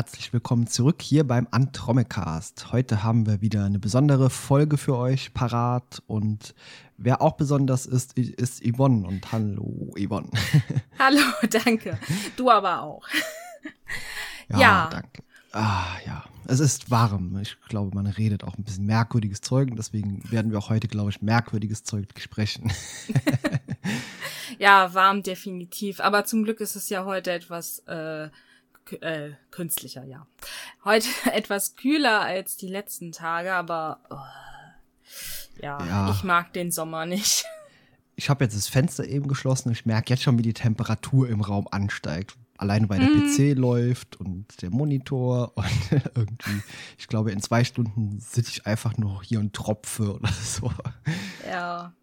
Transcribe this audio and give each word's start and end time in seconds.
Herzlich 0.00 0.32
willkommen 0.32 0.66
zurück 0.66 1.02
hier 1.02 1.24
beim 1.28 1.46
Antromecast. 1.50 2.72
Heute 2.72 3.02
haben 3.02 3.26
wir 3.26 3.42
wieder 3.42 3.66
eine 3.66 3.78
besondere 3.78 4.30
Folge 4.30 4.78
für 4.78 4.96
euch 4.96 5.34
parat 5.34 6.02
und 6.06 6.54
wer 6.96 7.20
auch 7.20 7.36
besonders 7.36 7.84
ist, 7.84 8.16
ist 8.16 8.64
Yvonne 8.64 9.06
und 9.06 9.30
hallo 9.30 9.92
Yvonne. 9.98 10.30
Hallo, 10.98 11.20
danke. 11.50 11.98
Du 12.34 12.50
aber 12.50 12.80
auch. 12.80 13.06
ja, 14.48 14.58
ja. 14.58 14.88
danke. 14.90 15.22
Ah, 15.52 15.98
ja. 16.06 16.24
Es 16.46 16.60
ist 16.60 16.90
warm. 16.90 17.38
Ich 17.42 17.58
glaube, 17.68 17.94
man 17.94 18.06
redet 18.06 18.42
auch 18.42 18.56
ein 18.56 18.64
bisschen 18.64 18.86
merkwürdiges 18.86 19.42
Zeug 19.42 19.70
und 19.70 19.76
deswegen 19.76 20.22
werden 20.30 20.50
wir 20.50 20.60
auch 20.60 20.70
heute, 20.70 20.88
glaube 20.88 21.10
ich, 21.10 21.20
merkwürdiges 21.20 21.84
Zeug 21.84 22.08
sprechen. 22.16 22.72
ja, 24.58 24.94
warm 24.94 25.22
definitiv. 25.22 26.00
Aber 26.00 26.24
zum 26.24 26.44
Glück 26.44 26.60
ist 26.60 26.74
es 26.74 26.88
ja 26.88 27.04
heute 27.04 27.32
etwas 27.32 27.80
äh, 27.80 28.30
äh, 29.00 29.30
künstlicher, 29.50 30.04
ja. 30.04 30.26
Heute 30.84 31.08
etwas 31.32 31.76
kühler 31.76 32.20
als 32.20 32.56
die 32.56 32.68
letzten 32.68 33.12
Tage, 33.12 33.52
aber 33.52 34.00
oh, 34.10 35.62
ja, 35.62 35.84
ja, 35.84 36.10
ich 36.10 36.24
mag 36.24 36.52
den 36.52 36.70
Sommer 36.70 37.06
nicht. 37.06 37.44
Ich 38.16 38.28
habe 38.28 38.44
jetzt 38.44 38.54
das 38.54 38.68
Fenster 38.68 39.06
eben 39.06 39.28
geschlossen 39.28 39.68
und 39.68 39.72
ich 39.72 39.86
merke 39.86 40.12
jetzt 40.12 40.22
schon, 40.22 40.36
wie 40.36 40.42
die 40.42 40.52
Temperatur 40.52 41.26
im 41.30 41.40
Raum 41.40 41.66
ansteigt. 41.70 42.36
Alleine 42.58 42.86
weil 42.90 42.98
der 42.98 43.08
mm. 43.08 43.34
PC 43.34 43.56
läuft 43.56 44.20
und 44.20 44.60
der 44.60 44.68
Monitor 44.68 45.54
und 45.56 45.66
irgendwie, 46.14 46.62
ich 46.98 47.08
glaube, 47.08 47.32
in 47.32 47.40
zwei 47.40 47.64
Stunden 47.64 48.20
sitze 48.20 48.50
ich 48.50 48.66
einfach 48.66 48.98
nur 48.98 49.22
hier 49.22 49.40
und 49.40 49.54
tropfe 49.54 50.16
oder 50.16 50.28
so. 50.28 50.70
Ja. 51.48 51.94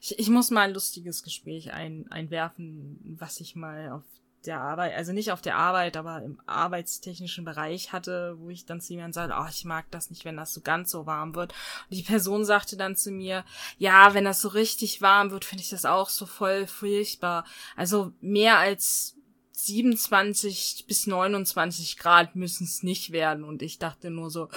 Ich, 0.00 0.18
ich 0.18 0.30
muss 0.30 0.50
mal 0.50 0.68
ein 0.68 0.72
lustiges 0.72 1.22
Gespräch 1.22 1.74
ein, 1.74 2.10
einwerfen, 2.10 2.98
was 3.20 3.38
ich 3.40 3.54
mal 3.54 3.90
auf 3.90 4.04
der 4.46 4.60
Arbeit, 4.60 4.94
also 4.94 5.12
nicht 5.12 5.32
auf 5.32 5.42
der 5.42 5.56
Arbeit, 5.56 5.96
aber 5.96 6.22
im 6.22 6.40
arbeitstechnischen 6.46 7.44
Bereich 7.44 7.92
hatte, 7.92 8.36
wo 8.38 8.50
ich 8.50 8.64
dann 8.64 8.80
zu 8.80 8.92
jemandem 8.92 9.12
sagte, 9.12 9.36
oh, 9.38 9.46
ich 9.50 9.64
mag 9.64 9.86
das 9.90 10.10
nicht, 10.10 10.24
wenn 10.24 10.36
das 10.36 10.52
so 10.54 10.60
ganz 10.60 10.90
so 10.90 11.06
warm 11.06 11.34
wird. 11.34 11.52
Und 11.90 11.96
die 11.96 12.02
Person 12.02 12.44
sagte 12.44 12.76
dann 12.76 12.96
zu 12.96 13.10
mir, 13.10 13.44
ja, 13.78 14.14
wenn 14.14 14.24
das 14.24 14.40
so 14.40 14.48
richtig 14.48 15.02
warm 15.02 15.30
wird, 15.30 15.44
finde 15.44 15.62
ich 15.62 15.70
das 15.70 15.84
auch 15.84 16.08
so 16.08 16.26
voll 16.26 16.66
furchtbar. 16.66 17.44
Also 17.76 18.12
mehr 18.20 18.58
als 18.58 19.16
27 19.52 20.84
bis 20.86 21.06
29 21.06 21.98
Grad 21.98 22.34
müssen 22.36 22.64
es 22.64 22.82
nicht 22.82 23.12
werden. 23.12 23.44
Und 23.44 23.62
ich 23.62 23.78
dachte 23.78 24.10
nur 24.10 24.30
so, 24.30 24.48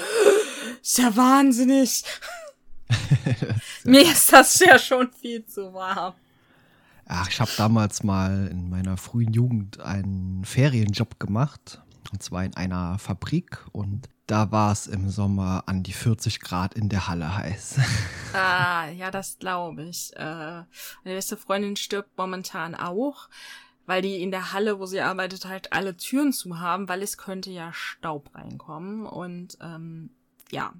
ist 0.81 0.97
ja 0.97 1.15
wahnsinnig. 1.15 2.03
Mir 3.83 4.03
ist 4.03 4.31
das 4.31 4.59
ja 4.59 4.79
schon 4.79 5.11
viel 5.11 5.45
zu 5.45 5.73
warm. 5.73 6.13
Ach, 7.05 7.29
ich 7.29 7.39
habe 7.39 7.51
damals 7.57 8.03
mal 8.03 8.47
in 8.47 8.69
meiner 8.69 8.97
frühen 8.97 9.33
Jugend 9.33 9.79
einen 9.81 10.45
Ferienjob 10.45 11.19
gemacht. 11.19 11.81
Und 12.11 12.21
zwar 12.21 12.45
in 12.45 12.55
einer 12.55 12.99
Fabrik. 12.99 13.65
Und 13.71 14.09
da 14.27 14.51
war 14.51 14.71
es 14.71 14.87
im 14.87 15.09
Sommer 15.09 15.63
an 15.65 15.83
die 15.83 15.93
40 15.93 16.39
Grad 16.39 16.75
in 16.75 16.89
der 16.89 17.07
Halle 17.07 17.35
heiß. 17.35 17.79
Ah, 18.35 18.89
ja, 18.89 19.11
das 19.11 19.37
glaube 19.37 19.83
ich. 19.83 20.11
Äh, 20.15 20.23
meine 20.23 20.65
beste 21.03 21.37
Freundin 21.37 21.75
stirbt 21.75 22.17
momentan 22.17 22.73
auch, 22.73 23.29
weil 23.85 24.01
die 24.01 24.23
in 24.23 24.31
der 24.31 24.53
Halle, 24.53 24.79
wo 24.79 24.87
sie 24.87 25.01
arbeitet, 25.01 25.45
halt 25.45 25.71
alle 25.71 25.95
Türen 25.95 26.33
zu 26.33 26.59
haben, 26.59 26.89
weil 26.89 27.03
es 27.03 27.19
könnte 27.19 27.51
ja 27.51 27.71
Staub 27.73 28.33
reinkommen. 28.33 29.05
Und 29.05 29.59
ähm, 29.61 30.09
ja, 30.49 30.73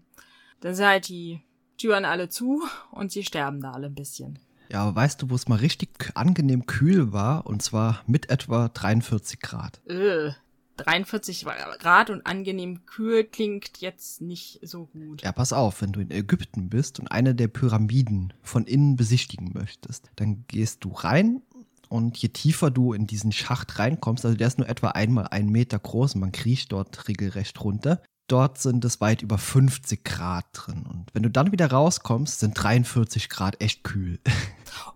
dann 0.62 0.74
sind 0.74 0.88
halt 0.88 1.08
die 1.10 1.42
Türen 1.78 2.06
alle 2.06 2.28
zu 2.28 2.64
und 2.90 3.12
sie 3.12 3.24
sterben 3.24 3.62
da 3.62 3.74
alle 3.74 3.86
ein 3.86 3.94
bisschen. 3.94 4.40
Ja, 4.74 4.82
aber 4.82 4.96
weißt 4.96 5.22
du, 5.22 5.30
wo 5.30 5.36
es 5.36 5.48
mal 5.48 5.60
richtig 5.60 5.90
angenehm 6.16 6.66
kühl 6.66 7.14
war? 7.14 7.46
Und 7.46 7.62
zwar 7.62 8.02
mit 8.08 8.32
etwa 8.32 8.70
43 8.70 9.40
Grad. 9.40 9.80
Äh, 9.86 10.32
43 10.78 11.46
Grad 11.78 12.10
und 12.10 12.26
angenehm 12.26 12.84
kühl 12.88 13.24
klingt 13.24 13.78
jetzt 13.78 14.22
nicht 14.22 14.60
so 14.64 14.88
gut. 14.88 15.22
Ja, 15.22 15.32
pass 15.32 15.54
auf, 15.54 15.84
wenn 15.84 15.92
du 15.92 16.00
in 16.00 16.10
Ägypten 16.10 16.70
bist 16.70 17.00
und 17.00 17.10
eine 17.10 17.36
der 17.36 17.50
Pyramiden 17.50 18.34
von 18.42 18.66
innen 18.66 18.96
besichtigen 18.96 19.52
möchtest, 19.54 20.10
dann 20.16 20.46
gehst 20.48 20.84
du 20.84 20.92
rein 20.92 21.44
und 21.88 22.18
je 22.18 22.30
tiefer 22.30 22.72
du 22.72 22.94
in 22.94 23.06
diesen 23.06 23.32
Schacht 23.32 23.78
reinkommst, 23.78 24.26
also 24.26 24.36
der 24.36 24.48
ist 24.48 24.58
nur 24.58 24.68
etwa 24.68 24.90
einmal 24.90 25.28
einen 25.28 25.50
Meter 25.50 25.78
groß 25.78 26.16
und 26.16 26.22
man 26.22 26.32
kriecht 26.32 26.72
dort 26.72 27.08
regelrecht 27.08 27.64
runter, 27.64 28.02
dort 28.28 28.58
sind 28.58 28.86
es 28.86 29.02
weit 29.02 29.22
über 29.22 29.38
50 29.38 30.04
Grad 30.04 30.46
drin. 30.54 30.86
Und 30.90 31.14
wenn 31.14 31.24
du 31.24 31.30
dann 31.30 31.52
wieder 31.52 31.72
rauskommst, 31.72 32.40
sind 32.40 32.54
43 32.54 33.30
Grad 33.30 33.62
echt 33.62 33.84
kühl. 33.84 34.20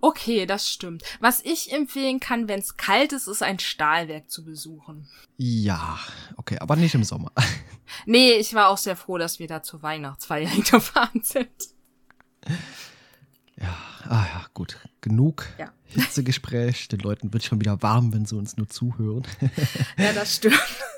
Okay, 0.01 0.45
das 0.45 0.69
stimmt. 0.69 1.03
Was 1.19 1.41
ich 1.43 1.71
empfehlen 1.71 2.19
kann, 2.19 2.47
wenn 2.47 2.59
es 2.59 2.77
kalt 2.77 3.13
ist, 3.13 3.27
ist 3.27 3.43
ein 3.43 3.59
Stahlwerk 3.59 4.29
zu 4.29 4.43
besuchen. 4.43 5.07
Ja, 5.37 5.99
okay, 6.35 6.57
aber 6.59 6.75
nicht 6.75 6.95
im 6.95 7.03
Sommer. 7.03 7.31
Nee, 8.05 8.33
ich 8.33 8.53
war 8.53 8.67
auch 8.67 8.77
sehr 8.77 8.97
froh, 8.97 9.17
dass 9.17 9.39
wir 9.39 9.47
da 9.47 9.63
zur 9.63 9.81
Weihnachtsfeier 9.81 10.49
gefahren 10.71 11.21
sind. 11.23 11.49
Ja, 13.55 13.75
ah 14.03 14.25
ja, 14.25 14.45
gut. 14.53 14.77
Genug 14.99 15.47
ja. 15.57 15.71
Hitzegespräch. 15.85 16.89
Den 16.89 16.99
Leuten 16.99 17.31
wird 17.31 17.45
schon 17.45 17.61
wieder 17.61 17.81
warm, 17.81 18.13
wenn 18.13 18.25
sie 18.25 18.35
uns 18.35 18.57
nur 18.57 18.67
zuhören. 18.67 19.23
Ja, 19.97 20.11
das 20.11 20.35
stimmt. 20.35 20.59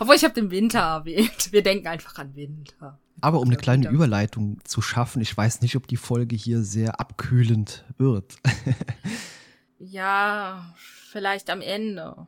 Obwohl 0.00 0.16
ich 0.16 0.24
habe 0.24 0.34
den 0.34 0.50
Winter 0.50 0.80
erwähnt. 0.80 1.52
Wir 1.52 1.62
denken 1.62 1.86
einfach 1.86 2.18
an 2.18 2.34
Winter. 2.34 2.98
Aber 3.20 3.40
um 3.40 3.48
eine 3.48 3.56
kleine 3.56 3.88
Überleitung 3.88 4.58
zu 4.64 4.82
schaffen, 4.82 5.22
ich 5.22 5.36
weiß 5.36 5.60
nicht, 5.60 5.76
ob 5.76 5.86
die 5.86 5.96
Folge 5.96 6.36
hier 6.36 6.62
sehr 6.62 7.00
abkühlend 7.00 7.84
wird. 7.96 8.36
ja, 9.78 10.74
vielleicht 11.10 11.50
am 11.50 11.60
Ende. 11.60 12.26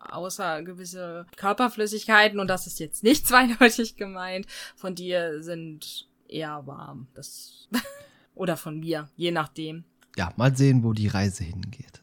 Außer 0.00 0.62
gewisse 0.62 1.26
Körperflüssigkeiten, 1.36 2.38
und 2.38 2.48
das 2.48 2.66
ist 2.66 2.80
jetzt 2.80 3.02
nicht 3.02 3.26
zweideutig 3.28 3.96
gemeint, 3.96 4.46
von 4.76 4.94
dir 4.94 5.42
sind 5.42 6.08
eher 6.28 6.66
warm. 6.66 7.08
Das 7.14 7.68
oder 8.34 8.56
von 8.56 8.78
mir, 8.78 9.08
je 9.16 9.30
nachdem. 9.30 9.84
Ja, 10.16 10.32
mal 10.36 10.56
sehen, 10.56 10.84
wo 10.84 10.92
die 10.92 11.08
Reise 11.08 11.44
hingeht. 11.44 11.99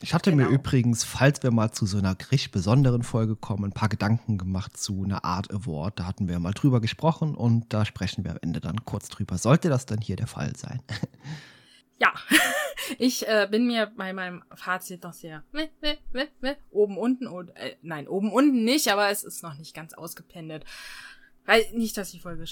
Ich 0.00 0.14
hatte 0.14 0.30
genau. 0.30 0.48
mir 0.48 0.54
übrigens, 0.54 1.02
falls 1.02 1.42
wir 1.42 1.50
mal 1.50 1.72
zu 1.72 1.84
so 1.84 1.98
einer 1.98 2.16
richtig 2.30 2.52
besonderen 2.52 3.02
Folge 3.02 3.34
kommen, 3.34 3.64
ein 3.64 3.72
paar 3.72 3.88
Gedanken 3.88 4.38
gemacht 4.38 4.76
zu 4.76 5.02
einer 5.02 5.24
Art 5.24 5.50
Award. 5.52 5.98
Da 5.98 6.06
hatten 6.06 6.28
wir 6.28 6.38
mal 6.38 6.52
drüber 6.52 6.80
gesprochen 6.80 7.34
und 7.34 7.72
da 7.72 7.84
sprechen 7.84 8.24
wir 8.24 8.30
am 8.30 8.38
Ende 8.40 8.60
dann 8.60 8.84
kurz 8.84 9.08
drüber. 9.08 9.38
Sollte 9.38 9.68
das 9.68 9.86
dann 9.86 10.00
hier 10.00 10.16
der 10.16 10.28
Fall 10.28 10.54
sein? 10.56 10.82
Ja, 12.00 12.12
ich 12.98 13.26
äh, 13.26 13.48
bin 13.50 13.66
mir 13.66 13.86
bei 13.96 14.12
meinem 14.12 14.44
Fazit 14.54 15.02
noch 15.02 15.12
sehr 15.12 15.42
oben 16.70 16.96
unten 16.96 17.26
und 17.26 17.48
äh, 17.56 17.74
nein 17.82 18.06
oben 18.06 18.32
unten 18.32 18.62
nicht, 18.62 18.88
aber 18.92 19.10
es 19.10 19.24
ist 19.24 19.42
noch 19.42 19.58
nicht 19.58 19.74
ganz 19.74 19.94
ausgependelt, 19.94 20.64
weil 21.44 21.64
nicht, 21.72 21.96
dass 21.96 22.12
die 22.12 22.20
Folge 22.20 22.44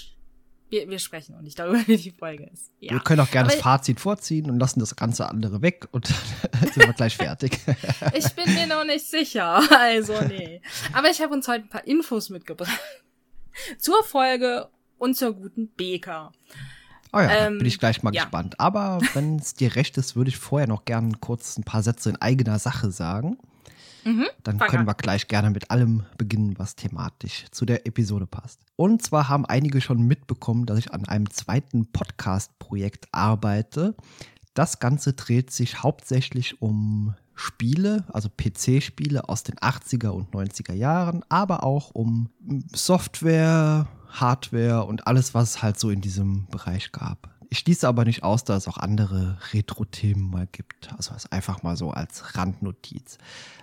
wir, 0.68 0.88
wir 0.88 0.98
sprechen 0.98 1.34
auch 1.34 1.42
nicht 1.42 1.58
darüber, 1.58 1.78
wie 1.86 1.96
die 1.96 2.10
Folge 2.10 2.44
ist. 2.52 2.70
Ja. 2.80 2.92
Wir 2.92 3.00
können 3.00 3.20
auch 3.20 3.30
gerne 3.30 3.48
Aber 3.48 3.54
das 3.54 3.62
Fazit 3.62 4.00
vorziehen 4.00 4.50
und 4.50 4.58
lassen 4.58 4.80
das 4.80 4.96
ganze 4.96 5.28
andere 5.28 5.62
weg 5.62 5.88
und 5.92 6.06
sind 6.74 6.78
wir 6.78 6.92
gleich 6.92 7.16
fertig. 7.16 7.58
ich 8.14 8.32
bin 8.34 8.52
mir 8.54 8.66
noch 8.66 8.84
nicht 8.84 9.06
sicher. 9.06 9.62
Also, 9.70 10.20
nee. 10.22 10.60
Aber 10.92 11.10
ich 11.10 11.20
habe 11.20 11.32
uns 11.34 11.46
heute 11.48 11.64
ein 11.64 11.68
paar 11.68 11.86
Infos 11.86 12.30
mitgebracht. 12.30 12.80
Zur 13.78 14.02
Folge 14.04 14.68
und 14.98 15.16
zur 15.16 15.32
guten 15.32 15.68
Beka. 15.68 16.32
Oh 17.12 17.18
ja, 17.18 17.46
ähm, 17.46 17.58
bin 17.58 17.66
ich 17.66 17.78
gleich 17.78 18.02
mal 18.02 18.14
ja. 18.14 18.24
gespannt. 18.24 18.60
Aber 18.60 18.98
wenn 19.14 19.36
es 19.36 19.54
dir 19.54 19.74
recht 19.76 19.96
ist, 19.96 20.16
würde 20.16 20.28
ich 20.28 20.36
vorher 20.36 20.68
noch 20.68 20.84
gerne 20.84 21.12
kurz 21.20 21.56
ein 21.56 21.64
paar 21.64 21.82
Sätze 21.82 22.10
in 22.10 22.16
eigener 22.16 22.58
Sache 22.58 22.90
sagen. 22.90 23.38
Mhm, 24.06 24.26
Dann 24.44 24.58
können 24.58 24.86
wir 24.86 24.94
gleich 24.94 25.26
gerne 25.26 25.50
mit 25.50 25.70
allem 25.72 26.04
beginnen, 26.16 26.54
was 26.58 26.76
thematisch 26.76 27.46
zu 27.50 27.66
der 27.66 27.86
Episode 27.86 28.26
passt. 28.26 28.60
Und 28.76 29.02
zwar 29.02 29.28
haben 29.28 29.44
einige 29.44 29.80
schon 29.80 30.02
mitbekommen, 30.02 30.64
dass 30.64 30.78
ich 30.78 30.92
an 30.92 31.06
einem 31.06 31.28
zweiten 31.30 31.90
Podcast-Projekt 31.90 33.08
arbeite. 33.10 33.96
Das 34.54 34.78
Ganze 34.78 35.14
dreht 35.14 35.50
sich 35.50 35.82
hauptsächlich 35.82 36.62
um 36.62 37.14
Spiele, 37.34 38.04
also 38.12 38.28
PC-Spiele 38.30 39.28
aus 39.28 39.42
den 39.42 39.56
80er 39.56 40.08
und 40.08 40.30
90er 40.32 40.72
Jahren, 40.72 41.24
aber 41.28 41.64
auch 41.64 41.90
um 41.90 42.30
Software, 42.72 43.88
Hardware 44.08 44.84
und 44.84 45.06
alles, 45.06 45.34
was 45.34 45.50
es 45.56 45.62
halt 45.62 45.78
so 45.78 45.90
in 45.90 46.00
diesem 46.00 46.46
Bereich 46.46 46.92
gab. 46.92 47.35
Ich 47.48 47.58
schließe 47.58 47.86
aber 47.86 48.04
nicht 48.04 48.22
aus, 48.22 48.44
dass 48.44 48.64
es 48.64 48.68
auch 48.68 48.78
andere 48.78 49.38
Retro-Themen 49.52 50.30
mal 50.30 50.48
gibt. 50.50 50.92
Also 50.96 51.12
einfach 51.30 51.62
mal 51.62 51.76
so 51.76 51.90
als 51.90 52.36
Randnotiz. 52.36 53.18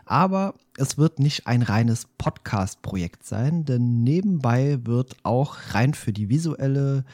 Aber 0.05 0.53
es 0.77 0.97
wird 0.97 1.19
nicht 1.19 1.47
ein 1.47 1.61
reines 1.61 2.07
Podcast-Projekt 2.17 3.25
sein, 3.25 3.65
denn 3.65 4.03
nebenbei 4.03 4.79
wird 4.83 5.15
auch 5.23 5.57
rein 5.71 5.93
für 5.93 6.13
die 6.13 6.29
visuelle 6.29 7.05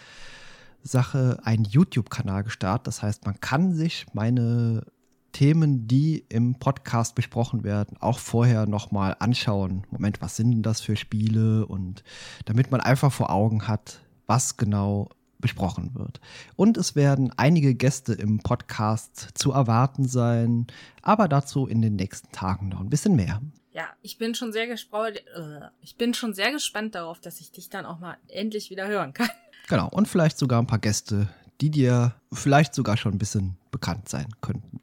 Sache 0.83 1.39
ein 1.43 1.63
YouTube-Kanal 1.63 2.43
gestartet. 2.43 2.87
Das 2.87 3.01
heißt, 3.01 3.25
man 3.25 3.39
kann 3.39 3.73
sich 3.73 4.05
meine 4.13 4.85
Themen, 5.31 5.87
die 5.87 6.25
im 6.29 6.55
Podcast 6.55 7.15
besprochen 7.15 7.63
werden, 7.63 7.97
auch 7.99 8.19
vorher 8.19 8.65
nochmal 8.65 9.15
anschauen. 9.19 9.83
Moment, 9.91 10.21
was 10.21 10.35
sind 10.35 10.51
denn 10.51 10.63
das 10.63 10.81
für 10.81 10.95
Spiele? 10.95 11.65
Und 11.65 12.03
damit 12.45 12.71
man 12.71 12.81
einfach 12.81 13.11
vor 13.11 13.29
Augen 13.29 13.67
hat, 13.67 14.01
was 14.25 14.57
genau 14.57 15.09
besprochen 15.39 15.95
wird. 15.95 16.19
Und 16.55 16.77
es 16.77 16.95
werden 16.95 17.31
einige 17.37 17.75
Gäste 17.75 18.13
im 18.13 18.39
Podcast 18.39 19.29
zu 19.33 19.51
erwarten 19.51 20.07
sein, 20.07 20.67
aber 21.01 21.27
dazu 21.27 21.67
in 21.67 21.81
den 21.81 21.95
nächsten 21.95 22.31
Tagen 22.31 22.69
noch 22.69 22.79
ein 22.79 22.89
bisschen 22.89 23.15
mehr. 23.15 23.41
Ja, 23.71 23.87
ich 24.01 24.17
bin 24.17 24.35
schon 24.35 24.51
sehr 24.51 24.67
gespannt. 24.67 25.17
Äh, 25.35 25.67
ich 25.81 25.95
bin 25.95 26.13
schon 26.13 26.33
sehr 26.33 26.51
gespannt 26.51 26.95
darauf, 26.95 27.19
dass 27.19 27.39
ich 27.39 27.51
dich 27.51 27.69
dann 27.69 27.85
auch 27.85 27.99
mal 27.99 28.17
endlich 28.27 28.69
wieder 28.69 28.87
hören 28.87 29.13
kann. 29.13 29.29
Genau, 29.67 29.87
und 29.87 30.07
vielleicht 30.07 30.37
sogar 30.37 30.61
ein 30.61 30.67
paar 30.67 30.79
Gäste, 30.79 31.29
die 31.61 31.69
dir 31.69 32.15
vielleicht 32.33 32.73
sogar 32.73 32.97
schon 32.97 33.13
ein 33.13 33.19
bisschen 33.19 33.57
bekannt 33.71 34.09
sein 34.09 34.27
könnten. 34.41 34.81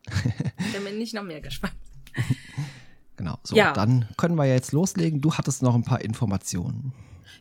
Da 0.72 0.78
bin 0.78 1.00
ich 1.00 1.12
noch 1.12 1.24
mehr 1.24 1.40
gespannt. 1.40 1.74
Genau, 3.18 3.38
so, 3.44 3.56
ja. 3.56 3.72
dann 3.72 4.06
können 4.18 4.34
wir 4.34 4.44
ja 4.44 4.52
jetzt 4.52 4.72
loslegen. 4.72 5.22
Du 5.22 5.32
hattest 5.32 5.62
noch 5.62 5.74
ein 5.74 5.84
paar 5.84 6.02
Informationen. 6.02 6.92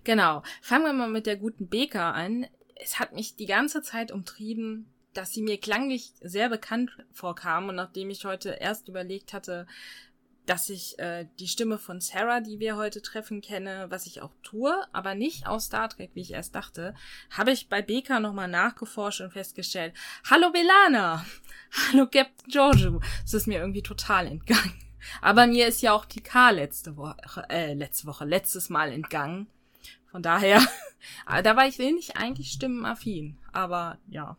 Genau, 0.06 0.42
fangen 0.62 0.86
wir 0.86 0.94
mal 0.94 1.10
mit 1.10 1.26
der 1.26 1.36
guten 1.36 1.68
Beka 1.68 2.12
an. 2.12 2.46
Es 2.76 3.00
hat 3.00 3.14
mich 3.14 3.36
die 3.36 3.46
ganze 3.46 3.82
Zeit 3.82 4.12
umtrieben, 4.12 4.92
dass 5.14 5.32
sie 5.32 5.42
mir 5.42 5.58
klanglich 5.58 6.14
sehr 6.22 6.50
bekannt 6.50 6.92
vorkam 7.14 7.70
und 7.70 7.76
nachdem 7.76 8.10
ich 8.10 8.26
heute 8.26 8.50
erst 8.60 8.90
überlegt 8.90 9.34
hatte, 9.34 9.66
dass 10.46 10.70
ich 10.70 11.00
äh, 11.00 11.28
die 11.40 11.48
Stimme 11.48 11.78
von 11.78 12.02
Sarah, 12.02 12.40
die 12.40 12.60
wir 12.60 12.76
heute 12.76 13.02
treffen, 13.02 13.42
kenne, 13.42 13.88
was 13.90 14.06
ich 14.06 14.22
auch 14.22 14.34
tue, 14.44 14.74
aber 14.94 15.16
nicht 15.16 15.48
aus 15.48 15.66
Star 15.66 15.90
Trek, 15.90 16.12
wie 16.14 16.22
ich 16.22 16.34
erst 16.34 16.56
dachte, 16.56 16.94
habe 17.32 17.52
ich 17.52 17.68
bei 17.68 17.82
Beka 17.82 18.20
nochmal 18.20 18.48
nachgeforscht 18.48 19.22
und 19.22 19.32
festgestellt, 19.32 19.94
hallo 20.30 20.52
Belana, 20.52 21.26
hallo 21.72 22.06
Captain 22.06 22.50
Giorgio, 22.50 23.02
das 23.24 23.34
ist 23.34 23.48
mir 23.48 23.60
irgendwie 23.60 23.84
total 23.84 24.28
entgangen. 24.28 24.80
Aber 25.22 25.48
mir 25.48 25.68
ist 25.68 25.82
ja 25.82 25.94
auch 25.94 26.06
die 26.06 26.22
K 26.22 26.52
letzte 26.52 26.98
Woche, 26.98 27.46
äh, 27.50 27.74
letzte 27.74 28.08
Woche, 28.08 28.26
letztes 28.26 28.70
Mal 28.70 28.92
entgangen. 28.92 29.48
Von 30.16 30.24
daher, 30.24 30.62
da 31.44 31.58
war 31.58 31.68
ich 31.68 31.78
wenig 31.78 32.16
eigentlich 32.16 32.52
stimmenaffin, 32.52 33.38
aber 33.52 33.98
ja. 34.08 34.38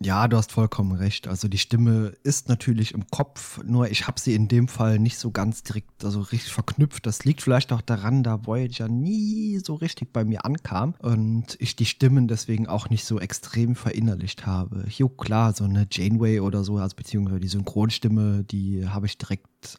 Ja, 0.00 0.26
du 0.26 0.36
hast 0.36 0.50
vollkommen 0.50 0.90
recht. 0.90 1.28
Also 1.28 1.46
die 1.46 1.58
Stimme 1.58 2.14
ist 2.24 2.48
natürlich 2.48 2.92
im 2.92 3.06
Kopf, 3.06 3.62
nur 3.62 3.88
ich 3.88 4.08
habe 4.08 4.18
sie 4.18 4.34
in 4.34 4.48
dem 4.48 4.66
Fall 4.66 4.98
nicht 4.98 5.16
so 5.16 5.30
ganz 5.30 5.62
direkt, 5.62 6.04
also 6.04 6.22
richtig 6.22 6.52
verknüpft. 6.52 7.06
Das 7.06 7.24
liegt 7.24 7.40
vielleicht 7.40 7.72
auch 7.72 7.82
daran, 7.82 8.24
da 8.24 8.46
Voyager 8.46 8.88
nie 8.88 9.60
so 9.64 9.76
richtig 9.76 10.12
bei 10.12 10.24
mir 10.24 10.44
ankam 10.44 10.96
und 10.98 11.56
ich 11.60 11.76
die 11.76 11.86
Stimmen 11.86 12.26
deswegen 12.26 12.66
auch 12.66 12.90
nicht 12.90 13.04
so 13.04 13.20
extrem 13.20 13.76
verinnerlicht 13.76 14.44
habe. 14.44 14.86
Jo, 14.88 15.08
klar, 15.08 15.54
so 15.54 15.62
eine 15.62 15.86
Janeway 15.88 16.40
oder 16.40 16.64
so, 16.64 16.78
also 16.78 16.96
beziehungsweise 16.96 17.38
die 17.38 17.46
Synchronstimme, 17.46 18.42
die 18.42 18.88
habe 18.88 19.06
ich 19.06 19.18
direkt 19.18 19.78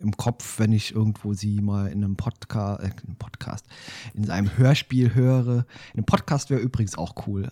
im 0.00 0.16
Kopf, 0.16 0.58
wenn 0.58 0.72
ich 0.72 0.94
irgendwo 0.94 1.34
sie 1.34 1.60
mal 1.60 1.88
in 1.88 2.02
einem 2.02 2.16
Podcast, 2.16 2.82
äh, 2.82 2.90
in 3.06 3.16
Podcast, 3.16 3.66
in 4.14 4.30
einem 4.30 4.56
Hörspiel 4.56 5.14
höre. 5.14 5.66
In 5.92 5.98
einem 5.98 6.06
Podcast 6.06 6.50
wäre 6.50 6.60
übrigens 6.60 6.96
auch 6.96 7.14
cool. 7.26 7.50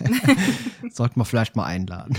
Sollten 0.90 1.20
wir 1.20 1.24
vielleicht 1.24 1.56
mal 1.56 1.66
einladen. 1.66 2.16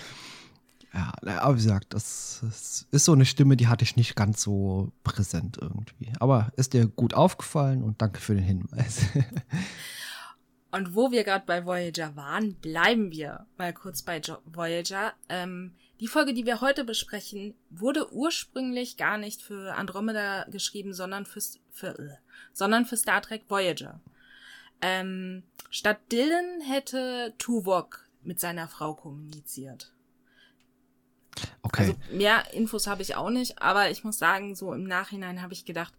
ja, 0.94 1.12
aber 1.22 1.54
wie 1.54 1.62
gesagt, 1.62 1.94
das, 1.94 2.40
das, 2.42 2.86
ist 2.90 3.04
so 3.04 3.12
eine 3.12 3.24
Stimme, 3.24 3.56
die 3.56 3.68
hatte 3.68 3.84
ich 3.84 3.96
nicht 3.96 4.16
ganz 4.16 4.42
so 4.42 4.92
präsent 5.02 5.58
irgendwie. 5.60 6.12
Aber 6.20 6.52
ist 6.56 6.74
dir 6.74 6.86
gut 6.86 7.14
aufgefallen 7.14 7.82
und 7.82 8.02
danke 8.02 8.20
für 8.20 8.34
den 8.34 8.44
Hinweis. 8.44 9.06
und 10.70 10.94
wo 10.94 11.10
wir 11.10 11.24
gerade 11.24 11.44
bei 11.46 11.64
Voyager 11.64 12.16
waren, 12.16 12.54
bleiben 12.54 13.10
wir 13.12 13.46
mal 13.56 13.72
kurz 13.72 14.02
bei 14.02 14.20
Voyager. 14.44 15.12
Ähm, 15.28 15.72
die 16.00 16.08
Folge, 16.08 16.32
die 16.32 16.46
wir 16.46 16.62
heute 16.62 16.84
besprechen, 16.84 17.54
wurde 17.68 18.12
ursprünglich 18.12 18.96
gar 18.96 19.18
nicht 19.18 19.42
für 19.42 19.74
Andromeda 19.74 20.44
geschrieben, 20.44 20.94
sondern 20.94 21.26
für, 21.26 21.40
für, 21.70 21.98
äh, 21.98 22.16
sondern 22.54 22.86
für 22.86 22.96
Star 22.96 23.20
Trek 23.20 23.44
Voyager. 23.48 24.00
Ähm, 24.80 25.42
statt 25.68 25.98
Dylan 26.10 26.62
hätte 26.62 27.34
Tuvok 27.36 28.08
mit 28.22 28.40
seiner 28.40 28.66
Frau 28.66 28.94
kommuniziert. 28.94 29.92
Okay. 31.62 31.82
Also 31.82 31.96
mehr 32.16 32.52
Infos 32.54 32.86
habe 32.86 33.02
ich 33.02 33.14
auch 33.14 33.30
nicht, 33.30 33.60
aber 33.60 33.90
ich 33.90 34.02
muss 34.02 34.18
sagen, 34.18 34.56
so 34.56 34.72
im 34.72 34.84
Nachhinein 34.84 35.42
habe 35.42 35.52
ich 35.52 35.66
gedacht, 35.66 35.92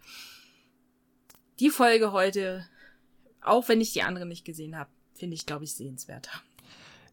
die 1.59 1.69
Folge 1.69 2.11
heute, 2.11 2.67
auch 3.41 3.69
wenn 3.69 3.79
ich 3.79 3.93
die 3.93 4.01
andere 4.01 4.25
nicht 4.25 4.45
gesehen 4.45 4.75
habe, 4.75 4.89
finde 5.13 5.35
ich, 5.35 5.45
glaube 5.45 5.63
ich, 5.63 5.73
sehenswerter. 5.73 6.41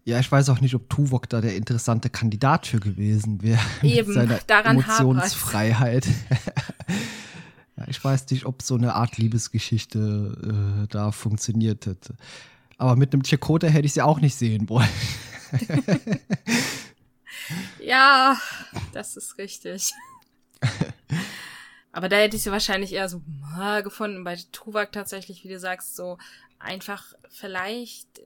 Ja, 0.04 0.18
ich 0.18 0.30
weiß 0.30 0.48
auch 0.48 0.60
nicht, 0.60 0.74
ob 0.74 0.88
Tuvok 0.88 1.28
da 1.28 1.40
der 1.40 1.54
interessante 1.54 2.08
Kandidat 2.08 2.66
für 2.66 2.80
gewesen 2.80 3.42
wäre. 3.42 3.60
Eben, 3.82 4.12
seiner 4.12 4.38
daran 4.46 4.78
Emotionsfreiheit. 4.78 6.06
ja, 7.76 7.84
ich 7.86 8.02
weiß 8.02 8.30
nicht, 8.30 8.46
ob 8.46 8.62
so 8.62 8.76
eine 8.76 8.94
Art 8.94 9.18
Liebesgeschichte 9.18 10.84
äh, 10.84 10.86
da 10.88 11.12
funktioniert 11.12 11.86
hätte. 11.86 12.14
Aber 12.78 12.96
mit 12.96 13.12
einem 13.12 13.22
Chakotay 13.22 13.70
hätte 13.70 13.86
ich 13.86 13.92
sie 13.92 14.02
auch 14.02 14.20
nicht 14.20 14.36
sehen 14.36 14.68
wollen. 14.68 14.88
ja, 17.84 18.38
das 18.92 19.16
ist 19.16 19.36
richtig. 19.36 19.92
Aber 21.92 22.08
da 22.08 22.16
hätte 22.16 22.36
ich 22.36 22.44
sie 22.44 22.52
wahrscheinlich 22.52 22.92
eher 22.92 23.08
so 23.08 23.22
gefunden. 23.82 24.22
Bei 24.22 24.38
Tuvok 24.52 24.92
tatsächlich, 24.92 25.42
wie 25.42 25.48
du 25.48 25.58
sagst, 25.58 25.96
so 25.96 26.18
einfach 26.58 27.14
vielleicht 27.28 28.20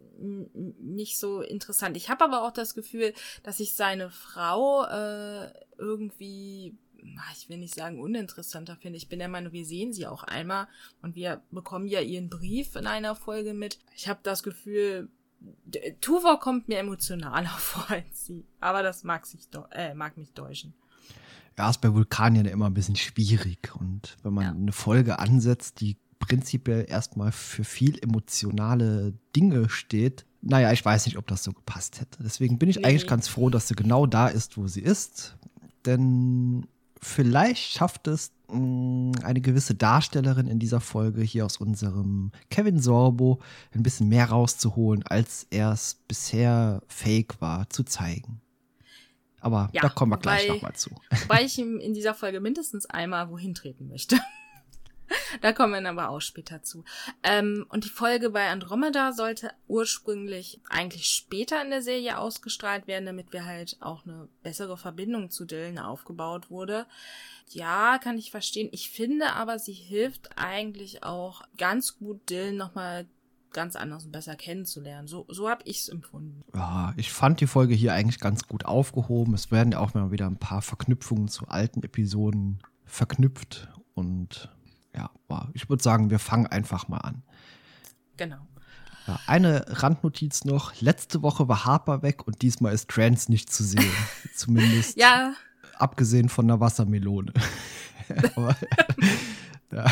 nicht 0.81 1.19
so 1.19 1.41
interessant. 1.41 1.97
Ich 1.97 2.09
habe 2.09 2.25
aber 2.25 2.43
auch 2.43 2.53
das 2.53 2.75
Gefühl, 2.75 3.13
dass 3.43 3.61
ich 3.61 3.75
seine 3.75 4.11
Frau 4.11 4.85
äh, 4.85 5.53
irgendwie, 5.79 6.77
ich 7.37 7.49
will 7.49 7.59
nicht 7.59 7.75
sagen 7.75 8.01
uninteressanter 8.01 8.77
finde. 8.77 8.97
Ich 8.97 9.09
bin 9.09 9.19
der 9.19 9.29
Meinung, 9.29 9.53
wir 9.53 9.67
sehen 9.67 9.93
sie 9.93 10.07
auch 10.07 10.23
einmal 10.23 10.69
und 11.03 11.15
wir 11.15 11.43
bekommen 11.51 11.87
ja 11.87 12.01
ihren 12.01 12.31
Brief 12.31 12.77
in 12.77 12.87
einer 12.87 13.15
Folge 13.15 13.55
mit. 13.55 13.79
Ich 13.95 14.09
habe 14.09 14.21
das 14.23 14.43
Gefühl, 14.43 15.09
Tuva 16.01 16.37
kommt 16.37 16.69
mir 16.69 16.79
emotionaler 16.79 17.49
vor 17.59 17.91
als 17.91 18.27
sie. 18.27 18.45
Aber 18.61 18.83
das 18.83 19.05
mag, 19.05 19.27
sich 19.27 19.49
äh, 19.73 19.95
mag 19.95 20.17
mich 20.17 20.33
täuschen. 20.33 20.75
Ja, 21.59 21.69
ist 21.69 21.83
bei 21.83 21.93
Vulkanien 21.93 22.47
immer 22.47 22.67
ein 22.67 22.75
bisschen 22.75 22.97
schwierig. 22.97 23.75
Und 23.79 24.17
wenn 24.23 24.33
man 24.33 24.45
ja. 24.45 24.51
eine 24.51 24.73
Folge 24.73 25.19
ansetzt, 25.19 25.81
die 25.81 25.99
prinzipiell 26.23 26.87
erstmal 26.89 27.33
für 27.33 27.65
viel 27.65 27.99
emotionale 28.01 29.13
Dinge 29.35 29.69
steht. 29.69 30.25
Naja, 30.41 30.73
ich 30.73 30.85
weiß 30.85 31.07
nicht, 31.07 31.19
ob 31.19 31.27
das 31.27 31.43
so 31.43 31.53
gepasst 31.53 32.01
hätte. 32.01 32.23
Deswegen 32.23 32.59
bin 32.59 32.69
ich 32.69 32.77
nee. 32.77 32.85
eigentlich 32.85 33.09
ganz 33.09 33.27
froh, 33.27 33.51
dass 33.51 33.67
sie 33.67 33.75
genau 33.75 34.07
da 34.07 34.29
ist, 34.29 34.57
wo 34.57 34.69
sie 34.69 34.83
ist. 34.83 35.37
Denn 35.85 36.67
vielleicht 37.01 37.73
schafft 37.73 38.07
es 38.07 38.31
mh, 38.49 38.57
mm, 38.57 39.13
eine 39.25 39.41
gewisse 39.41 39.75
Darstellerin 39.75 40.47
in 40.47 40.61
dieser 40.61 40.81
Folge 40.81 41.23
hier 41.23 41.45
aus 41.45 41.57
unserem 41.57 42.31
Kevin 42.51 42.79
Sorbo 42.79 43.41
ein 43.75 43.83
bisschen 43.83 44.09
mehr 44.09 44.27
rauszuholen, 44.27 45.03
als 45.03 45.49
er 45.51 45.73
es 45.73 45.97
bisher 46.07 46.83
fake 46.87 47.41
war 47.41 47.69
zu 47.69 47.83
zeigen. 47.83 48.41
Aber 49.41 49.71
ja, 49.73 49.83
da 49.83 49.89
kommen 49.89 50.13
wir 50.13 50.19
gleich 50.19 50.47
nochmal 50.47 50.75
zu. 50.75 50.91
Weil 51.27 51.47
ich 51.47 51.59
ihm 51.59 51.81
in 51.81 51.95
dieser 51.95 52.15
Folge 52.15 52.39
mindestens 52.39 52.87
einmal 52.87 53.29
wohin 53.29 53.55
treten 53.55 53.89
möchte 53.89 54.21
da 55.41 55.53
kommen 55.53 55.83
wir 55.83 55.91
aber 55.91 56.11
auch 56.11 56.21
später 56.21 56.63
zu. 56.63 56.85
Ähm, 57.23 57.67
und 57.69 57.85
die 57.85 57.91
Folge 57.91 58.31
bei 58.31 58.49
Andromeda 58.49 59.13
sollte 59.13 59.53
ursprünglich 59.69 60.61
eigentlich 60.69 61.07
später 61.07 61.63
in 61.63 61.71
der 61.71 61.83
Serie 61.83 62.19
ausgestrahlt 62.19 62.87
werden, 62.87 63.07
damit 63.07 63.33
wir 63.33 63.45
halt 63.45 63.77
auch 63.81 64.05
eine 64.07 64.29
bessere 64.43 64.77
Verbindung 64.77 65.31
zu 65.31 65.45
Dylan 65.45 65.79
aufgebaut 65.79 66.51
wurde. 66.51 66.87
Ja, 67.49 67.99
kann 67.99 68.19
ich 68.19 68.31
verstehen. 68.31 68.69
Ich 68.73 68.91
finde 68.91 69.33
aber, 69.33 69.59
sie 69.59 69.73
hilft 69.73 70.31
eigentlich 70.37 71.03
auch 71.03 71.43
ganz 71.59 71.99
gut 71.99 72.31
Dylan 72.31 72.57
nochmal 72.57 73.07
ganz 73.53 73.77
anders 73.77 74.05
und 74.05 74.13
besser 74.13 74.35
kennenzulernen. 74.35 75.07
So, 75.07 75.27
so 75.29 75.49
habe 75.49 75.63
ich 75.65 75.81
es 75.81 75.89
empfunden. 75.89 76.43
Ja, 76.55 76.95
ich 76.97 77.13
fand 77.13 77.41
die 77.41 77.47
Folge 77.47 77.75
hier 77.75 77.93
eigentlich 77.93 78.21
ganz 78.21 78.47
gut 78.49 78.65
aufgehoben. 78.65 79.35
Es 79.35 79.51
werden 79.51 79.73
ja 79.73 79.81
auch 79.81 79.95
mal 79.95 80.11
wieder 80.11 80.27
ein 80.27 80.39
paar 80.39 80.63
Verknüpfungen 80.63 81.29
zu 81.29 81.47
alten 81.49 81.83
Episoden 81.83 82.61
verknüpft 82.85 83.69
und 83.95 84.51
ja, 84.95 85.11
ich 85.55 85.69
würde 85.69 85.83
sagen, 85.83 86.11
wir 86.11 86.19
fangen 86.19 86.47
einfach 86.47 86.89
mal 86.89 86.99
an. 86.99 87.23
Genau. 88.17 88.47
Ja, 89.07 89.19
eine 89.27 89.65
Randnotiz 89.69 90.45
noch. 90.45 90.81
Letzte 90.81 91.23
Woche 91.23 91.49
war 91.49 91.65
Harper 91.65 92.03
weg 92.03 92.27
und 92.27 92.43
diesmal 92.43 92.73
ist 92.73 92.89
Trans 92.89 93.29
nicht 93.29 93.53
zu 93.53 93.65
sehen. 93.65 93.91
Zumindest. 94.35 94.97
Ja. 94.97 95.35
Abgesehen 95.79 96.29
von 96.29 96.47
der 96.47 96.61
Wassermelone. 96.61 97.33
Aber, 98.37 98.57
ja. 99.73 99.91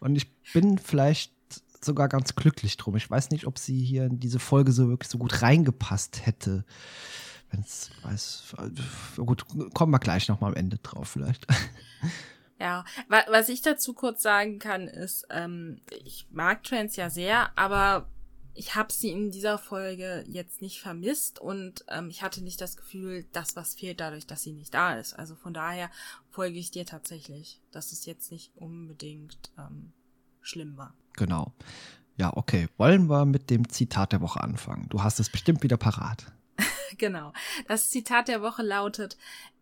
Und 0.00 0.14
ich 0.14 0.32
bin 0.52 0.78
vielleicht 0.78 1.32
sogar 1.80 2.08
ganz 2.08 2.34
glücklich 2.36 2.76
drum. 2.76 2.96
Ich 2.96 3.10
weiß 3.10 3.30
nicht, 3.30 3.46
ob 3.46 3.58
sie 3.58 3.82
hier 3.82 4.04
in 4.04 4.20
diese 4.20 4.38
Folge 4.38 4.72
so 4.72 4.88
wirklich 4.88 5.10
so 5.10 5.18
gut 5.18 5.42
reingepasst 5.42 6.26
hätte. 6.26 6.64
Wenn 7.50 7.60
es 7.60 7.90
weiß. 8.02 8.54
Gut, 9.16 9.46
kommen 9.74 9.92
wir 9.92 9.98
gleich 9.98 10.28
noch 10.28 10.40
mal 10.40 10.48
am 10.48 10.54
Ende 10.54 10.78
drauf, 10.78 11.08
vielleicht. 11.08 11.46
Ja, 12.58 12.84
was 13.08 13.48
ich 13.50 13.60
dazu 13.60 13.92
kurz 13.92 14.22
sagen 14.22 14.58
kann, 14.58 14.88
ist, 14.88 15.26
ähm, 15.30 15.82
ich 16.04 16.26
mag 16.30 16.62
Trans 16.62 16.96
ja 16.96 17.10
sehr, 17.10 17.50
aber 17.58 18.08
ich 18.56 18.74
habe 18.74 18.92
sie 18.92 19.10
in 19.10 19.30
dieser 19.30 19.58
Folge 19.58 20.24
jetzt 20.26 20.62
nicht 20.62 20.80
vermisst 20.80 21.38
und 21.38 21.84
ähm, 21.88 22.08
ich 22.08 22.22
hatte 22.22 22.42
nicht 22.42 22.60
das 22.60 22.76
Gefühl, 22.76 23.26
dass 23.32 23.54
was 23.54 23.74
fehlt 23.74 24.00
dadurch, 24.00 24.26
dass 24.26 24.42
sie 24.42 24.52
nicht 24.52 24.72
da 24.72 24.94
ist. 24.94 25.12
Also 25.12 25.34
von 25.34 25.52
daher 25.52 25.90
folge 26.30 26.58
ich 26.58 26.70
dir 26.70 26.86
tatsächlich, 26.86 27.60
dass 27.70 27.92
es 27.92 28.06
jetzt 28.06 28.32
nicht 28.32 28.52
unbedingt 28.56 29.52
ähm, 29.58 29.92
schlimm 30.40 30.78
war. 30.78 30.94
Genau. 31.14 31.52
Ja, 32.16 32.34
okay. 32.34 32.68
Wollen 32.78 33.08
wir 33.10 33.26
mit 33.26 33.50
dem 33.50 33.68
Zitat 33.68 34.12
der 34.12 34.22
Woche 34.22 34.42
anfangen? 34.42 34.88
Du 34.88 35.02
hast 35.02 35.20
es 35.20 35.28
bestimmt 35.28 35.62
wieder 35.62 35.76
parat. 35.76 36.32
genau. 36.98 37.34
Das 37.68 37.90
Zitat 37.90 38.28
der 38.28 38.40
Woche 38.40 38.62
lautet, 38.62 39.18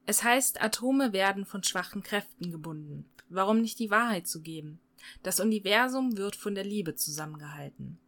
Es 0.06 0.22
heißt, 0.22 0.62
Atome 0.62 1.12
werden 1.12 1.46
von 1.46 1.62
schwachen 1.62 2.02
Kräften 2.02 2.50
gebunden. 2.50 3.06
Warum 3.28 3.60
nicht 3.60 3.78
die 3.78 3.90
Wahrheit 3.90 4.26
zu 4.26 4.42
geben? 4.42 4.80
Das 5.22 5.40
Universum 5.40 6.16
wird 6.16 6.36
von 6.36 6.54
der 6.54 6.64
Liebe 6.64 6.94
zusammengehalten. 6.94 7.98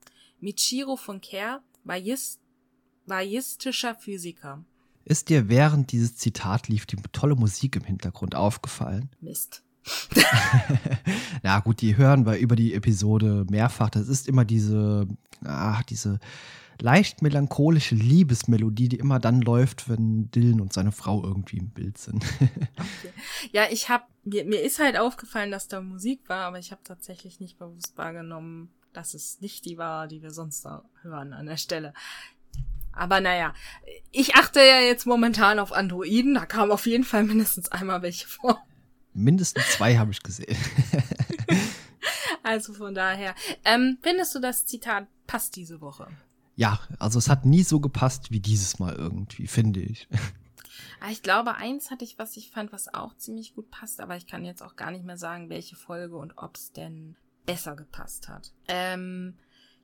Michiro 0.40 0.96
von 0.96 1.20
Kerr 1.20 1.62
war 1.84 1.96
jistischer 3.22 3.94
Physiker. 3.94 4.64
Ist 5.04 5.28
dir 5.28 5.48
während 5.48 5.92
dieses 5.92 6.16
Zitat 6.16 6.68
lief 6.68 6.84
die 6.84 6.96
tolle 7.12 7.36
Musik 7.36 7.76
im 7.76 7.84
Hintergrund 7.84 8.34
aufgefallen? 8.34 9.08
Mist. 9.20 9.62
Na 11.42 11.60
gut, 11.60 11.80
die 11.80 11.96
hören 11.96 12.26
wir 12.26 12.38
über 12.38 12.56
die 12.56 12.74
Episode 12.74 13.46
mehrfach. 13.48 13.88
Das 13.88 14.08
ist 14.08 14.26
immer 14.26 14.44
diese, 14.44 15.06
ach, 15.44 15.84
diese 15.84 16.18
leicht 16.80 17.22
melancholische 17.22 17.94
Liebesmelodie, 17.94 18.88
die 18.88 18.98
immer 18.98 19.18
dann 19.18 19.40
läuft, 19.40 19.88
wenn 19.88 20.30
Dylan 20.30 20.60
und 20.60 20.72
seine 20.72 20.92
Frau 20.92 21.22
irgendwie 21.22 21.58
im 21.58 21.70
Bild 21.70 21.98
sind. 21.98 22.24
okay. 22.40 23.12
Ja, 23.52 23.64
ich 23.70 23.88
habe 23.88 24.04
mir, 24.24 24.44
mir 24.44 24.60
ist 24.60 24.78
halt 24.78 24.96
aufgefallen, 24.96 25.50
dass 25.50 25.68
da 25.68 25.80
Musik 25.80 26.28
war, 26.28 26.44
aber 26.46 26.58
ich 26.58 26.72
habe 26.72 26.82
tatsächlich 26.84 27.40
nicht 27.40 27.58
bewusst 27.58 27.96
wahrgenommen, 27.96 28.70
dass 28.92 29.14
es 29.14 29.40
nicht 29.40 29.64
die 29.64 29.78
war, 29.78 30.08
die 30.08 30.22
wir 30.22 30.30
sonst 30.30 30.64
da 30.64 30.84
hören 31.02 31.32
an 31.32 31.46
der 31.46 31.56
Stelle. 31.56 31.92
Aber 32.92 33.20
naja, 33.20 33.54
ich 34.10 34.36
achte 34.36 34.60
ja 34.60 34.80
jetzt 34.80 35.06
momentan 35.06 35.58
auf 35.58 35.72
Androiden, 35.72 36.34
da 36.34 36.46
kam 36.46 36.70
auf 36.70 36.86
jeden 36.86 37.04
Fall 37.04 37.24
mindestens 37.24 37.70
einmal 37.70 38.02
welche 38.02 38.26
vor. 38.26 38.66
Mindestens 39.12 39.70
zwei 39.70 39.96
habe 39.96 40.12
ich 40.12 40.22
gesehen. 40.22 40.56
also 42.42 42.72
von 42.72 42.94
daher. 42.94 43.34
Ähm, 43.64 43.98
findest 44.02 44.34
du, 44.34 44.40
das 44.40 44.64
Zitat 44.64 45.06
passt 45.26 45.56
diese 45.56 45.80
Woche? 45.80 46.08
Ja, 46.56 46.80
also 46.98 47.18
es 47.18 47.28
hat 47.28 47.44
nie 47.44 47.62
so 47.62 47.80
gepasst 47.80 48.30
wie 48.30 48.40
dieses 48.40 48.78
Mal 48.78 48.94
irgendwie, 48.94 49.46
finde 49.46 49.80
ich. 49.80 50.08
Ah, 51.00 51.10
ich 51.10 51.22
glaube, 51.22 51.54
eins 51.54 51.90
hatte 51.90 52.04
ich, 52.04 52.18
was 52.18 52.36
ich 52.36 52.50
fand, 52.50 52.72
was 52.72 52.92
auch 52.92 53.14
ziemlich 53.16 53.54
gut 53.54 53.70
passt, 53.70 54.00
aber 54.00 54.16
ich 54.16 54.26
kann 54.26 54.44
jetzt 54.44 54.62
auch 54.62 54.76
gar 54.76 54.90
nicht 54.90 55.04
mehr 55.04 55.18
sagen, 55.18 55.50
welche 55.50 55.76
Folge 55.76 56.16
und 56.16 56.38
ob 56.38 56.56
es 56.56 56.72
denn 56.72 57.16
besser 57.44 57.76
gepasst 57.76 58.28
hat. 58.28 58.52
Ähm, 58.66 59.36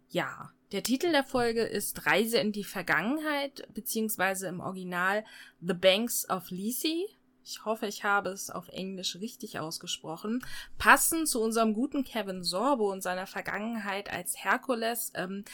ja, 0.09 0.50
der 0.73 0.83
Titel 0.83 1.11
der 1.12 1.25
Folge 1.25 1.62
ist 1.62 2.07
Reise 2.07 2.38
in 2.38 2.52
die 2.52 2.64
Vergangenheit, 2.64 3.69
beziehungsweise 3.75 4.49
im 4.49 4.61
Original 4.61 5.25
The 5.61 5.75
Banks 5.75 6.29
of 6.31 6.50
Lisi. 6.50 7.07
Ich 7.45 7.64
hoffe, 7.64 7.87
ich 7.87 8.05
habe 8.05 8.31
es 8.31 8.50
auf 8.50 8.69
Englisch 8.69 9.17
richtig 9.17 9.59
ausgesprochen. 9.59 10.45
Passend 10.79 11.29
zu 11.29 11.43
unserem 11.43 11.75
guten 11.75 12.05
Kevin 12.05 12.43
Sorbo 12.43 12.91
und 12.91 13.02
seiner 13.02 13.26
Vergangenheit 13.26 14.12
als 14.12 14.37
Herkules, 14.37 15.12
ähm, 15.14 15.45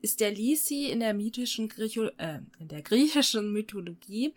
ist 0.00 0.20
der 0.20 0.30
Lisi 0.30 0.86
in 0.86 1.00
der 1.00 1.14
mythischen 1.14 1.68
Griecho 1.68 2.06
äh, 2.18 2.40
in 2.58 2.68
der 2.68 2.82
griechischen 2.82 3.52
Mythologie 3.52 4.34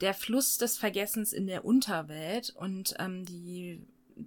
der 0.00 0.14
Fluss 0.14 0.58
des 0.58 0.78
Vergessens 0.78 1.32
in 1.32 1.46
der 1.46 1.64
Unterwelt 1.64 2.54
und 2.56 2.94
ähm, 2.98 3.24
die 3.24 3.80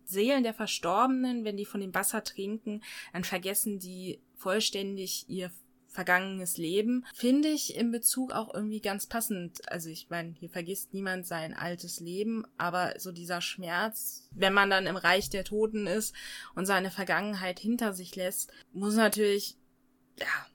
Seelen 0.06 0.44
der 0.44 0.54
Verstorbenen, 0.54 1.46
wenn 1.46 1.58
die 1.58 1.66
von 1.66 1.82
dem 1.82 1.94
Wasser 1.94 2.24
trinken, 2.24 2.82
dann 3.14 3.24
vergessen 3.24 3.80
die 3.80 4.20
vollständig 4.36 5.26
ihr 5.28 5.52
vergangenes 5.94 6.58
Leben, 6.58 7.06
finde 7.14 7.50
ich 7.50 7.76
in 7.76 7.92
Bezug 7.92 8.32
auch 8.32 8.54
irgendwie 8.54 8.82
ganz 8.82 9.06
passend. 9.06 9.62
Also 9.72 9.90
ich 9.90 10.10
meine, 10.10 10.34
hier 10.34 10.50
vergisst 10.50 10.94
niemand 10.94 11.28
sein 11.28 11.54
altes 11.54 12.00
Leben, 12.00 12.46
aber 12.58 12.96
so 12.98 13.12
dieser 13.12 13.42
Schmerz, 13.42 14.28
wenn 14.32 14.54
man 14.54 14.72
dann 14.72 14.88
im 14.88 14.96
Reich 14.96 15.30
der 15.30 15.44
Toten 15.44 15.86
ist 15.86 16.16
und 16.56 16.66
seine 16.66 16.90
Vergangenheit 16.90 17.60
hinter 17.60 17.94
sich 17.94 18.16
lässt, 18.16 18.52
muss 18.74 18.96
natürlich, 18.96 19.56
ja, 20.20 20.48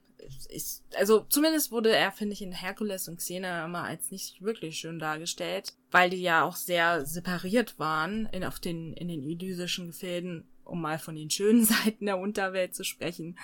ist, 0.50 0.82
also 0.96 1.20
zumindest 1.28 1.72
wurde 1.72 1.94
er, 1.94 2.12
finde 2.12 2.34
ich, 2.34 2.42
in 2.42 2.52
Herkules 2.52 3.08
und 3.08 3.18
Xena 3.18 3.64
immer 3.64 3.84
als 3.84 4.10
nicht 4.10 4.42
wirklich 4.42 4.78
schön 4.78 4.98
dargestellt, 4.98 5.74
weil 5.90 6.10
die 6.10 6.22
ja 6.22 6.44
auch 6.44 6.56
sehr 6.56 7.04
separiert 7.06 7.78
waren 7.78 8.26
in, 8.26 8.44
auf 8.44 8.60
den, 8.60 8.92
in 8.94 9.08
den 9.08 9.22
elysischen 9.22 9.88
Gefilden, 9.88 10.48
um 10.64 10.80
mal 10.80 10.98
von 10.98 11.16
den 11.16 11.30
schönen 11.30 11.64
Seiten 11.66 12.06
der 12.06 12.18
Unterwelt 12.18 12.74
zu 12.74 12.84
sprechen. 12.84 13.38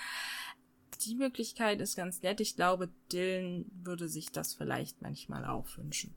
Die 1.05 1.15
Möglichkeit 1.15 1.81
ist 1.81 1.97
ganz 1.97 2.23
nett. 2.23 2.41
Ich 2.41 2.57
glaube, 2.57 2.89
Dylan 3.13 3.67
würde 3.83 4.09
sich 4.09 4.31
das 4.31 4.55
vielleicht 4.55 5.03
manchmal 5.03 5.45
auch 5.45 5.67
wünschen. 5.77 6.15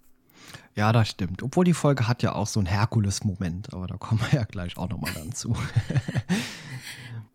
Ja, 0.75 0.91
das 0.91 1.10
stimmt. 1.10 1.41
Obwohl 1.41 1.65
die 1.65 1.74
Folge 1.74 2.08
hat 2.08 2.22
ja 2.22 2.36
auch 2.36 2.48
so 2.48 2.60
einen 2.60 2.67
Herkules-Moment, 2.67 3.74
aber 3.74 3.88
da 3.88 3.98
kommen 3.98 4.22
wir 4.29 4.39
ja 4.39 4.46
gleich 4.46 4.77
auch 4.77 4.89
nochmal 4.89 5.13
dann 5.13 5.34
zu. 5.34 5.56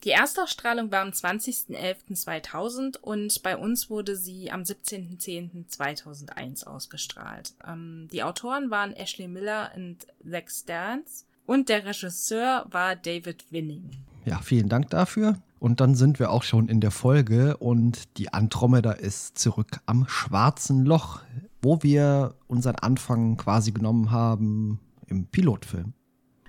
Die 0.04 0.10
Erstausstrahlung 0.10 0.90
war 0.90 1.02
am 1.02 1.10
20.11.2000 1.10 2.98
und 2.98 3.42
bei 3.44 3.56
uns 3.56 3.88
wurde 3.88 4.16
sie 4.16 4.50
am 4.50 4.62
17.10.2001 4.62 6.66
ausgestrahlt. 6.66 7.54
Ähm, 7.66 8.08
die 8.12 8.24
Autoren 8.24 8.70
waren 8.70 8.94
Ashley 8.94 9.28
Miller 9.28 9.70
und 9.76 10.08
Zach 10.28 10.50
Stans 10.50 11.24
und 11.46 11.68
der 11.68 11.84
Regisseur 11.84 12.66
war 12.70 12.96
David 12.96 13.52
Winning. 13.52 13.90
Ja, 14.24 14.40
vielen 14.40 14.68
Dank 14.68 14.90
dafür. 14.90 15.36
Und 15.60 15.80
dann 15.80 15.94
sind 15.94 16.18
wir 16.18 16.32
auch 16.32 16.42
schon 16.42 16.68
in 16.68 16.80
der 16.80 16.90
Folge 16.90 17.56
und 17.58 18.18
die 18.18 18.32
Andromeda 18.32 18.90
ist 18.90 19.38
zurück 19.38 19.78
am 19.86 20.08
schwarzen 20.08 20.84
Loch, 20.84 21.20
wo 21.62 21.82
wir 21.82 22.34
unseren 22.48 22.76
Anfang 22.76 23.36
quasi 23.36 23.72
genommen 23.72 24.10
haben 24.10 24.80
im 25.06 25.26
Pilotfilm. 25.26 25.94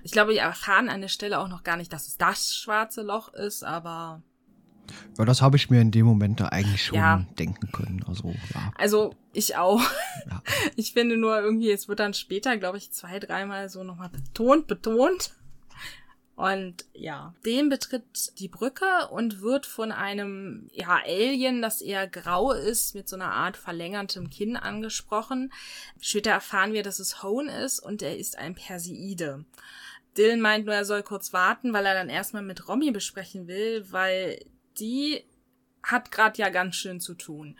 Ich 0.02 0.12
glaube, 0.12 0.32
wir 0.32 0.42
erfahren 0.42 0.90
an 0.90 1.00
der 1.00 1.08
Stelle 1.08 1.38
auch 1.38 1.48
noch 1.48 1.62
gar 1.62 1.76
nicht, 1.76 1.92
dass 1.92 2.08
es 2.08 2.18
das 2.18 2.54
schwarze 2.54 3.02
Loch 3.02 3.32
ist, 3.32 3.64
aber. 3.64 4.22
Ja, 5.16 5.24
das 5.24 5.40
habe 5.40 5.56
ich 5.56 5.70
mir 5.70 5.80
in 5.80 5.92
dem 5.92 6.04
Moment 6.04 6.40
da 6.40 6.46
eigentlich 6.48 6.84
schon 6.84 6.98
ja. 6.98 7.24
denken 7.38 7.72
können. 7.72 8.04
Also, 8.06 8.34
ja. 8.52 8.70
Also, 8.76 9.14
ich 9.32 9.56
auch. 9.56 9.80
Ja. 10.28 10.42
Ich 10.76 10.92
finde 10.92 11.16
nur 11.16 11.40
irgendwie, 11.40 11.70
es 11.70 11.88
wird 11.88 12.00
dann 12.00 12.14
später, 12.14 12.56
glaube 12.58 12.78
ich, 12.78 12.90
zwei, 12.92 13.18
dreimal 13.18 13.68
so 13.68 13.84
nochmal 13.84 14.10
betont, 14.10 14.66
betont. 14.66 15.34
Und 16.36 16.84
ja, 16.92 17.32
den 17.44 17.68
betritt 17.68 18.38
die 18.40 18.48
Brücke 18.48 19.08
und 19.10 19.40
wird 19.40 19.66
von 19.66 19.92
einem 19.92 20.68
ja, 20.72 21.00
Alien, 21.04 21.62
das 21.62 21.80
eher 21.80 22.08
grau 22.08 22.52
ist, 22.52 22.94
mit 22.96 23.08
so 23.08 23.14
einer 23.14 23.30
Art 23.30 23.56
verlängertem 23.56 24.30
Kinn 24.30 24.56
angesprochen. 24.56 25.52
Später 26.00 26.32
erfahren 26.32 26.72
wir, 26.72 26.82
dass 26.82 26.98
es 26.98 27.22
Hone 27.22 27.62
ist 27.62 27.78
und 27.78 28.02
er 28.02 28.18
ist 28.18 28.36
ein 28.36 28.56
Perseide. 28.56 29.44
Dylan 30.16 30.40
meint 30.40 30.66
nur, 30.66 30.74
er 30.74 30.84
soll 30.84 31.02
kurz 31.04 31.32
warten, 31.32 31.72
weil 31.72 31.86
er 31.86 31.94
dann 31.94 32.08
erstmal 32.08 32.42
mit 32.42 32.68
Romy 32.68 32.90
besprechen 32.90 33.46
will, 33.46 33.86
weil 33.90 34.44
die 34.78 35.24
hat 35.84 36.10
gerade 36.10 36.38
ja 36.40 36.48
ganz 36.48 36.76
schön 36.76 37.00
zu 37.00 37.14
tun. 37.14 37.56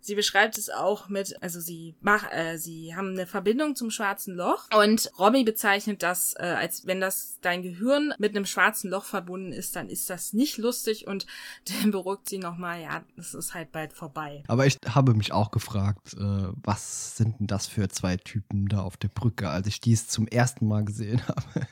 Sie 0.00 0.14
beschreibt 0.14 0.58
es 0.58 0.70
auch 0.70 1.08
mit, 1.08 1.42
also 1.42 1.60
sie 1.60 1.94
mach, 2.00 2.30
äh, 2.32 2.56
sie 2.56 2.94
haben 2.94 3.10
eine 3.10 3.26
Verbindung 3.26 3.76
zum 3.76 3.90
schwarzen 3.90 4.34
Loch 4.34 4.68
und 4.76 5.10
Robbie 5.18 5.44
bezeichnet 5.44 6.02
das, 6.02 6.34
äh, 6.38 6.42
als 6.42 6.86
wenn 6.86 7.00
das 7.00 7.38
dein 7.42 7.62
Gehirn 7.62 8.14
mit 8.18 8.34
einem 8.34 8.46
schwarzen 8.46 8.90
Loch 8.90 9.04
verbunden 9.04 9.52
ist, 9.52 9.76
dann 9.76 9.88
ist 9.88 10.08
das 10.10 10.32
nicht 10.32 10.58
lustig 10.58 11.06
und 11.06 11.26
dann 11.82 11.90
beruhigt 11.90 12.28
sie 12.28 12.38
nochmal, 12.38 12.80
ja, 12.80 13.02
es 13.16 13.34
ist 13.34 13.54
halt 13.54 13.72
bald 13.72 13.92
vorbei. 13.92 14.42
Aber 14.48 14.66
ich 14.66 14.76
habe 14.86 15.14
mich 15.14 15.32
auch 15.32 15.50
gefragt, 15.50 16.14
äh, 16.14 16.48
was 16.62 17.16
sind 17.16 17.40
denn 17.40 17.46
das 17.46 17.66
für 17.66 17.88
zwei 17.88 18.16
Typen 18.16 18.68
da 18.68 18.82
auf 18.82 18.96
der 18.96 19.08
Brücke, 19.08 19.48
als 19.48 19.66
ich 19.66 19.80
dies 19.80 20.08
zum 20.08 20.26
ersten 20.26 20.66
Mal 20.66 20.84
gesehen 20.84 21.22
habe. 21.28 21.66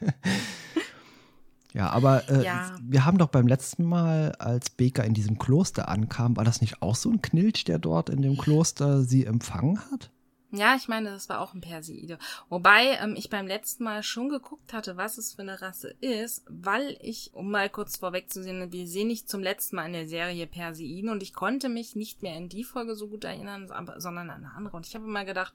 Ja, 1.78 1.90
aber 1.90 2.28
äh, 2.28 2.44
ja. 2.44 2.75
wir 2.82 3.04
haben 3.04 3.18
doch 3.18 3.28
beim 3.28 3.47
letzten 3.47 3.85
Mal, 3.85 4.32
als 4.40 4.68
Baker 4.68 5.04
in 5.04 5.14
diesem 5.14 5.38
Kloster 5.38 5.88
ankam, 5.88 6.37
war 6.37 6.42
das 6.42 6.61
nicht 6.61 6.82
auch 6.82 6.97
so 6.97 7.08
ein 7.08 7.23
Knilch, 7.23 7.62
der 7.62 7.78
dort 7.78 8.11
in 8.11 8.20
dem 8.20 8.37
Kloster 8.37 9.02
sie 9.02 9.25
empfangen 9.25 9.78
hat? 9.92 10.11
Ja, 10.50 10.75
ich 10.76 10.88
meine, 10.88 11.11
das 11.11 11.28
war 11.28 11.40
auch 11.43 11.52
ein 11.52 11.61
Perseide. 11.61 12.19
Wobei 12.49 12.97
ähm, 13.02 13.14
ich 13.17 13.28
beim 13.28 13.47
letzten 13.47 13.85
Mal 13.85 14.02
schon 14.02 14.31
geguckt 14.31 14.73
hatte, 14.73 14.97
was 14.97 15.19
es 15.19 15.35
für 15.35 15.43
eine 15.43 15.61
Rasse 15.61 15.90
ist, 16.00 16.43
weil 16.49 16.97
ich, 17.02 17.35
um 17.35 17.50
mal 17.50 17.69
kurz 17.69 17.99
vorwegzusehen, 17.99 18.73
wir 18.73 18.87
sehen 18.87 19.09
nicht 19.09 19.28
zum 19.28 19.43
letzten 19.43 19.76
Mal 19.76 19.87
in 19.87 19.93
der 19.93 20.09
Serie 20.09 20.47
Perseiden 20.47 21.11
und 21.11 21.23
ich 21.23 21.35
konnte 21.35 21.69
mich 21.69 21.97
nicht 21.97 22.23
mehr 22.23 22.35
in 22.35 22.49
die 22.49 22.64
Folge 22.64 22.95
so 22.95 23.09
gut 23.09 23.25
erinnern, 23.25 23.69
sondern 23.99 24.31
an 24.31 24.45
eine 24.45 24.55
andere. 24.55 24.78
Und 24.78 24.87
ich 24.87 24.95
habe 24.95 25.05
immer 25.05 25.26
gedacht, 25.26 25.52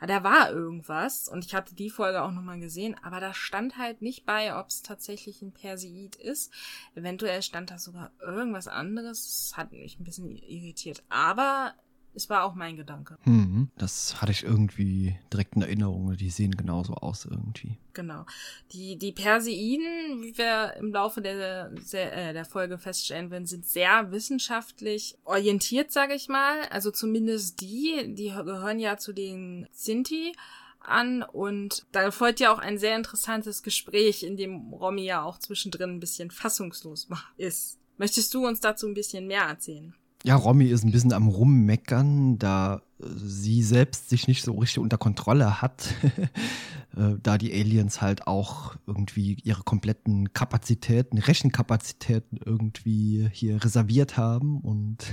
ah, 0.00 0.08
da 0.08 0.24
war 0.24 0.50
irgendwas 0.50 1.28
und 1.28 1.44
ich 1.44 1.54
hatte 1.54 1.76
die 1.76 1.90
Folge 1.90 2.20
auch 2.22 2.32
nochmal 2.32 2.58
gesehen, 2.58 2.96
aber 3.04 3.20
da 3.20 3.34
stand 3.34 3.78
halt 3.78 4.02
nicht 4.02 4.26
bei, 4.26 4.58
ob 4.58 4.66
es 4.66 4.82
tatsächlich 4.82 5.42
ein 5.42 5.52
Perseid 5.52 6.16
ist. 6.16 6.52
Eventuell 6.96 7.40
stand 7.42 7.70
da 7.70 7.78
sogar 7.78 8.10
irgendwas 8.20 8.66
anderes. 8.66 9.50
Das 9.50 9.56
hat 9.56 9.70
mich 9.70 10.00
ein 10.00 10.04
bisschen 10.04 10.34
irritiert. 10.34 11.04
Aber 11.08 11.74
es 12.14 12.30
war 12.30 12.44
auch 12.44 12.54
mein 12.54 12.76
Gedanke. 12.76 13.18
Hm, 13.22 13.70
das 13.76 14.20
hatte 14.20 14.32
ich 14.32 14.44
irgendwie 14.44 15.16
direkt 15.32 15.56
in 15.56 15.62
Erinnerung. 15.62 16.16
Die 16.16 16.30
sehen 16.30 16.56
genauso 16.56 16.94
aus 16.94 17.24
irgendwie. 17.24 17.78
Genau. 17.92 18.24
Die, 18.72 18.96
die 18.96 19.12
Perseiden, 19.12 20.22
wie 20.22 20.36
wir 20.36 20.74
im 20.78 20.92
Laufe 20.92 21.20
der, 21.20 21.70
der, 21.70 22.16
äh, 22.16 22.32
der 22.32 22.44
Folge 22.44 22.78
feststellen 22.78 23.30
werden, 23.30 23.46
sind 23.46 23.66
sehr 23.66 24.10
wissenschaftlich 24.10 25.16
orientiert, 25.24 25.92
sage 25.92 26.14
ich 26.14 26.28
mal. 26.28 26.62
Also 26.70 26.90
zumindest 26.90 27.60
die, 27.60 28.14
die 28.14 28.30
gehören 28.30 28.78
ja 28.78 28.96
zu 28.96 29.12
den 29.12 29.68
Sinti 29.72 30.32
an 30.80 31.22
und 31.22 31.86
da 31.92 32.10
folgt 32.10 32.40
ja 32.40 32.52
auch 32.52 32.58
ein 32.58 32.78
sehr 32.78 32.96
interessantes 32.96 33.62
Gespräch, 33.62 34.22
in 34.22 34.36
dem 34.36 34.72
Romy 34.72 35.04
ja 35.04 35.22
auch 35.22 35.38
zwischendrin 35.38 35.90
ein 35.90 36.00
bisschen 36.00 36.30
fassungslos 36.30 37.08
ist. 37.36 37.78
Möchtest 37.96 38.34
du 38.34 38.46
uns 38.46 38.60
dazu 38.60 38.86
ein 38.86 38.94
bisschen 38.94 39.26
mehr 39.26 39.42
erzählen? 39.42 39.94
Ja, 40.26 40.36
Romy 40.36 40.64
ist 40.64 40.84
ein 40.84 40.90
bisschen 40.90 41.12
am 41.12 41.28
Rummeckern, 41.28 42.38
da 42.38 42.80
sie 42.98 43.62
selbst 43.62 44.08
sich 44.08 44.26
nicht 44.26 44.42
so 44.42 44.52
richtig 44.54 44.78
unter 44.78 44.96
Kontrolle 44.96 45.60
hat, 45.60 45.94
äh, 46.96 47.16
da 47.22 47.36
die 47.36 47.52
Aliens 47.52 48.00
halt 48.00 48.26
auch 48.26 48.74
irgendwie 48.86 49.34
ihre 49.44 49.62
kompletten 49.64 50.32
Kapazitäten, 50.32 51.18
Rechenkapazitäten 51.18 52.38
irgendwie 52.42 53.28
hier 53.32 53.62
reserviert 53.62 54.16
haben 54.16 54.60
und 54.60 55.04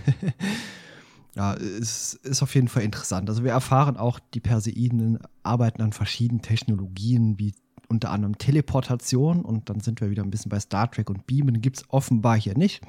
ja, 1.36 1.56
es 1.56 2.14
ist 2.14 2.42
auf 2.42 2.56
jeden 2.56 2.70
Fall 2.70 2.84
interessant. 2.84 3.30
Also 3.30 3.44
wir 3.44 3.52
erfahren 3.52 3.98
auch, 3.98 4.18
die 4.34 4.40
Perseiden 4.40 5.20
arbeiten 5.44 5.82
an 5.82 5.92
verschiedenen 5.92 6.42
Technologien, 6.42 7.38
wie 7.38 7.54
unter 7.92 8.10
anderem 8.10 8.38
Teleportation 8.38 9.42
und 9.44 9.70
dann 9.70 9.82
sind 9.82 10.02
wir 10.02 10.10
wieder 10.10 10.24
ein 10.24 10.32
bisschen 10.32 10.50
bei 10.50 10.60
Star 10.60 10.90
Trek 10.90 11.10
und 11.10 11.28
Beamen 11.28 11.62
gibt 11.62 11.78
es 11.78 11.86
offenbar 11.90 12.40
hier 12.40 12.58
nicht, 12.58 12.82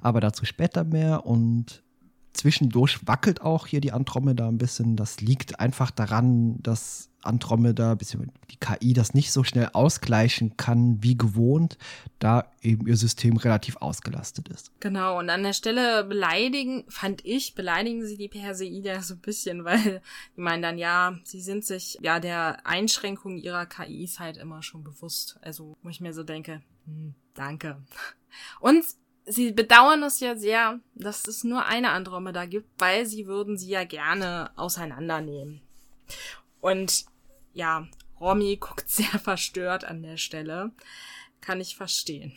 aber 0.00 0.20
dazu 0.20 0.46
später 0.46 0.84
mehr 0.84 1.26
und 1.26 1.82
zwischendurch 2.36 3.06
wackelt 3.06 3.40
auch 3.40 3.66
hier 3.66 3.80
die 3.80 3.92
Andromeda 3.92 4.48
ein 4.48 4.58
bisschen. 4.58 4.96
Das 4.96 5.20
liegt 5.20 5.60
einfach 5.60 5.90
daran, 5.90 6.62
dass 6.62 7.10
Andromeda, 7.26 7.94
bzw. 7.94 8.26
die 8.50 8.56
KI 8.56 8.92
das 8.92 9.12
nicht 9.12 9.32
so 9.32 9.44
schnell 9.44 9.70
ausgleichen 9.72 10.56
kann 10.56 11.02
wie 11.02 11.18
gewohnt, 11.18 11.76
da 12.18 12.50
eben 12.62 12.86
ihr 12.86 12.96
System 12.96 13.36
relativ 13.36 13.76
ausgelastet 13.76 14.48
ist. 14.48 14.70
Genau, 14.80 15.18
und 15.18 15.28
an 15.28 15.42
der 15.42 15.52
Stelle 15.52 16.04
beleidigen, 16.04 16.84
fand 16.88 17.24
ich, 17.24 17.54
beleidigen 17.54 18.06
sie 18.06 18.16
die 18.16 18.28
Perseide 18.28 19.02
so 19.02 19.14
ein 19.14 19.20
bisschen, 19.20 19.64
weil 19.64 20.00
die 20.36 20.40
meinen 20.40 20.62
dann, 20.62 20.78
ja, 20.78 21.18
sie 21.24 21.40
sind 21.40 21.64
sich 21.64 21.98
ja 22.00 22.20
der 22.20 22.66
Einschränkung 22.66 23.36
ihrer 23.36 23.66
KIs 23.66 24.20
halt 24.20 24.36
immer 24.36 24.62
schon 24.62 24.84
bewusst. 24.84 25.38
Also, 25.42 25.76
wo 25.82 25.88
ich 25.88 26.00
mir 26.00 26.12
so 26.12 26.22
denke, 26.22 26.62
hm, 26.86 27.14
danke. 27.34 27.82
Und 28.60 28.84
sie 29.26 29.52
bedauern 29.52 30.02
es 30.02 30.20
ja 30.20 30.36
sehr, 30.36 30.80
dass 30.94 31.26
es 31.26 31.44
nur 31.44 31.66
eine 31.66 31.90
Andromeda 31.90 32.46
gibt, 32.46 32.68
weil 32.80 33.06
sie 33.06 33.26
würden 33.26 33.58
sie 33.58 33.68
ja 33.68 33.84
gerne 33.84 34.50
auseinandernehmen. 34.56 35.60
Und 36.60 37.04
ja, 37.52 37.86
Romy 38.20 38.56
guckt 38.56 38.88
sehr 38.90 39.18
verstört 39.18 39.84
an 39.84 40.02
der 40.02 40.16
Stelle. 40.16 40.72
Kann 41.40 41.60
ich 41.60 41.76
verstehen. 41.76 42.32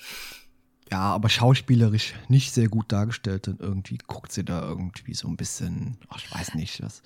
Ja, 0.91 1.01
aber 1.01 1.29
schauspielerisch 1.29 2.15
nicht 2.29 2.51
sehr 2.51 2.67
gut 2.67 2.91
dargestellt 2.91 3.47
und 3.47 3.59
irgendwie 3.59 3.99
guckt 4.07 4.31
sie 4.31 4.43
da 4.43 4.61
irgendwie 4.61 5.13
so 5.13 5.27
ein 5.27 5.37
bisschen, 5.37 5.99
ach, 6.09 6.17
ich 6.17 6.33
weiß 6.33 6.55
nicht, 6.55 6.81
das, 6.81 7.03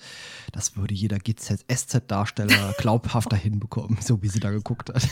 das 0.52 0.76
würde 0.76 0.94
jeder 0.94 1.18
GZ-SZ-Darsteller 1.18 2.72
glaubhafter 2.78 3.36
hinbekommen, 3.36 3.98
so 4.00 4.22
wie 4.22 4.28
sie 4.28 4.40
da 4.40 4.50
geguckt 4.50 4.88
hat. 4.88 5.06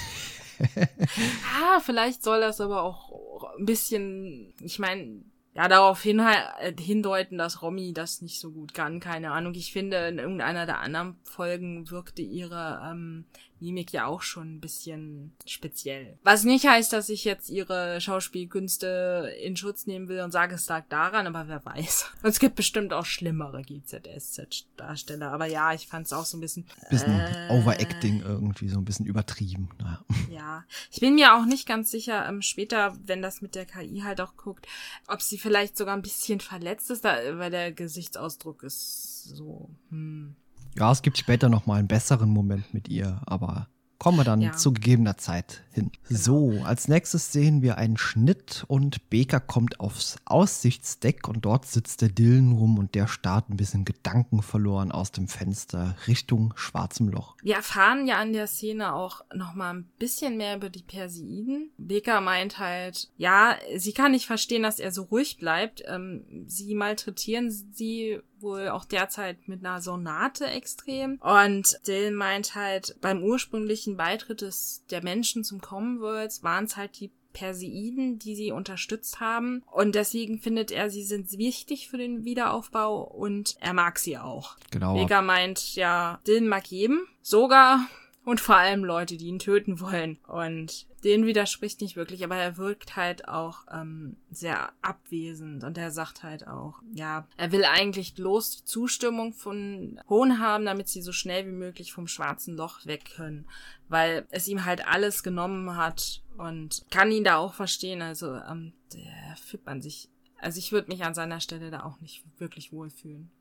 ah, 1.55 1.81
vielleicht 1.81 2.23
soll 2.23 2.41
das 2.41 2.63
aber 2.63 2.83
auch 2.83 3.11
ein 3.59 3.67
bisschen, 3.67 4.55
ich 4.61 4.79
meine, 4.79 5.23
ja, 5.55 5.69
darauf 5.69 6.03
hin, 6.03 6.19
äh, 6.19 6.73
hindeuten, 6.81 7.37
dass 7.37 7.61
Romy 7.61 7.93
das 7.93 8.23
nicht 8.23 8.41
so 8.41 8.51
gut 8.51 8.73
kann. 8.73 9.01
Keine 9.01 9.33
Ahnung. 9.33 9.55
Ich 9.55 9.73
finde, 9.73 10.09
in 10.09 10.19
irgendeiner 10.19 10.65
der 10.65 10.81
anderen 10.81 11.17
Folgen 11.25 11.91
wirkte 11.91 12.23
ihre 12.23 12.81
ähm, 12.91 13.27
Mimik 13.63 13.93
ja 13.93 14.07
auch 14.07 14.23
schon 14.23 14.57
ein 14.57 14.61
bisschen 14.61 15.33
speziell. 15.47 16.19
Was 16.25 16.45
nicht 16.45 16.67
heißt, 16.67 16.93
dass 16.93 17.09
ich 17.09 17.25
jetzt 17.25 17.49
ihre 17.49 18.01
Schauspielkünste 18.01 19.33
in 19.41 19.57
Schutz 19.57 19.87
nehmen 19.87 20.09
will 20.09 20.21
und 20.21 20.33
sage, 20.33 20.57
es 20.57 20.69
lag 20.69 20.85
daran, 20.89 21.27
aber 21.29 21.47
wer 21.47 21.65
weiß. 21.65 22.11
es 22.23 22.41
gibt 22.41 22.57
bestimmt 22.57 22.93
auch 22.93 23.07
schlimmere 23.07 23.63
GZSZ-Darsteller. 23.63 25.31
Aber 25.31 25.47
ja, 25.47 25.73
ich 25.73 25.87
fand 25.87 26.07
es 26.07 26.13
auch 26.13 26.25
so 26.25 26.37
ein 26.37 26.41
bisschen. 26.41 26.67
Bisschen 26.91 27.21
äh, 27.21 27.49
Overacting 27.51 28.23
irgendwie, 28.23 28.69
so 28.69 28.79
ein 28.79 28.85
bisschen 28.85 29.07
übertrieben. 29.07 29.71
Naja. 29.79 30.05
Ja. 30.31 30.65
Ich 30.91 31.01
bin 31.01 31.15
mir 31.15 31.35
auch 31.35 31.45
nicht 31.45 31.69
ganz 31.69 31.91
sicher, 31.91 32.27
ähm, 32.27 32.41
später, 32.43 32.97
wenn 33.05 33.21
das 33.21 33.43
mit 33.43 33.55
der 33.55 33.67
KI 33.67 34.01
halt 34.03 34.21
auch 34.21 34.37
guckt, 34.37 34.67
ob 35.07 35.21
sie 35.21 35.37
vielleicht 35.37 35.77
sogar 35.77 35.95
ein 35.95 36.03
bisschen 36.03 36.41
verletzt 36.41 36.91
ist, 36.91 37.05
da, 37.05 37.17
weil 37.39 37.51
der 37.51 37.71
Gesichtsausdruck 37.71 38.63
ist 38.63 39.25
so, 39.25 39.69
hm. 39.91 40.37
Ja, 40.79 40.91
es 40.91 41.03
gibt 41.03 41.19
später 41.19 41.49
noch 41.49 41.67
mal 41.67 41.79
einen 41.79 41.89
besseren 41.89 42.31
Moment 42.31 42.73
mit 42.73 42.89
ihr, 42.89 43.21
aber 43.27 43.69
kommen 44.03 44.19
wir 44.19 44.25
dann 44.25 44.41
ja. 44.41 44.51
zu 44.51 44.73
gegebener 44.73 45.17
Zeit 45.17 45.63
hin. 45.71 45.93
Genau. 46.09 46.21
So, 46.21 46.65
als 46.65 46.89
nächstes 46.89 47.31
sehen 47.31 47.63
wir 47.63 47.79
einen 47.79 47.97
Schnitt 47.97 48.65
und 48.67 49.09
Baker 49.11 49.39
kommt 49.39 49.79
aufs 49.79 50.17
Aussichtsdeck 50.25 51.29
und 51.29 51.45
dort 51.45 51.67
sitzt 51.67 52.03
der 52.03 52.09
Dillen 52.09 52.51
rum 52.51 52.79
und 52.79 52.97
der 52.97 53.07
starrt 53.07 53.49
ein 53.49 53.57
bisschen 53.57 53.85
Gedanken 53.85 54.43
verloren 54.43 54.91
aus 54.91 55.13
dem 55.13 55.29
Fenster 55.29 55.95
Richtung 56.09 56.53
schwarzem 56.57 57.11
Loch. 57.11 57.37
Wir 57.45 57.55
erfahren 57.55 58.09
ja 58.09 58.19
an 58.19 58.33
der 58.33 58.49
Szene 58.49 58.93
auch 58.93 59.25
noch 59.33 59.55
mal 59.55 59.73
ein 59.73 59.89
bisschen 60.01 60.37
mehr 60.37 60.57
über 60.57 60.69
die 60.69 60.83
Perseiden. 60.83 61.71
Baker 61.79 62.21
meint 62.21 62.59
halt, 62.59 63.09
ja, 63.19 63.55
sie 63.77 63.93
kann 63.93 64.11
nicht 64.11 64.27
verstehen, 64.27 64.65
dass 64.65 64.81
er 64.81 64.91
so 64.91 65.05
ruhig 65.05 65.37
bleibt. 65.37 65.81
Ähm, 65.87 66.25
sie 66.49 66.75
malträtieren 66.75 67.53
sie 67.53 68.19
wohl 68.43 68.69
auch 68.69 68.85
derzeit 68.85 69.49
mit 69.49 69.65
einer 69.65 69.81
Sonate 69.81 70.47
extrem. 70.47 71.19
Und 71.21 71.79
Dill 71.87 72.11
meint 72.11 72.55
halt, 72.55 72.97
beim 73.01 73.23
ursprünglichen 73.23 73.97
Beitritt 73.97 74.41
des, 74.41 74.85
der 74.91 75.03
Menschen 75.03 75.45
zum 75.45 75.61
Commonwealth 75.61 76.43
waren 76.43 76.65
es 76.65 76.77
halt 76.77 76.99
die 77.01 77.11
Perseiden, 77.33 78.19
die 78.19 78.37
sie 78.37 78.53
unterstützt 78.53 79.21
haben. 79.21 79.63
Und 79.71 79.95
deswegen 79.95 80.39
findet 80.39 80.71
er, 80.71 80.91
sie 80.91 81.03
sind 81.03 81.37
wichtig 81.39 81.89
für 81.89 81.97
den 81.99 82.25
Wiederaufbau 82.25 83.03
und 83.03 83.57
er 83.61 83.73
mag 83.73 83.99
sie 83.99 84.19
auch. 84.19 84.57
Genau. 84.71 84.95
Vega 84.95 85.23
meint, 85.23 85.75
ja, 85.75 86.21
Dylan 86.27 86.49
mag 86.49 86.67
jedem. 86.67 87.07
Sogar 87.23 87.87
und 88.25 88.41
vor 88.41 88.57
allem 88.57 88.85
Leute, 88.85 89.17
die 89.17 89.27
ihn 89.27 89.39
töten 89.39 89.81
wollen. 89.81 90.19
Und 90.29 90.87
den 91.03 91.27
widerspricht 91.27 91.81
nicht 91.81 91.97
wirklich, 91.97 92.23
aber 92.25 92.37
er 92.37 92.57
wirkt 92.57 92.95
halt 92.95 93.27
auch 93.27 93.65
ähm, 93.73 94.17
sehr 94.31 94.73
abwesend 94.81 95.65
und 95.65 95.77
er 95.77 95.91
sagt 95.91 96.23
halt 96.23 96.47
auch, 96.47 96.81
ja, 96.93 97.27
er 97.37 97.51
will 97.51 97.65
eigentlich 97.65 98.15
bloß 98.15 98.59
die 98.59 98.65
Zustimmung 98.65 99.33
von 99.33 100.01
Hohn 100.09 100.39
haben, 100.39 100.65
damit 100.65 100.89
sie 100.89 101.03
so 101.03 101.13
schnell 101.13 101.47
wie 101.47 101.53
möglich 101.53 101.93
vom 101.93 102.07
schwarzen 102.07 102.57
Loch 102.57 102.87
weg 102.87 103.11
können, 103.17 103.47
weil 103.89 104.27
es 104.31 104.47
ihm 104.47 104.65
halt 104.65 104.87
alles 104.87 105.25
genommen 105.25 105.77
hat 105.77 106.23
und 106.39 106.85
kann 106.91 107.11
ihn 107.11 107.25
da 107.25 107.39
auch 107.39 107.55
verstehen. 107.55 108.03
Also 108.03 108.37
ähm, 108.37 108.73
der 108.95 109.37
fühlt 109.37 109.67
man 109.67 109.83
sich, 109.83 110.09
also 110.39 110.59
ich 110.61 110.71
würde 110.71 110.89
mich 110.89 111.03
an 111.03 111.15
seiner 111.15 111.41
Stelle 111.41 111.73
da 111.73 111.83
auch 111.83 112.01
nicht 112.01 112.25
wirklich 112.39 112.73
wohlfühlen 112.73 113.33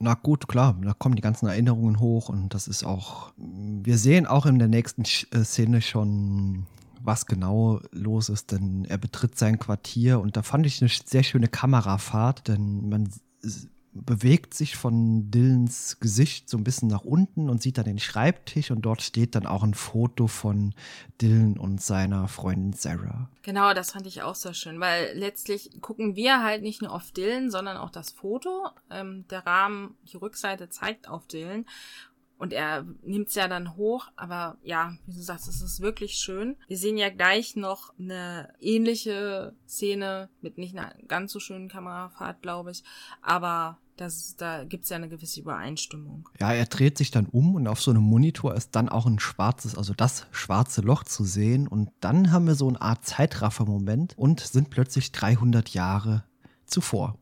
na 0.00 0.14
gut, 0.14 0.48
klar, 0.48 0.76
da 0.82 0.92
kommen 0.92 1.16
die 1.16 1.22
ganzen 1.22 1.46
Erinnerungen 1.46 2.00
hoch 2.00 2.28
und 2.28 2.52
das 2.54 2.68
ist 2.68 2.84
auch, 2.84 3.32
wir 3.36 3.96
sehen 3.98 4.26
auch 4.26 4.46
in 4.46 4.58
der 4.58 4.68
nächsten 4.68 5.02
äh, 5.02 5.44
Szene 5.44 5.80
schon, 5.82 6.66
was 7.00 7.26
genau 7.26 7.80
los 7.92 8.28
ist, 8.28 8.52
denn 8.52 8.84
er 8.86 8.98
betritt 8.98 9.38
sein 9.38 9.58
Quartier 9.58 10.20
und 10.20 10.36
da 10.36 10.42
fand 10.42 10.66
ich 10.66 10.80
eine 10.80 10.90
sehr 10.90 11.22
schöne 11.22 11.48
Kamerafahrt, 11.48 12.48
denn 12.48 12.88
man 12.88 13.08
bewegt 13.94 14.54
sich 14.54 14.76
von 14.76 15.30
Dylans 15.30 16.00
Gesicht 16.00 16.48
so 16.48 16.56
ein 16.56 16.64
bisschen 16.64 16.88
nach 16.88 17.04
unten 17.04 17.48
und 17.48 17.62
sieht 17.62 17.78
dann 17.78 17.84
den 17.84 17.98
Schreibtisch 17.98 18.70
und 18.70 18.82
dort 18.82 19.02
steht 19.02 19.34
dann 19.34 19.46
auch 19.46 19.62
ein 19.62 19.74
Foto 19.74 20.26
von 20.26 20.74
Dylan 21.20 21.56
und 21.56 21.80
seiner 21.80 22.28
Freundin 22.28 22.72
Sarah. 22.72 23.30
Genau, 23.42 23.72
das 23.72 23.92
fand 23.92 24.06
ich 24.06 24.22
auch 24.22 24.34
sehr 24.34 24.54
schön, 24.54 24.80
weil 24.80 25.16
letztlich 25.16 25.70
gucken 25.80 26.16
wir 26.16 26.42
halt 26.42 26.62
nicht 26.62 26.82
nur 26.82 26.92
auf 26.92 27.12
Dylan, 27.12 27.50
sondern 27.50 27.76
auch 27.76 27.90
das 27.90 28.10
Foto. 28.10 28.68
Ähm, 28.90 29.26
der 29.30 29.46
Rahmen, 29.46 29.94
die 30.12 30.16
Rückseite 30.16 30.68
zeigt 30.68 31.08
auf 31.08 31.26
Dylan 31.26 31.64
und 32.36 32.52
er 32.52 32.84
nimmt 33.02 33.28
es 33.28 33.36
ja 33.36 33.46
dann 33.48 33.76
hoch, 33.76 34.08
aber 34.16 34.58
ja, 34.62 34.96
wie 35.06 35.14
du 35.14 35.22
sagst, 35.22 35.48
es 35.48 35.62
ist 35.62 35.80
wirklich 35.80 36.14
schön. 36.16 36.56
Wir 36.66 36.76
sehen 36.76 36.98
ja 36.98 37.08
gleich 37.08 37.54
noch 37.54 37.94
eine 37.98 38.52
ähnliche 38.60 39.54
Szene 39.68 40.28
mit 40.40 40.58
nicht 40.58 40.76
einer 40.76 40.94
ganz 41.06 41.32
so 41.32 41.38
schönen 41.38 41.68
Kamerafahrt, 41.68 42.42
glaube 42.42 42.72
ich. 42.72 42.82
Aber 43.22 43.78
das, 43.96 44.36
da 44.36 44.64
gibt's 44.64 44.88
ja 44.88 44.96
eine 44.96 45.08
gewisse 45.08 45.40
Übereinstimmung. 45.40 46.28
Ja, 46.40 46.52
er 46.52 46.66
dreht 46.66 46.98
sich 46.98 47.10
dann 47.10 47.26
um 47.26 47.54
und 47.54 47.68
auf 47.68 47.80
so 47.80 47.90
einem 47.90 48.02
Monitor 48.02 48.54
ist 48.54 48.70
dann 48.72 48.88
auch 48.88 49.06
ein 49.06 49.18
schwarzes, 49.18 49.76
also 49.76 49.94
das 49.94 50.26
schwarze 50.32 50.80
Loch 50.80 51.04
zu 51.04 51.24
sehen. 51.24 51.68
Und 51.68 51.90
dann 52.00 52.32
haben 52.32 52.46
wir 52.46 52.54
so 52.54 52.68
eine 52.68 52.80
Art 52.80 53.04
Zeitraffer-Moment 53.04 54.18
und 54.18 54.40
sind 54.40 54.70
plötzlich 54.70 55.12
300 55.12 55.70
Jahre 55.70 56.24
zuvor. 56.66 57.18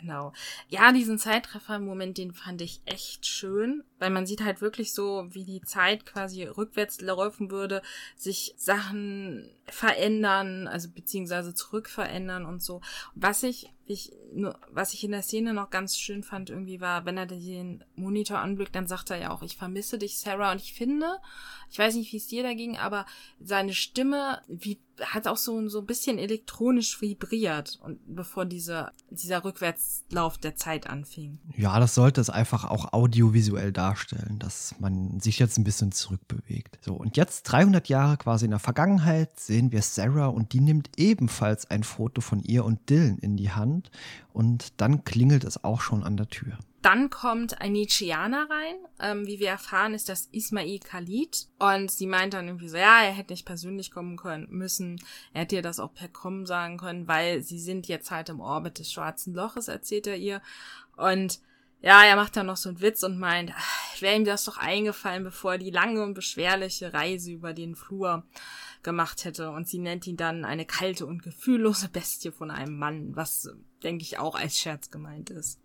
Genau. 0.00 0.32
Ja, 0.68 0.92
diesen 0.92 1.18
Zeitraffer-Moment, 1.18 2.18
den 2.18 2.32
fand 2.32 2.60
ich 2.60 2.82
echt 2.84 3.26
schön, 3.26 3.82
weil 3.98 4.10
man 4.10 4.26
sieht 4.26 4.42
halt 4.42 4.60
wirklich 4.60 4.92
so, 4.92 5.26
wie 5.30 5.44
die 5.44 5.62
Zeit 5.62 6.04
quasi 6.04 6.44
rückwärts 6.44 7.00
laufen 7.00 7.50
würde, 7.50 7.82
sich 8.14 8.54
Sachen 8.58 9.48
verändern, 9.64 10.68
also 10.68 10.90
beziehungsweise 10.90 11.54
zurückverändern 11.54 12.44
und 12.44 12.62
so. 12.62 12.82
Was 13.14 13.42
ich, 13.42 13.72
ich 13.86 14.12
nur, 14.34 14.58
was 14.70 14.92
ich 14.92 15.04
in 15.04 15.12
der 15.12 15.22
Szene 15.22 15.54
noch 15.54 15.70
ganz 15.70 15.96
schön 15.96 16.22
fand, 16.22 16.50
irgendwie 16.50 16.80
war, 16.80 17.04
wenn 17.04 17.16
er 17.16 17.26
den 17.26 17.84
Monitor 17.94 18.38
anblickt, 18.38 18.74
dann 18.74 18.86
sagt 18.86 19.10
er 19.10 19.18
ja 19.18 19.30
auch, 19.30 19.42
ich 19.42 19.56
vermisse 19.56 19.98
dich, 19.98 20.18
Sarah. 20.18 20.52
Und 20.52 20.60
ich 20.60 20.74
finde, 20.74 21.06
ich 21.70 21.78
weiß 21.78 21.94
nicht, 21.94 22.12
wie 22.12 22.16
es 22.18 22.26
dir 22.26 22.42
da 22.42 22.54
ging, 22.54 22.76
aber 22.76 23.06
seine 23.40 23.72
Stimme, 23.72 24.42
wie 24.48 24.78
hat 25.00 25.26
auch 25.26 25.36
so, 25.36 25.68
so 25.68 25.80
ein 25.80 25.86
bisschen 25.86 26.18
elektronisch 26.18 27.00
vibriert 27.02 27.78
und 27.82 27.98
bevor 28.06 28.46
diese, 28.46 28.92
dieser 29.10 29.44
Rückwärtslauf 29.44 30.38
der 30.38 30.56
Zeit 30.56 30.86
anfing. 30.86 31.38
Ja, 31.54 31.78
das 31.78 31.94
sollte 31.94 32.20
es 32.20 32.30
einfach 32.30 32.64
auch 32.64 32.94
audiovisuell 32.94 33.72
darstellen, 33.72 34.38
dass 34.38 34.74
man 34.78 35.20
sich 35.20 35.38
jetzt 35.38 35.58
ein 35.58 35.64
bisschen 35.64 35.92
zurückbewegt. 35.92 36.78
So, 36.80 36.94
und 36.94 37.18
jetzt 37.18 37.42
300 37.44 37.88
Jahre 37.88 38.16
quasi 38.16 38.46
in 38.46 38.52
der 38.52 38.60
Vergangenheit 38.60 39.38
sehen 39.38 39.70
wir 39.70 39.82
Sarah 39.82 40.28
und 40.28 40.54
die 40.54 40.60
nimmt 40.60 40.90
ebenfalls 40.96 41.70
ein 41.70 41.82
Foto 41.82 42.22
von 42.22 42.40
ihr 42.40 42.64
und 42.64 42.88
Dylan 42.88 43.18
in 43.18 43.36
die 43.36 43.50
Hand 43.50 43.75
und 44.32 44.80
dann 44.80 45.04
klingelt 45.04 45.44
es 45.44 45.62
auch 45.64 45.80
schon 45.80 46.04
an 46.04 46.16
der 46.16 46.28
Tür. 46.28 46.58
Dann 46.86 47.10
kommt 47.10 47.60
ein 47.60 47.72
Nietzscheaner 47.72 48.48
rein. 48.48 48.76
Ähm, 49.00 49.26
wie 49.26 49.40
wir 49.40 49.48
erfahren, 49.48 49.92
ist 49.92 50.08
das 50.08 50.28
Ismail 50.30 50.78
Khalid. 50.78 51.48
Und 51.58 51.90
sie 51.90 52.06
meint 52.06 52.32
dann 52.32 52.46
irgendwie 52.46 52.68
so, 52.68 52.76
ja, 52.76 53.02
er 53.02 53.10
hätte 53.10 53.32
nicht 53.32 53.44
persönlich 53.44 53.90
kommen 53.90 54.16
können 54.16 54.46
müssen. 54.50 55.00
Er 55.32 55.40
hätte 55.40 55.56
ihr 55.56 55.62
das 55.62 55.80
auch 55.80 55.92
per 55.92 56.06
Kommen 56.06 56.46
sagen 56.46 56.76
können, 56.78 57.08
weil 57.08 57.42
sie 57.42 57.58
sind 57.58 57.88
jetzt 57.88 58.12
halt 58.12 58.28
im 58.28 58.38
Orbit 58.38 58.78
des 58.78 58.92
Schwarzen 58.92 59.34
Loches, 59.34 59.66
erzählt 59.66 60.06
er 60.06 60.16
ihr. 60.16 60.40
Und 60.96 61.40
ja, 61.86 62.02
er 62.02 62.16
macht 62.16 62.36
dann 62.36 62.46
noch 62.46 62.56
so 62.56 62.68
einen 62.68 62.80
Witz 62.80 63.04
und 63.04 63.16
meint, 63.16 63.52
wäre 64.00 64.16
ihm 64.16 64.24
das 64.24 64.44
doch 64.44 64.58
eingefallen, 64.58 65.22
bevor 65.22 65.52
er 65.52 65.58
die 65.58 65.70
lange 65.70 66.02
und 66.02 66.14
beschwerliche 66.14 66.92
Reise 66.92 67.30
über 67.30 67.52
den 67.54 67.76
Flur 67.76 68.24
gemacht 68.82 69.24
hätte. 69.24 69.52
Und 69.52 69.68
sie 69.68 69.78
nennt 69.78 70.04
ihn 70.08 70.16
dann 70.16 70.44
eine 70.44 70.64
kalte 70.64 71.06
und 71.06 71.22
gefühllose 71.22 71.88
Bestie 71.88 72.32
von 72.32 72.50
einem 72.50 72.76
Mann, 72.76 73.14
was, 73.14 73.48
denke 73.84 74.02
ich, 74.02 74.18
auch 74.18 74.34
als 74.34 74.58
Scherz 74.58 74.90
gemeint 74.90 75.30
ist. 75.30 75.60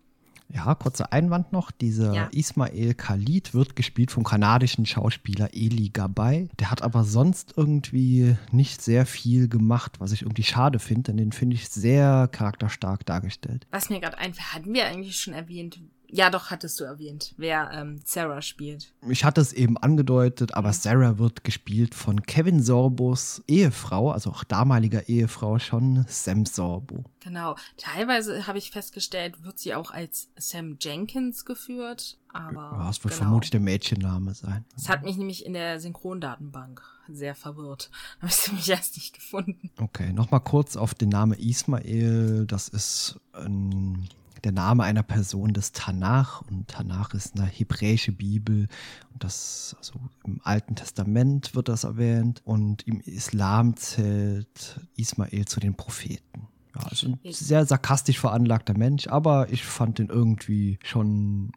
Ja, 0.48 0.76
kurzer 0.76 1.12
Einwand 1.12 1.52
noch. 1.52 1.72
Dieser 1.72 2.12
ja. 2.12 2.28
Ismail 2.30 2.94
Khalid 2.94 3.52
wird 3.52 3.74
gespielt 3.74 4.12
vom 4.12 4.22
kanadischen 4.22 4.86
Schauspieler 4.86 5.48
Eli 5.54 5.88
Gabay. 5.88 6.50
Der 6.60 6.70
hat 6.70 6.82
aber 6.82 7.02
sonst 7.02 7.54
irgendwie 7.56 8.36
nicht 8.52 8.80
sehr 8.80 9.06
viel 9.06 9.48
gemacht, 9.48 9.98
was 9.98 10.12
ich 10.12 10.22
irgendwie 10.22 10.44
schade 10.44 10.78
finde, 10.78 11.10
denn 11.10 11.16
den 11.16 11.32
finde 11.32 11.56
ich 11.56 11.68
sehr 11.68 12.28
charakterstark 12.28 13.04
dargestellt. 13.06 13.66
Was 13.72 13.88
mir 13.88 13.98
gerade 13.98 14.18
einfällt, 14.18 14.54
hatten 14.54 14.72
wir 14.72 14.86
eigentlich 14.86 15.16
schon 15.16 15.34
erwähnt, 15.34 15.80
ja, 16.14 16.28
doch, 16.28 16.50
hattest 16.50 16.78
du 16.78 16.84
erwähnt, 16.84 17.32
wer 17.38 17.70
ähm, 17.72 17.98
Sarah 18.04 18.42
spielt. 18.42 18.92
Ich 19.08 19.24
hatte 19.24 19.40
es 19.40 19.54
eben 19.54 19.78
angedeutet, 19.78 20.52
aber 20.52 20.68
mhm. 20.68 20.74
Sarah 20.74 21.18
wird 21.18 21.42
gespielt 21.42 21.94
von 21.94 22.22
Kevin 22.22 22.62
Sorbos 22.62 23.42
Ehefrau, 23.48 24.10
also 24.10 24.28
auch 24.28 24.44
damaliger 24.44 25.08
Ehefrau 25.08 25.58
schon, 25.58 26.04
Sam 26.08 26.44
Sorbo. 26.44 27.04
Genau. 27.20 27.56
Teilweise 27.78 28.46
habe 28.46 28.58
ich 28.58 28.70
festgestellt, 28.70 29.42
wird 29.42 29.58
sie 29.58 29.74
auch 29.74 29.90
als 29.90 30.28
Sam 30.36 30.76
Jenkins 30.78 31.46
geführt, 31.46 32.18
aber. 32.28 32.76
Ja, 32.76 32.86
das 32.88 33.02
wird 33.02 33.14
genau. 33.14 33.24
vermutlich 33.24 33.50
der 33.50 33.60
Mädchenname 33.60 34.34
sein. 34.34 34.66
Das 34.74 34.90
hat 34.90 35.04
mich 35.04 35.16
nämlich 35.16 35.46
in 35.46 35.54
der 35.54 35.80
Synchrondatenbank 35.80 36.82
sehr 37.08 37.34
verwirrt. 37.34 37.90
Da 38.20 38.26
habe 38.28 38.34
ich 38.34 38.52
mich 38.52 38.68
erst 38.68 38.96
nicht 38.96 39.14
gefunden. 39.14 39.70
Okay, 39.80 40.12
nochmal 40.12 40.40
kurz 40.40 40.76
auf 40.76 40.92
den 40.92 41.08
Namen 41.08 41.38
Ismael. 41.38 42.44
Das 42.46 42.68
ist 42.68 43.18
ein 43.32 44.10
der 44.44 44.52
Name 44.52 44.84
einer 44.84 45.02
Person 45.02 45.52
des 45.54 45.72
Tanach 45.72 46.42
und 46.42 46.68
Tanach 46.68 47.14
ist 47.14 47.36
eine 47.36 47.46
hebräische 47.46 48.12
Bibel 48.12 48.68
und 49.12 49.24
das 49.24 49.76
also 49.78 49.94
im 50.24 50.40
Alten 50.42 50.74
Testament 50.74 51.54
wird 51.54 51.68
das 51.68 51.84
erwähnt 51.84 52.42
und 52.44 52.86
im 52.86 53.00
Islam 53.00 53.76
zählt 53.76 54.80
Ismael 54.96 55.44
zu 55.46 55.60
den 55.60 55.74
Propheten. 55.74 56.48
Ja, 56.74 56.82
also 56.88 57.08
ein 57.08 57.18
sehr 57.32 57.66
sarkastisch 57.66 58.18
veranlagter 58.18 58.76
Mensch, 58.76 59.06
aber 59.06 59.50
ich 59.50 59.64
fand 59.64 59.98
den 59.98 60.08
irgendwie 60.08 60.78
schon 60.82 61.52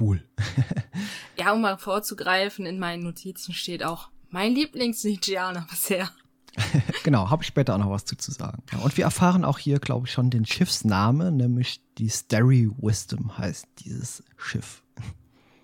cool. 0.00 0.22
ja, 1.38 1.52
um 1.52 1.62
mal 1.62 1.78
vorzugreifen, 1.78 2.66
in 2.66 2.78
meinen 2.78 3.02
Notizen 3.02 3.54
steht 3.54 3.82
auch 3.82 4.10
mein 4.28 4.54
Lieblings-Nietzscheaner 4.54 5.66
bisher. 5.70 6.10
genau, 7.04 7.30
habe 7.30 7.42
ich 7.42 7.48
später 7.48 7.74
auch 7.74 7.78
noch 7.78 7.90
was 7.90 8.04
zu, 8.04 8.16
zu 8.16 8.30
sagen. 8.32 8.62
Ja, 8.72 8.78
und 8.78 8.96
wir 8.96 9.04
erfahren 9.04 9.44
auch 9.44 9.58
hier, 9.58 9.78
glaube 9.78 10.06
ich, 10.06 10.12
schon 10.12 10.30
den 10.30 10.46
Schiffsname, 10.46 11.32
nämlich 11.32 11.80
die 11.98 12.08
Starry 12.08 12.70
Wisdom 12.78 13.36
heißt 13.38 13.66
dieses 13.78 14.22
Schiff. 14.36 14.82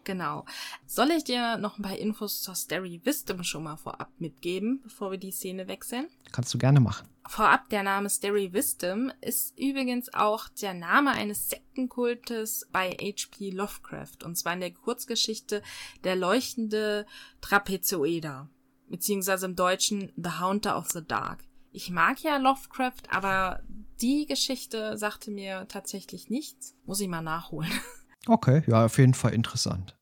Genau. 0.07 0.45
Soll 0.87 1.11
ich 1.11 1.25
dir 1.25 1.59
noch 1.59 1.79
ein 1.79 1.83
paar 1.83 1.99
Infos 1.99 2.41
zur 2.41 2.55
Starry 2.55 3.01
Wisdom 3.03 3.43
schon 3.43 3.65
mal 3.65 3.77
vorab 3.77 4.13
mitgeben, 4.19 4.81
bevor 4.85 5.11
wir 5.11 5.19
die 5.19 5.33
Szene 5.33 5.67
wechseln? 5.67 6.07
Kannst 6.31 6.55
du 6.55 6.59
gerne 6.59 6.79
machen. 6.79 7.09
Vorab, 7.27 7.69
der 7.71 7.83
Name 7.83 8.09
Starry 8.09 8.53
Wisdom 8.53 9.11
ist 9.21 9.59
übrigens 9.59 10.15
auch 10.15 10.49
der 10.49 10.75
Name 10.75 11.11
eines 11.11 11.49
Sektenkultes 11.51 12.69
bei 12.71 12.91
H.P. 12.91 13.51
Lovecraft, 13.51 14.25
und 14.25 14.37
zwar 14.37 14.53
in 14.53 14.61
der 14.61 14.71
Kurzgeschichte 14.71 15.61
Der 16.05 16.15
leuchtende 16.15 17.05
Trapezoeder 17.41 18.49
beziehungsweise 18.89 19.47
im 19.47 19.57
Deutschen 19.57 20.13
The 20.17 20.41
Haunter 20.41 20.79
of 20.79 20.91
the 20.91 21.05
Dark. 21.07 21.45
Ich 21.73 21.91
mag 21.91 22.23
ja 22.23 22.39
Lovecraft, 22.39 23.03
aber 23.11 23.61
die 24.01 24.27
Geschichte 24.27 24.97
sagte 24.97 25.31
mir 25.31 25.67
tatsächlich 25.69 26.31
nichts. 26.31 26.75
Muss 26.85 27.01
ich 27.01 27.09
mal 27.09 27.23
nachholen. 27.23 27.71
Okay, 28.29 28.65
ja, 28.67 28.87
auf 28.87 28.99
jeden 28.99 29.15
Fall 29.15 29.35
interessant. 29.35 29.96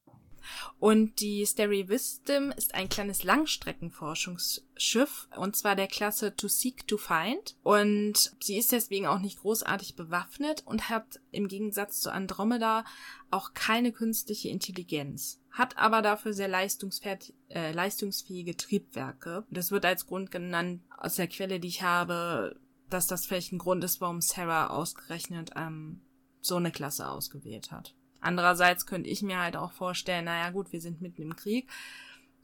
Und 0.79 1.21
die 1.21 1.45
Starry 1.47 1.89
Wisdom 1.89 2.53
ist 2.53 2.75
ein 2.75 2.89
kleines 2.89 3.25
Langstreckenforschungsschiff 3.25 5.29
und 5.37 5.57
zwar 5.57 5.77
der 5.77 5.89
Klasse 5.89 6.35
To 6.37 6.49
Seek 6.49 6.87
to 6.87 6.97
Find. 6.97 7.57
Und 7.63 8.33
sie 8.41 8.59
ist 8.59 8.73
deswegen 8.73 9.07
auch 9.07 9.21
nicht 9.21 9.41
großartig 9.41 9.97
bewaffnet 9.97 10.63
und 10.67 10.89
hat 10.89 11.21
im 11.31 11.49
Gegensatz 11.49 12.01
zu 12.01 12.13
Andromeda 12.13 12.85
auch 13.31 13.55
keine 13.55 13.93
künstliche 13.93 14.49
Intelligenz 14.49 15.41
hat 15.55 15.79
aber 15.79 16.03
dafür 16.03 16.33
sehr 16.33 16.53
äh, 16.53 17.73
leistungsfähige 17.73 18.57
Triebwerke. 18.57 19.45
Das 19.51 19.71
wird 19.71 19.85
als 19.85 20.07
Grund 20.07 20.33
genannt 20.33 20.83
aus 20.99 21.15
der 21.15 21.29
Quelle, 21.29 21.61
die 21.61 21.69
ich 21.69 21.83
habe, 21.83 22.59
dass 22.91 23.07
das 23.07 23.25
vielleicht 23.25 23.53
ein 23.53 23.59
Grund 23.59 23.85
ist, 23.85 24.01
warum 24.01 24.21
Sarah 24.21 24.71
ausgerechnet 24.71 25.53
ähm, 25.55 26.01
so 26.41 26.57
eine 26.57 26.73
Klasse 26.73 27.09
ausgewählt 27.09 27.71
hat. 27.71 27.95
Andererseits 28.25 28.87
könnte 28.87 29.09
ich 29.09 29.23
mir 29.23 29.39
halt 29.39 29.57
auch 29.57 29.73
vorstellen, 29.73 30.25
naja 30.25 30.51
gut, 30.51 30.73
wir 30.73 30.81
sind 30.81 31.01
mitten 31.01 31.23
im 31.23 31.37
Krieg. 31.37 31.69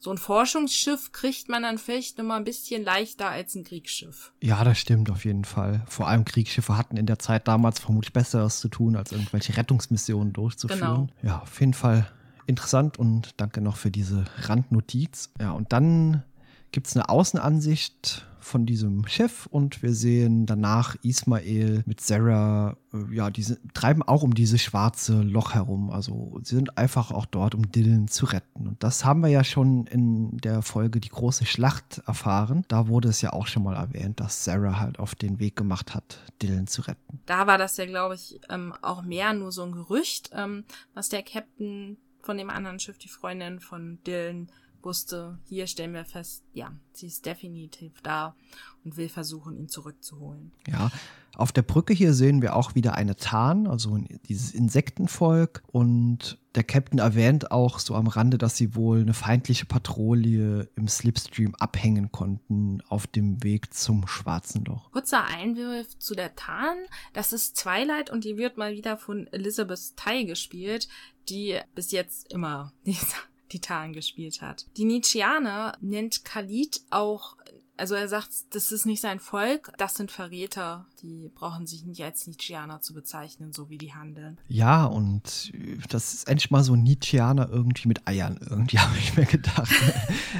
So 0.03 0.09
ein 0.09 0.17
Forschungsschiff 0.17 1.11
kriegt 1.11 1.47
man 1.47 1.61
dann 1.61 1.77
vielleicht 1.77 2.17
noch 2.17 2.25
mal 2.25 2.37
ein 2.37 2.43
bisschen 2.43 2.83
leichter 2.83 3.29
als 3.29 3.53
ein 3.53 3.63
Kriegsschiff. 3.63 4.33
Ja, 4.41 4.63
das 4.63 4.79
stimmt 4.79 5.11
auf 5.11 5.25
jeden 5.25 5.45
Fall. 5.45 5.83
Vor 5.87 6.07
allem 6.07 6.25
Kriegsschiffe 6.25 6.75
hatten 6.75 6.97
in 6.97 7.05
der 7.05 7.19
Zeit 7.19 7.47
damals 7.47 7.79
vermutlich 7.79 8.11
Besseres 8.11 8.59
zu 8.59 8.67
tun, 8.67 8.95
als 8.95 9.11
irgendwelche 9.11 9.55
Rettungsmissionen 9.57 10.33
durchzuführen. 10.33 10.79
Genau. 10.79 11.07
Ja, 11.21 11.41
auf 11.41 11.59
jeden 11.59 11.75
Fall 11.75 12.11
interessant 12.47 12.97
und 12.97 13.39
danke 13.39 13.61
noch 13.61 13.77
für 13.77 13.91
diese 13.91 14.25
Randnotiz. 14.37 15.31
Ja, 15.39 15.51
und 15.51 15.71
dann 15.71 16.23
gibt 16.71 16.87
es 16.87 16.95
eine 16.95 17.09
Außenansicht 17.09 18.25
von 18.41 18.65
diesem 18.65 19.07
Schiff 19.07 19.45
und 19.45 19.81
wir 19.81 19.93
sehen 19.93 20.45
danach 20.45 20.95
Ismael 21.03 21.83
mit 21.85 22.01
Sarah, 22.01 22.75
äh, 22.93 23.15
ja, 23.15 23.29
die 23.29 23.45
treiben 23.73 24.03
auch 24.03 24.23
um 24.23 24.33
dieses 24.33 24.61
schwarze 24.61 25.21
Loch 25.21 25.53
herum. 25.53 25.91
Also 25.91 26.39
sie 26.43 26.55
sind 26.55 26.77
einfach 26.77 27.11
auch 27.11 27.25
dort, 27.25 27.55
um 27.55 27.71
Dylan 27.71 28.07
zu 28.07 28.25
retten. 28.25 28.67
Und 28.67 28.83
das 28.83 29.05
haben 29.05 29.21
wir 29.21 29.29
ja 29.29 29.43
schon 29.43 29.85
in 29.87 30.37
der 30.37 30.61
Folge 30.63 30.99
Die 30.99 31.09
große 31.09 31.45
Schlacht 31.45 32.01
erfahren. 32.07 32.65
Da 32.67 32.87
wurde 32.87 33.09
es 33.09 33.21
ja 33.21 33.31
auch 33.31 33.47
schon 33.47 33.63
mal 33.63 33.75
erwähnt, 33.75 34.19
dass 34.19 34.43
Sarah 34.43 34.79
halt 34.79 34.99
auf 34.99 35.15
den 35.15 35.39
Weg 35.39 35.55
gemacht 35.55 35.93
hat, 35.93 36.19
Dylan 36.41 36.67
zu 36.67 36.81
retten. 36.81 37.21
Da 37.27 37.47
war 37.47 37.57
das 37.57 37.77
ja, 37.77 37.85
glaube 37.85 38.15
ich, 38.15 38.39
ähm, 38.49 38.73
auch 38.81 39.03
mehr 39.03 39.33
nur 39.33 39.51
so 39.51 39.63
ein 39.63 39.71
Gerücht, 39.71 40.31
ähm, 40.33 40.65
was 40.93 41.09
der 41.09 41.23
Captain 41.23 41.97
von 42.21 42.37
dem 42.37 42.49
anderen 42.49 42.79
Schiff, 42.79 42.97
die 42.97 43.09
Freundin 43.09 43.59
von 43.59 43.99
Dylan, 44.05 44.51
wusste, 44.83 45.37
hier 45.47 45.67
stellen 45.67 45.93
wir 45.93 46.05
fest, 46.05 46.43
ja, 46.53 46.71
sie 46.93 47.07
ist 47.07 47.25
definitiv 47.25 47.93
da 48.01 48.35
und 48.83 48.97
will 48.97 49.09
versuchen, 49.09 49.57
ihn 49.57 49.69
zurückzuholen. 49.69 50.51
Ja, 50.67 50.91
auf 51.35 51.51
der 51.51 51.61
Brücke 51.61 51.93
hier 51.93 52.13
sehen 52.13 52.41
wir 52.41 52.55
auch 52.55 52.75
wieder 52.75 52.95
eine 52.95 53.15
Tarn, 53.15 53.65
also 53.65 53.97
dieses 54.27 54.53
Insektenvolk. 54.53 55.63
Und 55.71 56.37
der 56.55 56.63
Captain 56.63 56.99
erwähnt 56.99 57.51
auch 57.51 57.79
so 57.79 57.95
am 57.95 58.07
Rande, 58.07 58.37
dass 58.37 58.57
sie 58.57 58.75
wohl 58.75 58.99
eine 58.99 59.13
feindliche 59.13 59.65
Patrouille 59.65 60.69
im 60.75 60.87
Slipstream 60.87 61.55
abhängen 61.55 62.11
konnten 62.11 62.81
auf 62.89 63.07
dem 63.07 63.41
Weg 63.43 63.73
zum 63.73 64.07
Schwarzen 64.07 64.65
Loch. 64.65 64.91
Kurzer 64.91 65.23
Einwurf 65.23 65.97
zu 65.99 66.15
der 66.15 66.35
Tarn. 66.35 66.77
Das 67.13 67.31
ist 67.31 67.57
Twilight 67.57 68.09
und 68.09 68.25
die 68.25 68.37
wird 68.37 68.57
mal 68.57 68.73
wieder 68.73 68.97
von 68.97 69.27
Elizabeth 69.27 69.95
Ty 69.95 70.25
gespielt, 70.25 70.89
die 71.29 71.57
bis 71.75 71.91
jetzt 71.91 72.33
immer 72.33 72.73
diese 72.85 73.15
Titan 73.51 73.93
gespielt 73.93 74.41
hat. 74.41 74.65
Die 74.77 74.85
Nietzscheaner 74.85 75.77
nennt 75.81 76.23
Khalid 76.23 76.81
auch 76.89 77.35
also 77.81 77.95
er 77.95 78.07
sagt, 78.07 78.29
das 78.51 78.71
ist 78.71 78.85
nicht 78.85 79.01
sein 79.01 79.19
Volk, 79.19 79.73
das 79.79 79.95
sind 79.95 80.11
Verräter, 80.11 80.85
die 81.01 81.31
brauchen 81.33 81.65
sich 81.65 81.83
nicht 81.83 82.03
als 82.03 82.27
Nietzscheaner 82.27 82.81
zu 82.81 82.93
bezeichnen, 82.93 83.53
so 83.53 83.71
wie 83.71 83.79
die 83.79 83.91
handeln. 83.91 84.37
Ja, 84.47 84.85
und 84.85 85.51
das 85.89 86.13
ist 86.13 86.27
endlich 86.27 86.51
mal 86.51 86.63
so 86.63 86.73
ein 86.73 86.83
Nietzscheaner 86.83 87.49
irgendwie 87.49 87.87
mit 87.87 88.07
Eiern, 88.07 88.39
irgendwie 88.39 88.77
habe 88.79 88.95
ich 88.99 89.17
mir 89.17 89.25
gedacht. 89.25 89.71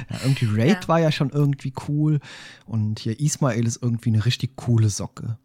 ja, 0.08 0.18
irgendwie 0.22 0.46
Raid 0.50 0.82
ja. 0.82 0.88
war 0.88 1.00
ja 1.00 1.10
schon 1.10 1.30
irgendwie 1.30 1.72
cool 1.88 2.20
und 2.64 3.00
hier 3.00 3.18
Ismail 3.18 3.66
ist 3.66 3.82
irgendwie 3.82 4.10
eine 4.10 4.24
richtig 4.24 4.54
coole 4.56 4.88
Socke. 4.88 5.36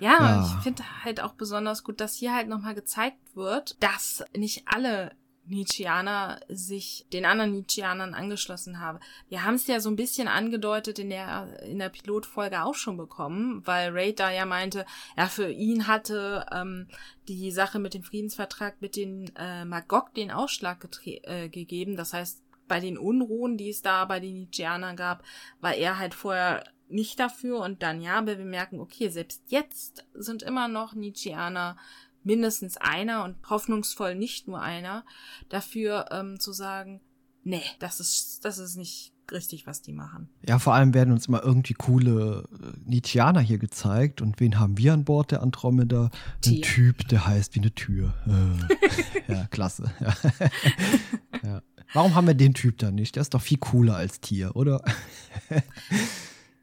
Ja, 0.00 0.18
ja. 0.18 0.46
ich 0.58 0.62
finde 0.64 0.82
halt 1.04 1.20
auch 1.20 1.34
besonders 1.34 1.84
gut, 1.84 2.00
dass 2.00 2.16
hier 2.16 2.34
halt 2.34 2.48
nochmal 2.48 2.74
gezeigt 2.74 3.36
wird, 3.36 3.76
dass 3.80 4.24
nicht 4.34 4.64
alle 4.66 5.12
Nietzscheaner 5.48 6.40
sich 6.48 7.06
den 7.12 7.24
anderen 7.24 7.52
Nietzscheanern 7.52 8.14
angeschlossen 8.14 8.80
habe. 8.80 9.00
Wir 9.28 9.44
haben 9.44 9.54
es 9.54 9.66
ja 9.66 9.80
so 9.80 9.88
ein 9.88 9.96
bisschen 9.96 10.28
angedeutet 10.28 10.98
in 10.98 11.10
der, 11.10 11.60
in 11.62 11.78
der 11.78 11.88
Pilotfolge 11.88 12.62
auch 12.62 12.74
schon 12.74 12.96
bekommen, 12.96 13.62
weil 13.66 13.90
Raid 13.92 14.20
da 14.20 14.30
ja 14.30 14.46
meinte, 14.46 14.86
ja, 15.16 15.26
für 15.26 15.50
ihn 15.50 15.86
hatte 15.86 16.46
ähm, 16.52 16.88
die 17.28 17.50
Sache 17.50 17.78
mit 17.78 17.94
dem 17.94 18.02
Friedensvertrag 18.02 18.80
mit 18.80 18.96
den 18.96 19.34
äh, 19.36 19.64
Magog 19.64 20.14
den 20.14 20.30
Ausschlag 20.30 20.86
äh, 21.04 21.48
gegeben. 21.48 21.96
Das 21.96 22.12
heißt, 22.12 22.42
bei 22.68 22.80
den 22.80 22.98
Unruhen, 22.98 23.56
die 23.56 23.70
es 23.70 23.82
da 23.82 24.04
bei 24.04 24.20
den 24.20 24.34
Nietzscheanern 24.34 24.96
gab, 24.96 25.22
war 25.60 25.74
er 25.74 25.98
halt 25.98 26.14
vorher 26.14 26.64
nicht 26.88 27.18
dafür 27.18 27.60
und 27.60 27.82
dann 27.82 28.00
ja, 28.00 28.18
aber 28.18 28.38
wir 28.38 28.44
merken, 28.44 28.80
okay, 28.80 29.08
selbst 29.08 29.42
jetzt 29.48 30.04
sind 30.14 30.42
immer 30.42 30.68
noch 30.68 30.94
Nietzscheaner 30.94 31.76
mindestens 32.26 32.76
einer 32.76 33.24
und 33.24 33.36
hoffnungsvoll 33.48 34.14
nicht 34.14 34.48
nur 34.48 34.60
einer, 34.60 35.04
dafür 35.48 36.06
ähm, 36.10 36.40
zu 36.40 36.52
sagen, 36.52 37.00
nee, 37.44 37.62
das 37.78 38.00
ist, 38.00 38.44
das 38.44 38.58
ist 38.58 38.76
nicht 38.76 39.12
richtig, 39.30 39.66
was 39.66 39.80
die 39.80 39.92
machen. 39.92 40.28
Ja, 40.46 40.58
vor 40.58 40.74
allem 40.74 40.92
werden 40.92 41.12
uns 41.12 41.26
immer 41.26 41.42
irgendwie 41.42 41.74
coole 41.74 42.44
äh, 42.52 42.78
Nietzscheaner 42.84 43.40
hier 43.40 43.58
gezeigt. 43.58 44.20
Und 44.20 44.40
wen 44.40 44.58
haben 44.58 44.76
wir 44.76 44.92
an 44.92 45.04
Bord 45.04 45.30
der 45.30 45.42
Andromeda? 45.42 46.10
Ein 46.44 46.62
Typ, 46.62 47.08
der 47.08 47.26
heißt 47.26 47.54
wie 47.54 47.60
eine 47.60 47.74
Tür. 47.74 48.14
Äh, 48.26 49.32
ja, 49.32 49.46
klasse. 49.46 49.90
Ja. 51.42 51.62
Warum 51.92 52.14
haben 52.14 52.26
wir 52.26 52.34
den 52.34 52.54
Typ 52.54 52.78
da 52.78 52.90
nicht? 52.90 53.14
Der 53.14 53.20
ist 53.20 53.34
doch 53.34 53.42
viel 53.42 53.58
cooler 53.58 53.94
als 53.94 54.20
Tier, 54.20 54.56
oder? 54.56 54.82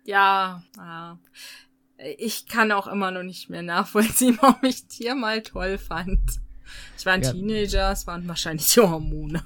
ja, 0.03 0.63
ja 0.75 1.19
ich 2.17 2.47
kann 2.47 2.71
auch 2.71 2.87
immer 2.87 3.11
noch 3.11 3.23
nicht 3.23 3.49
mehr 3.49 3.61
nachvollziehen, 3.61 4.37
warum 4.41 4.63
ich 4.63 4.87
Tier 4.87 5.15
mal 5.15 5.41
toll 5.41 5.77
fand. 5.77 6.19
Ich 6.97 7.05
war 7.05 7.13
ein 7.13 7.21
ja. 7.21 7.31
Teenager, 7.31 7.91
es 7.91 8.07
waren 8.07 8.27
wahrscheinlich 8.27 8.71
die 8.73 8.79
Hormone. 8.79 9.43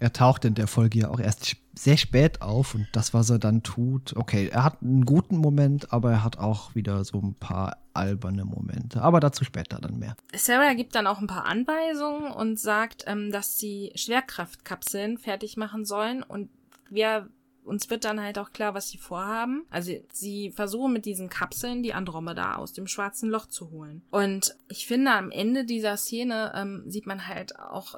Er 0.00 0.12
taucht 0.12 0.44
in 0.44 0.54
der 0.54 0.68
Folge 0.68 1.00
ja 1.00 1.10
auch 1.10 1.18
erst 1.18 1.56
sehr 1.74 1.96
spät 1.96 2.40
auf 2.40 2.74
und 2.74 2.86
das, 2.92 3.14
was 3.14 3.30
er 3.30 3.38
dann 3.38 3.64
tut, 3.64 4.16
okay, 4.16 4.48
er 4.48 4.62
hat 4.62 4.80
einen 4.80 5.04
guten 5.04 5.38
Moment, 5.38 5.92
aber 5.92 6.12
er 6.12 6.24
hat 6.24 6.38
auch 6.38 6.74
wieder 6.76 7.04
so 7.04 7.20
ein 7.20 7.34
paar 7.34 7.78
alberne 7.94 8.44
Momente. 8.44 9.02
Aber 9.02 9.18
dazu 9.18 9.44
später 9.44 9.80
dann 9.80 9.98
mehr. 9.98 10.16
Sarah 10.34 10.74
gibt 10.74 10.94
dann 10.94 11.08
auch 11.08 11.18
ein 11.18 11.26
paar 11.26 11.46
Anweisungen 11.46 12.30
und 12.30 12.60
sagt, 12.60 13.04
ähm, 13.08 13.32
dass 13.32 13.58
sie 13.58 13.92
Schwerkraftkapseln 13.96 15.18
fertig 15.18 15.56
machen 15.56 15.84
sollen 15.84 16.22
und 16.22 16.48
wer 16.90 17.28
uns 17.68 17.90
wird 17.90 18.04
dann 18.04 18.20
halt 18.20 18.38
auch 18.38 18.52
klar, 18.52 18.74
was 18.74 18.88
sie 18.88 18.98
vorhaben. 18.98 19.64
Also 19.70 19.92
sie 20.12 20.50
versuchen 20.50 20.92
mit 20.92 21.04
diesen 21.04 21.28
Kapseln 21.28 21.82
die 21.82 21.94
Andromeda 21.94 22.56
aus 22.56 22.72
dem 22.72 22.86
schwarzen 22.86 23.30
Loch 23.30 23.46
zu 23.46 23.70
holen. 23.70 24.02
Und 24.10 24.56
ich 24.68 24.86
finde, 24.86 25.12
am 25.12 25.30
Ende 25.30 25.64
dieser 25.64 25.96
Szene 25.96 26.52
ähm, 26.54 26.84
sieht 26.86 27.06
man 27.06 27.28
halt 27.28 27.58
auch 27.58 27.94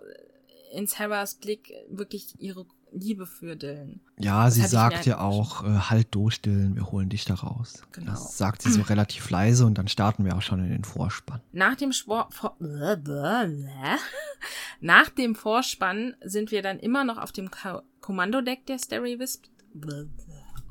in 0.73 0.87
Sarahs 0.87 1.35
Blick 1.35 1.73
wirklich 1.89 2.35
ihre 2.39 2.67
Liebe 2.93 3.27
für 3.27 3.57
Dylan. 3.57 4.01
Ja, 4.19 4.45
das 4.45 4.55
sie 4.55 4.67
sagt 4.67 5.07
ja 5.07 5.21
auch, 5.21 5.65
äh, 5.65 5.79
halt 5.91 6.09
durch, 6.11 6.41
Dylan, 6.41 6.75
wir 6.75 6.91
holen 6.91 7.09
dich 7.09 7.25
da 7.25 7.35
raus. 7.35 7.83
Genau. 7.93 8.11
Das 8.11 8.37
sagt 8.37 8.63
sie 8.63 8.73
so 8.73 8.83
relativ 8.83 9.31
leise 9.31 9.65
und 9.65 9.79
dann 9.79 9.89
starten 9.89 10.25
wir 10.25 10.37
auch 10.37 10.43
schon 10.43 10.61
in 10.65 10.71
den 10.71 10.85
Vorspann. 10.85 11.41
Nach 11.53 11.77
dem, 11.77 11.93
Spor 11.93 12.29
Vor 12.31 12.57
Nach 14.81 15.09
dem 15.11 15.35
Vorspann 15.35 16.17
sind 16.23 16.51
wir 16.51 16.63
dann 16.63 16.79
immer 16.79 17.05
noch 17.05 17.19
auf 17.19 17.33
dem 17.33 17.51
Kommandodeck 18.01 18.67
der 18.67 18.79
Starry 18.79 19.19
Wisp 19.19 19.45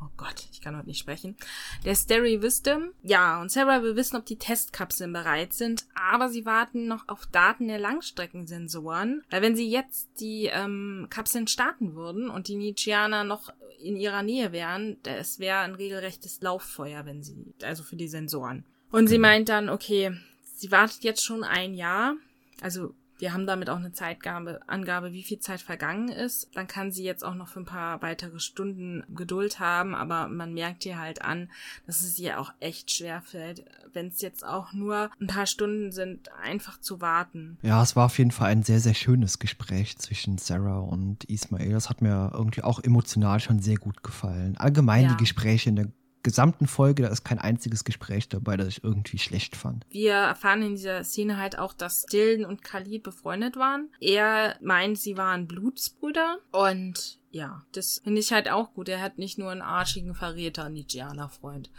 Oh 0.01 0.09
Gott, 0.15 0.47
ich 0.51 0.61
kann 0.61 0.77
heute 0.77 0.87
nicht 0.87 0.99
sprechen. 0.99 1.35
Der 1.83 1.95
Starry 1.95 2.41
Wisdom. 2.41 2.91
Ja, 3.03 3.41
und 3.41 3.51
Sarah 3.51 3.83
will 3.83 3.95
wissen, 3.95 4.15
ob 4.15 4.25
die 4.25 4.37
Testkapseln 4.37 5.11
bereit 5.11 5.53
sind, 5.53 5.85
aber 5.93 6.29
sie 6.29 6.45
warten 6.45 6.87
noch 6.87 7.07
auf 7.07 7.25
Daten 7.25 7.67
der 7.67 7.79
Langstreckensensoren. 7.79 9.23
Weil 9.29 9.41
wenn 9.41 9.55
sie 9.55 9.69
jetzt 9.69 10.09
die 10.19 10.45
ähm, 10.45 11.07
Kapseln 11.09 11.47
starten 11.47 11.95
würden 11.95 12.29
und 12.29 12.47
die 12.47 12.55
Nietzscheaner 12.55 13.23
noch 13.23 13.53
in 13.81 13.97
ihrer 13.97 14.23
Nähe 14.23 14.51
wären, 14.51 14.97
es 15.03 15.39
wäre 15.39 15.59
ein 15.59 15.75
regelrechtes 15.75 16.41
Lauffeuer, 16.41 17.05
wenn 17.05 17.23
sie, 17.23 17.53
also 17.63 17.83
für 17.83 17.95
die 17.95 18.07
Sensoren. 18.07 18.65
Und 18.91 19.07
sie 19.07 19.19
meint 19.19 19.49
dann, 19.49 19.69
okay, 19.69 20.17
sie 20.55 20.71
wartet 20.71 21.03
jetzt 21.03 21.23
schon 21.23 21.43
ein 21.43 21.73
Jahr, 21.73 22.15
also 22.61 22.93
wir 23.19 23.33
haben 23.33 23.45
damit 23.45 23.69
auch 23.69 23.77
eine 23.77 23.91
Zeitgabe, 23.91 24.61
Angabe, 24.67 25.11
wie 25.11 25.23
viel 25.23 25.39
Zeit 25.39 25.61
vergangen 25.61 26.09
ist. 26.09 26.49
Dann 26.53 26.67
kann 26.67 26.91
sie 26.91 27.03
jetzt 27.03 27.23
auch 27.23 27.35
noch 27.35 27.49
für 27.49 27.59
ein 27.59 27.65
paar 27.65 28.01
weitere 28.01 28.39
Stunden 28.39 29.03
Geduld 29.13 29.59
haben, 29.59 29.93
aber 29.93 30.27
man 30.27 30.53
merkt 30.53 30.85
ihr 30.85 30.97
halt 30.97 31.21
an, 31.21 31.49
dass 31.85 32.01
es 32.01 32.17
ihr 32.17 32.39
auch 32.39 32.53
echt 32.59 32.91
schwer 32.91 33.21
fällt, 33.21 33.65
wenn 33.93 34.07
es 34.07 34.21
jetzt 34.21 34.45
auch 34.45 34.73
nur 34.73 35.11
ein 35.19 35.27
paar 35.27 35.45
Stunden 35.45 35.91
sind, 35.91 36.31
einfach 36.41 36.79
zu 36.79 37.01
warten. 37.01 37.57
Ja, 37.61 37.83
es 37.83 37.95
war 37.95 38.05
auf 38.05 38.17
jeden 38.17 38.31
Fall 38.31 38.51
ein 38.51 38.63
sehr, 38.63 38.79
sehr 38.79 38.93
schönes 38.93 39.39
Gespräch 39.39 39.97
zwischen 39.97 40.37
Sarah 40.37 40.79
und 40.79 41.25
Ismail. 41.25 41.71
Das 41.71 41.89
hat 41.89 42.01
mir 42.01 42.31
irgendwie 42.33 42.63
auch 42.63 42.81
emotional 42.81 43.39
schon 43.39 43.59
sehr 43.59 43.77
gut 43.77 44.01
gefallen. 44.01 44.55
Allgemein 44.57 45.03
ja. 45.03 45.09
die 45.09 45.17
Gespräche 45.17 45.69
in 45.69 45.75
der 45.75 45.91
gesamten 46.23 46.67
Folge, 46.67 47.03
da 47.03 47.09
ist 47.09 47.23
kein 47.23 47.39
einziges 47.39 47.83
Gespräch 47.83 48.29
dabei, 48.29 48.57
das 48.57 48.67
ich 48.67 48.83
irgendwie 48.83 49.17
schlecht 49.17 49.55
fand. 49.55 49.85
Wir 49.89 50.13
erfahren 50.13 50.61
in 50.61 50.75
dieser 50.75 51.03
Szene 51.03 51.37
halt 51.37 51.57
auch, 51.57 51.73
dass 51.73 52.05
Dylan 52.05 52.45
und 52.45 52.63
Khalid 52.63 53.03
befreundet 53.03 53.55
waren. 53.55 53.89
Er 53.99 54.55
meint, 54.61 54.97
sie 54.97 55.17
waren 55.17 55.47
Blutsbrüder 55.47 56.37
und 56.51 57.19
ja, 57.31 57.63
das 57.73 58.01
finde 58.03 58.19
ich 58.19 58.31
halt 58.31 58.49
auch 58.49 58.73
gut. 58.73 58.89
Er 58.89 59.01
hat 59.01 59.17
nicht 59.17 59.37
nur 59.37 59.51
einen 59.51 59.61
arschigen 59.61 60.15
Verräter, 60.15 60.69
Nietzscheaner-Freund. 60.69 61.69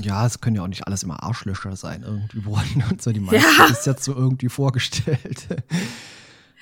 Ja, 0.00 0.24
es 0.24 0.40
können 0.40 0.56
ja 0.56 0.62
auch 0.62 0.68
nicht 0.68 0.86
alles 0.86 1.02
immer 1.02 1.22
Arschlöcher 1.22 1.74
sein. 1.74 2.02
Irgendwie 2.02 2.44
wurden 2.44 2.84
uns 2.90 3.04
ja 3.06 3.12
die 3.12 3.20
meisten 3.20 3.42
ja. 3.58 3.66
ist 3.66 3.86
jetzt 3.86 4.04
so 4.04 4.14
irgendwie 4.14 4.48
vorgestellt. 4.48 5.48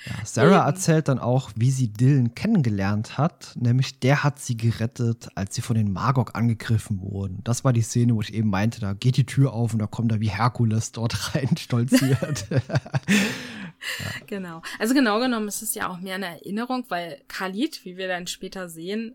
Ja, 0.09 0.25
Sarah 0.25 0.59
Eben. 0.59 0.67
erzählt 0.67 1.09
dann 1.09 1.19
auch, 1.19 1.51
wie 1.55 1.71
sie 1.71 1.89
Dylan 1.93 2.35
kennengelernt 2.35 3.19
hat. 3.19 3.53
Nämlich 3.57 3.99
der 3.99 4.25
hat 4.25 4.39
sie 4.39 4.57
gerettet, 4.57 5.29
als 5.35 5.55
sie 5.55 5.63
von 5.63 5.77
den 5.77 5.93
Magog 5.93 6.35
angegriffen 6.35 7.01
wurden. 7.01 7.41
Das 7.45 7.65
war 7.65 7.73
die 7.73 7.83
Szene, 7.83 8.15
wo 8.15 8.21
ich 8.21 8.33
eben 8.33 8.51
meinte, 8.51 8.81
da 8.81 8.95
geht 8.95 9.17
die 9.17 9.27
Tür 9.27 9.53
auf 9.53 9.73
und 9.73 9.81
da 9.81 9.87
kommt 9.87 10.13
er 10.13 10.21
wie 10.21 10.31
Herkules 10.31 10.93
dort 10.93 11.35
rein 11.35 11.57
stolziert. 11.57 12.47
ja. 12.51 12.61
Genau. 14.27 14.61
Also 14.81 14.93
genau 14.93 15.21
genommen 15.21 15.47
ist 15.47 15.63
es 15.63 15.77
ja 15.77 15.89
auch 15.89 16.01
mehr 16.01 16.17
eine 16.17 16.27
Erinnerung, 16.27 16.85
weil 16.89 17.23
Khalid, 17.29 17.85
wie 17.85 17.97
wir 17.97 18.09
dann 18.09 18.27
später 18.27 18.69
sehen, 18.69 19.15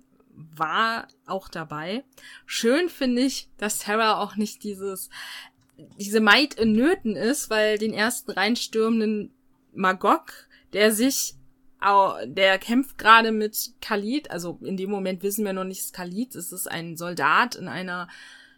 war 0.55 1.09
auch 1.25 1.49
dabei. 1.49 2.05
Schön 2.45 2.87
finde 2.87 3.23
ich, 3.23 3.49
dass 3.57 3.81
Sarah 3.81 4.21
auch 4.21 4.37
nicht 4.37 4.63
dieses 4.63 5.09
diese 5.99 6.21
Maid 6.21 6.53
in 6.53 6.71
Nöten 6.73 7.15
ist, 7.15 7.49
weil 7.49 7.77
den 7.77 7.93
ersten 7.93 8.31
reinstürmenden 8.31 9.31
Magog 9.73 10.47
der 10.73 10.91
sich, 10.91 11.35
der 12.25 12.57
kämpft 12.59 12.97
gerade 12.97 13.31
mit 13.31 13.73
Khalid, 13.81 14.31
also 14.31 14.59
in 14.63 14.77
dem 14.77 14.89
Moment 14.89 15.23
wissen 15.23 15.45
wir 15.45 15.53
noch 15.53 15.63
nicht, 15.63 15.79
es 15.79 15.85
ist 15.85 15.93
Khalid, 15.93 16.35
es 16.35 16.51
ist 16.51 16.69
ein 16.69 16.97
Soldat 16.97 17.55
in 17.55 17.67
einer 17.67 18.07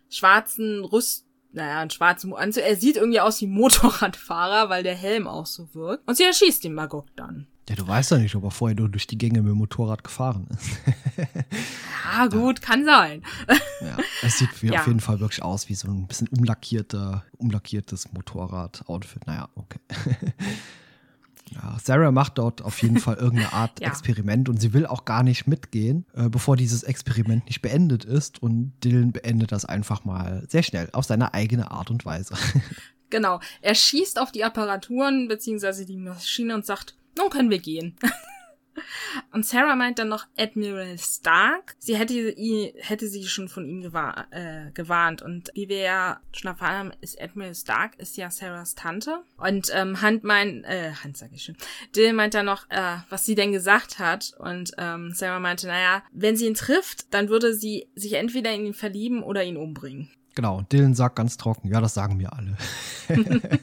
schwarzen 0.10 0.84
Rüst, 0.84 1.26
naja, 1.52 1.80
ein 1.80 1.90
schwarzen 1.90 2.34
Anzug. 2.34 2.64
Er 2.64 2.76
sieht 2.76 2.98
irgendwie 2.98 3.22
aus 3.22 3.42
wie 3.42 3.48
Motorradfahrer, 3.48 4.70
weil 4.70 4.84
der 4.84 4.96
Helm 4.96 5.28
auch 5.28 5.46
so 5.46 5.74
wirkt. 5.74 6.08
Und 6.08 6.16
sie 6.16 6.24
erschießt 6.24 6.64
den 6.64 6.74
Magog 6.74 7.08
dann. 7.16 7.48
Ja, 7.68 7.76
du 7.76 7.88
weißt 7.88 8.12
doch 8.12 8.18
nicht, 8.20 8.36
ob 8.36 8.44
er 8.44 8.52
vorher 8.52 8.76
nur 8.76 8.90
durch 8.90 9.08
die 9.08 9.18
Gänge 9.18 9.42
mit 9.42 9.50
dem 9.50 9.58
Motorrad 9.58 10.04
gefahren 10.04 10.48
ist. 10.52 10.70
ja, 12.14 12.28
gut, 12.28 12.60
ja. 12.60 12.66
kann 12.66 12.86
sein. 12.86 13.24
ja, 13.82 13.98
es 14.22 14.38
sieht 14.38 14.50
ja. 14.62 14.80
auf 14.80 14.88
jeden 14.88 15.00
Fall 15.00 15.20
wirklich 15.20 15.42
aus 15.42 15.68
wie 15.68 15.74
so 15.74 15.88
ein 15.88 16.06
bisschen 16.06 16.28
umlackierter, 16.28 17.24
umlackiertes 17.38 18.12
Motorrad-Outfit. 18.14 19.26
Naja, 19.26 19.50
okay. 19.56 19.80
Ja, 21.52 21.78
Sarah 21.84 22.12
macht 22.12 22.38
dort 22.38 22.64
auf 22.64 22.82
jeden 22.82 23.00
Fall 23.00 23.16
irgendeine 23.16 23.54
Art 23.54 23.80
ja. 23.80 23.88
Experiment 23.88 24.50
und 24.50 24.60
sie 24.60 24.74
will 24.74 24.86
auch 24.86 25.06
gar 25.06 25.24
nicht 25.24 25.48
mitgehen, 25.48 26.06
äh, 26.14 26.30
bevor 26.30 26.58
dieses 26.58 26.84
Experiment 26.84 27.46
nicht 27.46 27.62
beendet 27.62 28.04
ist. 28.04 28.42
Und 28.42 28.74
Dylan 28.84 29.12
beendet 29.12 29.52
das 29.52 29.66
einfach 29.66 30.06
mal 30.06 30.44
sehr 30.48 30.64
schnell 30.64 30.90
auf 30.94 31.06
seine 31.06 31.34
eigene 31.34 31.72
Art 31.72 31.92
und 31.92 32.06
Weise. 32.06 32.36
Genau. 33.12 33.40
Er 33.62 33.76
schießt 33.76 34.20
auf 34.20 34.32
die 34.32 34.44
Apparaturen 34.44 35.28
bzw. 35.28 35.86
die 35.86 35.96
Maschine 35.96 36.56
und 36.56 36.66
sagt, 36.66 36.96
nun 37.18 37.30
können 37.30 37.52
wir 37.52 37.60
gehen. 37.60 37.96
Und 39.32 39.46
Sarah 39.46 39.76
meint 39.76 40.00
dann 40.00 40.10
noch 40.10 40.26
Admiral 40.38 40.98
Stark. 40.98 41.76
Sie 41.80 41.98
hätte, 41.98 42.36
hätte 42.78 43.08
sie 43.08 43.26
schon 43.26 43.48
von 43.48 43.68
ihm 43.68 43.82
gewahr, 43.82 44.28
äh, 44.32 44.72
gewarnt. 44.74 45.22
Und 45.22 45.52
wie 45.54 45.70
wir 45.70 45.80
ja 45.80 46.20
schon 46.32 46.50
erfahren 46.50 46.78
haben, 46.78 46.92
ist 47.02 47.22
Admiral 47.22 47.56
Stark 47.56 47.98
ist 48.00 48.18
ja 48.18 48.30
Sarahs 48.30 48.76
Tante. 48.76 49.24
Und 49.38 49.72
ähm, 49.74 50.02
Hunt 50.02 50.24
meint, 50.24 50.66
äh, 50.66 50.92
Hunt 51.04 51.18
sag 51.18 51.32
ich 51.34 51.44
schon, 51.44 51.58
Dill 51.96 52.14
meint 52.14 52.34
dann 52.34 52.46
noch, 52.46 52.70
äh, 52.70 52.98
was 53.10 53.26
sie 53.26 53.36
denn 53.36 53.52
gesagt 53.52 54.00
hat. 54.00 54.34
Und 54.40 54.72
ähm, 54.78 55.12
Sarah 55.14 55.40
meinte, 55.40 55.68
naja, 55.68 56.04
wenn 56.12 56.36
sie 56.36 56.48
ihn 56.48 56.54
trifft, 56.54 57.14
dann 57.14 57.30
würde 57.30 57.54
sie 57.54 57.90
sich 57.96 58.14
entweder 58.14 58.54
in 58.54 58.66
ihn 58.66 58.74
verlieben 58.74 59.24
oder 59.24 59.44
ihn 59.44 59.58
umbringen. 59.58 60.10
Genau, 60.36 60.62
Dylan 60.64 60.94
sagt 60.94 61.16
ganz 61.16 61.38
trocken, 61.38 61.70
ja, 61.70 61.80
das 61.80 61.94
sagen 61.94 62.20
wir 62.20 62.34
alle. 62.34 62.58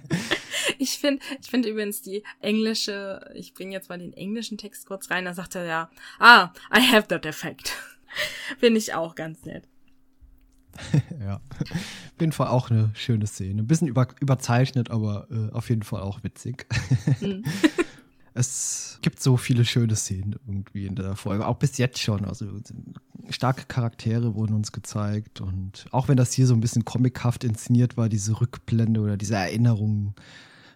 ich 0.78 0.98
finde 0.98 1.22
ich 1.40 1.50
finde 1.50 1.68
übrigens 1.68 2.00
die 2.00 2.22
englische, 2.40 3.30
ich 3.34 3.52
bringe 3.52 3.72
jetzt 3.72 3.90
mal 3.90 3.98
den 3.98 4.14
englischen 4.14 4.56
Text 4.56 4.86
kurz 4.86 5.10
rein, 5.10 5.26
da 5.26 5.34
sagt 5.34 5.54
er 5.54 5.64
ja, 5.64 5.90
ah, 6.18 6.50
I 6.74 6.80
have 6.80 7.08
that 7.08 7.26
effect. 7.26 7.72
finde 8.58 8.78
ich 8.78 8.94
auch 8.94 9.14
ganz 9.14 9.44
nett. 9.44 9.68
ja, 11.20 11.42
auf 11.60 12.20
jeden 12.20 12.32
Fall 12.32 12.48
auch 12.48 12.70
eine 12.70 12.90
schöne 12.94 13.26
Szene. 13.26 13.62
Ein 13.62 13.66
bisschen 13.66 13.88
über, 13.88 14.08
überzeichnet, 14.20 14.90
aber 14.90 15.28
äh, 15.30 15.52
auf 15.52 15.68
jeden 15.68 15.82
Fall 15.82 16.00
auch 16.00 16.24
witzig. 16.24 16.66
Es 18.34 18.98
gibt 19.02 19.20
so 19.20 19.36
viele 19.36 19.64
schöne 19.64 19.96
Szenen 19.96 20.36
irgendwie 20.46 20.86
in 20.86 20.94
der 20.94 21.16
Folge, 21.16 21.46
auch 21.46 21.58
bis 21.58 21.78
jetzt 21.78 21.98
schon. 21.98 22.24
Also 22.24 22.46
starke 23.28 23.66
Charaktere 23.66 24.34
wurden 24.34 24.54
uns 24.54 24.72
gezeigt 24.72 25.40
und 25.40 25.86
auch 25.90 26.08
wenn 26.08 26.16
das 26.16 26.32
hier 26.32 26.46
so 26.46 26.54
ein 26.54 26.60
bisschen 26.60 26.84
comichaft 26.84 27.44
inszeniert 27.44 27.96
war, 27.96 28.08
diese 28.08 28.40
Rückblende 28.40 29.00
oder 29.00 29.16
diese 29.16 29.34
Erinnerungen, 29.34 30.14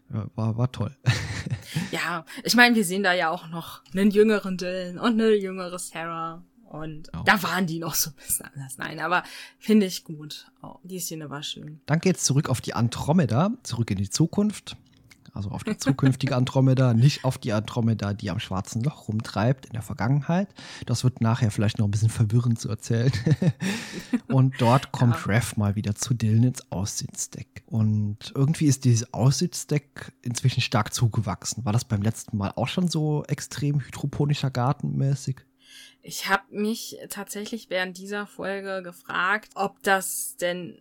war, 0.08 0.56
war 0.56 0.70
toll. 0.70 0.96
ja, 1.90 2.24
ich 2.44 2.54
meine, 2.54 2.76
wir 2.76 2.84
sehen 2.84 3.02
da 3.02 3.12
ja 3.12 3.30
auch 3.30 3.48
noch 3.48 3.82
einen 3.92 4.10
jüngeren 4.10 4.56
Dylan 4.56 4.98
und 4.98 5.14
eine 5.14 5.34
jüngere 5.34 5.78
Sarah. 5.78 6.44
Und 6.64 7.10
oh. 7.16 7.22
da 7.24 7.42
waren 7.42 7.66
die 7.66 7.78
noch 7.78 7.94
so 7.94 8.10
ein 8.10 8.16
bisschen 8.16 8.46
anders. 8.46 8.76
Nein, 8.78 9.00
aber 9.00 9.22
finde 9.58 9.86
ich 9.86 10.04
gut. 10.04 10.50
Oh, 10.62 10.76
die 10.82 10.98
Szene 10.98 11.30
war 11.30 11.42
schön. 11.42 11.80
Dann 11.86 12.00
geht's 12.00 12.24
zurück 12.24 12.48
auf 12.48 12.60
die 12.60 12.74
Andromeda, 12.74 13.50
zurück 13.62 13.90
in 13.90 13.98
die 13.98 14.10
Zukunft 14.10 14.76
also 15.36 15.50
auf 15.50 15.64
die 15.64 15.76
zukünftige 15.76 16.34
Andromeda, 16.34 16.94
nicht 16.94 17.24
auf 17.24 17.36
die 17.38 17.52
Andromeda, 17.52 18.14
die 18.14 18.30
am 18.30 18.40
schwarzen 18.40 18.82
Loch 18.82 19.08
rumtreibt 19.08 19.66
in 19.66 19.72
der 19.74 19.82
Vergangenheit. 19.82 20.48
Das 20.86 21.04
wird 21.04 21.20
nachher 21.20 21.50
vielleicht 21.50 21.78
noch 21.78 21.86
ein 21.86 21.90
bisschen 21.90 22.08
verwirrend 22.08 22.58
zu 22.58 22.68
erzählen. 22.68 23.12
und 24.28 24.60
dort 24.60 24.92
kommt 24.92 25.14
ja. 25.14 25.22
Rev 25.26 25.56
mal 25.56 25.76
wieder 25.76 25.94
zu 25.94 26.14
Dylan 26.14 26.44
ins 26.44 26.72
Aussichtsdeck. 26.72 27.62
Und 27.66 28.32
irgendwie 28.34 28.66
ist 28.66 28.84
dieses 28.84 29.12
Aussichtsdeck 29.12 30.12
inzwischen 30.22 30.62
stark 30.62 30.94
zugewachsen. 30.94 31.64
War 31.64 31.72
das 31.72 31.84
beim 31.84 32.02
letzten 32.02 32.36
Mal 32.36 32.52
auch 32.56 32.68
schon 32.68 32.88
so 32.88 33.22
extrem 33.24 33.80
hydroponischer 33.80 34.50
Garten 34.50 34.96
mäßig? 34.96 35.44
Ich 36.02 36.28
habe 36.28 36.44
mich 36.50 36.96
tatsächlich 37.10 37.68
während 37.68 37.98
dieser 37.98 38.26
Folge 38.26 38.82
gefragt, 38.82 39.50
ob 39.54 39.82
das 39.82 40.36
denn 40.36 40.78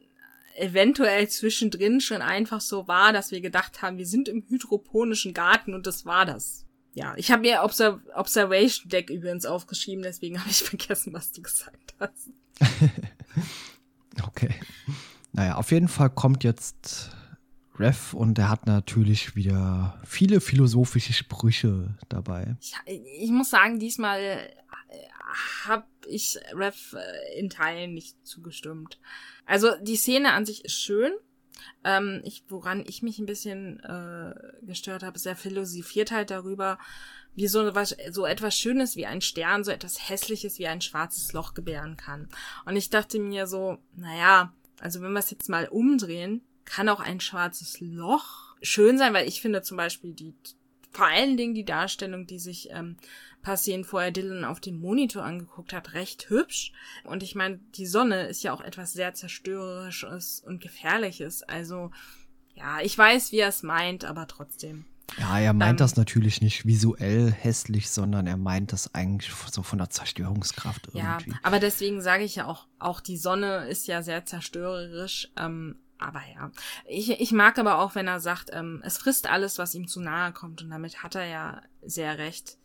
eventuell 0.56 1.28
zwischendrin 1.28 2.02
schon 2.02 2.22
einfach 2.22 2.62
so 2.62 2.88
war, 2.88 3.14
dass 3.14 3.32
wir 3.32 3.42
gedacht 3.42 3.82
haben, 3.82 3.98
wir 3.98 4.08
sind 4.08 4.28
im 4.28 4.44
hydroponischen 4.48 5.34
Garten 5.34 5.74
und 5.74 5.88
das 5.88 6.06
war 6.06 6.26
das. 6.26 6.66
Ja, 6.94 7.14
ich 7.18 7.30
habe 7.30 7.42
mir 7.42 7.62
Observ 7.64 8.00
Observation 8.16 8.90
Deck 8.90 9.10
übrigens 9.10 9.46
aufgeschrieben, 9.46 10.04
deswegen 10.04 10.40
habe 10.40 10.50
ich 10.50 10.64
vergessen, 10.64 11.14
was 11.14 11.32
du 11.32 11.42
gesagt 11.42 11.94
hast. 12.00 12.30
okay. 14.26 14.56
Naja, 15.34 15.56
auf 15.56 15.72
jeden 15.72 15.90
Fall 15.90 16.10
kommt 16.10 16.46
jetzt 16.46 17.12
Rev 17.78 18.16
und 18.16 18.40
er 18.40 18.50
hat 18.50 18.68
natürlich 18.68 19.36
wieder 19.36 20.00
viele 20.06 20.40
philosophische 20.40 21.12
Sprüche 21.12 21.98
dabei. 22.08 22.56
Ich, 22.62 22.74
ich 23.20 23.32
muss 23.32 23.50
sagen, 23.50 23.80
diesmal 23.80 24.22
äh, 24.22 24.50
habe 25.66 25.84
ich 26.08 26.40
Rev 26.54 26.96
äh, 26.96 27.38
in 27.40 27.50
Teilen 27.50 27.94
nicht 27.94 28.26
zugestimmt. 28.26 28.98
Also 29.46 29.72
die 29.82 29.96
Szene 29.96 30.34
an 30.34 30.46
sich 30.46 30.66
ist 30.66 30.80
schön. 30.80 31.14
Ähm, 31.84 32.22
ich, 32.24 32.44
woran 32.50 32.84
ich 32.86 33.02
mich 33.02 33.20
ein 33.20 33.26
bisschen 33.26 33.80
äh, 33.82 34.34
gestört 34.66 35.04
habe, 35.04 35.16
ist 35.16 35.26
er 35.26 35.36
philosophiert 35.36 36.12
halt 36.12 36.32
darüber, 36.32 36.78
wie 37.36 37.48
so, 37.48 37.76
was, 37.76 37.96
so 38.12 38.26
etwas 38.26 38.58
Schönes 38.58 38.96
wie 38.96 39.06
ein 39.06 39.22
Stern, 39.22 39.64
so 39.64 39.72
etwas 39.72 40.10
Hässliches 40.10 40.58
wie 40.58 40.68
ein 40.68 40.82
schwarzes 40.82 41.34
Loch 41.34 41.54
gebären 41.54 41.98
kann. 41.98 42.30
Und 42.66 42.76
ich 42.76 42.90
dachte 42.90 43.20
mir 43.20 43.46
so, 43.46 43.78
naja, 43.96 44.54
also 44.80 45.02
wenn 45.02 45.14
wir 45.14 45.20
es 45.20 45.32
jetzt 45.32 45.50
mal 45.50 45.68
umdrehen, 45.68 46.42
kann 46.64 46.90
auch 46.90 47.00
ein 47.00 47.20
schwarzes 47.20 47.80
Loch 47.80 48.56
schön 48.62 48.98
sein, 48.98 49.14
weil 49.14 49.28
ich 49.28 49.42
finde 49.42 49.62
zum 49.62 49.78
Beispiel 49.78 50.14
die 50.14 50.34
vor 50.96 51.08
allen 51.08 51.36
Dingen 51.36 51.54
die 51.54 51.66
Darstellung, 51.66 52.26
die 52.26 52.40
sich 52.40 52.70
ähm, 52.72 52.96
passieren 53.42 53.84
vorher 53.84 54.12
Dylan 54.12 54.46
auf 54.46 54.62
dem 54.62 54.80
Monitor 54.80 55.24
angeguckt 55.24 55.74
hat, 55.74 55.94
recht 55.94 56.30
hübsch. 56.30 56.72
Und 57.04 57.22
ich 57.22 57.36
meine, 57.36 57.60
die 57.76 57.86
Sonne 57.86 58.28
ist 58.28 58.44
ja 58.44 58.54
auch 58.54 58.62
etwas 58.62 58.94
sehr 58.94 59.14
zerstörerisches 59.14 60.42
und 60.46 60.62
gefährliches. 60.62 61.44
Also 61.44 61.92
ja, 62.56 62.80
ich 62.82 62.98
weiß, 62.98 63.34
wie 63.34 63.40
er 63.40 63.50
es 63.50 63.62
meint, 63.62 64.06
aber 64.06 64.28
trotzdem. 64.28 64.86
Ja, 65.20 65.38
er 65.38 65.54
meint 65.54 65.72
ähm, 65.72 65.78
das 65.78 65.98
natürlich 65.98 66.42
nicht 66.42 66.66
visuell 66.66 67.32
hässlich, 67.32 67.90
sondern 67.90 68.26
er 68.26 68.38
meint 68.38 68.72
das 68.72 68.96
eigentlich 68.96 69.32
so 69.52 69.64
von 69.64 69.78
der 69.78 69.90
Zerstörungskraft 69.90 70.88
irgendwie. 70.88 71.32
Ja, 71.32 71.40
aber 71.44 71.60
deswegen 71.60 72.02
sage 72.02 72.24
ich 72.24 72.36
ja 72.36 72.48
auch, 72.48 72.68
auch 72.80 73.02
die 73.02 73.18
Sonne 73.18 73.68
ist 73.68 73.88
ja 73.88 74.02
sehr 74.02 74.26
zerstörerisch. 74.26 75.30
Ähm, 75.38 75.76
aber 75.98 76.22
ja, 76.34 76.52
ich, 76.88 77.10
ich 77.22 77.32
mag 77.32 77.58
aber 77.58 77.80
auch, 77.80 77.96
wenn 77.96 78.08
er 78.08 78.20
sagt, 78.20 78.50
ähm, 78.54 78.82
es 78.84 78.98
frisst 78.98 79.30
alles, 79.30 79.58
was 79.58 79.76
ihm 79.76 79.88
zu 79.88 80.02
nahe 80.02 80.34
kommt. 80.34 80.62
Und 80.62 80.70
damit 80.70 81.04
hat 81.04 81.16
er 81.16 81.26
ja 81.26 81.62
sehr 81.82 82.18
recht. 82.18 82.58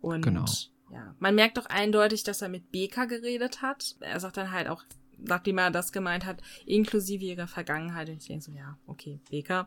Und 0.00 0.22
genau. 0.22 0.44
ja, 0.92 1.14
man 1.18 1.34
merkt 1.34 1.56
doch 1.56 1.66
eindeutig, 1.66 2.22
dass 2.22 2.42
er 2.42 2.48
mit 2.48 2.70
Beka 2.70 3.06
geredet 3.06 3.62
hat. 3.62 3.96
Er 4.00 4.20
sagt 4.20 4.36
dann 4.36 4.52
halt 4.52 4.68
auch, 4.68 4.84
nachdem 5.18 5.58
er 5.58 5.70
das 5.70 5.92
gemeint 5.92 6.24
hat, 6.24 6.42
inklusive 6.64 7.24
ihrer 7.24 7.48
Vergangenheit. 7.48 8.08
Und 8.08 8.18
ich 8.18 8.28
denke 8.28 8.44
so, 8.44 8.52
ja, 8.52 8.78
okay, 8.86 9.20
Beka. 9.30 9.66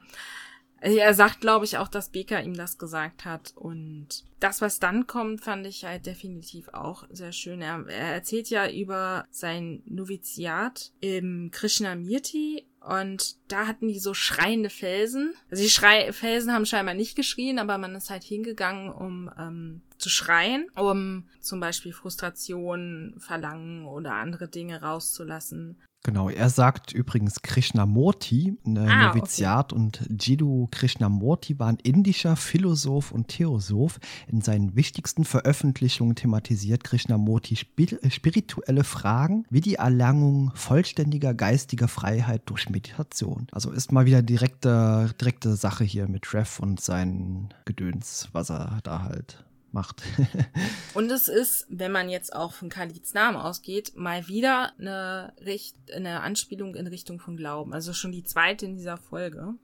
Er 0.82 1.14
sagt, 1.14 1.42
glaube 1.42 1.66
ich, 1.66 1.78
auch, 1.78 1.88
dass 1.88 2.10
Beka 2.10 2.40
ihm 2.40 2.54
das 2.54 2.78
gesagt 2.78 3.26
hat. 3.26 3.54
Und 3.56 4.24
das, 4.40 4.62
was 4.62 4.80
dann 4.80 5.08
kommt, 5.08 5.42
fand 5.42 5.66
ich 5.68 5.84
halt 5.84 6.06
definitiv 6.06 6.70
auch 6.70 7.06
sehr 7.10 7.32
schön. 7.32 7.62
Er, 7.62 7.86
er 7.88 8.14
erzählt 8.14 8.50
ja 8.50 8.70
über 8.70 9.26
sein 9.32 9.82
Noviziat 9.86 10.92
im 11.02 11.50
Krishnamurti 11.52 12.66
und 12.82 13.36
da 13.50 13.68
hatten 13.68 13.90
die 13.90 14.00
so 14.00 14.14
schreiende 14.14 14.70
Felsen. 14.70 15.34
Also 15.52 15.64
die 15.64 15.70
Schrei 15.70 16.14
Felsen 16.14 16.54
haben 16.54 16.66
scheinbar 16.66 16.96
nicht 16.96 17.16
geschrien, 17.16 17.60
aber 17.60 17.78
man 17.78 17.96
ist 17.96 18.10
halt 18.10 18.24
hingegangen, 18.24 18.90
um 18.90 19.30
ähm, 19.38 19.82
zu 19.98 20.10
schreien, 20.10 20.70
um 20.76 21.26
zum 21.42 21.60
Beispiel 21.60 21.92
Frustration, 21.92 23.16
Verlangen 23.18 23.86
oder 23.86 24.14
andere 24.14 24.48
Dinge 24.48 24.82
rauszulassen. 24.82 25.78
Genau, 26.04 26.30
er 26.30 26.50
sagt 26.50 26.94
übrigens 26.94 27.42
Krishnamurti, 27.42 28.58
ein 28.66 28.78
ah, 28.78 29.08
Noviziat 29.10 29.74
okay. 29.74 29.82
und 29.82 30.08
Jiddu 30.10 30.70
Krishnamurti 30.72 31.60
war 31.60 31.68
ein 31.68 31.78
indischer 31.84 32.38
Philosoph 32.38 33.12
und 33.12 33.28
Theosoph. 33.28 34.00
In 34.28 34.42
seinen 34.42 34.78
wichtigsten 34.78 35.26
Veröffentlichungen 35.26 36.16
thematisiert 36.16 36.86
Krishnamurti 36.86 37.58
spirituelle 37.58 38.86
Fragen 38.86 39.46
wie 39.50 39.60
die 39.60 39.76
Erlangung 39.76 40.52
vollständiger 40.56 41.34
geistiger 41.34 41.90
Freiheit 41.90 42.44
durch 42.46 42.70
Meditation. 42.70 43.48
Also 43.52 43.72
ist 43.72 43.92
mal 43.92 44.06
wieder 44.06 44.22
direkte, 44.22 45.14
direkte 45.20 45.56
Sache 45.58 45.84
hier 45.84 46.08
mit 46.08 46.34
Rev 46.34 46.62
und 46.62 46.80
sein 46.80 47.54
Gedöns, 47.66 48.30
was 48.32 48.50
er 48.50 48.80
da 48.84 49.04
halt 49.04 49.44
macht. 49.74 50.04
und 50.94 51.12
es 51.12 51.28
ist, 51.28 51.66
wenn 51.70 51.92
man 51.92 52.10
jetzt 52.10 52.36
auch 52.36 52.54
von 52.54 52.70
Khalid's 52.70 53.14
Namen 53.14 53.38
ausgeht, 53.38 53.94
mal 53.96 54.28
wieder 54.28 54.74
eine, 54.80 55.34
Richt 55.44 55.76
eine 55.94 56.22
Anspielung 56.22 56.76
in 56.76 56.88
Richtung 56.88 57.20
von 57.20 57.38
Glauben. 57.38 57.74
Also 57.74 57.94
schon 57.94 58.12
die 58.12 58.24
zweite 58.24 58.66
in 58.66 58.76
dieser 58.76 58.98
Folge. 58.98 59.56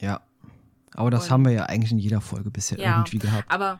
Ja. 0.00 0.20
Aber 0.94 1.10
das 1.10 1.24
und, 1.24 1.30
haben 1.30 1.44
wir 1.44 1.52
ja 1.52 1.66
eigentlich 1.66 1.92
in 1.92 1.98
jeder 1.98 2.20
Folge 2.20 2.50
bisher 2.50 2.78
ja, 2.78 2.98
irgendwie 2.98 3.18
gehabt. 3.18 3.50
Aber, 3.50 3.78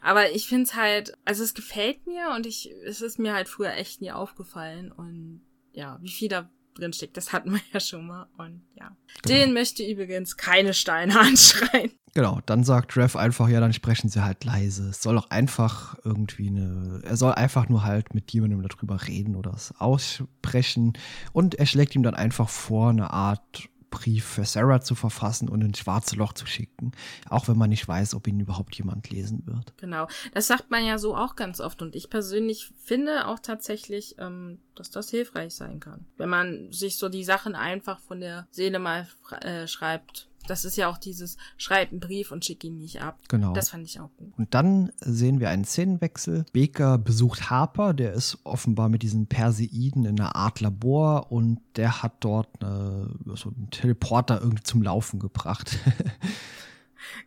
aber 0.00 0.30
ich 0.32 0.48
finde 0.48 0.64
es 0.64 0.74
halt, 0.74 1.16
also 1.24 1.42
es 1.44 1.54
gefällt 1.54 2.06
mir 2.06 2.32
und 2.34 2.46
ich, 2.46 2.70
es 2.84 3.00
ist 3.00 3.18
mir 3.18 3.32
halt 3.32 3.48
früher 3.48 3.74
echt 3.74 4.00
nie 4.00 4.12
aufgefallen. 4.12 4.92
Und 4.92 5.42
ja, 5.72 5.98
wie 6.02 6.10
viel 6.10 6.28
da 6.28 6.50
drin 6.74 6.92
steckt, 6.92 7.16
das 7.16 7.32
hatten 7.32 7.52
wir 7.52 7.60
ja 7.72 7.80
schon 7.80 8.06
mal. 8.06 8.26
Und 8.38 8.62
ja. 8.74 8.96
Genau. 9.22 9.38
Den 9.38 9.52
möchte 9.52 9.84
übrigens 9.84 10.36
keine 10.36 10.74
Steine 10.74 11.18
anschreien. 11.20 11.92
Genau, 12.14 12.40
dann 12.44 12.62
sagt 12.62 12.96
Rev 12.96 13.16
einfach, 13.16 13.48
ja, 13.48 13.60
dann 13.60 13.72
sprechen 13.72 14.10
sie 14.10 14.22
halt 14.22 14.44
leise. 14.44 14.90
Es 14.90 15.00
soll 15.02 15.16
auch 15.16 15.30
einfach 15.30 15.96
irgendwie 16.04 16.48
eine, 16.48 17.00
er 17.04 17.16
soll 17.16 17.32
einfach 17.32 17.70
nur 17.70 17.84
halt 17.84 18.14
mit 18.14 18.30
jemandem 18.32 18.62
darüber 18.62 19.06
reden 19.06 19.34
oder 19.34 19.52
es 19.54 19.74
aussprechen. 19.78 20.92
Und 21.32 21.54
er 21.54 21.64
schlägt 21.64 21.94
ihm 21.94 22.02
dann 22.02 22.14
einfach 22.14 22.50
vor, 22.50 22.90
eine 22.90 23.10
Art 23.10 23.70
Brief 23.92 24.24
für 24.24 24.44
Sarah 24.44 24.80
zu 24.80 24.96
verfassen 24.96 25.48
und 25.48 25.60
ins 25.60 25.78
schwarze 25.78 26.16
Loch 26.16 26.32
zu 26.32 26.46
schicken, 26.46 26.90
auch 27.28 27.46
wenn 27.46 27.56
man 27.56 27.70
nicht 27.70 27.86
weiß, 27.86 28.14
ob 28.14 28.26
ihn 28.26 28.40
überhaupt 28.40 28.74
jemand 28.74 29.10
lesen 29.10 29.46
wird. 29.46 29.72
Genau, 29.76 30.08
das 30.34 30.48
sagt 30.48 30.70
man 30.70 30.84
ja 30.84 30.98
so 30.98 31.14
auch 31.14 31.36
ganz 31.36 31.60
oft. 31.60 31.82
Und 31.82 31.94
ich 31.94 32.10
persönlich 32.10 32.72
finde 32.82 33.28
auch 33.28 33.38
tatsächlich, 33.38 34.16
ähm, 34.18 34.58
dass 34.74 34.90
das 34.90 35.10
hilfreich 35.10 35.54
sein 35.54 35.78
kann, 35.78 36.06
wenn 36.16 36.30
man 36.30 36.72
sich 36.72 36.98
so 36.98 37.08
die 37.08 37.22
Sachen 37.22 37.54
einfach 37.54 38.00
von 38.00 38.20
der 38.20 38.48
Seele 38.50 38.78
mal 38.80 39.06
äh, 39.42 39.68
schreibt 39.68 40.28
das 40.46 40.64
ist 40.64 40.76
ja 40.76 40.88
auch 40.88 40.98
dieses 40.98 41.36
Schreib 41.56 41.90
einen 41.90 42.00
Brief 42.00 42.32
und 42.32 42.44
schick 42.44 42.64
ihn 42.64 42.78
nicht 42.78 43.02
ab. 43.02 43.18
Genau. 43.28 43.52
Das 43.52 43.70
fand 43.70 43.86
ich 43.86 44.00
auch 44.00 44.10
gut. 44.16 44.32
Und 44.36 44.54
dann 44.54 44.92
sehen 45.00 45.40
wir 45.40 45.50
einen 45.50 45.64
Szenenwechsel. 45.64 46.44
Baker 46.52 46.98
besucht 46.98 47.50
Harper, 47.50 47.94
der 47.94 48.12
ist 48.12 48.38
offenbar 48.44 48.88
mit 48.88 49.02
diesen 49.02 49.26
Perseiden 49.26 50.04
in 50.04 50.20
einer 50.20 50.36
Art 50.36 50.60
Labor 50.60 51.30
und 51.30 51.60
der 51.76 52.02
hat 52.02 52.12
dort 52.20 52.48
eine, 52.60 53.10
so 53.34 53.50
einen 53.50 53.70
Teleporter 53.70 54.40
irgendwie 54.40 54.62
zum 54.62 54.82
Laufen 54.82 55.18
gebracht. 55.18 55.78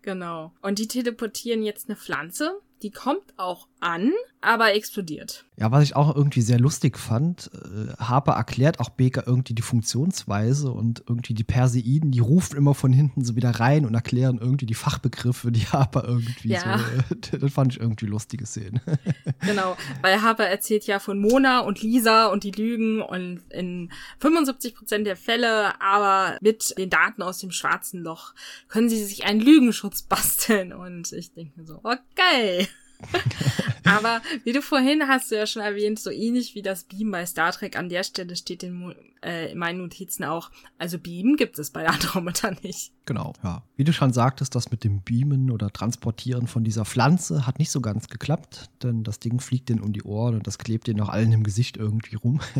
Genau. 0.01 0.53
Und 0.61 0.79
die 0.79 0.87
teleportieren 0.87 1.63
jetzt 1.63 1.89
eine 1.89 1.97
Pflanze, 1.97 2.61
die 2.81 2.91
kommt 2.91 3.33
auch 3.37 3.67
an, 3.79 4.11
aber 4.41 4.73
explodiert. 4.73 5.45
Ja, 5.57 5.71
was 5.71 5.83
ich 5.83 5.95
auch 5.95 6.15
irgendwie 6.15 6.41
sehr 6.41 6.59
lustig 6.59 6.97
fand, 6.97 7.49
äh, 7.53 7.93
Harper 7.97 8.33
erklärt 8.33 8.79
auch 8.79 8.89
Baker 8.89 9.23
irgendwie 9.25 9.53
die 9.53 9.61
Funktionsweise 9.61 10.71
und 10.71 11.03
irgendwie 11.07 11.33
die 11.33 11.43
Perseiden, 11.43 12.11
die 12.11 12.19
rufen 12.19 12.57
immer 12.57 12.75
von 12.75 12.91
hinten 12.91 13.23
so 13.23 13.35
wieder 13.35 13.51
rein 13.51 13.85
und 13.85 13.93
erklären 13.95 14.37
irgendwie 14.39 14.65
die 14.65 14.75
Fachbegriffe, 14.75 15.51
die 15.51 15.65
Harper 15.67 16.03
irgendwie 16.05 16.49
ja. 16.49 16.79
so. 16.79 17.15
das 17.37 17.53
fand 17.53 17.73
ich 17.73 17.79
irgendwie 17.79 18.05
lustige 18.05 18.45
Szenen. 18.45 18.81
genau, 19.41 19.77
weil 20.01 20.21
Harper 20.21 20.47
erzählt 20.47 20.85
ja 20.85 20.99
von 20.99 21.19
Mona 21.19 21.59
und 21.59 21.81
Lisa 21.81 22.27
und 22.27 22.43
die 22.43 22.51
Lügen 22.51 23.01
und 23.01 23.41
in 23.49 23.91
75 24.19 24.75
Prozent 24.75 25.07
der 25.07 25.15
Fälle, 25.15 25.79
aber 25.81 26.37
mit 26.41 26.77
den 26.77 26.89
Daten 26.89 27.21
aus 27.21 27.39
dem 27.39 27.51
schwarzen 27.51 28.01
Loch 28.01 28.33
können 28.67 28.89
sie 28.89 29.03
sich 29.03 29.25
einen 29.25 29.39
Lügenschutz 29.39 30.01
basteln 30.09 30.73
und 30.73 31.11
ich 31.13 31.33
denke 31.33 31.59
mir 31.59 31.65
so, 31.65 31.79
okay. 31.83 32.67
Aber 33.85 34.21
wie 34.43 34.51
du 34.51 34.61
vorhin 34.61 35.07
hast 35.07 35.31
du 35.31 35.35
ja 35.35 35.45
schon 35.45 35.61
erwähnt, 35.61 35.99
so 35.99 36.09
ähnlich 36.09 36.55
wie 36.55 36.61
das 36.61 36.85
Beam 36.85 37.11
bei 37.11 37.25
Star 37.25 37.51
Trek, 37.51 37.77
an 37.77 37.89
der 37.89 38.03
Stelle 38.03 38.35
steht 38.35 38.63
in, 38.63 38.95
äh, 39.23 39.51
in 39.51 39.57
meinen 39.57 39.79
Notizen 39.79 40.23
auch, 40.23 40.51
also 40.77 40.97
Beam 40.97 41.35
gibt 41.37 41.59
es 41.59 41.69
bei 41.69 41.87
Andromeda 41.87 42.51
nicht. 42.63 42.91
Genau, 43.05 43.33
ja. 43.43 43.63
Wie 43.75 43.83
du 43.83 43.93
schon 43.93 44.11
sagtest, 44.11 44.55
das 44.55 44.71
mit 44.71 44.83
dem 44.83 45.01
Beamen 45.01 45.51
oder 45.51 45.71
Transportieren 45.71 46.47
von 46.47 46.63
dieser 46.63 46.85
Pflanze 46.85 47.45
hat 47.45 47.59
nicht 47.59 47.71
so 47.71 47.81
ganz 47.81 48.07
geklappt, 48.07 48.69
denn 48.83 49.03
das 49.03 49.19
Ding 49.19 49.39
fliegt 49.39 49.69
denen 49.69 49.81
um 49.81 49.93
die 49.93 50.03
Ohren 50.03 50.35
und 50.35 50.47
das 50.47 50.57
klebt 50.57 50.87
denen 50.87 50.99
noch 50.99 51.09
allen 51.09 51.31
im 51.31 51.43
Gesicht 51.43 51.77
irgendwie 51.77 52.15
rum. 52.15 52.41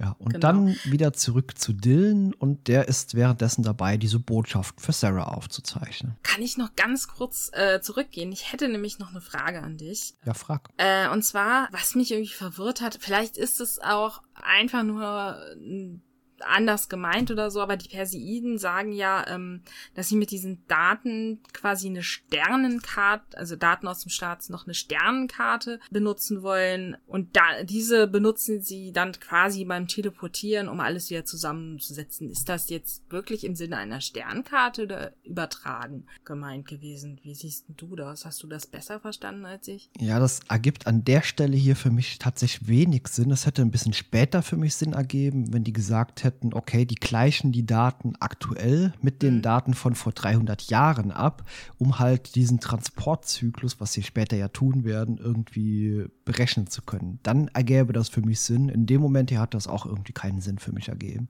Ja, 0.00 0.16
und 0.18 0.32
genau. 0.32 0.40
dann 0.40 0.76
wieder 0.84 1.12
zurück 1.12 1.58
zu 1.58 1.74
Dylan 1.74 2.32
und 2.32 2.68
der 2.68 2.88
ist 2.88 3.14
währenddessen 3.14 3.62
dabei, 3.62 3.98
diese 3.98 4.18
Botschaft 4.18 4.80
für 4.80 4.92
Sarah 4.92 5.24
aufzuzeichnen. 5.24 6.16
Kann 6.22 6.40
ich 6.40 6.56
noch 6.56 6.74
ganz 6.74 7.06
kurz 7.06 7.50
äh, 7.52 7.82
zurückgehen? 7.82 8.32
Ich 8.32 8.50
hätte 8.50 8.68
nämlich 8.68 8.98
noch 8.98 9.10
eine 9.10 9.20
Frage 9.20 9.62
an 9.62 9.76
dich. 9.76 10.14
Ja, 10.24 10.32
frag. 10.32 10.70
Äh, 10.78 11.10
und 11.10 11.22
zwar, 11.22 11.68
was 11.70 11.94
mich 11.94 12.10
irgendwie 12.10 12.32
verwirrt 12.32 12.80
hat, 12.80 12.96
vielleicht 12.98 13.36
ist 13.36 13.60
es 13.60 13.78
auch 13.78 14.22
einfach 14.34 14.84
nur 14.84 15.36
ein 15.54 16.02
anders 16.42 16.88
gemeint 16.88 17.30
oder 17.30 17.50
so, 17.50 17.60
aber 17.60 17.76
die 17.76 17.88
Perseiden 17.88 18.58
sagen 18.58 18.92
ja, 18.92 19.26
ähm, 19.28 19.62
dass 19.94 20.08
sie 20.08 20.16
mit 20.16 20.30
diesen 20.30 20.66
Daten 20.66 21.40
quasi 21.52 21.88
eine 21.88 22.02
Sternenkarte, 22.02 23.36
also 23.36 23.56
Daten 23.56 23.86
aus 23.86 24.00
dem 24.00 24.10
Staat 24.10 24.40
noch 24.48 24.66
eine 24.66 24.74
Sternenkarte 24.74 25.80
benutzen 25.90 26.42
wollen 26.42 26.96
und 27.06 27.36
da 27.36 27.62
diese 27.64 28.06
benutzen 28.06 28.62
sie 28.62 28.92
dann 28.92 29.12
quasi 29.12 29.64
beim 29.64 29.86
Teleportieren, 29.86 30.68
um 30.68 30.80
alles 30.80 31.10
wieder 31.10 31.24
zusammenzusetzen. 31.24 32.30
Ist 32.30 32.48
das 32.48 32.70
jetzt 32.70 33.02
wirklich 33.10 33.44
im 33.44 33.54
Sinne 33.54 33.76
einer 33.76 34.00
Sternkarte 34.00 34.84
oder 34.84 35.12
übertragen 35.24 36.06
gemeint 36.24 36.66
gewesen? 36.66 37.20
Wie 37.22 37.34
siehst 37.34 37.66
du 37.68 37.96
das? 37.96 38.24
Hast 38.24 38.42
du 38.42 38.46
das 38.46 38.66
besser 38.66 39.00
verstanden 39.00 39.44
als 39.44 39.68
ich? 39.68 39.90
Ja, 39.98 40.18
das 40.18 40.40
ergibt 40.48 40.86
an 40.86 41.04
der 41.04 41.22
Stelle 41.22 41.56
hier 41.56 41.76
für 41.76 41.90
mich 41.90 42.18
tatsächlich 42.18 42.68
wenig 42.68 43.08
Sinn. 43.08 43.28
Das 43.28 43.46
hätte 43.46 43.62
ein 43.62 43.70
bisschen 43.70 43.92
später 43.92 44.42
für 44.42 44.56
mich 44.56 44.74
Sinn 44.74 44.92
ergeben, 44.92 45.52
wenn 45.52 45.64
die 45.64 45.72
gesagt 45.72 46.24
hätten, 46.24 46.29
hätten, 46.30 46.54
okay, 46.54 46.84
die 46.84 46.94
gleichen 46.94 47.50
die 47.50 47.66
Daten 47.66 48.14
aktuell 48.20 48.92
mit 49.02 49.22
den 49.22 49.36
mhm. 49.36 49.42
Daten 49.42 49.74
von 49.74 49.94
vor 49.94 50.12
300 50.12 50.62
Jahren 50.70 51.10
ab, 51.10 51.42
um 51.78 51.98
halt 51.98 52.36
diesen 52.36 52.60
Transportzyklus, 52.60 53.80
was 53.80 53.92
sie 53.92 54.02
später 54.02 54.36
ja 54.36 54.48
tun 54.48 54.84
werden, 54.84 55.18
irgendwie 55.18 56.06
berechnen 56.24 56.68
zu 56.68 56.82
können. 56.82 57.18
Dann 57.22 57.48
ergäbe 57.48 57.92
das 57.92 58.08
für 58.08 58.22
mich 58.22 58.40
Sinn. 58.40 58.68
In 58.68 58.86
dem 58.86 59.00
Moment 59.00 59.30
hier 59.30 59.40
hat 59.40 59.54
das 59.54 59.66
auch 59.66 59.86
irgendwie 59.86 60.12
keinen 60.12 60.40
Sinn 60.40 60.58
für 60.58 60.72
mich 60.72 60.88
ergeben. 60.88 61.28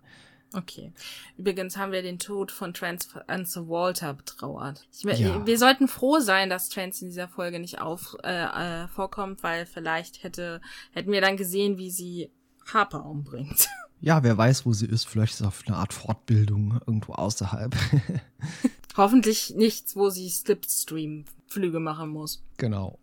Okay. 0.52 0.92
Übrigens 1.36 1.76
haben 1.76 1.92
wir 1.92 2.02
den 2.02 2.18
Tod 2.18 2.50
von 2.50 2.74
Trans 2.74 3.08
Walter 3.14 4.14
betrauert. 4.14 4.88
Ich, 4.92 5.04
ja. 5.04 5.46
Wir 5.46 5.58
sollten 5.58 5.86
froh 5.86 6.18
sein, 6.18 6.50
dass 6.50 6.68
Trans 6.68 7.00
in 7.00 7.08
dieser 7.08 7.28
Folge 7.28 7.60
nicht 7.60 7.80
auf, 7.80 8.16
äh, 8.24 8.82
äh, 8.82 8.88
vorkommt, 8.88 9.42
weil 9.42 9.64
vielleicht 9.64 10.24
hätte, 10.24 10.60
hätten 10.92 11.12
wir 11.12 11.20
dann 11.20 11.36
gesehen, 11.36 11.78
wie 11.78 11.90
sie 11.90 12.30
Harper 12.72 13.06
umbringt. 13.06 13.68
Ja, 14.00 14.22
wer 14.22 14.36
weiß, 14.36 14.64
wo 14.64 14.72
sie 14.72 14.86
ist. 14.86 15.06
Vielleicht 15.06 15.34
ist 15.34 15.38
sie 15.38 15.46
auf 15.46 15.62
eine 15.66 15.76
Art 15.76 15.92
Fortbildung 15.92 16.80
irgendwo 16.86 17.12
außerhalb. 17.12 17.76
Hoffentlich 18.96 19.54
nichts, 19.56 19.94
wo 19.94 20.10
sie 20.10 20.28
Slipstream-Flüge 20.28 21.80
machen 21.80 22.10
muss. 22.10 22.42
Genau. 22.56 22.98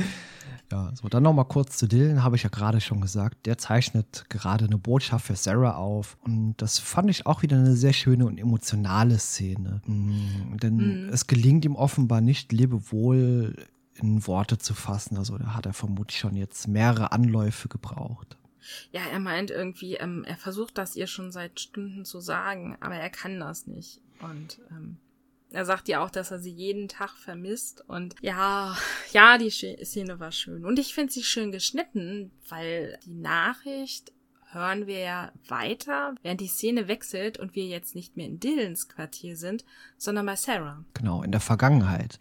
ja, 0.72 0.92
so, 0.94 1.08
dann 1.08 1.22
nochmal 1.22 1.46
kurz 1.46 1.78
zu 1.78 1.88
Dylan, 1.88 2.22
habe 2.22 2.36
ich 2.36 2.42
ja 2.42 2.50
gerade 2.50 2.80
schon 2.80 3.00
gesagt. 3.00 3.46
Der 3.46 3.56
zeichnet 3.58 4.26
gerade 4.28 4.66
eine 4.66 4.78
Botschaft 4.78 5.26
für 5.26 5.36
Sarah 5.36 5.76
auf. 5.76 6.18
Und 6.24 6.54
das 6.58 6.78
fand 6.78 7.10
ich 7.10 7.26
auch 7.26 7.42
wieder 7.42 7.56
eine 7.56 7.74
sehr 7.74 7.94
schöne 7.94 8.26
und 8.26 8.38
emotionale 8.38 9.18
Szene. 9.18 9.80
Mhm, 9.86 10.58
denn 10.62 10.76
mhm. 10.76 11.08
es 11.12 11.26
gelingt 11.26 11.64
ihm 11.64 11.76
offenbar 11.76 12.20
nicht, 12.20 12.52
Lebewohl 12.52 13.56
in 13.94 14.26
Worte 14.26 14.58
zu 14.58 14.74
fassen. 14.74 15.16
Also 15.16 15.38
da 15.38 15.54
hat 15.54 15.64
er 15.64 15.72
vermutlich 15.72 16.18
schon 16.18 16.36
jetzt 16.36 16.68
mehrere 16.68 17.12
Anläufe 17.12 17.68
gebraucht. 17.68 18.36
Ja, 18.92 19.02
er 19.10 19.20
meint 19.20 19.50
irgendwie, 19.50 19.94
ähm, 19.94 20.24
er 20.24 20.36
versucht 20.36 20.78
das 20.78 20.96
ihr 20.96 21.06
schon 21.06 21.32
seit 21.32 21.60
Stunden 21.60 22.04
zu 22.04 22.20
sagen, 22.20 22.76
aber 22.80 22.96
er 22.96 23.10
kann 23.10 23.40
das 23.40 23.66
nicht. 23.66 24.00
Und 24.20 24.60
ähm, 24.70 24.98
er 25.50 25.64
sagt 25.64 25.88
ja 25.88 26.04
auch, 26.04 26.10
dass 26.10 26.30
er 26.30 26.38
sie 26.38 26.50
jeden 26.50 26.88
Tag 26.88 27.16
vermisst. 27.16 27.84
Und 27.88 28.14
ja, 28.20 28.76
ja, 29.12 29.38
die 29.38 29.50
Szene 29.50 30.20
war 30.20 30.32
schön. 30.32 30.64
Und 30.64 30.78
ich 30.78 30.94
finde 30.94 31.12
sie 31.12 31.22
schön 31.22 31.52
geschnitten, 31.52 32.32
weil 32.48 32.98
die 33.04 33.14
Nachricht 33.14 34.12
hören 34.52 34.86
wir 34.86 34.98
ja 34.98 35.32
weiter, 35.48 36.14
während 36.22 36.40
die 36.40 36.48
Szene 36.48 36.88
wechselt 36.88 37.38
und 37.38 37.54
wir 37.54 37.66
jetzt 37.66 37.94
nicht 37.94 38.16
mehr 38.16 38.26
in 38.26 38.40
Dylans 38.40 38.88
Quartier 38.88 39.36
sind, 39.36 39.64
sondern 39.98 40.26
bei 40.26 40.36
Sarah. 40.36 40.84
Genau, 40.94 41.22
in 41.22 41.32
der 41.32 41.40
Vergangenheit. 41.40 42.18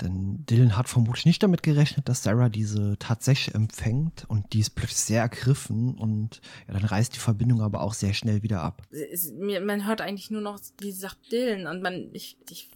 Denn 0.00 0.44
Dylan 0.46 0.76
hat 0.76 0.88
vermutlich 0.88 1.24
nicht 1.24 1.42
damit 1.42 1.62
gerechnet, 1.62 2.08
dass 2.08 2.22
Sarah 2.22 2.48
diese 2.48 2.96
tatsächlich 2.98 3.54
empfängt 3.54 4.24
und 4.28 4.52
die 4.52 4.60
ist 4.60 4.70
plötzlich 4.70 4.98
sehr 4.98 5.22
ergriffen 5.22 5.94
und 5.94 6.40
ja, 6.66 6.74
dann 6.74 6.84
reißt 6.84 7.14
die 7.14 7.20
Verbindung 7.20 7.60
aber 7.62 7.80
auch 7.80 7.94
sehr 7.94 8.12
schnell 8.12 8.42
wieder 8.42 8.62
ab. 8.62 8.82
Es, 8.90 9.32
man 9.32 9.86
hört 9.86 10.00
eigentlich 10.00 10.30
nur 10.30 10.40
noch, 10.40 10.58
wie 10.80 10.92
sagt 10.92 11.30
Dylan 11.30 11.66
und 11.66 11.82
man, 11.82 12.10
ich, 12.12 12.36
ich, 12.50 12.70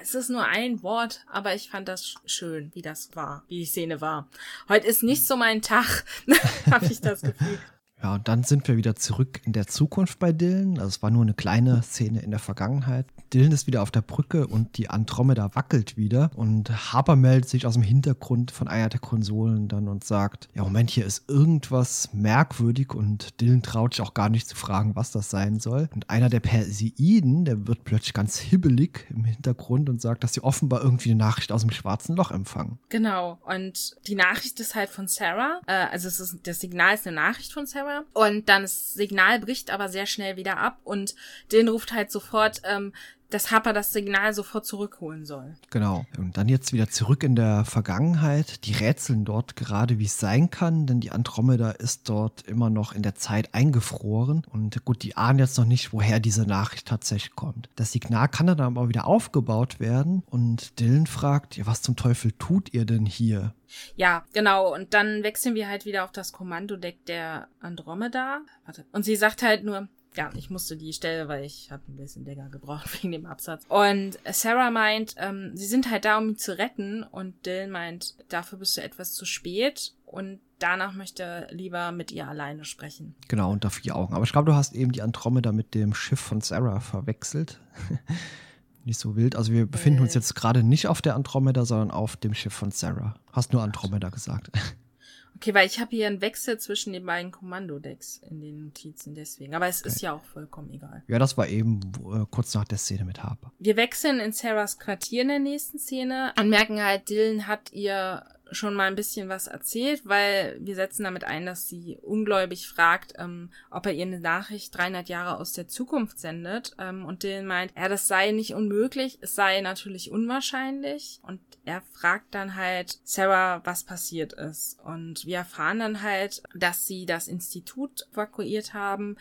es 0.00 0.14
ist 0.14 0.30
nur 0.30 0.44
ein 0.44 0.82
Wort, 0.82 1.24
aber 1.30 1.54
ich 1.54 1.70
fand 1.70 1.88
das 1.88 2.14
schön, 2.24 2.70
wie 2.74 2.82
das 2.82 3.10
war, 3.14 3.44
wie 3.48 3.58
die 3.58 3.66
Szene 3.66 4.00
war. 4.00 4.28
Heute 4.68 4.86
ist 4.86 5.02
nicht 5.02 5.26
so 5.26 5.36
mein 5.36 5.62
Tag, 5.62 6.04
habe 6.70 6.86
ich 6.86 7.00
das 7.00 7.22
Gefühl. 7.22 7.58
Ja, 8.02 8.14
und 8.14 8.28
dann 8.28 8.44
sind 8.44 8.66
wir 8.66 8.76
wieder 8.76 8.96
zurück 8.96 9.40
in 9.44 9.52
der 9.52 9.66
Zukunft 9.66 10.18
bei 10.18 10.32
Dylan. 10.32 10.78
Also 10.78 10.88
es 10.88 11.02
war 11.02 11.10
nur 11.10 11.22
eine 11.22 11.34
kleine 11.34 11.82
Szene 11.82 12.20
in 12.20 12.30
der 12.30 12.40
Vergangenheit. 12.40 13.06
Dylan 13.32 13.52
ist 13.52 13.66
wieder 13.66 13.82
auf 13.82 13.90
der 13.90 14.00
Brücke 14.00 14.46
und 14.46 14.78
die 14.78 14.88
Andromeda 14.88 15.54
wackelt 15.54 15.96
wieder. 15.96 16.30
Und 16.34 16.92
Harper 16.92 17.16
meldet 17.16 17.48
sich 17.48 17.66
aus 17.66 17.74
dem 17.74 17.82
Hintergrund 17.82 18.50
von 18.50 18.68
einer 18.68 18.88
der 18.88 19.00
Konsolen 19.00 19.68
dann 19.68 19.88
und 19.88 20.04
sagt, 20.04 20.48
ja 20.54 20.62
Moment, 20.64 20.90
hier 20.90 21.04
ist 21.04 21.28
irgendwas 21.28 22.10
merkwürdig 22.12 22.94
und 22.94 23.40
Dylan 23.40 23.62
traut 23.62 23.94
sich 23.94 24.02
auch 24.02 24.14
gar 24.14 24.30
nicht 24.30 24.48
zu 24.48 24.56
fragen, 24.56 24.96
was 24.96 25.12
das 25.12 25.30
sein 25.30 25.60
soll. 25.60 25.88
Und 25.94 26.08
einer 26.08 26.30
der 26.30 26.40
Perseiden, 26.40 27.44
der 27.44 27.66
wird 27.66 27.84
plötzlich 27.84 28.14
ganz 28.14 28.38
hibbelig 28.38 29.06
im 29.10 29.24
Hintergrund 29.24 29.88
und 29.88 30.00
sagt, 30.00 30.24
dass 30.24 30.32
sie 30.32 30.42
offenbar 30.42 30.82
irgendwie 30.82 31.10
eine 31.10 31.18
Nachricht 31.18 31.52
aus 31.52 31.60
dem 31.60 31.70
schwarzen 31.70 32.16
Loch 32.16 32.30
empfangen. 32.30 32.78
Genau. 32.88 33.38
Und 33.44 33.96
die 34.06 34.14
Nachricht 34.14 34.58
ist 34.58 34.74
halt 34.74 34.88
von 34.88 35.06
Sarah. 35.06 35.60
Äh, 35.66 35.72
also 35.72 36.08
es 36.08 36.18
ist, 36.18 36.46
das 36.46 36.60
Signal 36.60 36.94
ist 36.94 37.06
eine 37.06 37.16
Nachricht 37.16 37.52
von 37.52 37.66
Sarah 37.66 37.89
Kamera. 37.90 38.04
Und 38.12 38.48
dann 38.48 38.62
das 38.62 38.94
Signal 38.94 39.40
bricht 39.40 39.70
aber 39.70 39.88
sehr 39.88 40.06
schnell 40.06 40.36
wieder 40.36 40.58
ab 40.58 40.78
und 40.84 41.14
den 41.52 41.68
ruft 41.68 41.92
halt 41.92 42.10
sofort, 42.10 42.62
ähm, 42.64 42.92
dass 43.30 43.50
Harper 43.50 43.72
das 43.72 43.92
Signal 43.92 44.34
sofort 44.34 44.66
zurückholen 44.66 45.24
soll. 45.24 45.54
Genau. 45.70 46.04
Und 46.18 46.36
dann 46.36 46.48
jetzt 46.48 46.72
wieder 46.72 46.88
zurück 46.88 47.22
in 47.22 47.36
der 47.36 47.64
Vergangenheit. 47.64 48.64
Die 48.64 48.72
rätseln 48.72 49.24
dort 49.24 49.56
gerade, 49.56 49.98
wie 49.98 50.04
es 50.04 50.18
sein 50.18 50.50
kann, 50.50 50.86
denn 50.86 51.00
die 51.00 51.10
Andromeda 51.10 51.70
ist 51.70 52.08
dort 52.08 52.42
immer 52.42 52.70
noch 52.70 52.92
in 52.92 53.02
der 53.02 53.14
Zeit 53.14 53.54
eingefroren. 53.54 54.42
Und 54.50 54.84
gut, 54.84 55.02
die 55.02 55.16
ahnen 55.16 55.38
jetzt 55.38 55.58
noch 55.58 55.64
nicht, 55.64 55.92
woher 55.92 56.20
diese 56.20 56.46
Nachricht 56.46 56.86
tatsächlich 56.88 57.34
kommt. 57.34 57.68
Das 57.76 57.92
Signal 57.92 58.28
kann 58.28 58.46
dann 58.46 58.60
aber 58.60 58.88
wieder 58.88 59.06
aufgebaut 59.06 59.80
werden 59.80 60.22
und 60.26 60.78
Dylan 60.80 61.06
fragt, 61.06 61.56
ja, 61.56 61.66
was 61.66 61.82
zum 61.82 61.96
Teufel 61.96 62.32
tut 62.32 62.72
ihr 62.74 62.84
denn 62.84 63.06
hier? 63.06 63.54
Ja, 63.96 64.24
genau. 64.32 64.74
Und 64.74 64.94
dann 64.94 65.22
wechseln 65.22 65.54
wir 65.54 65.68
halt 65.68 65.84
wieder 65.84 66.04
auf 66.04 66.12
das 66.12 66.32
Kommandodeck 66.32 67.04
der 67.06 67.48
Andromeda. 67.60 68.40
Warte. 68.64 68.84
Und 68.92 69.04
sie 69.04 69.16
sagt 69.16 69.42
halt 69.42 69.64
nur, 69.64 69.88
ja, 70.16 70.30
ich 70.34 70.50
musste 70.50 70.76
die 70.76 70.92
Stelle, 70.92 71.28
weil 71.28 71.44
ich 71.44 71.70
habe 71.70 71.82
ein 71.88 71.96
bisschen 71.96 72.24
länger 72.24 72.48
gebraucht 72.48 72.90
wegen 73.02 73.12
dem 73.12 73.26
Absatz. 73.26 73.64
Und 73.68 74.18
Sarah 74.30 74.70
meint, 74.70 75.14
ähm, 75.18 75.52
sie 75.54 75.66
sind 75.66 75.90
halt 75.90 76.04
da, 76.04 76.18
um 76.18 76.30
ihn 76.30 76.36
zu 76.36 76.58
retten. 76.58 77.02
Und 77.02 77.46
Dylan 77.46 77.70
meint, 77.70 78.16
dafür 78.28 78.58
bist 78.58 78.76
du 78.76 78.82
etwas 78.82 79.12
zu 79.12 79.24
spät. 79.24 79.94
Und 80.04 80.40
danach 80.58 80.94
möchte 80.94 81.22
er 81.22 81.52
lieber 81.52 81.92
mit 81.92 82.10
ihr 82.10 82.26
alleine 82.26 82.64
sprechen. 82.64 83.14
Genau, 83.28 83.52
unter 83.52 83.70
vier 83.70 83.96
Augen. 83.96 84.14
Aber 84.14 84.24
ich 84.24 84.32
glaube, 84.32 84.50
du 84.50 84.56
hast 84.56 84.74
eben 84.74 84.92
die 84.92 85.02
Andromeda 85.02 85.52
mit 85.52 85.74
dem 85.74 85.94
Schiff 85.94 86.20
von 86.20 86.40
Sarah 86.40 86.80
verwechselt. 86.80 87.60
nicht 88.84 88.98
so 88.98 89.14
wild. 89.14 89.36
Also 89.36 89.52
wir 89.52 89.66
befinden 89.66 90.00
uns 90.00 90.14
jetzt 90.14 90.34
gerade 90.34 90.64
nicht 90.64 90.88
auf 90.88 91.02
der 91.02 91.14
Andromeda, 91.14 91.64
sondern 91.64 91.92
auf 91.92 92.16
dem 92.16 92.34
Schiff 92.34 92.54
von 92.54 92.72
Sarah. 92.72 93.14
Hast 93.32 93.52
nur 93.52 93.62
Andromeda 93.62 94.08
gesagt. 94.08 94.50
Okay, 95.36 95.54
weil 95.54 95.66
ich 95.66 95.80
habe 95.80 95.90
hier 95.90 96.06
einen 96.06 96.20
Wechsel 96.20 96.58
zwischen 96.58 96.92
den 96.92 97.06
beiden 97.06 97.30
Kommandodecks 97.30 98.20
in 98.28 98.40
den 98.40 98.64
Notizen 98.64 99.14
deswegen. 99.14 99.54
Aber 99.54 99.68
es 99.68 99.80
okay. 99.80 99.88
ist 99.88 100.02
ja 100.02 100.12
auch 100.12 100.24
vollkommen 100.24 100.70
egal. 100.70 101.02
Ja, 101.08 101.18
das 101.18 101.36
war 101.36 101.48
eben 101.48 101.80
äh, 101.98 102.26
kurz 102.30 102.54
nach 102.54 102.64
der 102.64 102.78
Szene 102.78 103.04
mit 103.04 103.22
Harper. 103.22 103.52
Wir 103.58 103.76
wechseln 103.76 104.20
in 104.20 104.32
Sarahs 104.32 104.78
Quartier 104.78 105.22
in 105.22 105.28
der 105.28 105.38
nächsten 105.38 105.78
Szene 105.78 106.34
und 106.38 106.50
merken 106.50 106.82
halt, 106.82 107.08
Dylan 107.08 107.46
hat 107.46 107.72
ihr 107.72 108.24
schon 108.52 108.74
mal 108.74 108.88
ein 108.88 108.96
bisschen 108.96 109.28
was 109.28 109.46
erzählt, 109.46 110.02
weil 110.04 110.56
wir 110.60 110.74
setzen 110.74 111.04
damit 111.04 111.24
ein, 111.24 111.46
dass 111.46 111.68
sie 111.68 111.98
ungläubig 112.02 112.68
fragt, 112.68 113.14
ähm, 113.18 113.50
ob 113.70 113.86
er 113.86 113.92
ihr 113.92 114.06
eine 114.06 114.20
Nachricht 114.20 114.76
300 114.76 115.08
Jahre 115.08 115.38
aus 115.38 115.52
der 115.52 115.68
Zukunft 115.68 116.18
sendet. 116.18 116.74
Ähm, 116.78 117.04
und 117.04 117.22
Dylan 117.22 117.46
meint, 117.46 117.72
ja, 117.76 117.88
das 117.88 118.08
sei 118.08 118.32
nicht 118.32 118.54
unmöglich, 118.54 119.18
es 119.20 119.34
sei 119.34 119.60
natürlich 119.60 120.10
unwahrscheinlich. 120.10 121.20
Und 121.22 121.40
er 121.64 121.82
fragt 121.92 122.34
dann 122.34 122.56
halt 122.56 123.00
Sarah, 123.04 123.60
was 123.64 123.84
passiert 123.84 124.32
ist. 124.32 124.78
Und 124.80 125.24
wir 125.26 125.38
erfahren 125.38 125.78
dann 125.78 126.02
halt, 126.02 126.42
dass 126.54 126.86
sie 126.86 127.06
das 127.06 127.28
Institut 127.28 128.06
evakuiert 128.12 128.74
haben. 128.74 129.16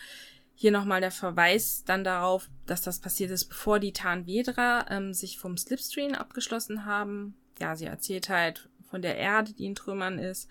Hier 0.56 0.72
nochmal 0.72 1.00
der 1.00 1.12
Verweis 1.12 1.84
dann 1.86 2.04
darauf, 2.04 2.50
dass 2.66 2.82
das 2.82 3.00
passiert 3.00 3.32
ist, 3.32 3.46
bevor 3.46 3.80
die 3.80 3.94
Tarnvedra 3.94 4.86
ähm, 4.90 5.14
sich 5.14 5.40
vom 5.40 5.58
Slipstream 5.58 6.14
abgeschlossen 6.14 6.86
haben. 6.86 7.36
Ja, 7.60 7.76
sie 7.76 7.86
erzählt 7.86 8.30
halt 8.30 8.70
von 8.90 9.02
der 9.02 9.18
Erde, 9.18 9.54
die 9.54 9.66
in 9.66 9.76
Trümmern 9.76 10.20
ist, 10.20 10.50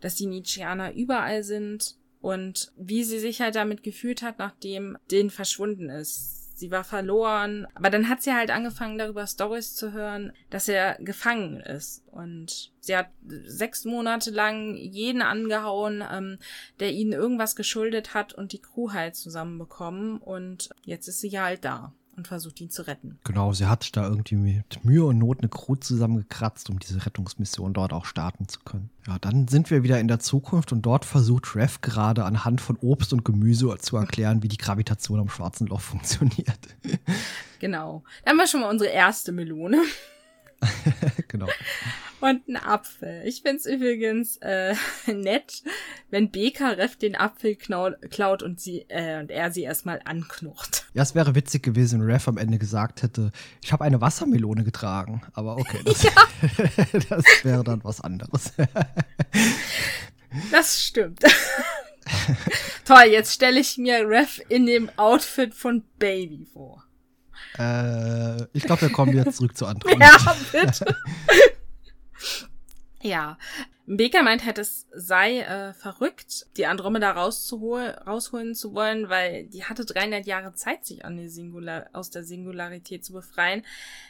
dass 0.00 0.14
die 0.14 0.26
Nietzscheaner 0.26 0.94
überall 0.94 1.42
sind 1.42 1.96
und 2.20 2.72
wie 2.76 3.04
sie 3.04 3.18
sich 3.18 3.40
halt 3.40 3.56
damit 3.56 3.82
gefühlt 3.82 4.22
hat, 4.22 4.38
nachdem 4.38 4.96
den 5.10 5.30
verschwunden 5.30 5.90
ist. 5.90 6.42
Sie 6.54 6.70
war 6.70 6.84
verloren, 6.84 7.66
aber 7.74 7.90
dann 7.90 8.08
hat 8.08 8.22
sie 8.22 8.32
halt 8.32 8.50
angefangen, 8.50 8.96
darüber 8.96 9.26
Stories 9.26 9.74
zu 9.74 9.92
hören, 9.92 10.32
dass 10.48 10.68
er 10.68 10.96
gefangen 11.00 11.60
ist. 11.60 12.04
Und 12.06 12.72
sie 12.78 12.96
hat 12.96 13.08
sechs 13.26 13.84
Monate 13.84 14.30
lang 14.30 14.76
jeden 14.76 15.22
angehauen, 15.22 16.04
ähm, 16.08 16.38
der 16.78 16.92
ihnen 16.92 17.12
irgendwas 17.12 17.56
geschuldet 17.56 18.14
hat 18.14 18.32
und 18.34 18.52
die 18.52 18.60
Crew 18.60 18.92
halt 18.92 19.16
zusammenbekommen. 19.16 20.18
Und 20.18 20.70
jetzt 20.84 21.08
ist 21.08 21.20
sie 21.20 21.30
ja 21.30 21.42
halt 21.44 21.64
da 21.64 21.92
und 22.16 22.28
versucht 22.28 22.60
ihn 22.60 22.70
zu 22.70 22.86
retten. 22.86 23.18
Genau, 23.24 23.52
sie 23.52 23.66
hat 23.66 23.96
da 23.96 24.06
irgendwie 24.06 24.36
mit 24.36 24.84
Mühe 24.84 25.04
und 25.04 25.18
Not 25.18 25.38
eine 25.40 25.48
Crew 25.48 25.76
zusammengekratzt, 25.76 26.70
um 26.70 26.78
diese 26.78 27.04
Rettungsmission 27.04 27.72
dort 27.72 27.92
auch 27.92 28.04
starten 28.04 28.48
zu 28.48 28.60
können. 28.60 28.90
Ja, 29.06 29.18
dann 29.18 29.48
sind 29.48 29.70
wir 29.70 29.82
wieder 29.82 29.98
in 29.98 30.08
der 30.08 30.18
Zukunft 30.18 30.72
und 30.72 30.82
dort 30.82 31.04
versucht 31.04 31.54
Rev 31.56 31.78
gerade 31.80 32.24
anhand 32.24 32.60
von 32.60 32.76
Obst 32.76 33.12
und 33.12 33.24
Gemüse 33.24 33.76
zu 33.78 33.96
erklären, 33.96 34.42
wie 34.42 34.48
die 34.48 34.58
Gravitation 34.58 35.20
am 35.20 35.28
schwarzen 35.28 35.66
Loch 35.66 35.80
funktioniert. 35.82 36.58
Genau. 37.58 38.02
Da 38.24 38.30
haben 38.30 38.38
wir 38.38 38.46
schon 38.46 38.60
mal 38.60 38.70
unsere 38.70 38.90
erste 38.90 39.32
Melone. 39.32 39.78
genau. 41.28 41.48
Und 42.20 42.46
ein 42.46 42.56
Apfel. 42.56 43.22
Ich 43.24 43.42
find's 43.42 43.66
übrigens 43.66 44.36
äh, 44.38 44.74
nett, 45.12 45.64
wenn 46.10 46.30
Bekarev 46.30 46.96
den 46.96 47.16
Apfel 47.16 47.56
klaut 47.56 48.42
und 48.42 48.60
sie 48.60 48.86
äh, 48.88 49.20
und 49.20 49.30
er 49.30 49.50
sie 49.50 49.62
erstmal 49.62 50.00
anknocht. 50.04 50.86
Ja, 50.94 51.02
es 51.02 51.14
wäre 51.14 51.34
witzig 51.34 51.64
gewesen, 51.64 52.00
wenn 52.00 52.10
Rev 52.10 52.28
am 52.28 52.38
Ende 52.38 52.58
gesagt 52.58 53.02
hätte, 53.02 53.32
ich 53.62 53.72
habe 53.72 53.84
eine 53.84 54.00
Wassermelone 54.00 54.62
getragen. 54.62 55.22
Aber 55.32 55.56
okay, 55.56 55.80
das, 55.84 56.02
ja. 56.04 56.12
das 57.08 57.24
wäre 57.42 57.64
dann 57.64 57.82
was 57.82 58.00
anderes. 58.00 58.52
das 60.52 60.80
stimmt. 60.80 61.20
Toll, 62.84 63.04
jetzt 63.10 63.32
stelle 63.32 63.58
ich 63.58 63.78
mir 63.78 64.08
Rev 64.08 64.40
in 64.48 64.66
dem 64.66 64.90
Outfit 64.96 65.54
von 65.54 65.82
Baby 65.98 66.46
vor. 66.52 66.84
Äh, 67.58 68.44
ich 68.52 68.64
glaube, 68.64 68.82
wir 68.82 68.92
kommen 68.92 69.16
jetzt 69.16 69.36
zurück 69.36 69.56
zu 69.56 69.66
anderen. 69.66 70.00
Ja, 70.00 70.36
bitte. 70.52 70.96
ja. 73.02 73.38
Baker 73.86 74.22
meint 74.22 74.44
halt, 74.44 74.58
es 74.58 74.86
sei 74.94 75.40
äh, 75.40 75.72
verrückt, 75.74 76.46
die 76.56 76.66
Andromeda 76.66 77.10
rausholen 77.10 78.54
zu 78.54 78.74
wollen, 78.74 79.08
weil 79.08 79.46
die 79.46 79.64
hatte 79.64 79.84
300 79.84 80.24
Jahre 80.24 80.54
Zeit, 80.54 80.86
sich 80.86 81.04
aus 81.04 82.10
der 82.10 82.22
Singularität 82.22 83.04
zu 83.04 83.12
befreien. 83.12 83.64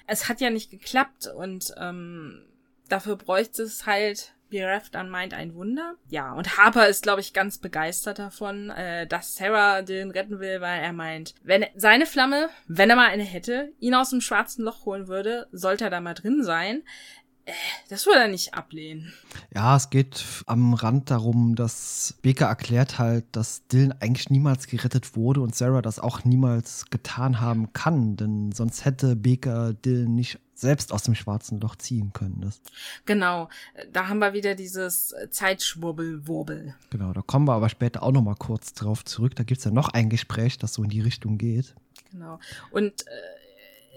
Es 0.06 0.28
hat 0.28 0.40
ja 0.40 0.50
nicht 0.50 0.70
geklappt 0.70 1.26
und 1.26 1.74
ähm, 1.78 2.44
dafür 2.88 3.16
bräuchte 3.16 3.62
es 3.62 3.86
halt 3.86 4.34
wie 4.52 4.62
Rev 4.62 4.88
dann 4.90 5.08
meint, 5.08 5.34
ein 5.34 5.54
Wunder. 5.54 5.94
Ja, 6.08 6.32
und 6.32 6.56
Harper 6.56 6.86
ist, 6.88 7.02
glaube 7.02 7.20
ich, 7.20 7.32
ganz 7.32 7.58
begeistert 7.58 8.18
davon, 8.18 8.70
äh, 8.70 9.06
dass 9.06 9.34
Sarah 9.34 9.82
den 9.82 10.10
retten 10.10 10.38
will, 10.40 10.60
weil 10.60 10.80
er 10.80 10.92
meint, 10.92 11.34
wenn 11.42 11.64
seine 11.74 12.06
Flamme, 12.06 12.48
wenn 12.66 12.90
er 12.90 12.96
mal 12.96 13.08
eine 13.08 13.24
hätte, 13.24 13.72
ihn 13.80 13.94
aus 13.94 14.10
dem 14.10 14.20
schwarzen 14.20 14.64
Loch 14.64 14.84
holen 14.84 15.08
würde, 15.08 15.48
sollte 15.52 15.84
er 15.84 15.90
da 15.90 16.00
mal 16.00 16.14
drin 16.14 16.44
sein. 16.44 16.82
Äh, 17.44 17.52
das 17.88 18.06
würde 18.06 18.20
er 18.20 18.28
nicht 18.28 18.54
ablehnen. 18.54 19.12
Ja, 19.54 19.76
es 19.76 19.90
geht 19.90 20.24
am 20.46 20.74
Rand 20.74 21.10
darum, 21.10 21.54
dass 21.56 22.14
Baker 22.22 22.46
erklärt 22.46 22.98
halt, 22.98 23.24
dass 23.32 23.66
Dylan 23.66 23.94
eigentlich 24.00 24.30
niemals 24.30 24.66
gerettet 24.66 25.16
wurde 25.16 25.40
und 25.40 25.54
Sarah 25.54 25.82
das 25.82 25.98
auch 25.98 26.24
niemals 26.24 26.86
getan 26.90 27.40
haben 27.40 27.72
kann, 27.72 28.16
denn 28.16 28.52
sonst 28.52 28.84
hätte 28.84 29.16
Baker 29.16 29.72
Dylan 29.72 30.14
nicht 30.14 30.38
selbst 30.62 30.92
aus 30.92 31.02
dem 31.02 31.14
schwarzen 31.14 31.60
Loch 31.60 31.76
ziehen 31.76 32.12
können. 32.12 32.40
Das 32.40 32.60
genau, 33.04 33.50
da 33.92 34.08
haben 34.08 34.18
wir 34.18 34.32
wieder 34.32 34.54
dieses 34.54 35.14
Zeitschwurbel-Wurbel. 35.30 36.74
Genau, 36.90 37.12
da 37.12 37.20
kommen 37.20 37.46
wir 37.46 37.52
aber 37.52 37.68
später 37.68 38.02
auch 38.02 38.12
noch 38.12 38.22
mal 38.22 38.36
kurz 38.36 38.72
drauf 38.72 39.04
zurück. 39.04 39.36
Da 39.36 39.44
gibt 39.44 39.58
es 39.58 39.64
ja 39.64 39.70
noch 39.70 39.90
ein 39.90 40.08
Gespräch, 40.08 40.56
das 40.56 40.74
so 40.74 40.82
in 40.82 40.88
die 40.88 41.00
Richtung 41.00 41.36
geht. 41.36 41.74
Genau. 42.10 42.38
Und 42.70 43.06
äh, 43.06 43.10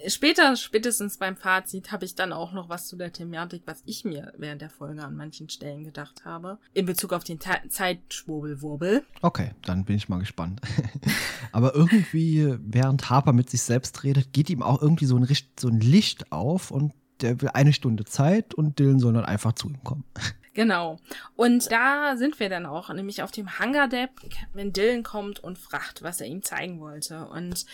später, 0.08 0.56
spätestens 0.56 1.18
beim 1.18 1.36
Fazit, 1.36 1.92
habe 1.92 2.06
ich 2.06 2.16
dann 2.16 2.34
auch 2.34 2.54
noch 2.54 2.70
was 2.70 2.88
zu 2.88 2.96
der 2.96 3.12
Thematik, 3.12 3.64
was 3.66 3.84
ich 3.86 4.06
mir 4.06 4.34
während 4.38 4.62
der 4.62 4.70
Folge 4.70 5.04
an 5.04 5.16
manchen 5.16 5.50
Stellen 5.50 5.84
gedacht 5.84 6.26
habe. 6.26 6.58
In 6.74 6.86
Bezug 6.86 7.14
auf 7.14 7.24
den 7.24 7.40
Zeitschwurbelwurbel. 7.70 9.04
Okay, 9.22 9.52
dann 9.64 9.86
bin 9.86 9.96
ich 9.96 10.10
mal 10.10 10.20
gespannt. 10.20 10.62
Aber 11.52 11.76
irgendwie, 11.76 12.56
während 12.60 13.10
Harper 13.10 13.34
mit 13.34 13.50
sich 13.50 13.62
selbst 13.62 14.04
redet, 14.04 14.34
geht 14.34 14.50
ihm 14.50 14.62
auch 14.62 14.82
irgendwie 14.82 15.06
so 15.06 15.18
ein, 15.18 15.28
so 15.60 15.68
ein 15.68 15.80
Licht 15.80 16.32
auf 16.32 16.72
und 16.72 16.94
der 17.22 17.42
will 17.42 17.50
eine 17.54 17.74
Stunde 17.74 18.06
Zeit 18.06 18.54
und 18.54 18.80
Dylan 18.80 19.00
soll 19.00 19.14
dann 19.14 19.26
einfach 19.26 19.54
zu 19.54 19.70
ihm 19.70 19.84
kommen. 19.84 20.04
Genau. 20.56 21.00
Und 21.36 21.70
da 21.70 22.16
sind 22.16 22.40
wir 22.40 22.48
dann 22.48 22.66
auch, 22.66 22.90
nämlich 22.94 23.22
auf 23.22 23.32
dem 23.32 23.60
Hangar-Deck, 23.60 24.48
wenn 24.54 24.72
Dylan 24.72 25.04
kommt 25.04 25.42
und 25.42 25.60
fragt, 25.60 26.02
was 26.02 26.22
er 26.22 26.28
ihm 26.28 26.44
zeigen 26.44 26.80
wollte. 26.80 27.28
Und 27.28 27.66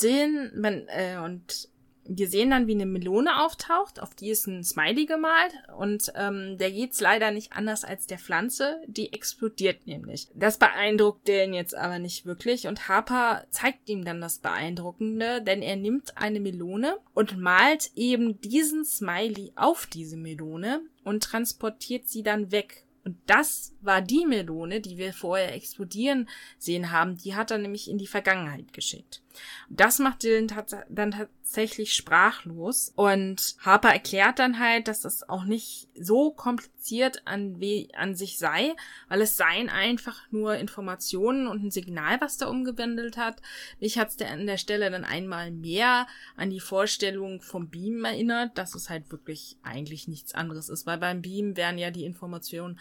Dylan, 0.00 0.52
man, 0.54 0.86
äh, 0.86 1.18
und 1.18 1.68
wir 2.08 2.28
sehen 2.28 2.50
dann, 2.50 2.66
wie 2.66 2.74
eine 2.74 2.86
Melone 2.86 3.44
auftaucht, 3.44 4.00
auf 4.00 4.14
die 4.14 4.30
ist 4.30 4.46
ein 4.46 4.64
Smiley 4.64 5.06
gemalt 5.06 5.52
und 5.76 6.12
ähm, 6.16 6.56
der 6.58 6.70
geht's 6.70 7.00
leider 7.00 7.30
nicht 7.30 7.52
anders 7.52 7.84
als 7.84 8.06
der 8.06 8.18
Pflanze, 8.18 8.80
die 8.86 9.12
explodiert 9.12 9.86
nämlich. 9.86 10.28
Das 10.34 10.58
beeindruckt 10.58 11.28
den 11.28 11.52
jetzt 11.52 11.76
aber 11.76 11.98
nicht 11.98 12.24
wirklich 12.24 12.66
und 12.66 12.88
Harper 12.88 13.44
zeigt 13.50 13.88
ihm 13.88 14.04
dann 14.04 14.20
das 14.20 14.38
Beeindruckende, 14.38 15.42
denn 15.42 15.62
er 15.62 15.76
nimmt 15.76 16.16
eine 16.16 16.40
Melone 16.40 16.96
und 17.14 17.38
malt 17.38 17.90
eben 17.94 18.40
diesen 18.40 18.84
Smiley 18.84 19.52
auf 19.54 19.86
diese 19.86 20.16
Melone 20.16 20.80
und 21.04 21.22
transportiert 21.22 22.08
sie 22.08 22.22
dann 22.22 22.50
weg 22.50 22.84
und 23.08 23.16
das 23.24 23.72
war 23.80 24.02
die 24.02 24.26
Melone, 24.26 24.82
die 24.82 24.98
wir 24.98 25.14
vorher 25.14 25.54
explodieren 25.54 26.28
sehen 26.58 26.90
haben. 26.92 27.16
Die 27.16 27.34
hat 27.34 27.50
er 27.50 27.56
nämlich 27.56 27.88
in 27.88 27.96
die 27.96 28.06
Vergangenheit 28.06 28.74
geschickt. 28.74 29.22
Das 29.68 29.98
macht 29.98 30.22
Dylan 30.22 30.48
tats 30.48 30.74
dann 30.88 31.10
tatsächlich 31.10 31.94
sprachlos. 31.94 32.92
Und 32.94 33.56
Harper 33.60 33.90
erklärt 33.90 34.38
dann 34.38 34.58
halt, 34.58 34.88
dass 34.88 35.00
das 35.00 35.28
auch 35.28 35.44
nicht 35.44 35.88
so 35.98 36.30
kompliziert 36.30 37.22
an, 37.26 37.60
an 37.94 38.14
sich 38.14 38.38
sei, 38.38 38.74
weil 39.08 39.22
es 39.22 39.36
seien 39.36 39.68
einfach 39.68 40.20
nur 40.30 40.56
Informationen 40.56 41.46
und 41.46 41.64
ein 41.64 41.70
Signal, 41.70 42.20
was 42.20 42.36
da 42.36 42.48
umgewandelt 42.48 43.16
hat. 43.16 43.40
Mich 43.80 43.98
hat 43.98 44.08
es 44.10 44.26
an 44.26 44.46
der 44.46 44.58
Stelle 44.58 44.90
dann 44.90 45.04
einmal 45.04 45.50
mehr 45.50 46.06
an 46.36 46.50
die 46.50 46.60
Vorstellung 46.60 47.40
vom 47.40 47.68
Beam 47.68 48.04
erinnert, 48.04 48.56
dass 48.58 48.74
es 48.74 48.90
halt 48.90 49.10
wirklich 49.10 49.56
eigentlich 49.62 50.08
nichts 50.08 50.34
anderes 50.34 50.68
ist, 50.68 50.86
weil 50.86 50.98
beim 50.98 51.22
Beam 51.22 51.56
werden 51.56 51.78
ja 51.78 51.90
die 51.90 52.04
Informationen 52.04 52.78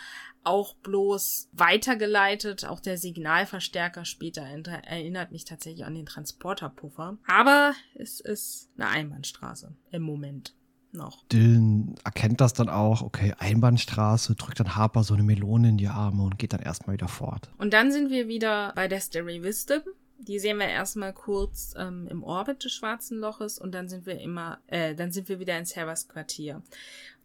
auch 0.48 0.76
bloß 0.76 1.50
weitergeleitet. 1.52 2.66
Auch 2.66 2.80
der 2.80 2.98
Signalverstärker 2.98 4.06
später 4.06 4.42
erinnert 4.42 5.32
mich 5.32 5.46
tatsächlich 5.46 5.86
an 5.86 5.96
den 5.96 6.06
Transporterpuffer. 6.06 7.18
Aber 7.28 7.74
es 7.96 8.20
ist 8.20 8.70
eine 8.78 8.90
Einbahnstraße 8.90 9.76
im 9.92 10.02
Moment 10.02 10.54
noch. 10.94 11.26
Dylan 11.28 11.96
erkennt 12.04 12.42
das 12.42 12.54
dann 12.54 12.70
auch, 12.70 13.02
okay, 13.02 13.34
Einbahnstraße, 13.38 14.36
drückt 14.36 14.60
dann 14.60 14.76
Harper 14.76 15.04
so 15.04 15.14
eine 15.14 15.24
Melone 15.24 15.70
in 15.70 15.78
die 15.78 15.88
Arme 15.88 16.24
und 16.24 16.40
geht 16.40 16.54
dann 16.54 16.62
erstmal 16.62 16.96
wieder 16.96 17.08
fort. 17.08 17.50
Und 17.58 17.74
dann 17.74 17.92
sind 17.92 18.10
wir 18.10 18.28
wieder 18.28 18.74
bei 18.76 18.88
der 18.88 19.02
Stereo 19.02 19.44
Wisdom. 19.44 19.82
Die 20.20 20.40
sehen 20.40 20.58
wir 20.58 20.68
erstmal 20.68 21.14
kurz 21.14 21.76
ähm, 21.78 22.08
im 22.10 22.24
Orbit 22.24 22.64
des 22.64 22.74
schwarzen 22.74 23.20
Loches 23.20 23.60
und 23.60 23.74
dann 23.74 23.88
sind 23.88 24.08
wir 24.08 24.20
immer, 24.20 24.58
äh, 24.66 24.96
dann 24.96 25.12
sind 25.12 25.30
wir 25.30 25.40
wieder 25.40 25.58
in 25.60 25.66
Sarahs 25.66 26.08
Quartier 26.08 26.64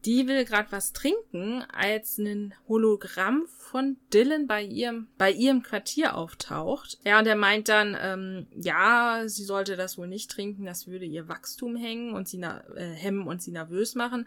die 0.04 0.26
will 0.26 0.44
gerade 0.44 0.72
was 0.72 0.92
trinken, 0.92 1.62
als 1.72 2.18
ein 2.18 2.54
Hologramm 2.68 3.46
von 3.46 3.96
Dylan 4.12 4.46
bei 4.46 4.62
ihrem, 4.62 5.08
bei 5.18 5.30
ihrem 5.30 5.62
Quartier 5.62 6.16
auftaucht. 6.16 6.98
Ja, 7.04 7.18
und 7.18 7.26
er 7.26 7.36
meint 7.36 7.68
dann, 7.68 7.96
ähm, 8.00 8.46
ja, 8.56 9.22
sie 9.26 9.44
sollte 9.44 9.76
das 9.76 9.98
wohl 9.98 10.08
nicht 10.08 10.30
trinken, 10.30 10.64
das 10.64 10.86
würde 10.86 11.04
ihr 11.04 11.28
Wachstum 11.28 11.76
hängen 11.76 12.14
und 12.14 12.28
sie 12.28 12.40
äh, 12.40 12.92
hemmen 12.94 13.26
und 13.26 13.42
sie 13.42 13.52
nervös 13.52 13.94
machen. 13.94 14.26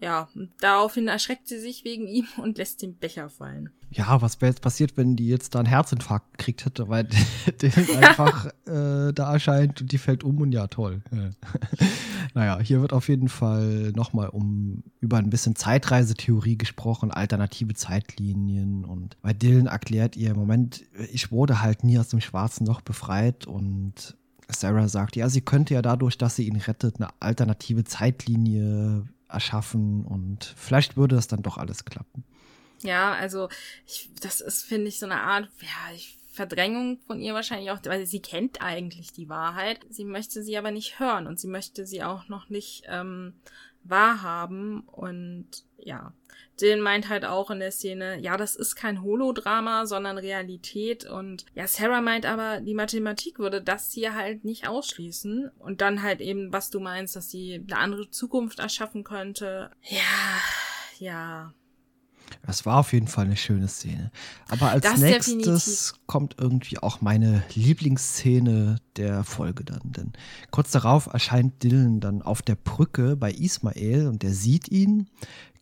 Ja, 0.00 0.28
daraufhin 0.60 1.08
erschreckt 1.08 1.48
sie 1.48 1.58
sich 1.58 1.84
wegen 1.84 2.06
ihm 2.06 2.26
und 2.36 2.58
lässt 2.58 2.82
den 2.82 2.96
Becher 2.96 3.30
fallen. 3.30 3.70
Ja, 3.90 4.20
was 4.20 4.40
wäre 4.40 4.50
jetzt 4.50 4.60
passiert, 4.60 4.96
wenn 4.96 5.14
die 5.14 5.28
jetzt 5.28 5.54
da 5.54 5.60
einen 5.60 5.68
Herzinfarkt 5.68 6.36
gekriegt 6.36 6.64
hätte, 6.64 6.88
weil 6.88 7.08
der 7.62 7.72
einfach 7.98 8.46
äh, 8.66 9.12
da 9.12 9.32
erscheint 9.32 9.80
und 9.80 9.92
die 9.92 9.98
fällt 9.98 10.24
um 10.24 10.40
und 10.40 10.52
ja, 10.52 10.66
toll. 10.66 11.02
naja, 12.34 12.58
hier 12.58 12.80
wird 12.80 12.92
auf 12.92 13.08
jeden 13.08 13.28
Fall 13.28 13.92
nochmal 13.94 14.30
um 14.30 14.82
über 15.00 15.18
ein 15.18 15.30
bisschen 15.30 15.54
Zeitreisetheorie 15.54 16.58
gesprochen, 16.58 17.12
alternative 17.12 17.74
Zeitlinien 17.74 18.84
und 18.84 19.16
bei 19.22 19.32
Dylan 19.32 19.66
erklärt 19.66 20.16
ihr, 20.16 20.34
Moment, 20.34 20.82
ich 21.12 21.30
wurde 21.30 21.62
halt 21.62 21.84
nie 21.84 21.98
aus 21.98 22.08
dem 22.08 22.20
schwarzen 22.20 22.66
Loch 22.66 22.80
befreit 22.80 23.46
und 23.46 24.16
Sarah 24.48 24.88
sagt, 24.88 25.16
ja, 25.16 25.28
sie 25.28 25.40
könnte 25.40 25.74
ja 25.74 25.82
dadurch, 25.82 26.18
dass 26.18 26.36
sie 26.36 26.46
ihn 26.46 26.56
rettet, 26.56 26.96
eine 26.96 27.08
alternative 27.20 27.84
Zeitlinie 27.84 29.04
erschaffen 29.28 30.04
und 30.04 30.54
vielleicht 30.56 30.96
würde 30.96 31.16
das 31.16 31.28
dann 31.28 31.42
doch 31.42 31.58
alles 31.58 31.84
klappen. 31.84 32.24
Ja, 32.82 33.14
also 33.14 33.48
ich, 33.86 34.10
das 34.20 34.40
ist, 34.40 34.64
finde 34.64 34.88
ich, 34.88 34.98
so 34.98 35.06
eine 35.06 35.20
Art, 35.20 35.48
ja, 35.60 35.94
ich, 35.94 36.18
Verdrängung 36.34 36.98
von 37.06 37.20
ihr 37.20 37.32
wahrscheinlich 37.32 37.70
auch, 37.70 37.78
weil 37.84 38.06
sie 38.06 38.20
kennt 38.20 38.60
eigentlich 38.60 39.12
die 39.12 39.28
Wahrheit. 39.28 39.78
Sie 39.88 40.04
möchte 40.04 40.42
sie 40.42 40.58
aber 40.58 40.72
nicht 40.72 40.98
hören 40.98 41.28
und 41.28 41.38
sie 41.38 41.46
möchte 41.46 41.86
sie 41.86 42.02
auch 42.02 42.28
noch 42.28 42.48
nicht 42.48 42.82
ähm, 42.88 43.34
wahrhaben. 43.84 44.80
Und 44.80 45.46
ja, 45.84 46.12
Dylan 46.60 46.80
meint 46.80 47.08
halt 47.08 47.24
auch 47.24 47.50
in 47.50 47.58
der 47.58 47.72
Szene, 47.72 48.18
ja, 48.20 48.36
das 48.36 48.54
ist 48.54 48.76
kein 48.76 49.02
Holodrama, 49.02 49.86
sondern 49.86 50.18
Realität. 50.18 51.04
Und 51.04 51.46
ja, 51.54 51.66
Sarah 51.66 52.00
meint 52.00 52.26
aber, 52.26 52.60
die 52.60 52.74
Mathematik 52.74 53.38
würde 53.38 53.60
das 53.60 53.92
hier 53.92 54.14
halt 54.14 54.44
nicht 54.44 54.68
ausschließen. 54.68 55.50
Und 55.58 55.80
dann 55.80 56.02
halt 56.02 56.20
eben, 56.20 56.52
was 56.52 56.70
du 56.70 56.80
meinst, 56.80 57.16
dass 57.16 57.30
sie 57.30 57.64
eine 57.66 57.78
andere 57.78 58.10
Zukunft 58.10 58.60
erschaffen 58.60 59.02
könnte. 59.04 59.70
Ja, 59.82 60.40
ja. 60.98 61.54
Es 62.46 62.64
war 62.64 62.78
auf 62.78 62.92
jeden 62.92 63.08
Fall 63.08 63.26
eine 63.26 63.36
schöne 63.36 63.68
Szene. 63.68 64.10
Aber 64.48 64.70
als 64.70 64.82
das 64.82 65.00
nächstes 65.00 65.34
definitiv. 65.34 66.06
kommt 66.06 66.36
irgendwie 66.38 66.78
auch 66.78 67.00
meine 67.00 67.42
Lieblingsszene 67.54 68.76
der 68.96 69.24
Folge 69.24 69.64
dann. 69.64 69.80
Denn 69.84 70.12
kurz 70.50 70.70
darauf 70.70 71.06
erscheint 71.06 71.62
Dylan 71.62 72.00
dann 72.00 72.22
auf 72.22 72.42
der 72.42 72.54
Brücke 72.54 73.16
bei 73.16 73.30
Ismael 73.30 74.08
und 74.08 74.22
der 74.22 74.32
sieht 74.32 74.68
ihn, 74.68 75.08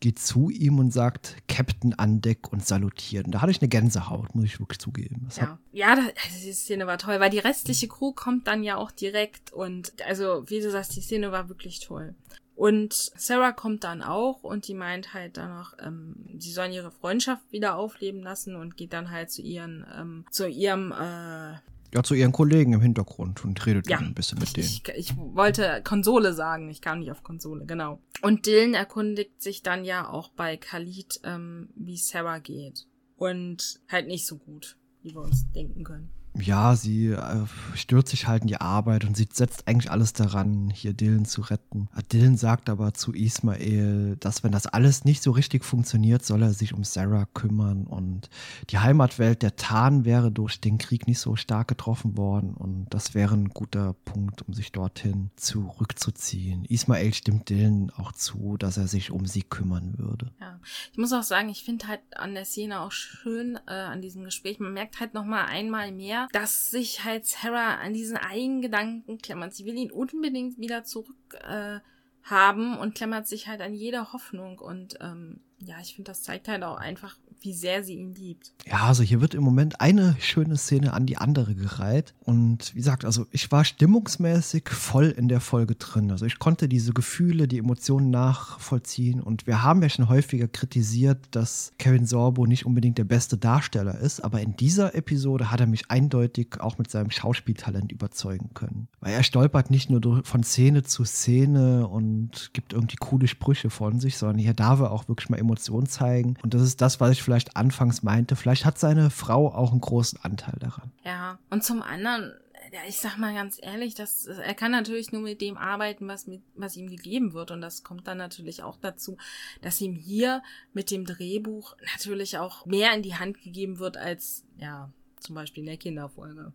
geht 0.02 0.18
zu 0.18 0.50
ihm 0.50 0.80
und 0.80 0.92
sagt 0.92 1.36
Captain 1.46 1.94
an 1.94 2.20
Deck 2.20 2.52
und 2.52 2.66
salutiert. 2.66 3.24
Und 3.24 3.36
da 3.36 3.40
hatte 3.40 3.52
ich 3.52 3.62
eine 3.62 3.68
Gänsehaut, 3.68 4.34
muss 4.34 4.44
ich 4.44 4.58
wirklich 4.58 4.80
zugeben. 4.80 5.22
Das 5.26 5.36
ja, 5.36 5.58
ja 5.72 5.94
das, 5.94 6.42
die 6.42 6.52
Szene 6.52 6.88
war 6.88 6.98
toll, 6.98 7.20
weil 7.20 7.30
die 7.30 7.38
restliche 7.38 7.86
Crew 7.86 8.12
kommt 8.12 8.48
dann 8.48 8.64
ja 8.64 8.76
auch 8.76 8.90
direkt 8.90 9.52
und 9.52 9.94
also 10.06 10.42
wie 10.48 10.60
du 10.60 10.70
sagst, 10.70 10.96
die 10.96 11.00
Szene 11.00 11.30
war 11.30 11.48
wirklich 11.48 11.78
toll. 11.80 12.16
Und 12.56 12.92
Sarah 12.92 13.52
kommt 13.52 13.84
dann 13.84 14.02
auch 14.02 14.42
und 14.42 14.66
die 14.66 14.74
meint 14.74 15.14
halt 15.14 15.36
dann 15.36 15.56
noch, 15.56 15.74
ähm, 15.80 16.16
sie 16.36 16.50
sollen 16.50 16.72
ihre 16.72 16.90
Freundschaft 16.90 17.50
wieder 17.52 17.76
aufleben 17.76 18.22
lassen 18.22 18.56
und 18.56 18.76
geht 18.76 18.92
dann 18.92 19.10
halt 19.10 19.30
zu 19.30 19.40
ihren, 19.40 19.86
ähm, 19.96 20.24
zu 20.30 20.48
ihrem, 20.48 20.92
äh, 20.92 21.54
ja, 21.94 22.02
zu 22.02 22.14
ihren 22.14 22.32
Kollegen 22.32 22.72
im 22.72 22.80
Hintergrund 22.80 23.44
und 23.44 23.64
redet 23.66 23.88
ja, 23.88 23.98
ein 23.98 24.14
bisschen 24.14 24.38
mit 24.38 24.56
denen. 24.56 24.66
Ich, 24.66 24.82
ich 24.96 25.16
wollte 25.16 25.82
Konsole 25.84 26.32
sagen, 26.32 26.68
ich 26.70 26.80
kam 26.80 27.00
nicht 27.00 27.10
auf 27.10 27.22
Konsole, 27.22 27.66
genau. 27.66 28.00
Und 28.22 28.46
Dylan 28.46 28.74
erkundigt 28.74 29.42
sich 29.42 29.62
dann 29.62 29.84
ja 29.84 30.08
auch 30.08 30.30
bei 30.30 30.56
Khalid, 30.56 31.20
ähm, 31.24 31.68
wie 31.76 31.96
Sarah 31.96 32.38
geht. 32.38 32.86
Und 33.16 33.80
halt 33.88 34.08
nicht 34.08 34.26
so 34.26 34.36
gut, 34.36 34.76
wie 35.02 35.14
wir 35.14 35.20
uns 35.20 35.50
denken 35.52 35.84
können 35.84 36.10
ja, 36.40 36.76
sie 36.76 37.08
äh, 37.08 37.44
stürzt 37.74 38.10
sich 38.10 38.26
halt 38.26 38.42
in 38.42 38.48
die 38.48 38.60
Arbeit 38.60 39.04
und 39.04 39.16
sie 39.16 39.28
setzt 39.30 39.68
eigentlich 39.68 39.90
alles 39.90 40.14
daran, 40.14 40.70
hier 40.70 40.94
Dylan 40.94 41.26
zu 41.26 41.42
retten. 41.42 41.88
Äh, 41.96 42.02
Dylan 42.10 42.36
sagt 42.36 42.70
aber 42.70 42.94
zu 42.94 43.12
Ismael, 43.12 44.16
dass 44.18 44.42
wenn 44.42 44.52
das 44.52 44.66
alles 44.66 45.04
nicht 45.04 45.22
so 45.22 45.32
richtig 45.32 45.64
funktioniert, 45.64 46.24
soll 46.24 46.42
er 46.42 46.54
sich 46.54 46.72
um 46.72 46.84
Sarah 46.84 47.26
kümmern 47.34 47.86
und 47.86 48.30
die 48.70 48.78
Heimatwelt 48.78 49.42
der 49.42 49.56
Tarn 49.56 50.04
wäre 50.04 50.32
durch 50.32 50.60
den 50.60 50.78
Krieg 50.78 51.06
nicht 51.06 51.18
so 51.18 51.36
stark 51.36 51.68
getroffen 51.68 52.16
worden 52.16 52.54
und 52.54 52.86
das 52.90 53.14
wäre 53.14 53.34
ein 53.34 53.50
guter 53.50 53.94
Punkt, 54.04 54.42
um 54.42 54.54
sich 54.54 54.72
dorthin 54.72 55.30
zurückzuziehen. 55.36 56.64
Ismael 56.64 57.12
stimmt 57.12 57.50
Dylan 57.50 57.92
auch 57.96 58.12
zu, 58.12 58.56
dass 58.56 58.78
er 58.78 58.88
sich 58.88 59.10
um 59.10 59.26
sie 59.26 59.42
kümmern 59.42 59.98
würde. 59.98 60.32
Ja, 60.40 60.58
ich 60.92 60.98
muss 60.98 61.12
auch 61.12 61.22
sagen, 61.22 61.50
ich 61.50 61.62
finde 61.62 61.88
halt 61.88 62.00
an 62.16 62.34
der 62.34 62.46
Szene 62.46 62.80
auch 62.80 62.92
schön, 62.92 63.58
äh, 63.66 63.72
an 63.72 64.00
diesem 64.00 64.24
Gespräch, 64.24 64.58
man 64.60 64.72
merkt 64.72 64.98
halt 64.98 65.12
nochmal 65.12 65.46
einmal 65.46 65.92
mehr, 65.92 66.21
dass 66.32 66.70
sich 66.70 67.04
halt 67.04 67.26
Sarah 67.26 67.76
an 67.76 67.94
diesen 67.94 68.16
einen 68.16 68.62
Gedanken 68.62 69.18
klammert. 69.18 69.54
Sie 69.54 69.64
will 69.64 69.76
ihn 69.76 69.90
unbedingt 69.90 70.58
wieder 70.58 70.84
zurück 70.84 71.16
äh, 71.48 71.80
haben 72.22 72.78
und 72.78 72.94
klammert 72.94 73.26
sich 73.26 73.48
halt 73.48 73.60
an 73.60 73.74
jede 73.74 74.12
Hoffnung. 74.12 74.58
Und 74.58 74.98
ähm, 75.00 75.40
ja, 75.58 75.76
ich 75.80 75.94
finde, 75.94 76.10
das 76.10 76.22
zeigt 76.22 76.48
halt 76.48 76.62
auch 76.62 76.76
einfach, 76.76 77.16
wie 77.42 77.52
sehr 77.52 77.82
sie 77.82 77.94
ihn 77.94 78.14
liebt. 78.14 78.52
Ja, 78.66 78.84
also 78.86 79.02
hier 79.02 79.20
wird 79.20 79.34
im 79.34 79.42
Moment 79.42 79.80
eine 79.80 80.16
schöne 80.20 80.56
Szene 80.56 80.92
an 80.92 81.06
die 81.06 81.16
andere 81.16 81.54
gereiht. 81.54 82.14
Und 82.20 82.74
wie 82.74 82.78
gesagt, 82.78 83.04
also 83.04 83.26
ich 83.30 83.50
war 83.50 83.64
stimmungsmäßig 83.64 84.68
voll 84.68 85.06
in 85.06 85.28
der 85.28 85.40
Folge 85.40 85.74
drin. 85.74 86.10
Also 86.10 86.26
ich 86.26 86.38
konnte 86.38 86.68
diese 86.68 86.92
Gefühle, 86.92 87.48
die 87.48 87.58
Emotionen 87.58 88.10
nachvollziehen. 88.10 89.20
Und 89.20 89.46
wir 89.46 89.62
haben 89.62 89.82
ja 89.82 89.88
schon 89.88 90.08
häufiger 90.08 90.48
kritisiert, 90.48 91.18
dass 91.32 91.72
Kevin 91.78 92.06
Sorbo 92.06 92.46
nicht 92.46 92.66
unbedingt 92.66 92.98
der 92.98 93.04
beste 93.04 93.36
Darsteller 93.36 93.98
ist. 93.98 94.20
Aber 94.20 94.40
in 94.40 94.56
dieser 94.56 94.94
Episode 94.94 95.50
hat 95.50 95.60
er 95.60 95.66
mich 95.66 95.90
eindeutig 95.90 96.60
auch 96.60 96.78
mit 96.78 96.90
seinem 96.90 97.10
Schauspieltalent 97.10 97.92
überzeugen 97.92 98.50
können. 98.54 98.88
Weil 99.00 99.14
er 99.14 99.22
stolpert 99.22 99.70
nicht 99.70 99.90
nur 99.90 100.24
von 100.24 100.42
Szene 100.42 100.82
zu 100.82 101.04
Szene 101.04 101.88
und 101.88 102.50
gibt 102.52 102.72
irgendwie 102.72 102.96
coole 102.96 103.26
Sprüche 103.26 103.70
von 103.70 104.00
sich, 104.00 104.16
sondern 104.16 104.38
hier 104.38 104.54
darf 104.54 104.80
er 104.80 104.92
auch 104.92 105.08
wirklich 105.08 105.28
mal 105.28 105.38
Emotionen 105.38 105.86
zeigen. 105.86 106.36
Und 106.42 106.54
das 106.54 106.62
ist 106.62 106.80
das, 106.80 107.00
was 107.00 107.12
ich 107.12 107.22
vielleicht 107.22 107.31
anfangs 107.56 108.02
meinte. 108.02 108.36
Vielleicht 108.36 108.64
hat 108.64 108.78
seine 108.78 109.10
Frau 109.10 109.52
auch 109.52 109.72
einen 109.72 109.80
großen 109.80 110.18
Anteil 110.22 110.54
daran. 110.58 110.92
Ja, 111.04 111.38
und 111.50 111.64
zum 111.64 111.82
anderen, 111.82 112.32
ja, 112.72 112.80
ich 112.88 112.98
sag 112.98 113.18
mal 113.18 113.34
ganz 113.34 113.58
ehrlich, 113.60 113.94
dass 113.94 114.26
er 114.26 114.54
kann 114.54 114.72
natürlich 114.72 115.12
nur 115.12 115.22
mit 115.22 115.40
dem 115.40 115.56
arbeiten, 115.56 116.08
was, 116.08 116.26
mit, 116.26 116.42
was 116.54 116.76
ihm 116.76 116.88
gegeben 116.88 117.32
wird. 117.32 117.50
Und 117.50 117.60
das 117.60 117.82
kommt 117.82 118.06
dann 118.06 118.18
natürlich 118.18 118.62
auch 118.62 118.76
dazu, 118.80 119.16
dass 119.60 119.80
ihm 119.80 119.94
hier 119.94 120.42
mit 120.72 120.90
dem 120.90 121.04
Drehbuch 121.04 121.76
natürlich 121.92 122.38
auch 122.38 122.66
mehr 122.66 122.94
in 122.94 123.02
die 123.02 123.16
Hand 123.16 123.42
gegeben 123.42 123.78
wird 123.78 123.96
als, 123.96 124.44
ja, 124.58 124.90
zum 125.20 125.34
Beispiel 125.34 125.62
in 125.62 125.68
der 125.68 125.76
Kinderfolge. 125.76 126.52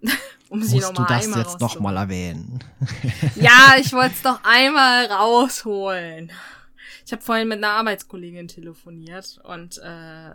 um 0.48 0.62
sie 0.62 0.76
Musst 0.76 0.96
du 0.96 1.04
das 1.04 1.26
jetzt 1.34 1.60
noch 1.60 1.80
mal 1.80 1.96
erwähnen? 1.96 2.62
ja, 3.34 3.74
ich 3.78 3.92
wollte 3.92 4.14
es 4.14 4.22
doch 4.22 4.40
einmal 4.44 5.06
rausholen. 5.06 6.30
Ich 7.06 7.12
habe 7.12 7.22
vorhin 7.22 7.48
mit 7.48 7.58
einer 7.58 7.72
Arbeitskollegin 7.72 8.48
telefoniert 8.48 9.40
und 9.44 9.78
äh, 9.78 10.30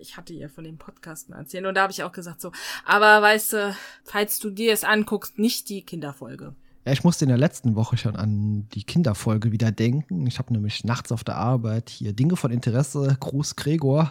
ich 0.00 0.16
hatte 0.16 0.32
ihr 0.32 0.50
von 0.50 0.64
dem 0.64 0.78
Podcast 0.78 1.30
erzählt 1.30 1.64
und 1.64 1.74
da 1.74 1.82
habe 1.82 1.92
ich 1.92 2.02
auch 2.02 2.12
gesagt 2.12 2.40
so, 2.40 2.52
aber 2.84 3.22
weißt 3.22 3.52
du, 3.52 3.76
falls 4.04 4.38
du 4.38 4.50
dir 4.50 4.72
es 4.72 4.84
anguckst, 4.84 5.38
nicht 5.38 5.68
die 5.68 5.82
Kinderfolge. 5.82 6.54
Ja, 6.84 6.90
ich 6.90 7.04
musste 7.04 7.24
in 7.24 7.28
der 7.28 7.38
letzten 7.38 7.76
Woche 7.76 7.96
schon 7.96 8.16
an 8.16 8.66
die 8.74 8.82
Kinderfolge 8.82 9.52
wieder 9.52 9.70
denken. 9.70 10.26
Ich 10.26 10.40
habe 10.40 10.52
nämlich 10.52 10.82
nachts 10.82 11.12
auf 11.12 11.22
der 11.22 11.36
Arbeit 11.36 11.90
hier 11.90 12.12
Dinge 12.12 12.34
von 12.34 12.50
Interesse, 12.50 13.16
Gruß 13.20 13.54
Gregor. 13.54 14.10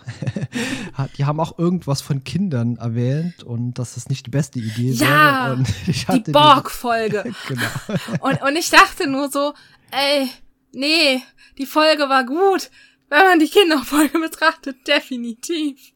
die 1.17 1.26
haben 1.26 1.41
auch 1.41 1.59
irgendwas 1.59 2.01
von 2.01 2.24
Kindern 2.24 2.78
erwähnt 2.78 3.43
und 3.43 3.74
dass 3.74 3.95
das 3.95 4.07
nicht 4.07 4.26
die 4.26 4.30
beste 4.30 4.59
Idee 4.59 4.91
ja, 4.91 5.57
wäre. 5.57 5.63
Ja, 6.07 6.17
die 6.26 6.32
Borg-Folge. 6.32 7.24
genau. 7.49 8.22
und, 8.22 8.41
und 8.41 8.55
ich 8.55 8.69
dachte 8.69 9.09
nur 9.09 9.30
so, 9.30 9.53
ey, 9.91 10.30
Nee, 10.72 11.22
die 11.57 11.65
Folge 11.65 12.09
war 12.09 12.26
gut. 12.26 12.69
Wenn 13.09 13.26
man 13.26 13.39
die 13.39 13.49
Kinderfolge 13.49 14.19
betrachtet, 14.22 14.88
definitiv. 14.88 15.93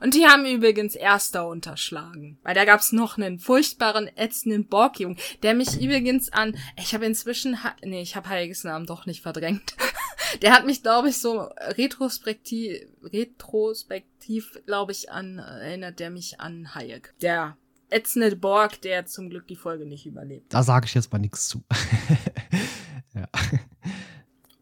Und 0.00 0.14
die 0.14 0.26
haben 0.26 0.46
übrigens 0.46 0.94
Erster 0.94 1.48
unterschlagen. 1.48 2.38
Weil 2.42 2.54
da 2.54 2.64
gab's 2.64 2.92
noch 2.92 3.16
einen 3.16 3.38
furchtbaren, 3.38 4.08
ätzenden 4.16 4.66
Borgjungen, 4.66 5.18
der 5.42 5.54
mich 5.54 5.80
übrigens 5.80 6.30
an, 6.32 6.56
ich 6.76 6.94
habe 6.94 7.06
inzwischen, 7.06 7.58
nee, 7.82 8.02
ich 8.02 8.14
habe 8.14 8.28
Heiliges 8.28 8.64
Namen 8.64 8.86
doch 8.86 9.06
nicht 9.06 9.22
verdrängt. 9.22 9.74
der 10.42 10.52
hat 10.52 10.66
mich, 10.66 10.82
glaube 10.82 11.08
ich, 11.08 11.18
so 11.18 11.48
retrospektiv, 11.60 12.78
retrospektiv, 13.02 14.60
glaube 14.66 14.92
ich, 14.92 15.10
an, 15.10 15.38
erinnert 15.38 15.98
der 15.98 16.10
mich 16.10 16.40
an 16.40 16.74
Hayek. 16.74 17.14
Der 17.22 17.56
ätzende 17.90 18.36
Borg, 18.36 18.80
der 18.82 19.06
zum 19.06 19.30
Glück 19.30 19.46
die 19.48 19.56
Folge 19.56 19.86
nicht 19.86 20.06
überlebt. 20.06 20.52
Da 20.52 20.62
sage 20.62 20.86
ich 20.86 20.94
jetzt 20.94 21.12
mal 21.12 21.18
nichts 21.18 21.48
zu. 21.48 21.62
ja. 23.20 23.58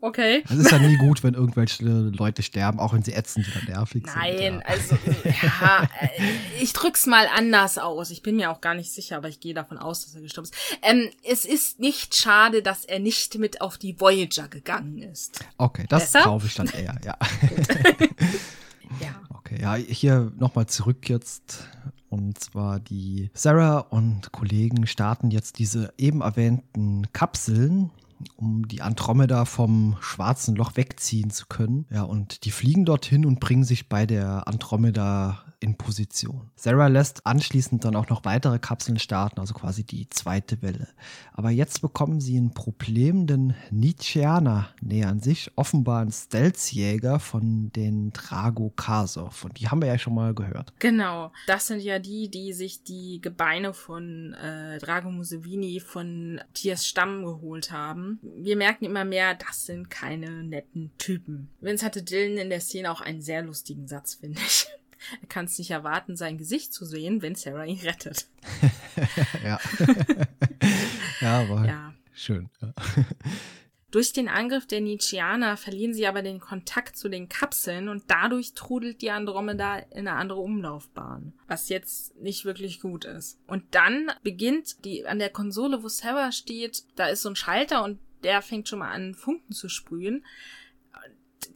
Okay. 0.06 0.44
Es 0.44 0.56
ist 0.56 0.70
ja 0.70 0.78
nie 0.78 0.96
gut, 0.98 1.24
wenn 1.24 1.34
irgendwelche 1.34 1.84
Leute 1.84 2.42
sterben, 2.42 2.78
auch 2.78 2.92
wenn 2.92 3.02
sie 3.02 3.12
ätzend 3.12 3.48
oder 3.48 3.64
nervig 3.64 4.04
Nein, 4.06 4.38
sind. 4.38 4.56
Nein, 4.56 4.62
ja. 4.62 4.66
also, 4.66 4.98
ja, 5.24 5.88
äh, 6.00 6.62
ich 6.62 6.72
drück's 6.74 7.06
mal 7.06 7.26
anders 7.34 7.78
aus. 7.78 8.10
Ich 8.10 8.22
bin 8.22 8.36
mir 8.36 8.50
auch 8.50 8.60
gar 8.60 8.74
nicht 8.74 8.92
sicher, 8.92 9.16
aber 9.16 9.28
ich 9.28 9.40
gehe 9.40 9.54
davon 9.54 9.78
aus, 9.78 10.04
dass 10.04 10.14
er 10.14 10.20
gestorben 10.20 10.50
ist. 10.50 10.54
Ähm, 10.82 11.10
es 11.24 11.44
ist 11.44 11.80
nicht 11.80 12.14
schade, 12.14 12.62
dass 12.62 12.84
er 12.84 13.00
nicht 13.00 13.36
mit 13.38 13.60
auf 13.60 13.78
die 13.78 13.98
Voyager 13.98 14.48
gegangen 14.48 14.98
ist. 14.98 15.44
Okay, 15.56 15.86
das 15.88 16.12
kaufe 16.12 16.46
ich 16.46 16.54
dann 16.54 16.68
eher, 16.68 16.96
ja. 17.04 17.16
ja. 19.00 19.20
Okay, 19.30 19.60
ja, 19.60 19.74
hier 19.74 20.30
nochmal 20.36 20.66
zurück 20.66 21.08
jetzt. 21.08 21.68
Und 22.10 22.38
zwar 22.38 22.78
die 22.78 23.30
Sarah 23.34 23.78
und 23.78 24.30
Kollegen 24.30 24.86
starten 24.86 25.30
jetzt 25.30 25.58
diese 25.58 25.92
eben 25.98 26.20
erwähnten 26.20 27.10
Kapseln 27.12 27.90
um 28.36 28.66
die 28.68 28.82
Andromeda 28.82 29.44
vom 29.44 29.96
schwarzen 30.00 30.56
Loch 30.56 30.76
wegziehen 30.76 31.30
zu 31.30 31.46
können. 31.46 31.86
Ja, 31.90 32.02
und 32.02 32.44
die 32.44 32.50
fliegen 32.50 32.84
dorthin 32.84 33.26
und 33.26 33.40
bringen 33.40 33.64
sich 33.64 33.88
bei 33.88 34.06
der 34.06 34.48
Andromeda 34.48 35.42
in 35.60 35.76
Position. 35.76 36.50
Sarah 36.54 36.88
lässt 36.88 37.26
anschließend 37.26 37.84
dann 37.84 37.96
auch 37.96 38.08
noch 38.08 38.24
weitere 38.24 38.58
Kapseln 38.58 38.98
starten, 38.98 39.40
also 39.40 39.54
quasi 39.54 39.84
die 39.84 40.08
zweite 40.10 40.62
Welle. 40.62 40.88
Aber 41.32 41.50
jetzt 41.50 41.80
bekommen 41.80 42.20
sie 42.20 42.38
ein 42.38 42.52
Problem, 42.52 43.26
denn 43.26 43.54
Nietzscheaner 43.70 44.68
nähern 44.80 45.20
sich, 45.20 45.50
offenbar 45.56 46.02
ein 46.02 46.12
Stealth-Jäger 46.12 47.18
von 47.20 47.72
den 47.72 48.12
Drago 48.12 48.70
Kasov. 48.70 49.44
Und 49.44 49.58
die 49.58 49.68
haben 49.68 49.80
wir 49.80 49.88
ja 49.88 49.98
schon 49.98 50.14
mal 50.14 50.34
gehört. 50.34 50.72
Genau, 50.78 51.32
das 51.46 51.66
sind 51.66 51.82
ja 51.82 51.98
die, 51.98 52.30
die 52.30 52.52
sich 52.52 52.84
die 52.84 53.20
Gebeine 53.20 53.72
von 53.72 54.34
äh, 54.34 54.78
Drago 54.78 55.10
Musevini 55.10 55.80
von 55.80 56.40
Tiers 56.54 56.86
Stamm 56.86 57.24
geholt 57.24 57.72
haben. 57.72 58.05
Wir 58.22 58.56
merken 58.56 58.84
immer 58.84 59.04
mehr, 59.04 59.34
das 59.34 59.66
sind 59.66 59.90
keine 59.90 60.44
netten 60.44 60.90
Typen. 60.98 61.48
Vince 61.60 61.84
hatte 61.84 62.02
Dylan 62.02 62.38
in 62.38 62.50
der 62.50 62.60
Szene 62.60 62.90
auch 62.90 63.00
einen 63.00 63.22
sehr 63.22 63.42
lustigen 63.42 63.86
Satz, 63.86 64.14
finde 64.14 64.40
ich. 64.40 64.66
Er 65.20 65.28
kann 65.28 65.44
es 65.44 65.58
nicht 65.58 65.70
erwarten, 65.70 66.16
sein 66.16 66.38
Gesicht 66.38 66.72
zu 66.72 66.84
sehen, 66.84 67.20
wenn 67.20 67.34
Sarah 67.34 67.64
ihn 67.64 67.78
rettet. 67.80 68.26
ja. 69.44 69.60
ja, 71.20 71.40
aber 71.42 71.66
ja. 71.66 71.94
schön. 72.12 72.48
Ja. 72.60 72.72
Durch 73.96 74.12
den 74.12 74.28
Angriff 74.28 74.66
der 74.66 74.82
Nietzscheaner 74.82 75.56
verlieren 75.56 75.94
sie 75.94 76.06
aber 76.06 76.20
den 76.20 76.38
Kontakt 76.38 76.98
zu 76.98 77.08
den 77.08 77.30
Kapseln 77.30 77.88
und 77.88 78.02
dadurch 78.08 78.52
trudelt 78.52 79.00
die 79.00 79.10
Andromeda 79.10 79.78
in 79.78 80.06
eine 80.06 80.12
andere 80.18 80.40
Umlaufbahn, 80.40 81.32
was 81.48 81.70
jetzt 81.70 82.14
nicht 82.20 82.44
wirklich 82.44 82.80
gut 82.80 83.06
ist. 83.06 83.38
Und 83.46 83.64
dann 83.70 84.12
beginnt 84.22 84.84
die 84.84 85.06
an 85.06 85.18
der 85.18 85.30
Konsole, 85.30 85.82
wo 85.82 85.88
Sarah 85.88 86.30
steht, 86.30 86.82
da 86.96 87.06
ist 87.06 87.22
so 87.22 87.30
ein 87.30 87.36
Schalter 87.36 87.84
und 87.84 87.98
der 88.22 88.42
fängt 88.42 88.68
schon 88.68 88.80
mal 88.80 88.90
an 88.90 89.14
Funken 89.14 89.54
zu 89.54 89.70
sprühen. 89.70 90.26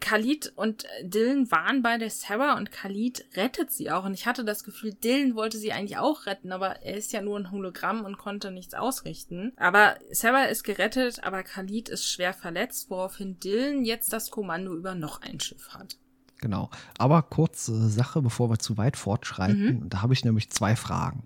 Khalid 0.00 0.52
und 0.56 0.84
Dylan 1.02 1.50
waren 1.50 1.82
bei 1.82 1.98
der 1.98 2.10
Sarah 2.10 2.56
und 2.56 2.70
Khalid 2.70 3.24
rettet 3.34 3.70
sie 3.70 3.90
auch. 3.90 4.04
Und 4.04 4.14
ich 4.14 4.26
hatte 4.26 4.44
das 4.44 4.64
Gefühl, 4.64 4.94
Dylan 4.94 5.34
wollte 5.34 5.58
sie 5.58 5.72
eigentlich 5.72 5.98
auch 5.98 6.26
retten, 6.26 6.52
aber 6.52 6.82
er 6.82 6.96
ist 6.96 7.12
ja 7.12 7.22
nur 7.22 7.38
ein 7.38 7.50
Hologramm 7.50 8.04
und 8.04 8.18
konnte 8.18 8.50
nichts 8.50 8.74
ausrichten. 8.74 9.52
Aber 9.56 9.96
Sarah 10.10 10.44
ist 10.44 10.62
gerettet, 10.62 11.24
aber 11.24 11.42
Khalid 11.42 11.88
ist 11.88 12.06
schwer 12.06 12.32
verletzt, 12.32 12.90
woraufhin 12.90 13.40
Dylan 13.40 13.84
jetzt 13.84 14.12
das 14.12 14.30
Kommando 14.30 14.74
über 14.74 14.94
noch 14.94 15.22
ein 15.22 15.40
Schiff 15.40 15.70
hat. 15.70 15.96
Genau. 16.40 16.70
Aber 16.98 17.22
kurze 17.22 17.88
Sache, 17.88 18.22
bevor 18.22 18.50
wir 18.50 18.58
zu 18.58 18.78
weit 18.78 18.96
fortschreiten. 18.96 19.80
Mhm. 19.80 19.88
Da 19.90 20.02
habe 20.02 20.14
ich 20.14 20.24
nämlich 20.24 20.50
zwei 20.50 20.74
Fragen. 20.74 21.24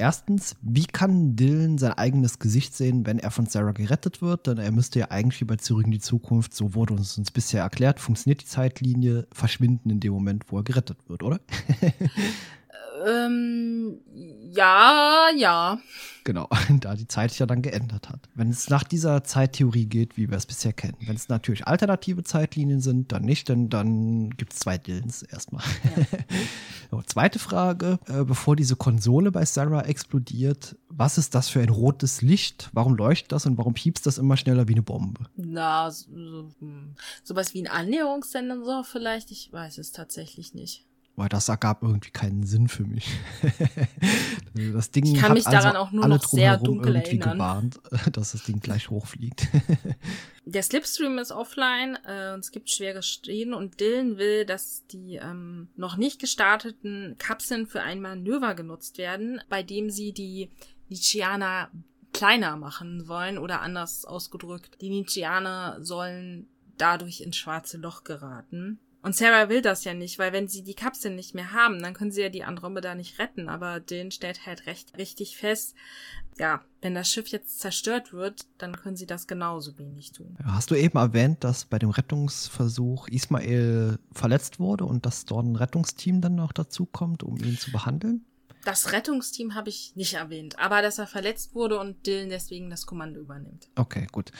Erstens, 0.00 0.54
wie 0.62 0.86
kann 0.86 1.34
Dylan 1.34 1.76
sein 1.76 1.92
eigenes 1.92 2.38
Gesicht 2.38 2.72
sehen, 2.72 3.04
wenn 3.04 3.18
er 3.18 3.32
von 3.32 3.46
Sarah 3.46 3.72
gerettet 3.72 4.22
wird? 4.22 4.46
Denn 4.46 4.58
er 4.58 4.70
müsste 4.70 5.00
ja 5.00 5.10
eigentlich 5.10 5.42
über 5.42 5.58
Zurück 5.58 5.86
in 5.86 5.90
die 5.90 5.98
Zukunft, 5.98 6.54
so 6.54 6.74
wurde 6.76 6.94
uns, 6.94 7.18
uns 7.18 7.32
bisher 7.32 7.62
erklärt, 7.62 7.98
funktioniert 7.98 8.42
die 8.42 8.46
Zeitlinie, 8.46 9.26
verschwinden 9.32 9.90
in 9.90 9.98
dem 9.98 10.12
Moment, 10.12 10.44
wo 10.52 10.58
er 10.58 10.62
gerettet 10.62 10.98
wird, 11.08 11.24
oder? 11.24 11.40
ähm, 13.06 14.00
ja, 14.52 15.28
ja. 15.36 15.78
Genau, 16.24 16.48
da 16.80 16.94
die 16.94 17.08
Zeit 17.08 17.30
sich 17.30 17.38
ja 17.38 17.46
dann 17.46 17.62
geändert 17.62 18.08
hat. 18.08 18.28
Wenn 18.34 18.50
es 18.50 18.68
nach 18.68 18.84
dieser 18.84 19.24
Zeittheorie 19.24 19.86
geht, 19.86 20.16
wie 20.16 20.28
wir 20.28 20.36
es 20.36 20.46
bisher 20.46 20.72
kennen. 20.72 20.96
Wenn 21.00 21.16
es 21.16 21.28
natürlich 21.28 21.66
alternative 21.66 22.22
Zeitlinien 22.24 22.80
sind, 22.80 23.12
dann 23.12 23.22
nicht, 23.22 23.48
denn 23.48 23.70
dann 23.70 24.30
gibt 24.30 24.52
es 24.52 24.58
zwei 24.58 24.78
Dillens 24.78 25.22
erstmal. 25.22 25.64
Ja. 25.96 26.04
so, 26.90 27.02
zweite 27.02 27.38
Frage, 27.38 27.98
äh, 28.06 28.24
bevor 28.24 28.56
diese 28.56 28.76
Konsole 28.76 29.30
bei 29.30 29.44
Sarah 29.44 29.82
explodiert, 29.82 30.76
was 30.88 31.18
ist 31.18 31.34
das 31.34 31.48
für 31.48 31.60
ein 31.60 31.70
rotes 31.70 32.20
Licht? 32.20 32.68
Warum 32.72 32.94
leuchtet 32.94 33.32
das 33.32 33.46
und 33.46 33.56
warum 33.56 33.74
piepst 33.74 34.04
das 34.06 34.18
immer 34.18 34.36
schneller 34.36 34.68
wie 34.68 34.74
eine 34.74 34.82
Bombe? 34.82 35.24
Na, 35.36 35.90
so, 35.90 36.06
so, 36.10 36.50
hm. 36.58 36.94
sowas 37.22 37.54
wie 37.54 37.62
ein 37.62 37.68
Annäherungssensor 37.68 38.84
vielleicht, 38.84 39.30
ich 39.30 39.52
weiß 39.52 39.78
es 39.78 39.92
tatsächlich 39.92 40.52
nicht 40.54 40.87
weil 41.18 41.28
das 41.28 41.48
ergab 41.48 41.82
irgendwie 41.82 42.10
keinen 42.10 42.46
Sinn 42.46 42.68
für 42.68 42.84
mich. 42.84 43.08
das 44.72 44.92
Ding 44.92 45.04
ich 45.04 45.20
kann 45.20 45.32
mich 45.32 45.44
daran 45.44 45.74
also 45.74 45.78
auch 45.78 45.90
nur 45.90 46.06
noch 46.06 46.22
sehr 46.22 46.56
dunkel 46.56 46.94
irgendwie 46.94 47.18
erinnern. 47.18 47.32
gewarnt, 47.32 47.80
dass 48.12 48.32
das 48.32 48.44
Ding 48.44 48.60
gleich 48.60 48.88
hochfliegt. 48.88 49.48
Der 50.44 50.62
Slipstream 50.62 51.18
ist 51.18 51.32
offline 51.32 51.98
äh, 52.06 52.32
und 52.32 52.40
es 52.40 52.52
gibt 52.52 52.70
schwere 52.70 53.02
Stehen 53.02 53.52
und 53.52 53.80
Dylan 53.80 54.16
will, 54.16 54.46
dass 54.46 54.86
die 54.86 55.16
ähm, 55.16 55.68
noch 55.76 55.96
nicht 55.96 56.20
gestarteten 56.20 57.16
Kapseln 57.18 57.66
für 57.66 57.82
ein 57.82 58.00
Manöver 58.00 58.54
genutzt 58.54 58.96
werden, 58.96 59.40
bei 59.48 59.64
dem 59.64 59.90
sie 59.90 60.12
die 60.12 60.50
Nietzscheaner 60.88 61.68
kleiner 62.12 62.56
machen 62.56 63.08
wollen 63.08 63.38
oder 63.38 63.60
anders 63.60 64.04
ausgedrückt. 64.04 64.80
Die 64.80 64.88
Nietzscheaner 64.88 65.78
sollen 65.80 66.46
dadurch 66.78 67.20
ins 67.20 67.36
schwarze 67.36 67.76
Loch 67.76 68.04
geraten. 68.04 68.78
Und 69.00 69.14
Sarah 69.14 69.48
will 69.48 69.62
das 69.62 69.84
ja 69.84 69.94
nicht, 69.94 70.18
weil 70.18 70.32
wenn 70.32 70.48
sie 70.48 70.62
die 70.62 70.74
Kapsel 70.74 71.14
nicht 71.14 71.34
mehr 71.34 71.52
haben, 71.52 71.80
dann 71.80 71.94
können 71.94 72.10
sie 72.10 72.22
ja 72.22 72.28
die 72.28 72.44
Andromeda 72.44 72.94
nicht 72.94 73.18
retten. 73.18 73.48
Aber 73.48 73.78
den 73.80 74.10
stellt 74.10 74.44
halt 74.44 74.66
recht 74.66 74.98
richtig 74.98 75.36
fest, 75.36 75.74
ja, 76.38 76.62
wenn 76.80 76.94
das 76.94 77.10
Schiff 77.10 77.28
jetzt 77.28 77.60
zerstört 77.60 78.12
wird, 78.12 78.46
dann 78.58 78.76
können 78.76 78.96
sie 78.96 79.06
das 79.06 79.26
genauso 79.26 79.78
wenig 79.78 80.12
tun. 80.12 80.36
Hast 80.44 80.70
du 80.70 80.76
eben 80.76 80.96
erwähnt, 80.96 81.42
dass 81.42 81.64
bei 81.64 81.78
dem 81.78 81.90
Rettungsversuch 81.90 83.08
Ismail 83.08 83.98
verletzt 84.12 84.60
wurde 84.60 84.84
und 84.84 85.04
dass 85.04 85.24
dort 85.24 85.46
ein 85.46 85.56
Rettungsteam 85.56 86.20
dann 86.20 86.36
noch 86.36 86.52
dazukommt, 86.52 87.22
um 87.22 87.36
ihn 87.36 87.58
zu 87.58 87.72
behandeln? 87.72 88.24
Das 88.68 88.92
Rettungsteam 88.92 89.54
habe 89.54 89.70
ich 89.70 89.96
nicht 89.96 90.12
erwähnt, 90.12 90.58
aber 90.58 90.82
dass 90.82 90.98
er 90.98 91.06
verletzt 91.06 91.54
wurde 91.54 91.80
und 91.80 92.06
Dylan 92.06 92.28
deswegen 92.28 92.68
das 92.68 92.84
Kommando 92.84 93.18
übernimmt. 93.18 93.70
Okay, 93.76 94.06
gut. 94.12 94.30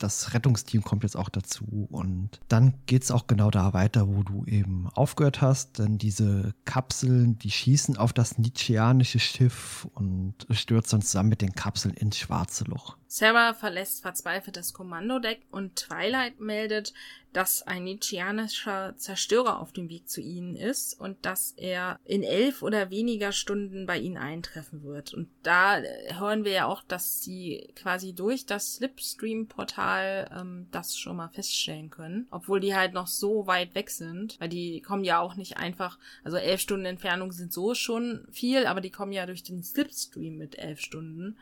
Das 0.00 0.34
Rettungsteam 0.34 0.84
kommt 0.84 1.02
jetzt 1.02 1.16
auch 1.16 1.30
dazu 1.30 1.88
und 1.90 2.40
dann 2.48 2.74
geht 2.84 3.04
es 3.04 3.10
auch 3.10 3.26
genau 3.26 3.50
da 3.50 3.72
weiter, 3.72 4.06
wo 4.06 4.22
du 4.22 4.44
eben 4.44 4.90
aufgehört 4.92 5.40
hast, 5.40 5.78
denn 5.78 5.96
diese 5.96 6.52
Kapseln, 6.66 7.38
die 7.38 7.50
schießen 7.50 7.96
auf 7.96 8.12
das 8.12 8.36
Nietzscheanische 8.36 9.18
Schiff 9.18 9.88
und 9.94 10.34
stürzen 10.50 11.00
zusammen 11.00 11.30
mit 11.30 11.40
den 11.40 11.54
Kapseln 11.54 11.94
ins 11.94 12.18
schwarze 12.18 12.64
Loch. 12.64 12.98
Sarah 13.06 13.54
verlässt 13.54 14.02
verzweifelt 14.02 14.56
das 14.56 14.72
Kommandodeck 14.72 15.46
und 15.52 15.76
Twilight 15.76 16.40
meldet, 16.40 16.92
dass 17.32 17.62
ein 17.62 17.84
Nietzscheanischer 17.84 18.96
Zerstörer 18.96 19.60
auf 19.60 19.72
dem 19.72 19.88
Weg 19.88 20.08
zu 20.08 20.20
ihnen 20.20 20.56
ist 20.56 20.98
und 20.98 21.24
dass 21.24 21.52
er 21.56 22.00
in 22.04 22.24
elf 22.24 22.60
oder 22.60 22.90
weniger 22.90 23.30
Stunden 23.30 23.53
bei 23.86 23.98
ihnen 23.98 24.16
eintreffen 24.16 24.82
wird. 24.82 25.14
Und 25.14 25.28
da 25.42 25.78
hören 26.18 26.44
wir 26.44 26.52
ja 26.52 26.66
auch, 26.66 26.82
dass 26.82 27.22
sie 27.22 27.72
quasi 27.76 28.14
durch 28.14 28.46
das 28.46 28.74
Slipstream-Portal 28.74 30.30
ähm, 30.38 30.66
das 30.70 30.96
schon 30.96 31.16
mal 31.16 31.28
feststellen 31.28 31.90
können, 31.90 32.26
obwohl 32.30 32.60
die 32.60 32.74
halt 32.74 32.92
noch 32.94 33.06
so 33.06 33.46
weit 33.46 33.74
weg 33.74 33.90
sind, 33.90 34.38
weil 34.40 34.48
die 34.48 34.80
kommen 34.80 35.04
ja 35.04 35.20
auch 35.20 35.36
nicht 35.36 35.56
einfach, 35.56 35.98
also 36.22 36.36
elf 36.36 36.60
Stunden 36.60 36.86
Entfernung 36.86 37.32
sind 37.32 37.52
so 37.52 37.74
schon 37.74 38.26
viel, 38.30 38.66
aber 38.66 38.80
die 38.80 38.90
kommen 38.90 39.12
ja 39.12 39.26
durch 39.26 39.42
den 39.42 39.62
Slipstream 39.62 40.36
mit 40.36 40.58
elf 40.58 40.80
Stunden. 40.80 41.36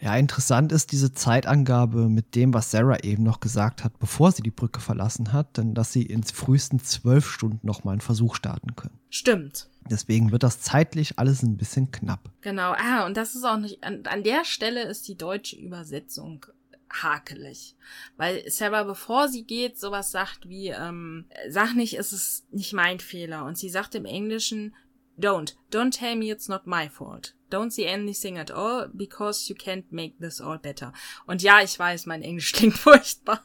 Ja, 0.00 0.16
interessant 0.16 0.72
ist 0.72 0.92
diese 0.92 1.12
Zeitangabe 1.12 2.08
mit 2.08 2.34
dem, 2.34 2.54
was 2.54 2.70
Sarah 2.70 3.04
eben 3.04 3.22
noch 3.22 3.40
gesagt 3.40 3.84
hat, 3.84 3.98
bevor 3.98 4.32
sie 4.32 4.42
die 4.42 4.50
Brücke 4.50 4.80
verlassen 4.80 5.32
hat, 5.34 5.58
denn 5.58 5.74
dass 5.74 5.92
sie 5.92 6.02
in 6.02 6.22
frühesten 6.22 6.80
zwölf 6.80 7.30
Stunden 7.30 7.66
nochmal 7.66 7.92
einen 7.92 8.00
Versuch 8.00 8.34
starten 8.34 8.76
können. 8.76 8.98
Stimmt. 9.10 9.68
Deswegen 9.90 10.32
wird 10.32 10.42
das 10.42 10.60
zeitlich 10.60 11.18
alles 11.18 11.42
ein 11.42 11.58
bisschen 11.58 11.90
knapp. 11.90 12.30
Genau, 12.40 12.74
ah, 12.78 13.04
und 13.04 13.16
das 13.16 13.34
ist 13.34 13.44
auch 13.44 13.58
nicht, 13.58 13.84
an, 13.84 14.04
an 14.06 14.22
der 14.22 14.46
Stelle 14.46 14.84
ist 14.84 15.06
die 15.06 15.16
deutsche 15.16 15.56
Übersetzung 15.56 16.46
hakelig. 16.90 17.76
Weil 18.16 18.42
Sarah, 18.50 18.84
bevor 18.84 19.28
sie 19.28 19.44
geht, 19.44 19.78
sowas 19.78 20.10
sagt 20.10 20.48
wie, 20.48 20.68
ähm, 20.68 21.26
sag 21.48 21.74
nicht, 21.74 21.98
es 21.98 22.12
ist 22.12 22.52
nicht 22.52 22.72
mein 22.72 23.00
Fehler. 23.00 23.44
Und 23.44 23.58
sie 23.58 23.68
sagt 23.68 23.94
im 23.94 24.06
Englischen, 24.06 24.74
don't, 25.18 25.54
don't 25.70 25.96
tell 25.96 26.16
me 26.16 26.30
it's 26.30 26.48
not 26.48 26.66
my 26.66 26.88
fault. 26.88 27.34
Don't 27.50 27.70
see 27.70 27.86
anything 27.86 28.38
at 28.38 28.50
all, 28.50 28.88
because 28.92 29.48
you 29.48 29.56
can't 29.56 29.84
make 29.90 30.18
this 30.18 30.40
all 30.40 30.58
better. 30.58 30.92
Und 31.26 31.42
ja, 31.42 31.62
ich 31.62 31.78
weiß, 31.78 32.06
mein 32.06 32.22
Englisch 32.22 32.52
klingt 32.54 32.78
furchtbar. 32.78 33.42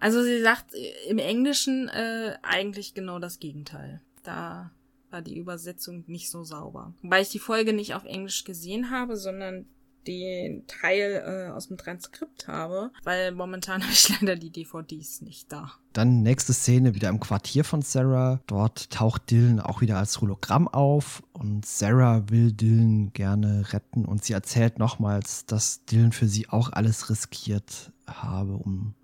Also 0.00 0.22
sie 0.22 0.40
sagt 0.40 0.72
im 1.08 1.18
Englischen 1.18 1.88
äh, 1.88 2.36
eigentlich 2.42 2.94
genau 2.94 3.18
das 3.18 3.38
Gegenteil. 3.38 4.00
Da 4.22 4.70
war 5.10 5.22
die 5.22 5.38
Übersetzung 5.38 6.04
nicht 6.06 6.30
so 6.30 6.42
sauber. 6.42 6.94
Weil 7.02 7.22
ich 7.22 7.28
die 7.28 7.38
Folge 7.38 7.72
nicht 7.72 7.94
auf 7.94 8.04
Englisch 8.04 8.44
gesehen 8.44 8.90
habe, 8.90 9.16
sondern 9.16 9.66
den 10.06 10.66
Teil 10.66 11.22
äh, 11.26 11.52
aus 11.52 11.68
dem 11.68 11.76
Transkript 11.76 12.48
habe, 12.48 12.90
weil 13.02 13.32
momentan 13.32 13.82
habe 13.82 13.92
ich 13.92 14.08
leider 14.08 14.36
die 14.36 14.50
DVDs 14.50 15.22
nicht 15.22 15.50
da. 15.52 15.72
Dann 15.92 16.22
nächste 16.22 16.52
Szene 16.52 16.94
wieder 16.94 17.08
im 17.08 17.20
Quartier 17.20 17.64
von 17.64 17.82
Sarah. 17.82 18.40
Dort 18.46 18.90
taucht 18.90 19.30
Dylan 19.30 19.60
auch 19.60 19.80
wieder 19.80 19.98
als 19.98 20.20
Hologramm 20.20 20.66
auf 20.68 21.22
und 21.32 21.64
Sarah 21.64 22.28
will 22.30 22.52
Dylan 22.52 23.12
gerne 23.12 23.72
retten 23.72 24.04
und 24.04 24.24
sie 24.24 24.32
erzählt 24.32 24.78
nochmals, 24.78 25.46
dass 25.46 25.84
Dylan 25.84 26.12
für 26.12 26.26
sie 26.26 26.48
auch 26.48 26.72
alles 26.72 27.10
riskiert 27.10 27.92
habe, 28.06 28.54
um 28.54 28.94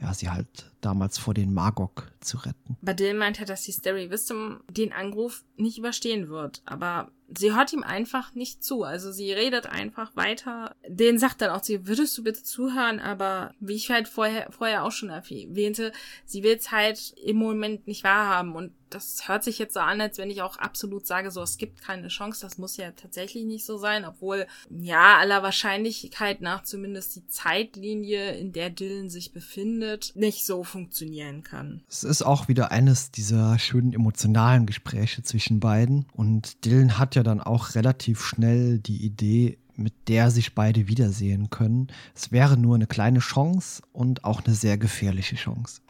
ja, 0.00 0.14
sie 0.14 0.30
halt 0.30 0.70
damals 0.80 1.18
vor 1.18 1.34
den 1.34 1.52
Magog 1.52 2.10
zu 2.20 2.38
retten. 2.38 2.76
Badil 2.80 3.14
meinte, 3.14 3.44
dass 3.44 3.62
die 3.62 3.72
Starry 3.72 4.10
Wisdom 4.10 4.60
den 4.70 4.92
Anruf 4.92 5.44
nicht 5.56 5.78
überstehen 5.78 6.28
wird. 6.28 6.62
Aber 6.64 7.10
sie 7.36 7.54
hört 7.54 7.72
ihm 7.72 7.82
einfach 7.82 8.34
nicht 8.34 8.62
zu. 8.64 8.82
Also 8.82 9.12
sie 9.12 9.32
redet 9.32 9.66
einfach 9.66 10.14
weiter. 10.16 10.74
Den 10.86 11.18
sagt 11.18 11.40
dann 11.40 11.50
auch 11.50 11.62
sie, 11.62 11.86
würdest 11.86 12.16
du 12.18 12.24
bitte 12.24 12.42
zuhören? 12.42 13.00
Aber 13.00 13.52
wie 13.60 13.76
ich 13.76 13.90
halt 13.90 14.08
vorher, 14.08 14.50
vorher 14.50 14.84
auch 14.84 14.92
schon 14.92 15.10
erwähnte, 15.10 15.92
sie 16.24 16.42
will 16.42 16.56
es 16.56 16.70
halt 16.70 17.14
im 17.22 17.36
Moment 17.36 17.86
nicht 17.86 18.04
wahrhaben. 18.04 18.54
Und 18.54 18.72
das 18.90 19.28
hört 19.28 19.44
sich 19.44 19.58
jetzt 19.58 19.74
so 19.74 19.80
an, 19.80 20.00
als 20.00 20.18
wenn 20.18 20.30
ich 20.30 20.42
auch 20.42 20.56
absolut 20.56 21.06
sage, 21.06 21.30
so, 21.30 21.42
es 21.42 21.56
gibt 21.56 21.80
keine 21.80 22.08
Chance. 22.08 22.40
Das 22.42 22.58
muss 22.58 22.76
ja 22.76 22.90
tatsächlich 22.90 23.44
nicht 23.44 23.64
so 23.64 23.78
sein, 23.78 24.04
obwohl, 24.04 24.46
ja, 24.68 25.18
aller 25.18 25.42
Wahrscheinlichkeit 25.42 26.40
nach 26.40 26.64
zumindest 26.64 27.16
die 27.16 27.26
Zeitlinie, 27.26 28.32
in 28.32 28.52
der 28.52 28.70
Dylan 28.70 29.08
sich 29.08 29.32
befindet, 29.32 30.12
nicht 30.14 30.44
so 30.44 30.64
funktionieren 30.64 31.42
kann. 31.42 31.82
Es 31.88 32.04
ist 32.04 32.22
auch 32.22 32.48
wieder 32.48 32.70
eines 32.70 33.10
dieser 33.10 33.58
schönen 33.58 33.92
emotionalen 33.92 34.66
Gespräche 34.66 35.22
zwischen 35.22 35.60
beiden. 35.60 36.06
Und 36.12 36.64
Dylan 36.64 36.98
hat 36.98 37.14
ja 37.14 37.22
dann 37.22 37.40
auch 37.40 37.74
relativ 37.74 38.20
schnell 38.20 38.78
die 38.78 39.04
Idee, 39.04 39.58
mit 39.76 39.94
der 40.08 40.30
sich 40.30 40.54
beide 40.54 40.88
wiedersehen 40.88 41.50
können. 41.50 41.88
Es 42.14 42.32
wäre 42.32 42.56
nur 42.56 42.74
eine 42.74 42.86
kleine 42.86 43.20
Chance 43.20 43.82
und 43.92 44.24
auch 44.24 44.44
eine 44.44 44.54
sehr 44.54 44.76
gefährliche 44.76 45.36
Chance. 45.36 45.80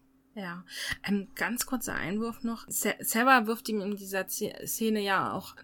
Ja, 0.40 0.64
ein 1.02 1.28
ganz 1.34 1.66
kurzer 1.66 1.94
Einwurf 1.94 2.42
noch. 2.44 2.64
Sarah 2.68 3.46
wirft 3.46 3.68
ihm 3.68 3.82
in 3.82 3.94
dieser 3.94 4.26
Szene 4.26 5.00
ja 5.02 5.34
auch 5.34 5.54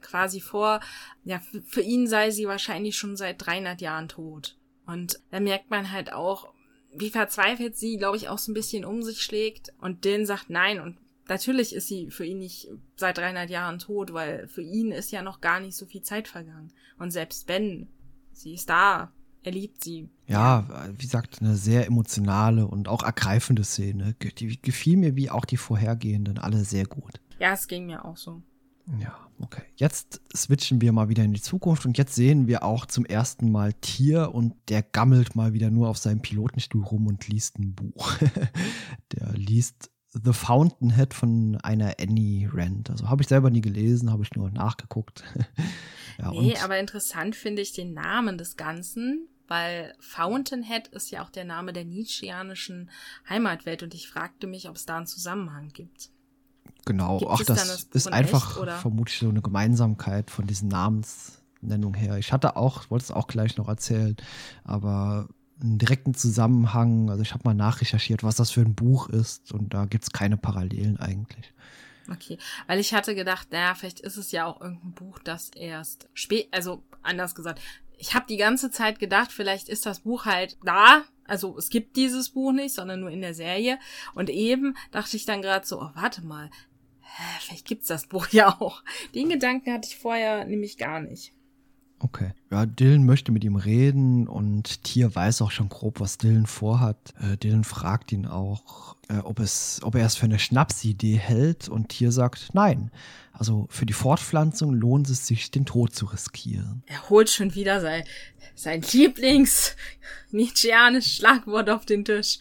quasi 0.00 0.40
vor, 0.40 0.78
ja, 1.24 1.42
für 1.66 1.80
ihn 1.80 2.06
sei 2.06 2.30
sie 2.30 2.46
wahrscheinlich 2.46 2.96
schon 2.96 3.16
seit 3.16 3.44
300 3.44 3.80
Jahren 3.80 4.06
tot. 4.06 4.56
Und 4.86 5.18
da 5.32 5.40
merkt 5.40 5.70
man 5.70 5.90
halt 5.90 6.12
auch, 6.12 6.52
wie 6.94 7.10
verzweifelt 7.10 7.76
sie, 7.76 7.96
glaube 7.96 8.18
ich, 8.18 8.28
auch 8.28 8.38
so 8.38 8.52
ein 8.52 8.54
bisschen 8.54 8.84
um 8.84 9.02
sich 9.02 9.20
schlägt. 9.20 9.72
Und 9.80 10.04
Dylan 10.04 10.26
sagt 10.26 10.48
nein. 10.48 10.78
Und 10.78 10.96
natürlich 11.28 11.74
ist 11.74 11.88
sie 11.88 12.08
für 12.12 12.24
ihn 12.24 12.38
nicht 12.38 12.68
seit 12.94 13.18
300 13.18 13.50
Jahren 13.50 13.80
tot, 13.80 14.12
weil 14.12 14.46
für 14.46 14.62
ihn 14.62 14.92
ist 14.92 15.10
ja 15.10 15.22
noch 15.22 15.40
gar 15.40 15.58
nicht 15.58 15.76
so 15.76 15.86
viel 15.86 16.02
Zeit 16.02 16.28
vergangen. 16.28 16.72
Und 17.00 17.10
selbst 17.10 17.48
wenn, 17.48 17.88
sie 18.32 18.54
ist 18.54 18.68
da, 18.68 19.12
er 19.42 19.52
liebt 19.52 19.82
sie. 19.82 20.08
Ja, 20.26 20.66
wie 20.92 21.02
gesagt, 21.02 21.40
eine 21.40 21.56
sehr 21.56 21.86
emotionale 21.86 22.66
und 22.66 22.88
auch 22.88 23.02
ergreifende 23.02 23.64
Szene. 23.64 24.14
Die 24.38 24.60
gefiel 24.60 24.96
mir 24.96 25.16
wie 25.16 25.30
auch 25.30 25.44
die 25.44 25.56
vorhergehenden 25.56 26.38
alle 26.38 26.64
sehr 26.64 26.84
gut. 26.84 27.20
Ja, 27.38 27.54
es 27.54 27.66
ging 27.66 27.86
mir 27.86 28.04
auch 28.04 28.16
so. 28.16 28.42
Ja, 28.98 29.16
okay. 29.40 29.62
Jetzt 29.76 30.20
switchen 30.34 30.80
wir 30.80 30.92
mal 30.92 31.08
wieder 31.08 31.22
in 31.22 31.32
die 31.32 31.40
Zukunft 31.40 31.86
und 31.86 31.96
jetzt 31.96 32.14
sehen 32.14 32.48
wir 32.48 32.64
auch 32.64 32.86
zum 32.86 33.04
ersten 33.04 33.50
Mal 33.50 33.72
Tier 33.74 34.34
und 34.34 34.54
der 34.68 34.82
gammelt 34.82 35.36
mal 35.36 35.52
wieder 35.52 35.70
nur 35.70 35.88
auf 35.88 35.98
seinem 35.98 36.20
Pilotenstuhl 36.20 36.82
rum 36.82 37.06
und 37.06 37.28
liest 37.28 37.58
ein 37.58 37.74
Buch. 37.74 38.12
der 39.12 39.32
liest 39.34 39.90
The 40.12 40.32
Fountainhead 40.32 41.14
von 41.14 41.56
einer 41.62 41.94
Annie 42.00 42.50
Rand. 42.52 42.90
Also 42.90 43.08
habe 43.08 43.22
ich 43.22 43.28
selber 43.28 43.50
nie 43.50 43.60
gelesen, 43.60 44.10
habe 44.10 44.24
ich 44.24 44.32
nur 44.32 44.50
nachgeguckt. 44.50 45.22
ja, 46.20 46.30
nee, 46.30 46.56
aber 46.58 46.78
interessant 46.78 47.36
finde 47.36 47.62
ich 47.62 47.72
den 47.72 47.94
Namen 47.94 48.38
des 48.38 48.56
Ganzen, 48.56 49.28
weil 49.48 49.94
Fountainhead 49.98 50.88
ist 50.88 51.10
ja 51.10 51.24
auch 51.24 51.30
der 51.30 51.44
Name 51.44 51.72
der 51.72 51.84
Nietzscheanischen 51.84 52.90
Heimatwelt 53.28 53.82
und 53.82 53.94
ich 53.94 54.08
fragte 54.08 54.46
mich, 54.46 54.68
ob 54.68 54.76
es 54.76 54.86
da 54.86 54.96
einen 54.96 55.06
Zusammenhang 55.06 55.68
gibt. 55.68 56.10
Genau, 56.86 57.18
gibt 57.18 57.30
ach, 57.30 57.44
das, 57.44 57.66
das 57.66 57.84
ist 57.92 58.12
einfach 58.12 58.62
echt, 58.62 58.80
vermutlich 58.80 59.18
so 59.18 59.28
eine 59.28 59.42
Gemeinsamkeit 59.42 60.30
von 60.30 60.46
diesen 60.46 60.68
Namensnennungen 60.68 61.94
her. 61.94 62.16
Ich 62.18 62.32
hatte 62.32 62.56
auch, 62.56 62.90
wollte 62.90 63.04
es 63.04 63.10
auch 63.10 63.26
gleich 63.26 63.56
noch 63.56 63.68
erzählen, 63.68 64.16
aber 64.64 65.28
einen 65.60 65.78
direkten 65.78 66.14
Zusammenhang. 66.14 67.10
Also 67.10 67.22
ich 67.22 67.32
habe 67.32 67.42
mal 67.44 67.54
nachrecherchiert, 67.54 68.22
was 68.22 68.36
das 68.36 68.50
für 68.50 68.62
ein 68.62 68.74
Buch 68.74 69.08
ist 69.08 69.52
und 69.52 69.74
da 69.74 69.84
gibt 69.84 70.04
es 70.04 70.10
keine 70.10 70.36
Parallelen 70.36 70.98
eigentlich. 70.98 71.52
Okay, 72.10 72.38
weil 72.66 72.80
ich 72.80 72.92
hatte 72.92 73.14
gedacht, 73.14 73.52
naja, 73.52 73.74
vielleicht 73.74 74.00
ist 74.00 74.16
es 74.16 74.32
ja 74.32 74.46
auch 74.46 74.60
irgendein 74.60 74.94
Buch, 74.94 75.20
das 75.20 75.50
erst 75.54 76.08
spät, 76.12 76.48
also 76.50 76.82
anders 77.02 77.34
gesagt, 77.34 77.60
ich 77.98 78.14
habe 78.14 78.26
die 78.28 78.36
ganze 78.36 78.70
Zeit 78.70 78.98
gedacht, 78.98 79.30
vielleicht 79.30 79.68
ist 79.68 79.86
das 79.86 80.00
Buch 80.00 80.24
halt 80.24 80.56
da, 80.64 81.04
also 81.24 81.56
es 81.56 81.68
gibt 81.68 81.96
dieses 81.96 82.30
Buch 82.30 82.50
nicht, 82.50 82.74
sondern 82.74 83.00
nur 83.00 83.10
in 83.10 83.20
der 83.20 83.34
Serie. 83.34 83.78
Und 84.14 84.30
eben 84.30 84.76
dachte 84.90 85.16
ich 85.16 85.26
dann 85.26 85.42
gerade 85.42 85.66
so, 85.66 85.80
oh, 85.80 85.90
warte 85.94 86.24
mal, 86.24 86.50
vielleicht 87.40 87.66
gibt's 87.66 87.86
das 87.86 88.06
Buch 88.06 88.26
ja 88.32 88.60
auch. 88.60 88.82
Den 89.14 89.28
Gedanken 89.28 89.72
hatte 89.72 89.88
ich 89.88 89.96
vorher 89.96 90.44
nämlich 90.44 90.76
gar 90.78 91.00
nicht. 91.00 91.32
Okay. 92.02 92.32
Ja, 92.50 92.64
Dylan 92.64 93.04
möchte 93.04 93.30
mit 93.30 93.44
ihm 93.44 93.56
reden 93.56 94.26
und 94.26 94.82
Tier 94.84 95.14
weiß 95.14 95.42
auch 95.42 95.50
schon 95.50 95.68
grob, 95.68 96.00
was 96.00 96.16
Dylan 96.16 96.46
vorhat. 96.46 96.96
Äh, 97.20 97.36
Dylan 97.36 97.62
fragt 97.62 98.10
ihn 98.10 98.24
auch, 98.26 98.96
äh, 99.08 99.18
ob, 99.18 99.38
es, 99.38 99.80
ob 99.82 99.94
er 99.94 100.06
es 100.06 100.16
für 100.16 100.24
eine 100.24 100.38
Schnapsidee 100.38 101.18
hält 101.18 101.68
und 101.68 101.90
Tier 101.90 102.10
sagt 102.10 102.54
nein. 102.54 102.90
Also 103.32 103.66
für 103.70 103.84
die 103.84 103.92
Fortpflanzung 103.92 104.72
lohnt 104.72 105.10
es 105.10 105.26
sich, 105.26 105.50
den 105.50 105.66
Tod 105.66 105.94
zu 105.94 106.06
riskieren. 106.06 106.84
Er 106.86 107.10
holt 107.10 107.28
schon 107.28 107.54
wieder 107.54 107.82
sein, 107.82 108.04
sein 108.54 108.80
Lieblings-Nietzscheanisches 108.82 111.16
Schlagwort 111.16 111.68
auf 111.68 111.84
den 111.84 112.06
Tisch. 112.06 112.38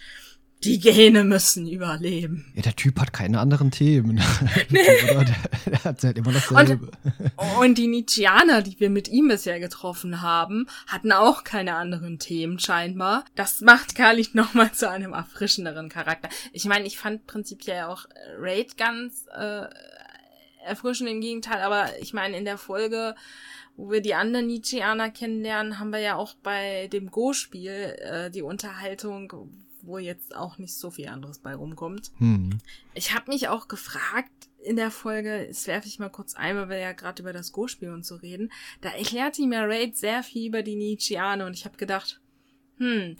Die 0.64 0.80
Gene 0.80 1.24
müssen 1.24 1.68
überleben. 1.68 2.52
Ja, 2.54 2.64
der 2.64 2.76
Typ 2.76 3.00
hat 3.00 3.14
keine 3.14 3.40
anderen 3.40 3.72
Themen. 3.72 4.22
Nee. 4.70 4.80
der, 4.84 5.26
der 5.66 5.84
hat 5.84 6.04
halt 6.04 6.18
immer 6.18 6.32
dasselbe. 6.32 6.92
Und, 7.38 7.58
und 7.60 7.78
die 7.78 7.88
Nietzscheaner, 7.88 8.62
die 8.62 8.80
wir 8.80 8.90
mit 8.90 9.08
ihm 9.08 9.30
bisher 9.30 9.60
getroffen 9.60 10.22
haben, 10.22 10.68
hatten 10.88 11.12
auch 11.12 11.44
keine 11.44 11.76
anderen 11.76 12.20
Themen 12.20 12.60
scheinbar. 12.60 13.26
Das 13.36 13.62
macht 13.62 13.96
Khalid 13.96 14.36
nochmal 14.36 14.72
zu 14.74 14.90
einem 14.90 15.14
erfrischenderen 15.14 15.90
Charakter. 15.90 16.30
Ich 16.52 16.66
meine, 16.66 16.86
ich 16.86 16.98
fand 16.98 17.26
prinzipiell 17.26 17.84
auch 17.84 18.06
Raid 18.38 18.78
ganz 18.78 19.26
äh, 19.36 19.66
erfrischend 20.66 21.10
im 21.10 21.22
Gegenteil, 21.22 21.62
aber 21.62 21.88
ich 22.02 22.14
meine, 22.14 22.38
in 22.38 22.46
der 22.46 22.58
Folge 22.58 23.16
wo 23.80 23.92
wir 23.92 24.02
die 24.02 24.14
anderen 24.14 24.48
Nietzscheaner 24.48 25.10
kennenlernen, 25.10 25.80
haben 25.80 25.92
wir 25.92 26.00
ja 26.00 26.16
auch 26.18 26.34
bei 26.44 26.90
dem 26.92 27.10
Go-Spiel 27.10 27.96
äh, 28.00 28.30
die 28.30 28.42
Unterhaltung, 28.42 29.32
wo 29.84 29.98
jetzt 29.98 30.36
auch 30.36 30.58
nicht 30.58 30.76
so 30.76 30.92
viel 30.92 31.08
anderes 31.08 31.40
bei 31.40 31.56
rumkommt. 31.56 32.12
Hm. 32.18 32.60
Ich 32.94 33.14
habe 33.14 33.32
mich 33.32 33.48
auch 33.48 33.68
gefragt 33.68 34.32
in 34.62 34.76
der 34.76 34.92
Folge, 34.92 35.46
das 35.48 35.68
werfe 35.68 35.88
ich 35.88 36.00
mal 36.00 36.10
kurz 36.10 36.36
ein, 36.36 36.56
weil 36.56 36.70
wir 36.70 36.78
ja 36.78 36.92
gerade 36.92 37.22
über 37.22 37.34
das 37.34 37.52
Go-Spiel 37.52 37.92
und 37.92 38.06
so 38.06 38.16
reden, 38.16 38.52
da 38.82 38.90
erklärt 38.90 39.40
ihm 39.40 39.54
ja 39.54 39.64
Raid 39.64 39.98
sehr 39.98 40.24
viel 40.24 40.48
über 40.48 40.64
die 40.64 40.76
Nietzscheaner 40.76 41.46
und 41.46 41.54
ich 41.54 41.66
habe 41.66 41.78
gedacht, 41.78 42.20
hm, 42.78 43.18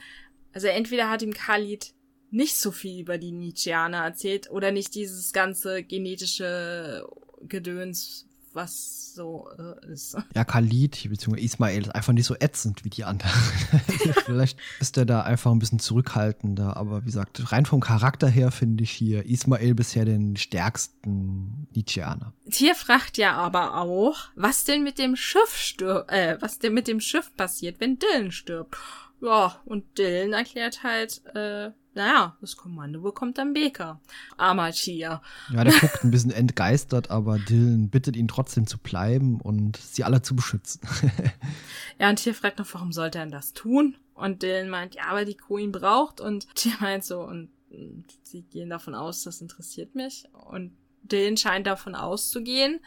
also 0.54 0.68
entweder 0.68 1.10
hat 1.10 1.22
ihm 1.22 1.34
Khalid 1.34 1.94
nicht 2.32 2.58
so 2.58 2.72
viel 2.72 3.02
über 3.02 3.18
die 3.18 3.32
Nietzscheaner 3.32 4.04
erzählt 4.04 4.50
oder 4.52 4.72
nicht 4.72 4.96
dieses 4.96 5.34
ganze 5.34 5.84
genetische 5.84 7.08
Gedöns, 7.42 8.29
was 8.60 9.14
so 9.16 9.50
äh, 9.58 9.92
ist. 9.92 10.18
Ja, 10.36 10.44
Khalid 10.44 11.10
bzw. 11.10 11.40
Ismail 11.40 11.82
ist 11.82 11.96
einfach 11.96 12.14
nicht 12.14 12.26
so 12.26 12.36
ätzend 12.40 12.84
wie 12.84 12.90
die 12.90 13.04
anderen. 13.04 13.32
Vielleicht 14.26 14.60
ist 14.80 14.98
er 14.98 15.06
da 15.06 15.22
einfach 15.22 15.52
ein 15.52 15.60
bisschen 15.60 15.80
zurückhaltender, 15.80 16.78
aber 16.78 17.02
wie 17.02 17.08
gesagt, 17.08 17.52
rein 17.52 17.66
vom 17.66 17.80
Charakter 17.80 18.28
her 18.28 18.52
finde 18.52 18.84
ich 18.84 18.92
hier 18.92 19.26
Ismail 19.26 19.76
bisher 19.76 20.06
den 20.06 20.36
stärksten 20.36 21.68
Nietzscheaner. 21.74 22.34
Tier 22.52 22.76
fragt 22.76 23.18
ja 23.18 23.34
aber 23.34 23.78
auch, 23.82 24.18
was 24.36 24.66
denn 24.66 24.84
mit 24.84 24.98
dem 24.98 25.16
Schiff 25.16 25.56
stirbt, 25.56 26.12
äh, 26.12 26.38
was 26.42 26.60
denn 26.60 26.74
mit 26.74 26.88
dem 26.88 27.00
Schiff 27.00 27.36
passiert, 27.36 27.80
wenn 27.80 27.98
Dylan 27.98 28.32
stirbt. 28.32 28.76
Ja, 29.22 29.60
und 29.66 29.98
Dylan 29.98 30.34
erklärt 30.34 30.84
halt, 30.84 31.22
äh, 31.36 31.72
naja, 31.94 32.38
das 32.40 32.56
Kommando 32.56 33.02
bekommt 33.02 33.38
dann 33.38 33.54
Baker. 33.54 34.00
Armer 34.38 34.72
Chia. 34.72 35.22
Ja, 35.52 35.64
der 35.64 35.74
guckt 35.74 36.04
ein 36.04 36.12
bisschen 36.12 36.32
entgeistert, 36.32 37.10
aber 37.10 37.40
Dylan 37.40 37.90
bittet 37.90 38.16
ihn 38.16 38.28
trotzdem 38.28 38.68
zu 38.68 38.78
bleiben 38.78 39.42
und 39.42 39.78
sie 39.78 40.04
alle 40.04 40.22
zu 40.22 40.36
beschützen. 40.36 40.82
ja, 42.00 42.10
und 42.10 42.18
Tier 42.18 42.36
fragt 42.36 42.60
noch, 42.60 42.74
warum 42.74 42.92
sollte 42.92 43.18
er 43.18 43.26
denn 43.26 43.32
das 43.32 43.54
tun? 43.54 43.98
Und 44.14 44.44
Dylan 44.44 44.70
meint, 44.70 44.96
ja, 44.96 45.14
weil 45.14 45.26
die 45.26 45.36
Crew 45.36 45.58
ihn 45.58 45.72
braucht. 45.72 46.22
Und 46.22 46.54
Tier 46.56 46.74
meint 46.80 47.04
so, 47.04 47.22
und, 47.22 47.50
und 47.72 48.06
sie 48.24 48.44
gehen 48.44 48.70
davon 48.70 48.94
aus, 48.94 49.24
das 49.24 49.42
interessiert 49.42 49.96
mich. 49.96 50.26
Und 50.34 50.78
Dylan 51.04 51.38
scheint 51.38 51.66
davon 51.66 51.96
auszugehen. 51.96 52.80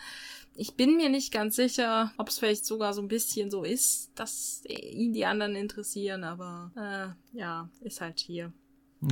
Ich 0.54 0.74
bin 0.74 0.96
mir 0.96 1.08
nicht 1.08 1.32
ganz 1.32 1.56
sicher, 1.56 2.12
ob 2.18 2.28
es 2.28 2.38
vielleicht 2.38 2.66
sogar 2.66 2.92
so 2.92 3.00
ein 3.00 3.08
bisschen 3.08 3.50
so 3.50 3.64
ist, 3.64 4.10
dass 4.14 4.62
ihn 4.66 5.12
die 5.14 5.24
anderen 5.24 5.56
interessieren, 5.56 6.24
aber 6.24 7.16
äh, 7.34 7.38
ja, 7.38 7.70
ist 7.80 8.02
halt 8.02 8.20
hier. 8.20 8.52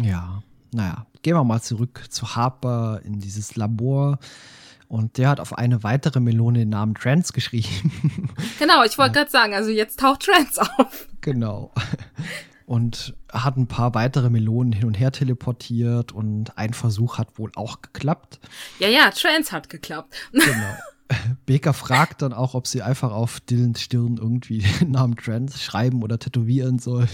Ja, 0.03 0.43
naja, 0.72 1.07
gehen 1.22 1.34
wir 1.34 1.45
mal 1.45 1.62
zurück 1.62 2.05
zu 2.11 2.36
Harper 2.36 3.01
in 3.05 3.20
dieses 3.20 3.57
Labor. 3.57 4.18
Und 4.88 5.18
der 5.18 5.28
hat 5.28 5.38
auf 5.38 5.57
eine 5.57 5.84
weitere 5.84 6.18
Melone 6.18 6.61
den 6.61 6.70
Namen 6.70 6.95
Trans 6.95 7.32
geschrieben. 7.32 7.93
Genau, 8.59 8.82
ich 8.84 8.99
wollte 8.99 9.14
ja. 9.14 9.22
gerade 9.22 9.30
sagen, 9.30 9.55
also 9.55 9.70
jetzt 9.70 10.01
taucht 10.01 10.22
Trans 10.22 10.59
auf. 10.59 11.07
Genau. 11.20 11.72
Und 12.66 13.14
hat 13.32 13.57
ein 13.57 13.68
paar 13.68 13.95
weitere 13.95 14.28
Melonen 14.30 14.72
hin 14.72 14.86
und 14.86 14.99
her 14.99 15.12
teleportiert 15.12 16.12
und 16.12 16.59
ein 16.59 16.74
Versuch 16.74 17.18
hat 17.18 17.38
wohl 17.38 17.51
auch 17.55 17.80
geklappt. 17.80 18.38
Ja, 18.80 18.88
ja, 18.88 19.11
Trans 19.11 19.53
hat 19.53 19.68
geklappt. 19.70 20.14
Genau. 20.32 20.74
Baker 21.47 21.72
fragt 21.72 22.22
dann 22.22 22.32
auch, 22.32 22.55
ob 22.55 22.66
sie 22.66 22.82
einfach 22.82 23.11
auf 23.11 23.41
Dylans 23.41 23.80
Stirn 23.80 24.18
irgendwie 24.18 24.59
den 24.80 24.93
Namen 24.93 25.16
Trans 25.16 25.62
schreiben 25.62 26.03
oder 26.03 26.18
tätowieren 26.18 26.78
sollen. 26.78 27.09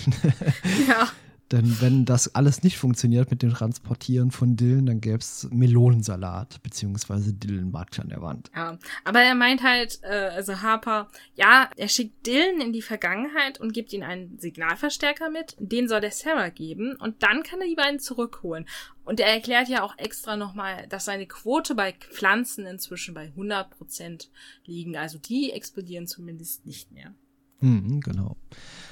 Ja. 0.88 1.08
Denn 1.52 1.80
wenn 1.80 2.04
das 2.04 2.34
alles 2.34 2.64
nicht 2.64 2.76
funktioniert 2.76 3.30
mit 3.30 3.42
dem 3.42 3.52
Transportieren 3.52 4.32
von 4.32 4.56
Dillen, 4.56 4.86
dann 4.86 5.00
gäbe 5.00 5.18
es 5.18 5.48
Melonensalat 5.52 6.60
beziehungsweise 6.62 7.32
Dillenmatsch 7.32 8.00
an 8.00 8.08
der 8.08 8.20
Wand. 8.20 8.50
Ja, 8.54 8.78
aber 9.04 9.20
er 9.20 9.36
meint 9.36 9.62
halt, 9.62 10.00
äh, 10.02 10.30
also 10.34 10.60
Harper, 10.60 11.08
ja, 11.36 11.70
er 11.76 11.88
schickt 11.88 12.26
Dillen 12.26 12.60
in 12.60 12.72
die 12.72 12.82
Vergangenheit 12.82 13.60
und 13.60 13.72
gibt 13.72 13.92
ihm 13.92 14.02
einen 14.02 14.38
Signalverstärker 14.38 15.30
mit. 15.30 15.54
Den 15.60 15.88
soll 15.88 16.00
der 16.00 16.10
Sarah 16.10 16.48
geben 16.48 16.96
und 16.96 17.22
dann 17.22 17.44
kann 17.44 17.60
er 17.60 17.68
die 17.68 17.76
beiden 17.76 18.00
zurückholen. 18.00 18.66
Und 19.04 19.20
er 19.20 19.28
erklärt 19.28 19.68
ja 19.68 19.84
auch 19.84 19.96
extra 19.98 20.36
nochmal, 20.36 20.88
dass 20.88 21.04
seine 21.04 21.26
Quote 21.26 21.76
bei 21.76 21.92
Pflanzen 21.92 22.66
inzwischen 22.66 23.14
bei 23.14 23.32
100% 23.36 24.26
liegen. 24.64 24.96
Also 24.96 25.18
die 25.18 25.52
explodieren 25.52 26.08
zumindest 26.08 26.66
nicht 26.66 26.90
mehr. 26.90 27.14
Mhm, 27.60 28.00
genau. 28.00 28.36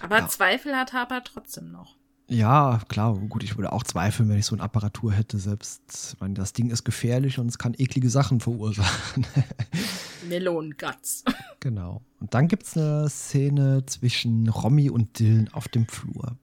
Aber 0.01 0.19
ja. 0.19 0.29
Zweifel 0.29 0.77
hat 0.77 0.93
Harper 0.93 1.25
trotzdem 1.25 1.73
noch. 1.73 1.97
Ja, 2.29 2.81
klar, 2.89 3.19
gut, 3.29 3.43
ich 3.43 3.57
würde 3.57 3.73
auch 3.73 3.83
zweifeln, 3.83 4.29
wenn 4.31 4.39
ich 4.39 4.47
so 4.47 4.55
eine 4.55 4.63
Apparatur 4.63 5.13
hätte. 5.13 5.39
Selbst, 5.39 6.15
ich 6.15 6.21
meine, 6.21 6.35
das 6.35 6.55
Ding 6.55 6.71
ist 6.71 6.85
gefährlich 6.85 7.39
und 7.39 7.49
es 7.49 7.59
kann 7.59 7.75
eklige 7.77 8.09
Sachen 8.09 8.41
verursachen. 8.41 9.27
Melonenguts. 10.29 11.25
Genau. 11.61 12.03
Und 12.21 12.33
dann 12.33 12.49
gibt 12.49 12.63
es 12.63 12.77
eine 12.79 13.11
Szene 13.11 13.85
zwischen 13.87 14.49
Romy 14.49 14.89
und 14.89 15.19
Dylan 15.19 15.49
auf 15.53 15.69
dem 15.69 15.87
Flur. 15.87 16.39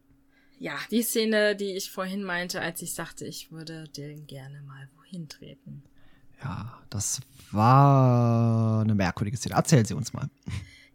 Ja, 0.60 0.76
die 0.92 1.02
Szene, 1.02 1.56
die 1.56 1.76
ich 1.76 1.90
vorhin 1.90 2.24
meinte, 2.24 2.62
als 2.62 2.84
ich 2.84 2.94
sagte, 2.94 3.26
ich 3.26 3.52
würde 3.52 3.86
Dylan 3.86 4.28
gerne 4.28 4.62
mal 4.62 4.88
wohin 4.98 5.28
treten. 5.28 5.82
Ja, 6.44 6.80
das 6.92 7.22
war 7.52 8.82
eine 8.82 8.94
merkwürdige 8.94 9.38
Szene. 9.38 9.56
Erzähl 9.56 9.84
sie 9.86 9.96
uns 9.96 10.14
mal. 10.14 10.30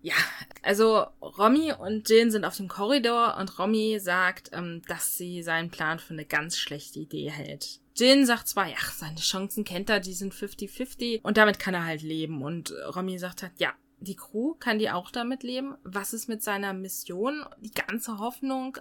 Ja, 0.06 0.14
also 0.62 1.04
Romy 1.20 1.72
und 1.72 2.08
Jin 2.08 2.30
sind 2.30 2.44
auf 2.44 2.56
dem 2.56 2.68
Korridor 2.68 3.36
und 3.40 3.58
Romy 3.58 3.98
sagt, 3.98 4.50
ähm, 4.52 4.82
dass 4.86 5.18
sie 5.18 5.42
seinen 5.42 5.68
Plan 5.68 5.98
für 5.98 6.12
eine 6.12 6.24
ganz 6.24 6.56
schlechte 6.56 7.00
Idee 7.00 7.28
hält. 7.28 7.80
Jin 7.96 8.24
sagt 8.24 8.46
zwar, 8.46 8.68
ja, 8.68 8.76
seine 8.94 9.18
Chancen 9.18 9.64
kennt 9.64 9.90
er, 9.90 9.98
die 9.98 10.12
sind 10.12 10.32
50-50 10.32 11.22
und 11.24 11.36
damit 11.36 11.58
kann 11.58 11.74
er 11.74 11.84
halt 11.84 12.02
leben. 12.02 12.42
Und 12.42 12.72
Romy 12.94 13.18
sagt 13.18 13.42
halt, 13.42 13.54
ja, 13.58 13.72
die 13.98 14.14
Crew 14.14 14.54
kann 14.54 14.78
die 14.78 14.92
auch 14.92 15.10
damit 15.10 15.42
leben. 15.42 15.74
Was 15.82 16.12
ist 16.12 16.28
mit 16.28 16.40
seiner 16.40 16.72
Mission? 16.72 17.44
Die 17.58 17.72
ganze 17.72 18.18
Hoffnung 18.18 18.78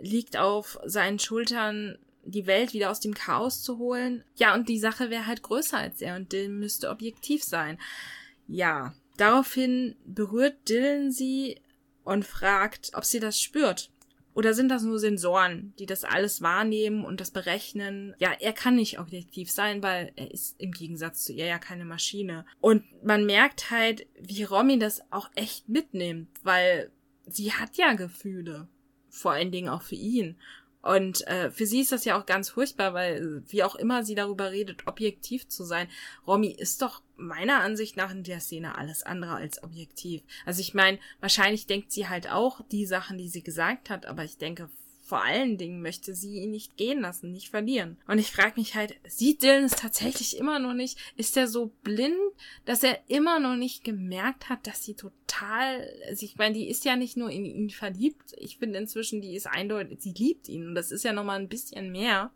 liegt 0.00 0.36
auf 0.36 0.80
seinen 0.84 1.20
Schultern, 1.20 1.98
die 2.24 2.48
Welt 2.48 2.72
wieder 2.72 2.90
aus 2.90 2.98
dem 2.98 3.14
Chaos 3.14 3.62
zu 3.62 3.78
holen. 3.78 4.24
Ja, 4.34 4.54
und 4.54 4.68
die 4.68 4.80
Sache 4.80 5.08
wäre 5.08 5.28
halt 5.28 5.44
größer 5.44 5.78
als 5.78 6.02
er 6.02 6.16
und 6.16 6.32
Dylan 6.32 6.58
müsste 6.58 6.90
objektiv 6.90 7.44
sein. 7.44 7.78
Ja, 8.48 8.92
Daraufhin 9.18 9.96
berührt 10.06 10.68
Dylan 10.68 11.10
sie 11.10 11.60
und 12.04 12.24
fragt, 12.24 12.92
ob 12.94 13.04
sie 13.04 13.20
das 13.20 13.38
spürt. 13.38 13.90
Oder 14.32 14.54
sind 14.54 14.68
das 14.68 14.84
nur 14.84 15.00
Sensoren, 15.00 15.74
die 15.80 15.86
das 15.86 16.04
alles 16.04 16.40
wahrnehmen 16.40 17.04
und 17.04 17.20
das 17.20 17.32
berechnen? 17.32 18.14
Ja, 18.20 18.30
er 18.38 18.52
kann 18.52 18.76
nicht 18.76 19.00
objektiv 19.00 19.50
sein, 19.50 19.82
weil 19.82 20.12
er 20.14 20.30
ist 20.30 20.54
im 20.60 20.70
Gegensatz 20.70 21.24
zu 21.24 21.32
ihr 21.32 21.46
ja 21.46 21.58
keine 21.58 21.84
Maschine. 21.84 22.46
Und 22.60 22.84
man 23.04 23.26
merkt 23.26 23.72
halt, 23.72 24.06
wie 24.20 24.44
Romy 24.44 24.78
das 24.78 25.02
auch 25.10 25.28
echt 25.34 25.68
mitnimmt, 25.68 26.28
weil 26.44 26.92
sie 27.26 27.52
hat 27.52 27.76
ja 27.76 27.94
Gefühle. 27.94 28.68
Vor 29.10 29.32
allen 29.32 29.50
Dingen 29.50 29.68
auch 29.68 29.82
für 29.82 29.96
ihn. 29.96 30.36
Und 30.82 31.26
äh, 31.26 31.50
für 31.50 31.66
sie 31.66 31.80
ist 31.80 31.90
das 31.90 32.04
ja 32.04 32.16
auch 32.16 32.24
ganz 32.24 32.50
furchtbar, 32.50 32.94
weil 32.94 33.42
wie 33.48 33.64
auch 33.64 33.74
immer 33.74 34.04
sie 34.04 34.14
darüber 34.14 34.52
redet, 34.52 34.86
objektiv 34.86 35.48
zu 35.48 35.64
sein. 35.64 35.88
Romy 36.24 36.52
ist 36.52 36.80
doch 36.82 37.02
meiner 37.18 37.60
Ansicht 37.60 37.96
nach 37.96 38.10
in 38.10 38.22
der 38.22 38.40
Szene 38.40 38.76
alles 38.76 39.02
andere 39.02 39.34
als 39.34 39.62
objektiv. 39.62 40.22
Also 40.46 40.60
ich 40.60 40.74
meine, 40.74 40.98
wahrscheinlich 41.20 41.66
denkt 41.66 41.92
sie 41.92 42.08
halt 42.08 42.30
auch 42.30 42.60
die 42.70 42.86
Sachen, 42.86 43.18
die 43.18 43.28
sie 43.28 43.42
gesagt 43.42 43.90
hat, 43.90 44.06
aber 44.06 44.24
ich 44.24 44.38
denke, 44.38 44.70
vor 45.08 45.24
allen 45.24 45.56
Dingen 45.56 45.80
möchte 45.80 46.14
sie 46.14 46.34
ihn 46.34 46.50
nicht 46.50 46.76
gehen 46.76 47.00
lassen, 47.00 47.32
nicht 47.32 47.48
verlieren. 47.48 47.96
Und 48.06 48.18
ich 48.18 48.30
frage 48.30 48.60
mich 48.60 48.74
halt, 48.74 48.94
sieht 49.06 49.42
Dylan 49.42 49.64
es 49.64 49.72
tatsächlich 49.72 50.36
immer 50.36 50.58
noch 50.58 50.74
nicht? 50.74 50.98
Ist 51.16 51.34
er 51.38 51.48
so 51.48 51.72
blind, 51.82 52.18
dass 52.66 52.82
er 52.82 52.98
immer 53.08 53.40
noch 53.40 53.56
nicht 53.56 53.84
gemerkt 53.84 54.50
hat, 54.50 54.66
dass 54.66 54.84
sie 54.84 54.92
total, 54.92 55.90
also 56.06 56.26
ich 56.26 56.36
meine, 56.36 56.54
die 56.54 56.68
ist 56.68 56.84
ja 56.84 56.94
nicht 56.94 57.16
nur 57.16 57.30
in 57.30 57.46
ihn 57.46 57.70
verliebt. 57.70 58.34
Ich 58.36 58.58
finde 58.58 58.78
inzwischen, 58.78 59.22
die 59.22 59.34
ist 59.34 59.46
eindeutig, 59.46 60.02
sie 60.02 60.12
liebt 60.12 60.46
ihn. 60.46 60.68
Und 60.68 60.74
das 60.74 60.92
ist 60.92 61.04
ja 61.04 61.14
nochmal 61.14 61.40
ein 61.40 61.48
bisschen 61.48 61.90
mehr, 61.90 62.30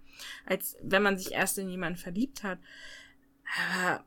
als 0.46 0.78
wenn 0.82 1.02
man 1.02 1.18
sich 1.18 1.32
erst 1.32 1.58
in 1.58 1.68
jemanden 1.68 1.98
verliebt 1.98 2.42
hat. 2.42 2.58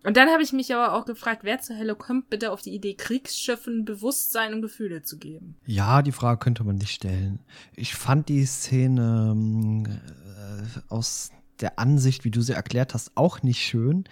Und 0.03 0.17
dann 0.17 0.29
habe 0.29 0.41
ich 0.41 0.53
mich 0.53 0.73
aber 0.73 0.93
auch 0.93 1.05
gefragt, 1.05 1.43
wer 1.43 1.59
zur 1.59 1.77
Hölle 1.77 1.95
kommt 1.95 2.29
bitte 2.29 2.51
auf 2.51 2.61
die 2.61 2.73
Idee, 2.73 2.95
Kriegsschiffen 2.95 3.85
Bewusstsein 3.85 4.53
und 4.53 4.61
Gefühle 4.61 5.03
zu 5.03 5.17
geben? 5.17 5.55
Ja, 5.65 6.01
die 6.01 6.11
Frage 6.11 6.39
könnte 6.39 6.63
man 6.63 6.77
nicht 6.77 6.91
stellen. 6.91 7.39
Ich 7.75 7.95
fand 7.95 8.29
die 8.29 8.45
Szene 8.45 9.83
äh, 9.87 10.79
aus 10.89 11.31
der 11.59 11.79
Ansicht, 11.79 12.25
wie 12.25 12.31
du 12.31 12.41
sie 12.41 12.53
erklärt 12.53 12.93
hast, 12.93 13.11
auch 13.15 13.43
nicht 13.43 13.61
schön. 13.61 14.05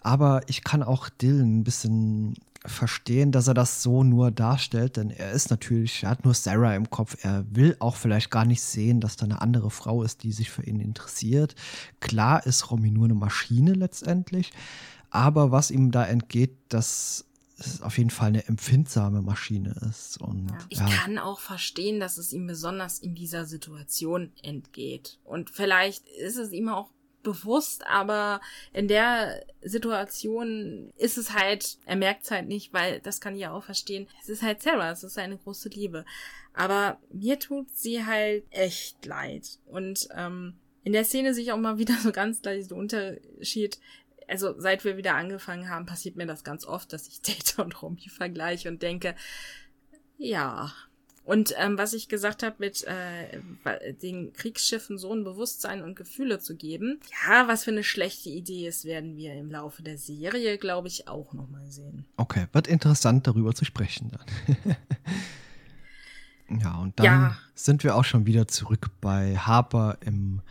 Aber 0.00 0.42
ich 0.46 0.62
kann 0.62 0.82
auch 0.82 1.08
Dylan 1.08 1.58
ein 1.58 1.64
bisschen 1.64 2.34
verstehen, 2.68 3.32
dass 3.32 3.48
er 3.48 3.54
das 3.54 3.82
so 3.82 4.02
nur 4.02 4.30
darstellt, 4.30 4.96
denn 4.96 5.10
er 5.10 5.32
ist 5.32 5.50
natürlich, 5.50 6.02
er 6.02 6.10
hat 6.10 6.24
nur 6.24 6.34
Sarah 6.34 6.74
im 6.74 6.90
Kopf. 6.90 7.16
Er 7.22 7.44
will 7.50 7.76
auch 7.78 7.96
vielleicht 7.96 8.30
gar 8.30 8.44
nicht 8.44 8.62
sehen, 8.62 9.00
dass 9.00 9.16
da 9.16 9.24
eine 9.24 9.40
andere 9.40 9.70
Frau 9.70 10.02
ist, 10.02 10.22
die 10.22 10.32
sich 10.32 10.50
für 10.50 10.64
ihn 10.64 10.80
interessiert. 10.80 11.54
Klar 12.00 12.44
ist 12.46 12.70
Romy 12.70 12.90
nur 12.90 13.04
eine 13.04 13.14
Maschine 13.14 13.72
letztendlich, 13.72 14.52
aber 15.10 15.50
was 15.50 15.70
ihm 15.70 15.90
da 15.90 16.04
entgeht, 16.04 16.56
dass 16.68 17.24
es 17.58 17.80
auf 17.80 17.96
jeden 17.96 18.10
Fall 18.10 18.28
eine 18.28 18.46
empfindsame 18.46 19.22
Maschine 19.22 19.74
ist. 19.88 20.20
Und, 20.20 20.50
ja. 20.50 20.58
Ich 20.68 20.78
ja. 20.78 20.88
kann 20.88 21.18
auch 21.18 21.40
verstehen, 21.40 22.00
dass 22.00 22.18
es 22.18 22.32
ihm 22.32 22.46
besonders 22.46 22.98
in 22.98 23.14
dieser 23.14 23.46
Situation 23.46 24.32
entgeht. 24.42 25.18
Und 25.24 25.50
vielleicht 25.50 26.06
ist 26.06 26.36
es 26.36 26.52
ihm 26.52 26.68
auch 26.68 26.90
bewusst, 27.26 27.84
aber 27.88 28.40
in 28.72 28.86
der 28.86 29.44
Situation 29.60 30.92
ist 30.96 31.18
es 31.18 31.32
halt, 31.32 31.78
er 31.84 31.96
merkt 31.96 32.22
es 32.22 32.30
halt 32.30 32.46
nicht, 32.46 32.72
weil 32.72 33.00
das 33.00 33.20
kann 33.20 33.34
ich 33.34 33.40
ja 33.40 33.52
auch 33.52 33.64
verstehen. 33.64 34.06
Es 34.22 34.28
ist 34.28 34.42
halt 34.42 34.62
Sarah, 34.62 34.92
es 34.92 35.02
ist 35.02 35.14
seine 35.14 35.36
große 35.36 35.68
Liebe. 35.70 36.04
Aber 36.54 37.00
mir 37.12 37.40
tut 37.40 37.68
sie 37.74 38.06
halt 38.06 38.44
echt 38.50 39.04
leid. 39.04 39.58
Und 39.66 40.08
ähm, 40.16 40.54
in 40.84 40.92
der 40.92 41.04
Szene 41.04 41.34
sich 41.34 41.50
auch 41.50 41.58
mal 41.58 41.78
wieder 41.78 41.96
so 41.96 42.12
ganz 42.12 42.42
leicht 42.44 42.70
der 42.70 42.78
Unterschied. 42.78 43.80
Also 44.28 44.54
seit 44.58 44.84
wir 44.84 44.96
wieder 44.96 45.16
angefangen 45.16 45.68
haben, 45.68 45.86
passiert 45.86 46.14
mir 46.14 46.26
das 46.26 46.44
ganz 46.44 46.64
oft, 46.64 46.92
dass 46.92 47.08
ich 47.08 47.22
Data 47.22 47.62
und 47.64 47.82
Romy 47.82 48.08
vergleiche 48.08 48.68
und 48.68 48.82
denke, 48.82 49.16
ja, 50.16 50.72
und 51.26 51.52
ähm, 51.58 51.76
was 51.76 51.92
ich 51.92 52.08
gesagt 52.08 52.44
habe 52.44 52.54
mit 52.60 52.84
äh, 52.84 53.92
den 53.94 54.32
Kriegsschiffen 54.32 54.96
so 54.96 55.12
ein 55.12 55.24
Bewusstsein 55.24 55.82
und 55.82 55.96
Gefühle 55.96 56.38
zu 56.38 56.54
geben, 56.54 57.00
ja, 57.26 57.48
was 57.48 57.64
für 57.64 57.72
eine 57.72 57.82
schlechte 57.82 58.30
Idee 58.30 58.68
ist, 58.68 58.84
werden 58.84 59.16
wir 59.16 59.34
im 59.34 59.50
Laufe 59.50 59.82
der 59.82 59.98
Serie, 59.98 60.56
glaube 60.56 60.86
ich, 60.86 61.08
auch 61.08 61.32
nochmal 61.32 61.66
sehen. 61.66 62.06
Okay, 62.16 62.46
wird 62.52 62.68
interessant 62.68 63.26
darüber 63.26 63.54
zu 63.54 63.64
sprechen 63.64 64.12
dann. 64.12 64.76
ja, 66.60 66.76
und 66.76 66.96
dann 67.00 67.06
ja. 67.06 67.38
sind 67.56 67.82
wir 67.82 67.96
auch 67.96 68.04
schon 68.04 68.24
wieder 68.26 68.46
zurück 68.46 68.90
bei 69.00 69.36
Harper 69.36 69.98
im 70.02 70.42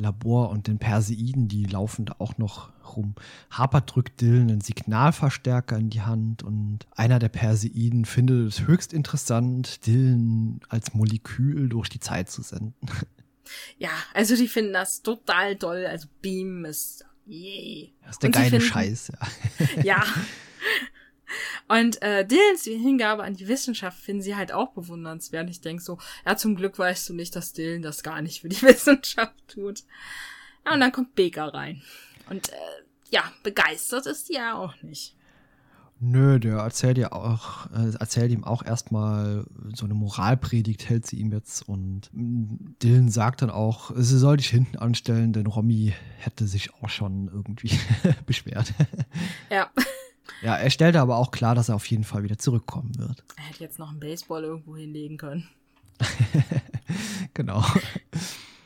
Labor 0.00 0.50
und 0.50 0.66
den 0.66 0.78
Perseiden, 0.78 1.48
die 1.48 1.64
laufen 1.64 2.06
da 2.06 2.16
auch 2.18 2.38
noch 2.38 2.70
rum. 2.96 3.14
Harper 3.50 3.80
drückt 3.80 4.20
Dylan 4.20 4.50
einen 4.50 4.60
Signalverstärker 4.60 5.76
in 5.76 5.90
die 5.90 6.02
Hand 6.02 6.42
und 6.42 6.86
einer 6.94 7.18
der 7.18 7.28
Perseiden 7.28 8.04
findet 8.04 8.48
es 8.48 8.66
höchst 8.66 8.92
interessant, 8.92 9.86
Dylan 9.86 10.60
als 10.68 10.94
Molekül 10.94 11.68
durch 11.68 11.88
die 11.88 12.00
Zeit 12.00 12.30
zu 12.30 12.42
senden. 12.42 12.74
Ja, 13.76 13.90
also 14.14 14.36
die 14.36 14.48
finden 14.48 14.72
das 14.72 15.02
total 15.02 15.56
toll. 15.56 15.84
Also 15.86 16.08
Beam 16.22 16.64
ist 16.64 17.04
yay. 17.26 17.92
Das 18.02 18.12
ist 18.12 18.22
der 18.22 18.30
geile 18.30 18.48
finden, 18.48 18.64
Scheiß, 18.64 19.12
ja. 19.12 19.82
ja. 19.82 20.04
Und 21.68 22.00
äh, 22.02 22.26
Dylans 22.26 22.64
Hingabe 22.64 23.22
an 23.24 23.36
die 23.36 23.48
Wissenschaft 23.48 23.98
finden 23.98 24.22
sie 24.22 24.36
halt 24.36 24.52
auch 24.52 24.72
bewundernswert. 24.72 25.48
Ich 25.50 25.60
denke 25.60 25.82
so, 25.82 25.98
ja, 26.26 26.36
zum 26.36 26.56
Glück 26.56 26.78
weißt 26.78 27.08
du 27.08 27.14
nicht, 27.14 27.34
dass 27.36 27.52
Dylan 27.52 27.82
das 27.82 28.02
gar 28.02 28.22
nicht 28.22 28.40
für 28.40 28.48
die 28.48 28.62
Wissenschaft 28.62 29.34
tut. 29.48 29.82
Ja, 30.64 30.74
und 30.74 30.80
dann 30.80 30.92
kommt 30.92 31.14
Baker 31.14 31.52
rein. 31.52 31.82
Und 32.28 32.50
äh, 32.50 32.56
ja, 33.10 33.24
begeistert 33.42 34.06
ist 34.06 34.28
die 34.28 34.34
ja 34.34 34.54
auch 34.54 34.82
nicht. 34.82 35.14
Nö, 36.00 36.38
der 36.38 36.56
erzählt 36.56 36.98
ja 36.98 37.12
auch, 37.12 37.70
äh, 37.70 37.94
erzählt 37.98 38.32
ihm 38.32 38.44
auch 38.44 38.64
erstmal 38.64 39.46
so 39.74 39.84
eine 39.84 39.94
Moralpredigt, 39.94 40.88
hält 40.88 41.06
sie 41.06 41.16
ihm 41.16 41.32
jetzt 41.32 41.66
und 41.66 42.10
mm, 42.12 42.74
Dylan 42.82 43.08
sagt 43.08 43.42
dann 43.42 43.50
auch, 43.50 43.92
sie 43.96 44.18
soll 44.18 44.36
dich 44.36 44.48
hinten 44.48 44.76
anstellen, 44.76 45.32
denn 45.32 45.46
Romy 45.46 45.94
hätte 46.18 46.46
sich 46.46 46.74
auch 46.74 46.88
schon 46.88 47.28
irgendwie 47.28 47.70
beschwert. 48.26 48.74
Ja. 49.50 49.70
Ja, 50.42 50.56
er 50.56 50.70
stellte 50.70 51.00
aber 51.00 51.16
auch 51.16 51.30
klar, 51.30 51.54
dass 51.54 51.68
er 51.68 51.74
auf 51.74 51.86
jeden 51.86 52.04
Fall 52.04 52.22
wieder 52.22 52.38
zurückkommen 52.38 52.98
wird. 52.98 53.24
Er 53.36 53.44
hätte 53.44 53.64
jetzt 53.64 53.78
noch 53.78 53.90
einen 53.90 54.00
Baseball 54.00 54.44
irgendwo 54.44 54.76
hinlegen 54.76 55.16
können. 55.16 55.48
genau. 57.34 57.64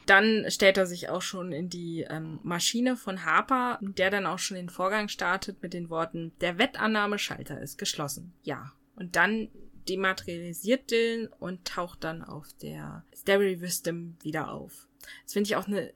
Dann 0.06 0.46
stellt 0.48 0.78
er 0.78 0.86
sich 0.86 1.10
auch 1.10 1.20
schon 1.20 1.52
in 1.52 1.68
die 1.68 2.06
ähm, 2.08 2.38
Maschine 2.42 2.96
von 2.96 3.24
Harper, 3.24 3.78
der 3.82 4.10
dann 4.10 4.26
auch 4.26 4.38
schon 4.38 4.56
den 4.56 4.70
Vorgang 4.70 5.08
startet 5.08 5.62
mit 5.62 5.74
den 5.74 5.90
Worten, 5.90 6.32
der 6.40 6.58
Wettannahmeschalter 6.58 7.60
ist 7.60 7.76
geschlossen. 7.76 8.32
Ja. 8.42 8.72
Und 8.96 9.16
dann 9.16 9.48
dematerialisiert 9.88 10.90
Dylan 10.90 11.28
und 11.38 11.64
taucht 11.66 12.04
dann 12.04 12.22
auf 12.22 12.46
der 12.62 13.04
Stereo 13.14 13.60
Wisdom 13.60 14.16
wieder 14.22 14.50
auf. 14.50 14.88
das 15.24 15.32
finde 15.32 15.48
ich 15.48 15.56
auch 15.56 15.66
eine 15.66 15.92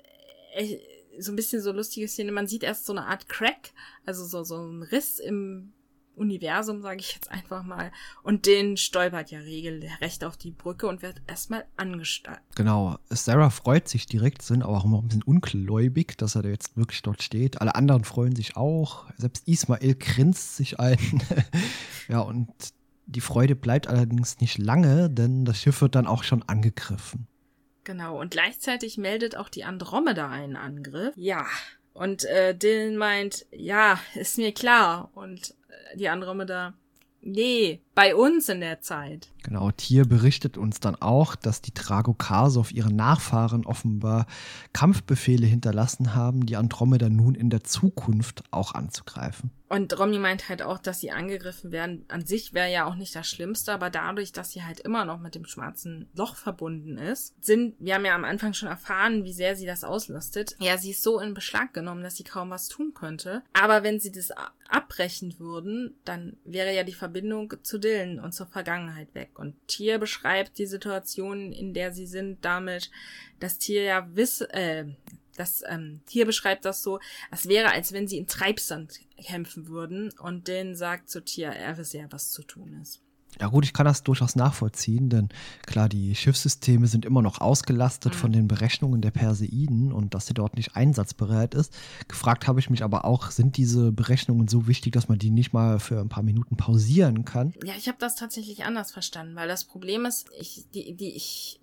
äh, 0.54 0.78
so 1.18 1.32
ein 1.32 1.36
bisschen 1.36 1.62
so 1.62 1.72
lustige 1.72 2.08
Szene. 2.08 2.32
Man 2.32 2.46
sieht 2.46 2.62
erst 2.62 2.86
so 2.86 2.92
eine 2.92 3.06
Art 3.06 3.28
Crack, 3.28 3.72
also 4.06 4.24
so, 4.24 4.44
so 4.44 4.56
ein 4.56 4.82
Riss 4.82 5.18
im 5.18 5.72
Universum, 6.14 6.82
sage 6.82 7.00
ich 7.00 7.14
jetzt 7.14 7.30
einfach 7.30 7.62
mal. 7.62 7.90
Und 8.22 8.46
den 8.46 8.76
stolpert 8.76 9.30
ja 9.30 9.40
regelrecht 9.40 10.24
auf 10.24 10.36
die 10.36 10.50
Brücke 10.50 10.86
und 10.86 11.02
wird 11.02 11.22
erstmal 11.26 11.64
angestarrt. 11.76 12.40
Genau. 12.54 12.98
Sarah 13.08 13.50
freut 13.50 13.88
sich 13.88 14.06
direkt, 14.06 14.42
sind 14.42 14.62
aber 14.62 14.76
auch 14.76 14.84
immer 14.84 14.98
ein 14.98 15.08
bisschen 15.08 15.22
ungläubig, 15.22 16.18
dass 16.18 16.34
er 16.34 16.42
da 16.42 16.48
jetzt 16.50 16.76
wirklich 16.76 17.02
dort 17.02 17.22
steht. 17.22 17.60
Alle 17.60 17.74
anderen 17.74 18.04
freuen 18.04 18.36
sich 18.36 18.56
auch. 18.56 19.06
Selbst 19.16 19.48
Ismail 19.48 19.94
grinst 19.94 20.56
sich 20.56 20.78
ein. 20.78 21.22
ja, 22.08 22.20
und 22.20 22.50
die 23.06 23.20
Freude 23.20 23.56
bleibt 23.56 23.88
allerdings 23.88 24.40
nicht 24.40 24.58
lange, 24.58 25.10
denn 25.10 25.44
das 25.44 25.60
Schiff 25.60 25.80
wird 25.80 25.94
dann 25.94 26.06
auch 26.06 26.24
schon 26.24 26.42
angegriffen. 26.42 27.26
Genau, 27.84 28.20
und 28.20 28.30
gleichzeitig 28.30 28.96
meldet 28.96 29.36
auch 29.36 29.48
die 29.48 29.64
Andromeda 29.64 30.28
einen 30.28 30.56
Angriff. 30.56 31.14
Ja, 31.16 31.46
und 31.94 32.24
äh, 32.24 32.54
Dylan 32.56 32.96
meint, 32.96 33.46
ja, 33.50 33.98
ist 34.14 34.38
mir 34.38 34.52
klar. 34.52 35.10
Und 35.14 35.54
äh, 35.68 35.96
die 35.96 36.08
Andromeda, 36.08 36.74
nee, 37.20 37.80
bei 37.94 38.14
uns 38.14 38.48
in 38.48 38.60
der 38.60 38.80
Zeit. 38.80 39.28
Genau, 39.42 39.70
Tier 39.72 40.06
berichtet 40.06 40.56
uns 40.56 40.80
dann 40.80 40.94
auch, 40.96 41.34
dass 41.34 41.60
die 41.60 41.74
Dragokase 41.74 42.60
auf 42.60 42.72
ihren 42.72 42.96
Nachfahren 42.96 43.66
offenbar 43.66 44.26
Kampfbefehle 44.72 45.46
hinterlassen 45.46 46.14
haben, 46.14 46.46
die 46.46 46.56
Andromeda 46.56 47.08
nun 47.08 47.34
in 47.34 47.50
der 47.50 47.64
Zukunft 47.64 48.44
auch 48.50 48.74
anzugreifen. 48.74 49.50
Und 49.72 49.98
Romney 49.98 50.18
meint 50.18 50.50
halt 50.50 50.60
auch, 50.60 50.76
dass 50.76 51.00
sie 51.00 51.12
angegriffen 51.12 51.72
werden. 51.72 52.04
An 52.08 52.26
sich 52.26 52.52
wäre 52.52 52.70
ja 52.70 52.84
auch 52.84 52.94
nicht 52.94 53.16
das 53.16 53.26
Schlimmste, 53.26 53.72
aber 53.72 53.88
dadurch, 53.88 54.30
dass 54.30 54.50
sie 54.50 54.62
halt 54.62 54.80
immer 54.80 55.06
noch 55.06 55.18
mit 55.18 55.34
dem 55.34 55.46
schwarzen 55.46 56.10
Loch 56.14 56.36
verbunden 56.36 56.98
ist, 56.98 57.42
sind, 57.42 57.76
wir 57.78 57.94
haben 57.94 58.04
ja 58.04 58.14
am 58.14 58.26
Anfang 58.26 58.52
schon 58.52 58.68
erfahren, 58.68 59.24
wie 59.24 59.32
sehr 59.32 59.56
sie 59.56 59.64
das 59.64 59.82
auslastet. 59.82 60.56
Ja, 60.58 60.76
sie 60.76 60.90
ist 60.90 61.02
so 61.02 61.18
in 61.20 61.32
Beschlag 61.32 61.72
genommen, 61.72 62.02
dass 62.02 62.16
sie 62.16 62.22
kaum 62.22 62.50
was 62.50 62.68
tun 62.68 62.92
könnte. 62.92 63.44
Aber 63.54 63.82
wenn 63.82 63.98
sie 63.98 64.12
das 64.12 64.30
abbrechen 64.68 65.38
würden, 65.38 65.94
dann 66.04 66.36
wäre 66.44 66.74
ja 66.74 66.84
die 66.84 66.92
Verbindung 66.92 67.54
zu 67.62 67.78
Dylan 67.78 68.20
und 68.20 68.32
zur 68.32 68.48
Vergangenheit 68.48 69.14
weg. 69.14 69.38
Und 69.38 69.54
Tier 69.68 69.98
beschreibt 69.98 70.58
die 70.58 70.66
Situation, 70.66 71.50
in 71.50 71.72
der 71.72 71.94
sie 71.94 72.06
sind, 72.06 72.44
damit, 72.44 72.90
dass 73.40 73.56
Tier 73.56 73.84
ja 73.84 74.06
wisse, 74.14 74.52
äh, 74.52 74.84
das 75.36 75.64
ähm, 75.66 76.00
Tier 76.06 76.26
beschreibt 76.26 76.64
das 76.64 76.82
so, 76.82 77.00
es 77.30 77.48
wäre, 77.48 77.70
als 77.70 77.92
wenn 77.92 78.06
sie 78.06 78.18
in 78.18 78.26
Treibsand 78.26 79.00
kämpfen 79.22 79.68
würden 79.68 80.12
und 80.18 80.48
den 80.48 80.74
sagt 80.74 81.08
zu 81.10 81.22
er 81.42 81.78
wisse 81.78 81.98
ja, 81.98 82.06
was 82.10 82.30
zu 82.30 82.42
tun 82.42 82.78
ist. 82.80 83.02
Ja 83.40 83.48
gut, 83.48 83.64
ich 83.64 83.72
kann 83.72 83.86
das 83.86 84.02
durchaus 84.02 84.36
nachvollziehen, 84.36 85.08
denn 85.08 85.30
klar, 85.66 85.88
die 85.88 86.14
Schiffssysteme 86.14 86.86
sind 86.86 87.06
immer 87.06 87.22
noch 87.22 87.40
ausgelastet 87.40 88.12
mhm. 88.12 88.18
von 88.18 88.32
den 88.32 88.46
Berechnungen 88.46 89.00
der 89.00 89.10
Perseiden 89.10 89.90
und 89.90 90.14
dass 90.14 90.26
sie 90.26 90.34
dort 90.34 90.54
nicht 90.54 90.76
einsatzbereit 90.76 91.54
ist. 91.54 91.74
Gefragt 92.08 92.46
habe 92.46 92.60
ich 92.60 92.68
mich 92.68 92.82
aber 92.82 93.04
auch, 93.06 93.30
sind 93.30 93.56
diese 93.56 93.90
Berechnungen 93.90 94.48
so 94.48 94.66
wichtig, 94.66 94.92
dass 94.92 95.08
man 95.08 95.18
die 95.18 95.30
nicht 95.30 95.54
mal 95.54 95.80
für 95.80 96.00
ein 96.00 96.10
paar 96.10 96.22
Minuten 96.22 96.56
pausieren 96.56 97.24
kann? 97.24 97.54
Ja, 97.64 97.74
ich 97.76 97.88
habe 97.88 97.98
das 97.98 98.16
tatsächlich 98.16 98.64
anders 98.64 98.92
verstanden, 98.92 99.34
weil 99.34 99.48
das 99.48 99.64
Problem 99.64 100.04
ist, 100.04 100.28
ich, 100.38 100.66
die, 100.74 100.94
die, 100.94 101.16
ich 101.16 101.58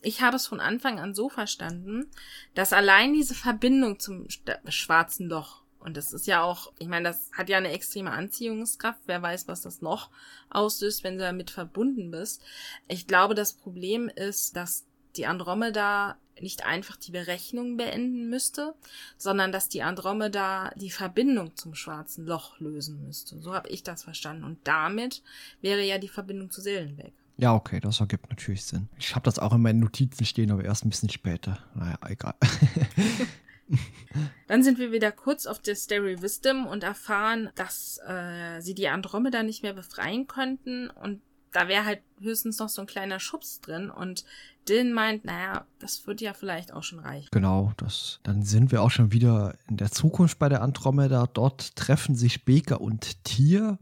ich 0.00 0.22
habe 0.22 0.36
es 0.36 0.46
von 0.46 0.60
Anfang 0.60 1.00
an 1.00 1.12
so 1.12 1.28
verstanden, 1.28 2.06
dass 2.54 2.72
allein 2.72 3.14
diese 3.14 3.34
Verbindung 3.34 3.98
zum 3.98 4.26
schwarzen 4.68 5.28
Loch, 5.28 5.62
und 5.80 5.96
das 5.96 6.12
ist 6.12 6.26
ja 6.26 6.42
auch, 6.42 6.72
ich 6.78 6.88
meine, 6.88 7.08
das 7.08 7.30
hat 7.32 7.48
ja 7.48 7.56
eine 7.56 7.72
extreme 7.72 8.10
Anziehungskraft, 8.10 9.00
wer 9.06 9.22
weiß, 9.22 9.48
was 9.48 9.62
das 9.62 9.80
noch 9.80 10.10
auslöst, 10.50 11.04
wenn 11.04 11.18
du 11.18 11.24
damit 11.24 11.50
verbunden 11.50 12.10
bist. 12.10 12.42
Ich 12.88 13.06
glaube, 13.06 13.34
das 13.34 13.52
Problem 13.52 14.08
ist, 14.08 14.56
dass 14.56 14.86
die 15.16 15.26
Andromeda 15.26 16.16
nicht 16.40 16.64
einfach 16.64 16.96
die 16.96 17.10
Berechnung 17.10 17.76
beenden 17.76 18.28
müsste, 18.28 18.74
sondern 19.16 19.50
dass 19.50 19.68
die 19.68 19.82
Andromeda 19.82 20.70
die 20.76 20.90
Verbindung 20.90 21.56
zum 21.56 21.74
schwarzen 21.74 22.26
Loch 22.26 22.60
lösen 22.60 23.04
müsste. 23.04 23.40
So 23.40 23.54
habe 23.54 23.68
ich 23.68 23.82
das 23.82 24.04
verstanden. 24.04 24.44
Und 24.44 24.58
damit 24.64 25.22
wäre 25.60 25.82
ja 25.82 25.98
die 25.98 26.08
Verbindung 26.08 26.50
zu 26.50 26.60
Seelen 26.60 26.96
weg. 26.96 27.12
Ja, 27.38 27.54
okay, 27.54 27.80
das 27.80 28.00
ergibt 28.00 28.28
natürlich 28.30 28.64
Sinn. 28.64 28.88
Ich 28.98 29.14
habe 29.14 29.24
das 29.24 29.38
auch 29.38 29.52
in 29.52 29.62
meinen 29.62 29.80
Notizen 29.80 30.24
stehen, 30.24 30.50
aber 30.50 30.64
erst 30.64 30.84
ein 30.84 30.90
bisschen 30.90 31.08
später. 31.08 31.58
Naja, 31.74 31.98
egal. 32.06 32.34
Dann 34.46 34.62
sind 34.62 34.78
wir 34.78 34.92
wieder 34.92 35.12
kurz 35.12 35.46
auf 35.46 35.58
der 35.58 35.74
Stereo 35.74 36.22
Wisdom 36.22 36.66
und 36.66 36.82
erfahren, 36.82 37.50
dass 37.54 38.00
äh, 38.06 38.60
sie 38.60 38.74
die 38.74 38.88
Andromeda 38.88 39.42
nicht 39.42 39.62
mehr 39.62 39.74
befreien 39.74 40.26
könnten 40.26 40.88
und 40.90 41.20
da 41.52 41.68
wäre 41.68 41.84
halt 41.84 42.02
höchstens 42.20 42.58
noch 42.58 42.68
so 42.68 42.82
ein 42.82 42.86
kleiner 42.86 43.20
Schubs 43.20 43.60
drin 43.60 43.90
und 43.90 44.24
Dylan 44.68 44.92
meint, 44.92 45.24
naja, 45.24 45.66
das 45.78 46.06
wird 46.06 46.20
ja 46.20 46.34
vielleicht 46.34 46.72
auch 46.72 46.82
schon 46.82 46.98
reichen. 46.98 47.28
Genau, 47.30 47.72
das, 47.78 48.20
dann 48.22 48.42
sind 48.42 48.70
wir 48.70 48.82
auch 48.82 48.90
schon 48.90 49.12
wieder 49.12 49.56
in 49.68 49.78
der 49.78 49.90
Zukunft 49.90 50.38
bei 50.38 50.48
der 50.48 50.62
Andromeda. 50.62 51.26
Dort 51.26 51.74
treffen 51.76 52.14
sich 52.14 52.44
Baker 52.44 52.80
und 52.80 53.24
Tier 53.24 53.78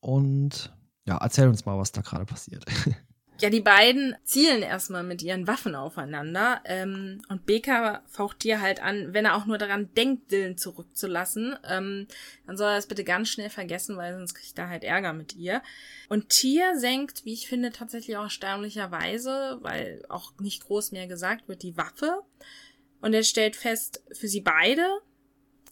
und 0.00 0.72
ja, 1.06 1.18
erzähl 1.18 1.48
uns 1.48 1.66
mal, 1.66 1.78
was 1.78 1.92
da 1.92 2.00
gerade 2.00 2.24
passiert. 2.24 2.64
Ja, 3.40 3.50
die 3.50 3.60
beiden 3.60 4.14
zielen 4.22 4.62
erstmal 4.62 5.02
mit 5.02 5.20
ihren 5.20 5.48
Waffen 5.48 5.74
aufeinander 5.74 6.60
ähm, 6.64 7.20
und 7.28 7.46
Baker 7.46 8.02
faucht 8.06 8.38
Tier 8.40 8.60
halt 8.60 8.80
an, 8.80 9.12
wenn 9.12 9.24
er 9.24 9.34
auch 9.34 9.44
nur 9.44 9.58
daran 9.58 9.92
denkt, 9.96 10.30
Dylan 10.30 10.56
zurückzulassen, 10.56 11.56
ähm, 11.68 12.06
dann 12.46 12.56
soll 12.56 12.68
er 12.68 12.76
das 12.76 12.86
bitte 12.86 13.02
ganz 13.02 13.28
schnell 13.28 13.50
vergessen, 13.50 13.96
weil 13.96 14.14
sonst 14.14 14.34
kriegt 14.34 14.56
er 14.56 14.68
halt 14.68 14.84
Ärger 14.84 15.12
mit 15.12 15.34
ihr. 15.34 15.62
Und 16.08 16.28
Tier 16.28 16.78
senkt, 16.78 17.24
wie 17.24 17.32
ich 17.32 17.48
finde, 17.48 17.72
tatsächlich 17.72 18.16
auch 18.16 18.24
erstaunlicherweise, 18.24 19.58
weil 19.62 20.04
auch 20.08 20.32
nicht 20.38 20.64
groß 20.64 20.92
mehr 20.92 21.08
gesagt 21.08 21.48
wird, 21.48 21.64
die 21.64 21.76
Waffe. 21.76 22.22
Und 23.00 23.14
er 23.14 23.24
stellt 23.24 23.56
fest, 23.56 24.00
für 24.12 24.28
sie 24.28 24.42
beide 24.42 24.86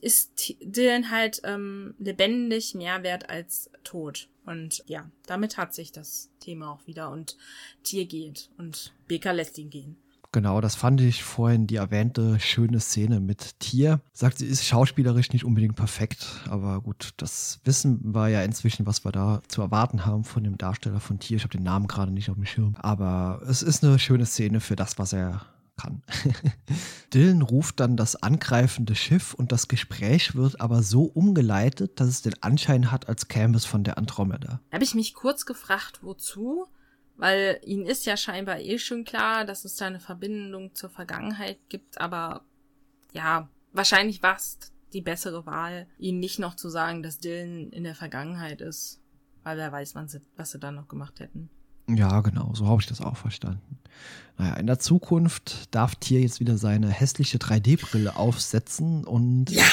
ist 0.03 0.57
Dylan 0.61 1.11
halt 1.11 1.41
ähm, 1.45 1.95
lebendig 1.99 2.75
mehr 2.75 3.03
wert 3.03 3.31
als 3.31 3.71
tot. 3.85 4.29
Und 4.45 4.83
ja, 4.87 5.09
damit 5.27 5.57
hat 5.57 5.73
sich 5.73 5.93
das 5.93 6.29
Thema 6.41 6.73
auch 6.73 6.87
wieder 6.87 7.11
und 7.11 7.39
Tier 7.85 8.05
geht 8.07 8.51
und 8.59 8.93
Becker 9.07 9.33
lässt 9.33 9.57
ihn 9.57 9.71
gehen. 9.71 9.97
Genau, 10.35 10.63
das 10.63 10.75
fand 10.75 11.01
ich 11.03 11.23
vorhin 11.23 11.67
die 11.67 11.77
erwähnte 11.77 12.41
schöne 12.41 12.81
Szene 12.81 13.21
mit 13.21 13.61
Tier. 13.61 14.01
Sagt, 14.15 14.39
sie 14.39 14.47
ist 14.47 14.65
schauspielerisch 14.65 15.31
nicht 15.33 15.45
unbedingt 15.45 15.77
perfekt, 15.77 16.27
aber 16.49 16.81
gut, 16.81 17.11
das 17.19 17.61
wissen 17.65 18.15
wir 18.15 18.29
ja 18.29 18.43
inzwischen, 18.43 18.87
was 18.87 19.05
wir 19.05 19.13
da 19.13 19.43
zu 19.49 19.61
erwarten 19.61 20.07
haben 20.07 20.25
von 20.25 20.43
dem 20.43 20.57
Darsteller 20.57 21.01
von 21.01 21.19
Tier. 21.19 21.37
Ich 21.37 21.45
habe 21.45 21.57
den 21.57 21.63
Namen 21.63 21.87
gerade 21.87 22.13
nicht 22.13 22.31
auf 22.31 22.37
dem 22.37 22.47
Schirm, 22.47 22.75
aber 22.79 23.43
es 23.47 23.63
ist 23.63 23.85
eine 23.85 23.99
schöne 23.99 24.25
Szene 24.25 24.61
für 24.61 24.75
das, 24.75 24.99
was 24.99 25.13
er 25.13 25.45
kann. 25.83 26.03
Dylan 27.15 27.43
ruft 27.43 27.81
dann 27.81 27.97
das 27.97 28.17
angreifende 28.17 28.95
Schiff 28.95 29.35
und 29.35 29.53
das 29.53 29.69
Gespräch 29.69 30.35
wird 30.35 30.61
aber 30.61 30.83
so 30.83 31.05
umgeleitet, 31.05 32.01
dass 32.01 32.09
es 32.09 32.23
den 32.23 32.41
Anschein 32.43 32.91
hat, 32.91 33.09
als 33.09 33.29
käme 33.29 33.57
es 33.57 33.65
von 33.65 33.85
der 33.85 33.99
Andromeda. 33.99 34.61
Da 34.71 34.75
habe 34.75 34.85
ich 34.85 34.95
mich 34.95 35.15
kurz 35.15 35.47
gefragt, 35.47 36.01
wozu? 36.03 36.67
Weil 37.17 37.61
ihnen 37.65 37.87
ist 37.87 38.07
ja 38.07 38.17
scheinbar 38.17 38.61
eh 38.61 38.79
schon 38.79 39.05
klar, 39.05 39.45
dass 39.45 39.65
es 39.65 39.77
da 39.77 39.87
eine 39.87 40.01
Verbindung 40.01 40.75
zur 40.75 40.91
Vergangenheit 40.91 41.59
gibt, 41.69 42.01
aber 42.01 42.45
ja, 43.13 43.49
wahrscheinlich 43.73 44.23
war 44.23 44.37
es 44.37 44.59
die 44.93 45.03
bessere 45.03 45.47
Wahl, 45.47 45.87
ihnen 45.99 46.21
nicht 46.21 46.39
noch 46.39 46.57
zu 46.57 46.69
sagen, 46.69 47.03
dass 47.03 47.19
Dylan 47.19 47.71
in 47.71 47.85
der 47.85 47.95
Vergangenheit 47.95 48.61
ist. 48.61 49.01
Weil 49.43 49.57
wer 49.57 49.73
weiß, 49.73 49.95
was 50.37 50.51
sie 50.51 50.59
dann 50.59 50.77
noch 50.77 50.89
gemacht 50.89 51.19
hätten. 51.19 51.51
Ja, 51.89 52.21
genau, 52.21 52.53
so 52.55 52.67
habe 52.67 52.81
ich 52.81 52.87
das 52.87 53.01
auch 53.01 53.17
verstanden. 53.17 53.79
Naja, 54.39 54.55
in 54.55 54.67
der 54.67 54.79
Zukunft 54.79 55.75
darf 55.75 55.95
Tier 55.97 56.21
jetzt 56.21 56.41
wieder 56.41 56.57
seine 56.57 56.89
hässliche 56.89 57.39
3D-Brille 57.39 58.17
aufsetzen 58.17 59.05
und 59.05 59.51
ja. 59.51 59.65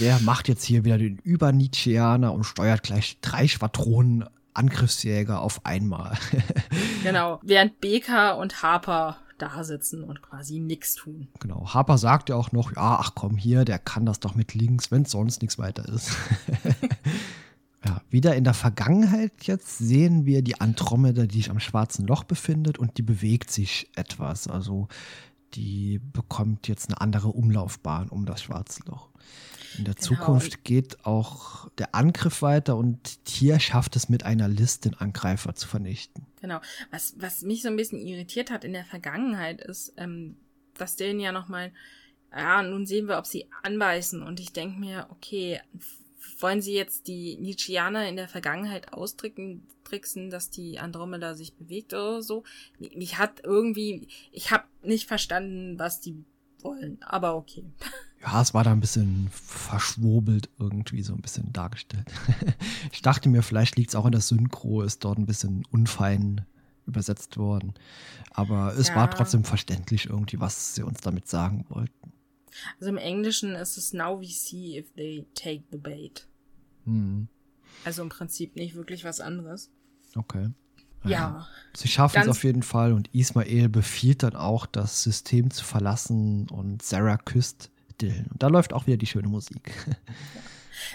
der 0.00 0.20
macht 0.20 0.48
jetzt 0.48 0.64
hier 0.64 0.84
wieder 0.84 0.98
den 0.98 1.18
Über-Nietzscheaner 1.18 2.32
und 2.32 2.44
steuert 2.44 2.82
gleich 2.82 3.18
drei 3.20 3.48
Schwadronen 3.48 4.24
Angriffsjäger 4.54 5.40
auf 5.40 5.66
einmal. 5.66 6.16
genau, 7.02 7.40
während 7.42 7.80
Beker 7.80 8.38
und 8.38 8.62
Harper 8.62 9.18
da 9.38 9.64
sitzen 9.64 10.02
und 10.02 10.22
quasi 10.22 10.60
nichts 10.60 10.94
tun. 10.94 11.28
Genau, 11.40 11.74
Harper 11.74 11.98
sagt 11.98 12.30
ja 12.30 12.36
auch 12.36 12.52
noch, 12.52 12.72
ja, 12.72 12.98
ach 13.00 13.12
komm 13.14 13.36
hier, 13.36 13.66
der 13.66 13.78
kann 13.78 14.06
das 14.06 14.20
doch 14.20 14.34
mit 14.34 14.54
links, 14.54 14.90
wenn 14.90 15.04
sonst 15.04 15.42
nichts 15.42 15.58
weiter 15.58 15.86
ist. 15.88 16.10
Ja, 17.86 18.02
wieder 18.10 18.34
in 18.34 18.44
der 18.44 18.54
Vergangenheit 18.54 19.32
jetzt 19.42 19.78
sehen 19.78 20.26
wir 20.26 20.42
die 20.42 20.60
Andromeda, 20.60 21.26
die 21.26 21.38
sich 21.38 21.50
am 21.50 21.60
schwarzen 21.60 22.06
Loch 22.06 22.24
befindet 22.24 22.78
und 22.78 22.98
die 22.98 23.02
bewegt 23.02 23.50
sich 23.50 23.88
etwas. 23.94 24.48
Also 24.48 24.88
die 25.54 26.00
bekommt 26.12 26.68
jetzt 26.68 26.88
eine 26.88 27.00
andere 27.00 27.28
Umlaufbahn 27.28 28.08
um 28.08 28.26
das 28.26 28.42
schwarze 28.42 28.82
Loch. 28.86 29.08
In 29.78 29.84
der 29.84 29.94
genau. 29.94 30.06
Zukunft 30.06 30.64
geht 30.64 31.04
auch 31.04 31.70
der 31.78 31.94
Angriff 31.94 32.42
weiter 32.42 32.76
und 32.76 33.24
Tier 33.24 33.60
schafft 33.60 33.94
es 33.96 34.08
mit 34.08 34.24
einer 34.24 34.48
List, 34.48 34.84
den 34.84 34.94
Angreifer 34.94 35.54
zu 35.54 35.68
vernichten. 35.68 36.26
Genau. 36.40 36.60
Was, 36.90 37.14
was 37.18 37.42
mich 37.42 37.62
so 37.62 37.68
ein 37.68 37.76
bisschen 37.76 38.00
irritiert 38.00 38.50
hat 38.50 38.64
in 38.64 38.72
der 38.72 38.84
Vergangenheit 38.84 39.60
ist, 39.60 39.92
ähm, 39.96 40.36
dass 40.74 40.96
denen 40.96 41.20
ja 41.20 41.32
nochmal, 41.32 41.72
ja, 42.34 42.62
nun 42.62 42.86
sehen 42.86 43.06
wir, 43.06 43.18
ob 43.18 43.26
sie 43.26 43.46
anbeißen. 43.62 44.22
Und 44.22 44.40
ich 44.40 44.52
denke 44.52 44.80
mir, 44.80 45.06
okay, 45.10 45.60
wollen 46.40 46.60
sie 46.60 46.74
jetzt 46.74 47.08
die 47.08 47.36
Nietzscheaner 47.36 48.08
in 48.08 48.16
der 48.16 48.28
Vergangenheit 48.28 48.92
austricksen, 48.92 50.30
dass 50.30 50.50
die 50.50 50.78
Andromeda 50.78 51.34
sich 51.34 51.54
bewegt 51.54 51.92
oder 51.94 52.22
so? 52.22 52.44
Mich 52.78 53.18
hat 53.18 53.40
irgendwie, 53.44 54.08
ich 54.32 54.50
habe 54.50 54.64
nicht 54.82 55.06
verstanden, 55.06 55.78
was 55.78 56.00
die 56.00 56.24
wollen, 56.60 56.98
aber 57.02 57.36
okay. 57.36 57.64
Ja, 58.22 58.40
es 58.40 58.54
war 58.54 58.64
da 58.64 58.72
ein 58.72 58.80
bisschen 58.80 59.28
verschwobelt 59.30 60.48
irgendwie 60.58 61.02
so 61.02 61.12
ein 61.14 61.20
bisschen 61.20 61.52
dargestellt. 61.52 62.10
ich 62.92 63.00
dachte 63.00 63.28
mir, 63.28 63.42
vielleicht 63.42 63.76
liegt 63.76 63.90
es 63.90 63.94
auch 63.94 64.06
an 64.06 64.10
der 64.10 64.20
Synchro, 64.20 64.82
ist 64.82 65.04
dort 65.04 65.18
ein 65.18 65.26
bisschen 65.26 65.64
unfein 65.70 66.44
übersetzt 66.86 67.36
worden. 67.36 67.74
Aber 68.30 68.74
es 68.76 68.88
ja. 68.88 68.96
war 68.96 69.10
trotzdem 69.10 69.44
verständlich 69.44 70.06
irgendwie, 70.06 70.40
was 70.40 70.74
sie 70.74 70.82
uns 70.82 71.02
damit 71.02 71.28
sagen 71.28 71.66
wollten. 71.68 72.12
Also 72.78 72.90
im 72.90 72.98
Englischen 72.98 73.54
ist 73.54 73.76
es 73.76 73.92
now 73.92 74.20
we 74.20 74.26
see 74.26 74.78
if 74.78 74.92
they 74.94 75.26
take 75.34 75.64
the 75.70 75.78
bait. 75.78 76.26
Hm. 76.84 77.28
Also 77.84 78.02
im 78.02 78.08
Prinzip 78.08 78.56
nicht 78.56 78.74
wirklich 78.74 79.04
was 79.04 79.20
anderes. 79.20 79.70
Okay. 80.14 80.50
Ja. 81.04 81.10
ja. 81.10 81.48
Sie 81.74 81.88
schaffen 81.88 82.22
es 82.22 82.28
auf 82.28 82.42
jeden 82.44 82.62
Fall 82.62 82.92
und 82.92 83.14
Ismael 83.14 83.68
befiehlt 83.68 84.22
dann 84.22 84.34
auch, 84.34 84.66
das 84.66 85.02
System 85.02 85.50
zu 85.50 85.64
verlassen 85.64 86.48
und 86.48 86.82
Sarah 86.82 87.18
küsst 87.18 87.70
Dylan. 88.00 88.26
Und 88.30 88.42
da 88.42 88.48
läuft 88.48 88.72
auch 88.72 88.86
wieder 88.86 88.96
die 88.96 89.06
schöne 89.06 89.28
Musik. 89.28 89.72
Ja. 90.34 90.42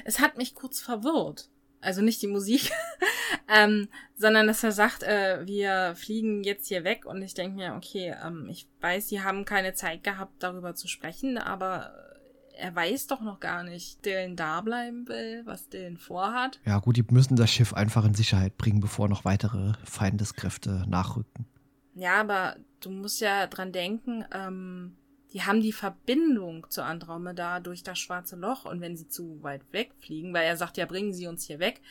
Es 0.05 0.19
hat 0.19 0.37
mich 0.37 0.53
kurz 0.53 0.79
verwirrt. 0.79 1.49
Also 1.81 2.01
nicht 2.01 2.21
die 2.21 2.27
Musik, 2.27 2.71
ähm, 3.47 3.89
sondern 4.15 4.47
dass 4.47 4.63
er 4.63 4.71
sagt, 4.71 5.03
äh, 5.03 5.45
wir 5.45 5.95
fliegen 5.95 6.43
jetzt 6.43 6.67
hier 6.67 6.83
weg 6.83 7.05
und 7.05 7.21
ich 7.21 7.33
denke 7.33 7.57
mir, 7.57 7.73
okay, 7.75 8.15
ähm, 8.23 8.47
ich 8.49 8.67
weiß, 8.81 9.09
sie 9.09 9.21
haben 9.21 9.45
keine 9.45 9.73
Zeit 9.73 10.03
gehabt, 10.03 10.43
darüber 10.43 10.75
zu 10.75 10.87
sprechen, 10.87 11.37
aber 11.37 11.91
er 12.55 12.75
weiß 12.75 13.07
doch 13.07 13.21
noch 13.21 13.39
gar 13.39 13.63
nicht, 13.63 14.05
Dylan 14.05 14.35
da 14.35 14.61
bleiben 14.61 15.07
will, 15.07 15.41
was 15.45 15.69
Dylan 15.69 15.97
vorhat. 15.97 16.59
Ja, 16.65 16.79
gut, 16.79 16.97
die 16.97 17.05
müssen 17.09 17.35
das 17.35 17.49
Schiff 17.49 17.73
einfach 17.73 18.05
in 18.05 18.13
Sicherheit 18.13 18.57
bringen, 18.57 18.79
bevor 18.79 19.09
noch 19.09 19.25
weitere 19.25 19.73
Feindeskräfte 19.83 20.85
nachrücken. 20.87 21.47
Ja, 21.95 22.19
aber 22.21 22.55
du 22.79 22.91
musst 22.91 23.19
ja 23.19 23.47
dran 23.47 23.71
denken, 23.71 24.23
ähm, 24.33 24.95
die 25.33 25.43
haben 25.43 25.61
die 25.61 25.71
Verbindung 25.71 26.65
zur 26.69 26.85
Andromeda 26.85 27.59
durch 27.59 27.83
das 27.83 27.99
schwarze 27.99 28.35
Loch 28.35 28.65
und 28.65 28.81
wenn 28.81 28.97
sie 28.97 29.07
zu 29.07 29.41
weit 29.41 29.61
wegfliegen, 29.71 30.33
weil 30.33 30.45
er 30.45 30.57
sagt 30.57 30.77
ja, 30.77 30.85
bringen 30.85 31.13
sie 31.13 31.27
uns 31.27 31.45
hier 31.45 31.59
weg, 31.59 31.81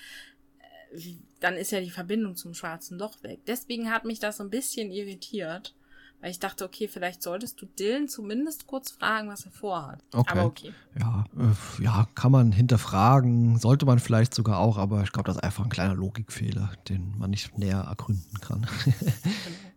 äh, 0.92 1.14
dann 1.40 1.54
ist 1.54 1.72
ja 1.72 1.80
die 1.80 1.90
Verbindung 1.90 2.36
zum 2.36 2.54
schwarzen 2.54 2.98
Loch 2.98 3.22
weg. 3.22 3.40
Deswegen 3.46 3.90
hat 3.90 4.04
mich 4.04 4.18
das 4.18 4.36
so 4.36 4.44
ein 4.44 4.50
bisschen 4.50 4.90
irritiert, 4.90 5.74
weil 6.20 6.30
ich 6.30 6.38
dachte, 6.38 6.66
okay, 6.66 6.86
vielleicht 6.86 7.22
solltest 7.22 7.62
du 7.62 7.66
Dylan 7.66 8.08
zumindest 8.08 8.66
kurz 8.66 8.90
fragen, 8.90 9.28
was 9.28 9.46
er 9.46 9.52
vorhat. 9.52 10.00
Okay. 10.12 10.30
Aber 10.30 10.44
okay. 10.44 10.74
Ja, 10.98 11.24
äh, 11.38 11.82
ja, 11.82 12.06
kann 12.14 12.32
man 12.32 12.52
hinterfragen, 12.52 13.58
sollte 13.58 13.86
man 13.86 14.00
vielleicht 14.00 14.34
sogar 14.34 14.58
auch, 14.58 14.76
aber 14.76 15.02
ich 15.02 15.12
glaube, 15.12 15.28
das 15.28 15.36
ist 15.36 15.42
einfach 15.42 15.64
ein 15.64 15.70
kleiner 15.70 15.94
Logikfehler, 15.94 16.72
den 16.90 17.16
man 17.16 17.30
nicht 17.30 17.56
näher 17.56 17.86
ergründen 17.88 18.38
kann. 18.40 18.66
genau. 18.84 19.08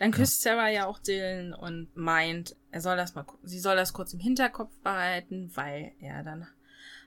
Dann 0.00 0.12
küsst 0.12 0.42
ja. 0.46 0.52
Sarah 0.52 0.70
ja 0.70 0.86
auch 0.86 0.98
Dylan 0.98 1.52
und 1.52 1.94
meint, 1.94 2.56
er 2.70 2.80
soll 2.80 2.96
das 2.96 3.14
mal, 3.14 3.26
sie 3.42 3.58
soll 3.58 3.76
das 3.76 3.92
kurz 3.92 4.14
im 4.14 4.18
Hinterkopf 4.18 4.74
behalten, 4.82 5.50
weil 5.54 5.92
er 6.00 6.22
dann 6.22 6.46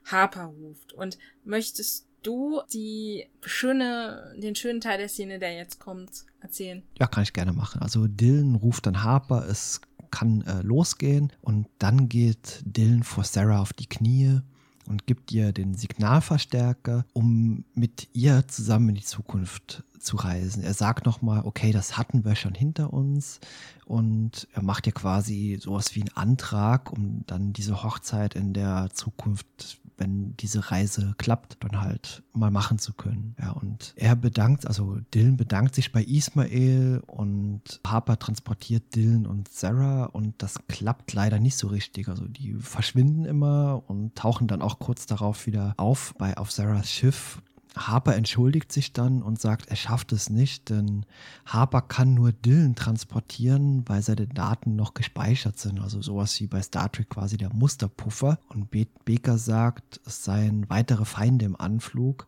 Harper 0.05 0.43
ruft. 0.43 0.93
Und 0.93 1.17
möchtest 1.43 2.07
du 2.21 2.61
die 2.71 3.25
schöne, 3.41 4.35
den 4.37 4.53
schönen 4.53 4.79
Teil 4.79 4.99
der 4.99 5.09
Szene, 5.09 5.39
der 5.39 5.55
jetzt 5.55 5.79
kommt, 5.79 6.27
erzählen? 6.39 6.83
Ja, 6.99 7.07
kann 7.07 7.23
ich 7.23 7.33
gerne 7.33 7.51
machen. 7.51 7.81
Also 7.81 8.05
Dylan 8.05 8.53
ruft 8.53 8.85
dann 8.85 9.01
Harper, 9.01 9.47
es 9.49 9.81
kann 10.11 10.41
äh, 10.41 10.61
losgehen 10.61 11.33
und 11.41 11.65
dann 11.79 12.09
geht 12.09 12.61
Dylan 12.63 13.01
vor 13.01 13.23
Sarah 13.23 13.59
auf 13.59 13.73
die 13.73 13.89
Knie 13.89 14.41
und 14.87 15.05
gibt 15.05 15.31
ihr 15.31 15.51
den 15.51 15.75
Signalverstärker, 15.75 17.05
um 17.13 17.65
mit 17.73 18.07
ihr 18.13 18.47
zusammen 18.47 18.89
in 18.89 18.95
die 18.95 19.03
Zukunft 19.03 19.83
zu 19.99 20.17
reisen. 20.17 20.63
Er 20.63 20.73
sagt 20.73 21.05
nochmal, 21.05 21.43
okay, 21.45 21.71
das 21.71 21.97
hatten 21.97 22.25
wir 22.25 22.35
schon 22.35 22.53
hinter 22.53 22.93
uns 22.93 23.39
und 23.85 24.47
er 24.53 24.61
macht 24.61 24.85
ja 24.85 24.91
quasi 24.91 25.57
sowas 25.61 25.95
wie 25.95 26.01
einen 26.01 26.15
Antrag, 26.15 26.91
um 26.91 27.23
dann 27.25 27.53
diese 27.53 27.83
Hochzeit 27.83 28.35
in 28.35 28.53
der 28.53 28.89
Zukunft 28.93 29.79
wenn 29.97 30.35
diese 30.37 30.71
Reise 30.71 31.15
klappt, 31.17 31.57
dann 31.63 31.81
halt 31.81 32.23
mal 32.33 32.51
machen 32.51 32.79
zu 32.79 32.93
können. 32.93 33.35
Ja, 33.39 33.51
und 33.51 33.93
er 33.95 34.15
bedankt, 34.15 34.67
also 34.67 34.97
Dylan 35.13 35.37
bedankt 35.37 35.75
sich 35.75 35.91
bei 35.91 36.03
Ismael 36.03 37.01
und 37.07 37.81
Harper 37.85 38.17
transportiert 38.19 38.95
Dylan 38.95 39.25
und 39.25 39.49
Sarah 39.49 40.05
und 40.05 40.41
das 40.41 40.59
klappt 40.67 41.13
leider 41.13 41.39
nicht 41.39 41.57
so 41.57 41.67
richtig. 41.67 42.07
Also 42.09 42.27
die 42.27 42.53
verschwinden 42.53 43.25
immer 43.25 43.83
und 43.87 44.15
tauchen 44.15 44.47
dann 44.47 44.61
auch 44.61 44.79
kurz 44.79 45.05
darauf 45.05 45.45
wieder 45.45 45.73
auf 45.77 46.13
bei 46.17 46.37
auf 46.37 46.51
Sarahs 46.51 46.91
Schiff 46.91 47.41
Harper 47.75 48.15
entschuldigt 48.15 48.71
sich 48.71 48.93
dann 48.93 49.21
und 49.21 49.39
sagt, 49.39 49.67
er 49.67 49.75
schafft 49.75 50.11
es 50.11 50.29
nicht, 50.29 50.69
denn 50.69 51.05
Harper 51.45 51.81
kann 51.81 52.13
nur 52.13 52.31
Dylan 52.31 52.75
transportieren, 52.75 53.83
weil 53.87 54.01
seine 54.01 54.27
Daten 54.27 54.75
noch 54.75 54.93
gespeichert 54.93 55.57
sind. 55.57 55.79
Also 55.79 56.01
sowas 56.01 56.39
wie 56.39 56.47
bei 56.47 56.61
Star 56.61 56.91
Trek 56.91 57.09
quasi 57.09 57.37
der 57.37 57.53
Musterpuffer. 57.53 58.39
Und 58.49 58.69
Baker 59.05 59.37
sagt, 59.37 60.01
es 60.05 60.23
seien 60.23 60.69
weitere 60.69 61.05
Feinde 61.05 61.45
im 61.45 61.59
Anflug. 61.59 62.27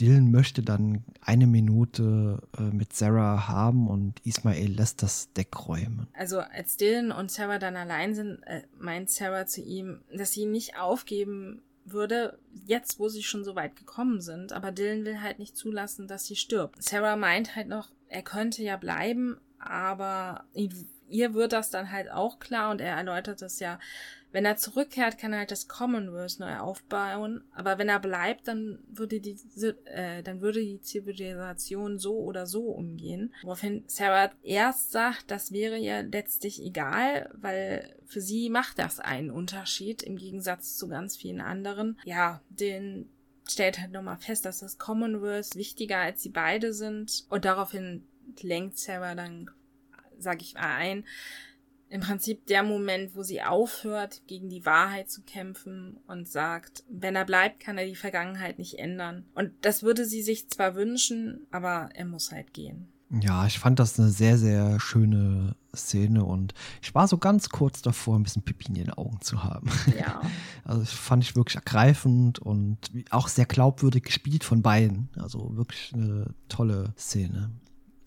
Dylan 0.00 0.30
möchte 0.30 0.62
dann 0.62 1.04
eine 1.20 1.46
Minute 1.46 2.42
äh, 2.56 2.62
mit 2.62 2.94
Sarah 2.94 3.48
haben 3.48 3.86
und 3.88 4.20
Ismael 4.24 4.72
lässt 4.72 5.02
das 5.02 5.32
Deck 5.34 5.68
räumen. 5.68 6.08
Also 6.14 6.40
als 6.40 6.76
Dylan 6.78 7.12
und 7.12 7.30
Sarah 7.30 7.58
dann 7.58 7.76
allein 7.76 8.14
sind, 8.14 8.42
äh, 8.44 8.62
meint 8.78 9.10
Sarah 9.10 9.46
zu 9.46 9.60
ihm, 9.60 10.00
dass 10.16 10.32
sie 10.32 10.46
nicht 10.46 10.78
aufgeben 10.78 11.60
würde, 11.84 12.38
jetzt 12.66 12.98
wo 12.98 13.08
sie 13.08 13.22
schon 13.22 13.44
so 13.44 13.54
weit 13.56 13.76
gekommen 13.76 14.20
sind, 14.20 14.52
aber 14.52 14.72
Dylan 14.72 15.04
will 15.04 15.20
halt 15.20 15.38
nicht 15.38 15.56
zulassen, 15.56 16.06
dass 16.06 16.26
sie 16.26 16.36
stirbt. 16.36 16.82
Sarah 16.82 17.16
meint 17.16 17.56
halt 17.56 17.68
noch, 17.68 17.90
er 18.08 18.22
könnte 18.22 18.62
ja 18.62 18.76
bleiben, 18.76 19.40
aber 19.58 20.44
ihr 21.08 21.34
wird 21.34 21.52
das 21.52 21.70
dann 21.70 21.90
halt 21.90 22.10
auch 22.10 22.38
klar 22.38 22.70
und 22.70 22.80
er 22.80 22.96
erläutert 22.96 23.42
das 23.42 23.60
ja, 23.60 23.78
wenn 24.32 24.44
er 24.44 24.56
zurückkehrt, 24.56 25.18
kann 25.18 25.32
er 25.32 25.40
halt 25.40 25.50
das 25.50 25.68
Commonwealth 25.68 26.38
neu 26.38 26.58
aufbauen. 26.58 27.42
Aber 27.52 27.78
wenn 27.78 27.88
er 27.88 28.00
bleibt, 28.00 28.48
dann 28.48 28.78
würde 28.88 29.20
die, 29.20 29.36
äh, 29.86 30.22
dann 30.22 30.40
würde 30.40 30.60
die 30.60 30.80
Zivilisation 30.80 31.98
so 31.98 32.16
oder 32.18 32.46
so 32.46 32.70
umgehen. 32.70 33.34
Woraufhin 33.42 33.84
Sarah 33.86 34.30
erst 34.42 34.92
sagt, 34.92 35.30
das 35.30 35.52
wäre 35.52 35.78
ihr 35.78 36.02
letztlich 36.02 36.62
egal, 36.62 37.30
weil 37.34 37.96
für 38.06 38.20
sie 38.20 38.50
macht 38.50 38.78
das 38.78 39.00
einen 39.00 39.30
Unterschied 39.30 40.02
im 40.02 40.16
Gegensatz 40.16 40.76
zu 40.76 40.88
ganz 40.88 41.16
vielen 41.16 41.40
anderen. 41.40 41.98
Ja, 42.04 42.40
den 42.48 43.08
stellt 43.48 43.80
halt 43.80 43.92
nochmal 43.92 44.18
fest, 44.18 44.44
dass 44.44 44.60
das 44.60 44.78
Commonwealth 44.78 45.56
wichtiger 45.56 45.98
als 45.98 46.22
sie 46.22 46.28
beide 46.28 46.72
sind. 46.72 47.24
Und 47.30 47.44
daraufhin 47.44 48.06
lenkt 48.40 48.78
Sarah 48.78 49.14
dann, 49.14 49.50
sag 50.18 50.40
ich 50.42 50.54
mal, 50.54 50.76
ein, 50.76 51.04
im 51.90 52.00
Prinzip 52.00 52.46
der 52.46 52.62
Moment, 52.62 53.14
wo 53.14 53.22
sie 53.22 53.42
aufhört, 53.42 54.22
gegen 54.26 54.48
die 54.48 54.64
Wahrheit 54.64 55.10
zu 55.10 55.22
kämpfen 55.22 55.98
und 56.06 56.28
sagt, 56.28 56.84
wenn 56.88 57.16
er 57.16 57.24
bleibt, 57.24 57.60
kann 57.60 57.78
er 57.78 57.86
die 57.86 57.96
Vergangenheit 57.96 58.58
nicht 58.58 58.78
ändern. 58.78 59.26
Und 59.34 59.52
das 59.62 59.82
würde 59.82 60.04
sie 60.04 60.22
sich 60.22 60.48
zwar 60.48 60.76
wünschen, 60.76 61.46
aber 61.50 61.90
er 61.94 62.04
muss 62.06 62.30
halt 62.30 62.54
gehen. 62.54 62.88
Ja, 63.10 63.44
ich 63.44 63.58
fand 63.58 63.80
das 63.80 63.98
eine 63.98 64.08
sehr, 64.10 64.38
sehr 64.38 64.78
schöne 64.78 65.56
Szene 65.74 66.24
und 66.24 66.54
ich 66.80 66.94
war 66.94 67.08
so 67.08 67.18
ganz 67.18 67.48
kurz 67.48 67.82
davor, 67.82 68.16
ein 68.16 68.22
bisschen 68.22 68.42
Pipi 68.42 68.68
in 68.68 68.74
den 68.74 68.90
Augen 68.90 69.20
zu 69.20 69.42
haben. 69.42 69.68
Ja. 69.98 70.20
Also 70.62 70.82
das 70.82 70.92
fand 70.92 71.24
ich 71.24 71.34
wirklich 71.34 71.56
ergreifend 71.56 72.38
und 72.38 72.78
auch 73.10 73.26
sehr 73.26 73.46
glaubwürdig 73.46 74.04
gespielt 74.04 74.44
von 74.44 74.62
beiden. 74.62 75.08
Also 75.16 75.56
wirklich 75.56 75.92
eine 75.92 76.26
tolle 76.48 76.92
Szene. 76.96 77.50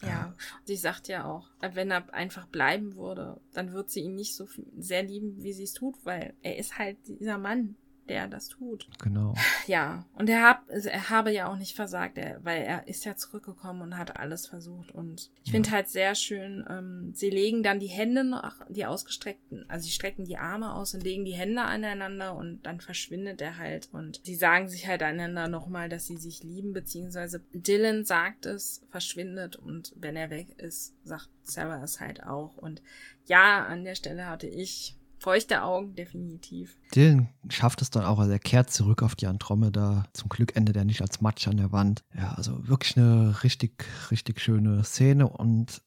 Ja, 0.05 0.33
sie 0.65 0.75
sagt 0.75 1.07
ja 1.07 1.25
auch, 1.25 1.49
wenn 1.59 1.91
er 1.91 2.13
einfach 2.13 2.47
bleiben 2.47 2.95
würde, 2.95 3.39
dann 3.53 3.73
wird 3.73 3.89
sie 3.89 4.01
ihn 4.01 4.15
nicht 4.15 4.35
so 4.35 4.47
sehr 4.77 5.03
lieben, 5.03 5.41
wie 5.43 5.53
sie 5.53 5.63
es 5.63 5.73
tut, 5.73 5.95
weil 6.03 6.33
er 6.41 6.57
ist 6.57 6.77
halt 6.77 6.97
dieser 7.07 7.37
Mann, 7.37 7.75
der 8.09 8.27
das 8.27 8.47
tut. 8.47 8.87
Genau. 9.01 9.33
Ja, 9.65 10.05
und 10.15 10.29
er, 10.29 10.41
hab, 10.43 10.69
er 10.69 11.09
habe 11.09 11.31
ja 11.31 11.47
auch 11.47 11.55
nicht 11.55 11.73
versagt, 11.73 12.17
er, 12.17 12.43
weil 12.43 12.63
er 12.63 12.85
ist 12.87 13.05
ja 13.05 13.15
zurückgekommen 13.15 13.81
und 13.81 13.97
hat 13.97 14.17
alles 14.17 14.45
versucht. 14.45 14.91
Und 14.91 15.31
ich 15.45 15.51
finde 15.51 15.71
halt 15.71 15.87
sehr 15.87 16.15
schön, 16.15 16.65
ähm, 16.69 17.13
sie 17.13 17.29
legen 17.29 17.63
dann 17.63 17.79
die 17.79 17.87
Hände 17.87 18.25
noch, 18.25 18.55
die 18.67 18.85
ausgestreckten, 18.85 19.63
also 19.69 19.85
sie 19.85 19.91
strecken 19.91 20.25
die 20.25 20.37
Arme 20.37 20.73
aus 20.73 20.93
und 20.93 21.03
legen 21.03 21.23
die 21.23 21.33
Hände 21.33 21.61
aneinander 21.61 22.35
und 22.35 22.61
dann 22.63 22.81
verschwindet 22.81 23.41
er 23.41 23.57
halt. 23.57 23.87
Und 23.93 24.19
sie 24.25 24.35
sagen 24.35 24.67
sich 24.67 24.85
halt 24.85 25.01
einander 25.01 25.47
nochmal, 25.47 25.87
dass 25.87 26.07
sie 26.07 26.17
sich 26.17 26.43
lieben, 26.43 26.73
beziehungsweise 26.73 27.41
Dylan 27.53 28.03
sagt 28.03 28.45
es, 28.45 28.85
verschwindet 28.89 29.55
und 29.55 29.93
wenn 29.95 30.17
er 30.17 30.29
weg 30.29 30.59
ist, 30.59 30.93
sagt 31.05 31.29
Sarah 31.43 31.83
es 31.83 31.99
halt 31.99 32.23
auch. 32.23 32.57
Und 32.57 32.81
ja, 33.25 33.65
an 33.65 33.85
der 33.85 33.95
Stelle 33.95 34.27
hatte 34.27 34.47
ich 34.47 34.97
feuchte 35.23 35.63
Augen, 35.63 35.95
definitiv. 35.95 36.77
Dylan 36.93 37.29
schafft 37.47 37.81
es 37.81 37.89
dann 37.89 38.03
auch, 38.03 38.19
also 38.19 38.31
er 38.31 38.39
kehrt 38.39 38.69
zurück 38.71 39.01
auf 39.01 39.15
die 39.15 39.27
Andromeda. 39.27 40.03
Zum 40.11 40.27
Glück 40.27 40.55
endet 40.57 40.75
er 40.75 40.83
nicht 40.83 41.01
als 41.01 41.21
Matsch 41.21 41.47
an 41.47 41.57
der 41.57 41.71
Wand. 41.71 42.03
Ja, 42.15 42.33
also 42.33 42.67
wirklich 42.67 42.97
eine 42.97 43.41
richtig, 43.43 43.85
richtig 44.11 44.41
schöne 44.41 44.83
Szene 44.83 45.27
und 45.27 45.81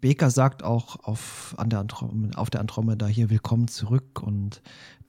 Baker 0.00 0.30
sagt 0.30 0.64
auch 0.64 0.96
auf, 1.04 1.54
an 1.56 1.70
der 1.70 1.78
Andromeda, 1.78 2.38
auf 2.38 2.50
der 2.50 2.60
Andromeda 2.60 3.06
hier 3.06 3.30
willkommen 3.30 3.68
zurück 3.68 4.20
und 4.20 4.60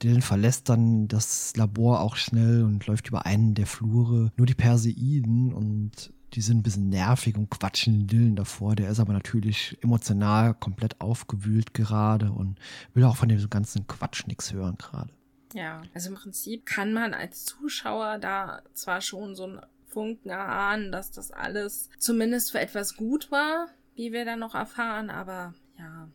Dylan 0.02 0.22
verlässt 0.22 0.68
dann 0.68 1.08
das 1.08 1.56
Labor 1.56 2.00
auch 2.00 2.14
schnell 2.14 2.62
und 2.62 2.86
läuft 2.86 3.08
über 3.08 3.26
einen 3.26 3.54
der 3.54 3.66
Flure. 3.66 4.30
Nur 4.36 4.46
die 4.46 4.54
Perseiden 4.54 5.52
und 5.52 6.12
die 6.34 6.40
sind 6.40 6.58
ein 6.58 6.62
bisschen 6.62 6.88
nervig 6.88 7.36
und 7.36 7.50
quatschen 7.50 8.06
Dillen 8.06 8.36
davor. 8.36 8.74
Der 8.74 8.90
ist 8.90 9.00
aber 9.00 9.12
natürlich 9.12 9.78
emotional 9.82 10.54
komplett 10.54 11.00
aufgewühlt 11.00 11.74
gerade 11.74 12.32
und 12.32 12.58
will 12.92 13.04
auch 13.04 13.16
von 13.16 13.28
dem 13.28 13.48
ganzen 13.48 13.86
Quatsch 13.86 14.26
nichts 14.26 14.52
hören 14.52 14.76
gerade. 14.78 15.12
Ja, 15.52 15.82
also 15.94 16.10
im 16.10 16.16
Prinzip 16.16 16.66
kann 16.66 16.92
man 16.92 17.14
als 17.14 17.44
Zuschauer 17.44 18.18
da 18.18 18.62
zwar 18.72 19.00
schon 19.00 19.36
so 19.36 19.44
einen 19.44 19.60
Funken 19.86 20.30
erahnen, 20.30 20.90
dass 20.90 21.12
das 21.12 21.30
alles 21.30 21.88
zumindest 21.98 22.50
für 22.50 22.58
etwas 22.58 22.96
gut 22.96 23.30
war, 23.30 23.68
wie 23.94 24.12
wir 24.12 24.24
dann 24.24 24.40
noch 24.40 24.56
erfahren, 24.56 25.10
aber 25.10 25.54
ja, 25.78 26.08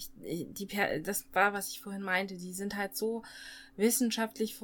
ich, 0.00 0.46
die, 0.52 0.66
das 1.02 1.26
war, 1.32 1.52
was 1.52 1.68
ich 1.68 1.80
vorhin 1.80 2.02
meinte, 2.02 2.36
die 2.36 2.52
sind 2.52 2.76
halt 2.76 2.96
so 2.96 3.22
wissenschaftlich 3.76 4.58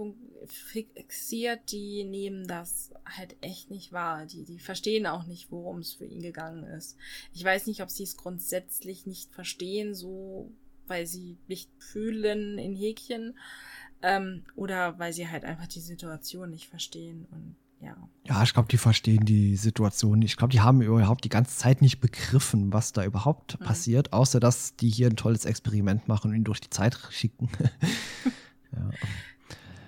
fixiert, 0.46 1.70
die 1.70 2.04
nehmen 2.04 2.46
das 2.46 2.90
halt 3.04 3.36
echt 3.40 3.70
nicht 3.70 3.92
wahr. 3.92 4.26
Die, 4.26 4.44
die 4.44 4.58
verstehen 4.58 5.06
auch 5.06 5.26
nicht, 5.26 5.50
worum 5.50 5.78
es 5.78 5.94
für 5.94 6.06
ihn 6.06 6.22
gegangen 6.22 6.64
ist. 6.64 6.96
Ich 7.32 7.44
weiß 7.44 7.66
nicht, 7.66 7.82
ob 7.82 7.90
sie 7.90 8.04
es 8.04 8.16
grundsätzlich 8.16 9.06
nicht 9.06 9.32
verstehen, 9.32 9.94
so 9.94 10.50
weil 10.86 11.06
sie 11.06 11.36
nicht 11.48 11.70
fühlen 11.78 12.58
in 12.58 12.76
Häkchen, 12.76 13.36
ähm, 14.02 14.44
oder 14.54 14.98
weil 14.98 15.12
sie 15.12 15.28
halt 15.28 15.44
einfach 15.44 15.66
die 15.66 15.80
Situation 15.80 16.50
nicht 16.50 16.68
verstehen 16.68 17.26
und 17.30 17.56
ja. 17.80 17.96
Ja, 18.28 18.42
ich 18.42 18.52
glaube, 18.52 18.68
die 18.68 18.76
verstehen 18.76 19.24
die 19.24 19.56
Situation. 19.56 20.20
Ich 20.22 20.36
glaube, 20.36 20.50
die 20.50 20.60
haben 20.60 20.82
überhaupt 20.82 21.24
die 21.24 21.28
ganze 21.28 21.56
Zeit 21.56 21.80
nicht 21.80 22.00
begriffen, 22.00 22.72
was 22.72 22.92
da 22.92 23.04
überhaupt 23.04 23.60
mhm. 23.60 23.64
passiert, 23.64 24.12
außer 24.12 24.40
dass 24.40 24.74
die 24.74 24.88
hier 24.88 25.08
ein 25.08 25.16
tolles 25.16 25.44
Experiment 25.44 26.08
machen 26.08 26.30
und 26.30 26.36
ihn 26.36 26.44
durch 26.44 26.60
die 26.60 26.70
Zeit 26.70 26.98
schicken. 27.10 27.48
ja. 28.72 28.90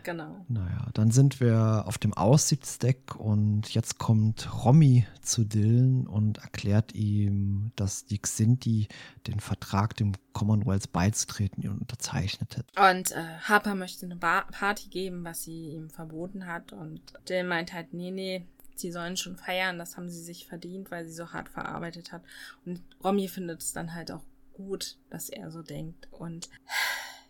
Genau. 0.08 0.42
Naja, 0.48 0.88
dann 0.94 1.10
sind 1.10 1.38
wir 1.38 1.84
auf 1.86 1.98
dem 1.98 2.14
Aussichtsdeck 2.14 3.14
und 3.16 3.68
jetzt 3.74 3.98
kommt 3.98 4.64
Romy 4.64 5.06
zu 5.20 5.44
Dylan 5.44 6.06
und 6.06 6.38
erklärt 6.38 6.94
ihm, 6.94 7.72
dass 7.76 8.06
die 8.06 8.18
Xinti 8.18 8.88
den 9.26 9.38
Vertrag 9.38 9.94
dem 9.98 10.12
Commonwealth 10.32 10.92
beizutreten 10.92 11.68
unterzeichnet 11.68 12.56
hat. 12.56 12.94
Und 12.94 13.12
äh, 13.12 13.22
Harper 13.42 13.74
möchte 13.74 14.06
eine 14.06 14.16
Bar 14.16 14.46
Party 14.50 14.88
geben, 14.88 15.24
was 15.24 15.42
sie 15.42 15.72
ihm 15.72 15.90
verboten 15.90 16.46
hat. 16.46 16.72
Und 16.72 17.02
Dylan 17.28 17.46
meint 17.46 17.74
halt, 17.74 17.92
nee, 17.92 18.10
nee, 18.10 18.46
sie 18.76 18.90
sollen 18.90 19.18
schon 19.18 19.36
feiern, 19.36 19.76
das 19.76 19.98
haben 19.98 20.08
sie 20.08 20.22
sich 20.22 20.46
verdient, 20.46 20.90
weil 20.90 21.04
sie 21.04 21.12
so 21.12 21.34
hart 21.34 21.50
verarbeitet 21.50 22.12
hat. 22.12 22.22
Und 22.64 22.80
Romy 23.04 23.28
findet 23.28 23.60
es 23.60 23.74
dann 23.74 23.92
halt 23.92 24.10
auch 24.10 24.22
gut, 24.54 24.96
dass 25.10 25.28
er 25.28 25.50
so 25.50 25.60
denkt. 25.60 26.08
Und 26.10 26.48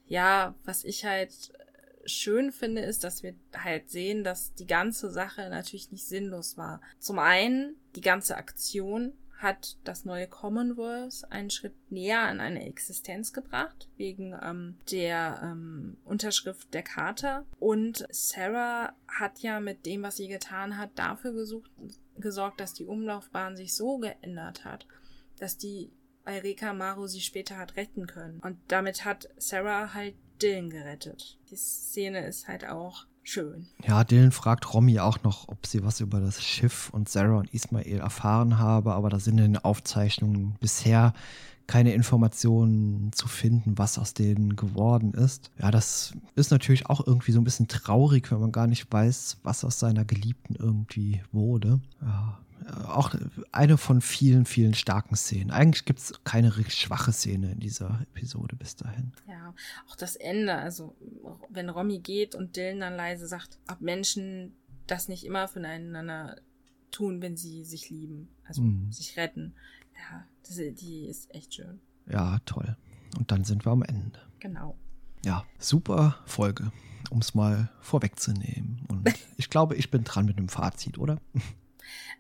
ja, 0.07 0.55
was 0.65 0.85
ich 0.85 1.05
halt 1.05 1.53
schön 2.09 2.53
finde, 2.53 2.83
ist, 2.83 3.05
dass 3.05 3.23
wir 3.23 3.35
halt 3.57 3.91
sehen, 3.91 4.25
dass 4.25 4.55
die 4.55 4.67
ganze 4.67 5.11
Sache 5.11 5.49
natürlich 5.51 5.93
nicht 5.93 6.07
sinnlos 6.07 6.57
war. 6.57 6.81
Zum 6.99 7.19
einen, 7.19 7.77
die 7.95 8.01
ganze 8.01 8.37
Aktion 8.37 9.13
hat 9.39 9.77
das 9.85 10.05
neue 10.05 10.27
Commonwealth 10.27 11.25
einen 11.31 11.51
Schritt 11.51 11.75
näher 11.91 12.23
an 12.23 12.41
eine 12.41 12.67
Existenz 12.67 13.33
gebracht, 13.33 13.89
wegen 13.97 14.37
ähm, 14.43 14.79
der 14.91 15.41
ähm, 15.43 15.97
Unterschrift 16.05 16.75
der 16.75 16.83
Charta. 16.83 17.47
Und 17.61 18.05
Sarah 18.11 18.95
hat 19.07 19.39
ja 19.41 19.61
mit 19.61 19.87
dem, 19.87 20.03
was 20.03 20.17
sie 20.17 20.29
getan 20.29 20.77
hat, 20.77 20.91
dafür 20.97 21.33
gesucht, 21.33 21.71
gesorgt, 22.17 22.61
dass 22.61 22.75
die 22.75 22.87
Umlaufbahn 22.87 23.57
sich 23.57 23.75
so 23.75 23.99
geändert 23.99 24.65
hat, 24.65 24.87
dass 25.39 25.57
die 25.57 25.93
bei 26.25 26.41
Reka 26.41 26.75
Maru 26.75 27.07
sie 27.07 27.21
später 27.21 27.57
hat 27.57 27.77
retten 27.77 28.07
können. 28.07 28.41
Und 28.41 28.59
damit 28.69 29.05
hat 29.05 29.31
Sarah 29.39 29.95
halt 29.95 30.15
Dylan 30.39 30.71
gerettet. 30.71 31.39
Die 31.51 31.57
Szene 31.57 32.21
ist 32.27 32.49
halt 32.49 32.67
auch 32.69 33.07
schön. 33.23 33.67
Ja, 33.87 34.05
Dylan 34.05 34.33
fragt 34.33 34.73
Romy 34.73 35.01
auch 35.01 35.23
noch, 35.23 35.49
ob 35.49 35.67
sie 35.67 35.85
was 35.85 36.01
über 36.01 36.21
das 36.21 36.43
Schiff 36.43 36.91
und 36.91 37.09
Sarah 37.09 37.39
und 37.39 37.53
Ismael 37.53 37.99
erfahren 37.99 38.59
habe, 38.59 38.95
aber 38.95 39.11
da 39.11 39.19
sind 39.21 39.39
in 39.39 39.55
den 39.55 39.65
Aufzeichnungen 39.65 40.57
bisher 40.61 41.13
keine 41.67 41.93
Informationen 41.93 43.13
zu 43.13 43.29
finden, 43.29 43.77
was 43.77 43.99
aus 43.99 44.15
denen 44.15 44.57
geworden 44.57 45.13
ist. 45.13 45.51
Ja, 45.59 45.71
das 45.71 46.15
ist 46.35 46.51
natürlich 46.51 46.87
auch 46.87 47.07
irgendwie 47.07 47.33
so 47.33 47.41
ein 47.41 47.45
bisschen 47.45 47.69
traurig, 47.69 48.31
wenn 48.33 48.41
man 48.41 48.53
gar 48.53 48.67
nicht 48.67 48.91
weiß, 48.91 49.41
was 49.43 49.65
aus 49.65 49.79
seiner 49.79 50.07
Geliebten 50.07 50.57
irgendwie 50.57 51.21
wurde. 51.31 51.81
Ja, 52.01 52.39
auch 52.87 53.15
eine 53.53 53.79
von 53.79 54.01
vielen, 54.01 54.45
vielen 54.45 54.75
starken 54.75 55.17
Szenen. 55.17 55.51
Eigentlich 55.51 55.85
gibt 55.85 55.99
es 56.01 56.13
keine 56.25 56.57
richtig 56.57 56.81
schwache 56.81 57.13
Szene 57.13 57.53
in 57.53 57.61
dieser 57.61 58.01
Episode 58.03 58.57
bis 58.57 58.77
dahin. 58.77 59.13
Ja, 59.27 59.55
auch 59.89 59.97
das 59.97 60.17
Ende, 60.17 60.55
also 60.55 60.97
wenn 61.49 61.69
Romy 61.69 61.99
geht 61.99 62.35
und 62.35 62.57
Dylan 62.57 62.81
dann 62.81 62.97
leise 62.97 63.27
sagt, 63.27 63.59
ob 63.71 63.81
Menschen 63.81 64.55
das 64.87 65.09
nicht 65.09 65.25
immer 65.25 65.49
voneinander 65.49 66.37
tun, 66.91 67.21
wenn 67.23 67.37
sie 67.37 67.65
sich 67.65 67.91
lieben, 67.91 68.29
also 68.45 68.63
mhm. 68.63 68.91
sich 68.93 69.17
retten. 69.17 69.55
Ja, 69.95 70.25
das, 70.47 70.57
die 70.57 71.07
ist 71.07 71.33
echt 71.35 71.55
schön. 71.55 71.81
Ja, 72.11 72.39
toll. 72.45 72.77
Und 73.19 73.31
dann 73.31 73.45
sind 73.45 73.67
wir 73.67 73.73
am 73.73 73.83
Ende. 73.83 74.19
Genau. 74.41 74.77
Ja, 75.25 75.45
super 75.59 76.19
Folge, 76.25 76.73
um 77.11 77.19
es 77.19 77.35
mal 77.35 77.71
vorwegzunehmen. 77.81 78.85
Und 78.89 79.09
ich 79.37 79.51
glaube, 79.51 79.75
ich 79.75 79.91
bin 79.91 80.05
dran 80.05 80.27
mit 80.27 80.39
dem 80.39 80.49
Fazit, 80.49 80.99
oder? 80.99 81.19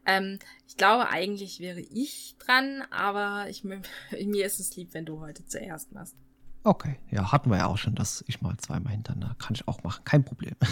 Ähm, 0.09 0.39
ich 0.67 0.79
glaube, 0.79 1.11
eigentlich 1.11 1.61
wäre 1.61 1.81
ich 1.81 2.35
dran, 2.39 2.83
aber 2.91 3.49
ich, 3.51 3.63
mir 3.65 4.47
ist 4.47 4.59
es 4.59 4.75
lieb, 4.75 4.95
wenn 4.95 5.05
du 5.05 5.21
heute 5.21 5.47
zuerst 5.47 5.93
machst. 5.93 6.17
Okay, 6.65 6.99
ja, 7.11 7.31
hatten 7.31 7.51
wir 7.51 7.59
ja 7.59 7.67
auch 7.67 7.79
schon, 7.79 7.95
dass 7.95 8.25
ich 8.27 8.41
mal 8.41 8.57
zweimal 8.57 8.93
hintereinander 8.93 9.37
kann 9.39 9.55
ich 9.55 9.69
auch 9.69 9.85
machen, 9.85 10.03
kein 10.05 10.25
Problem. 10.25 10.57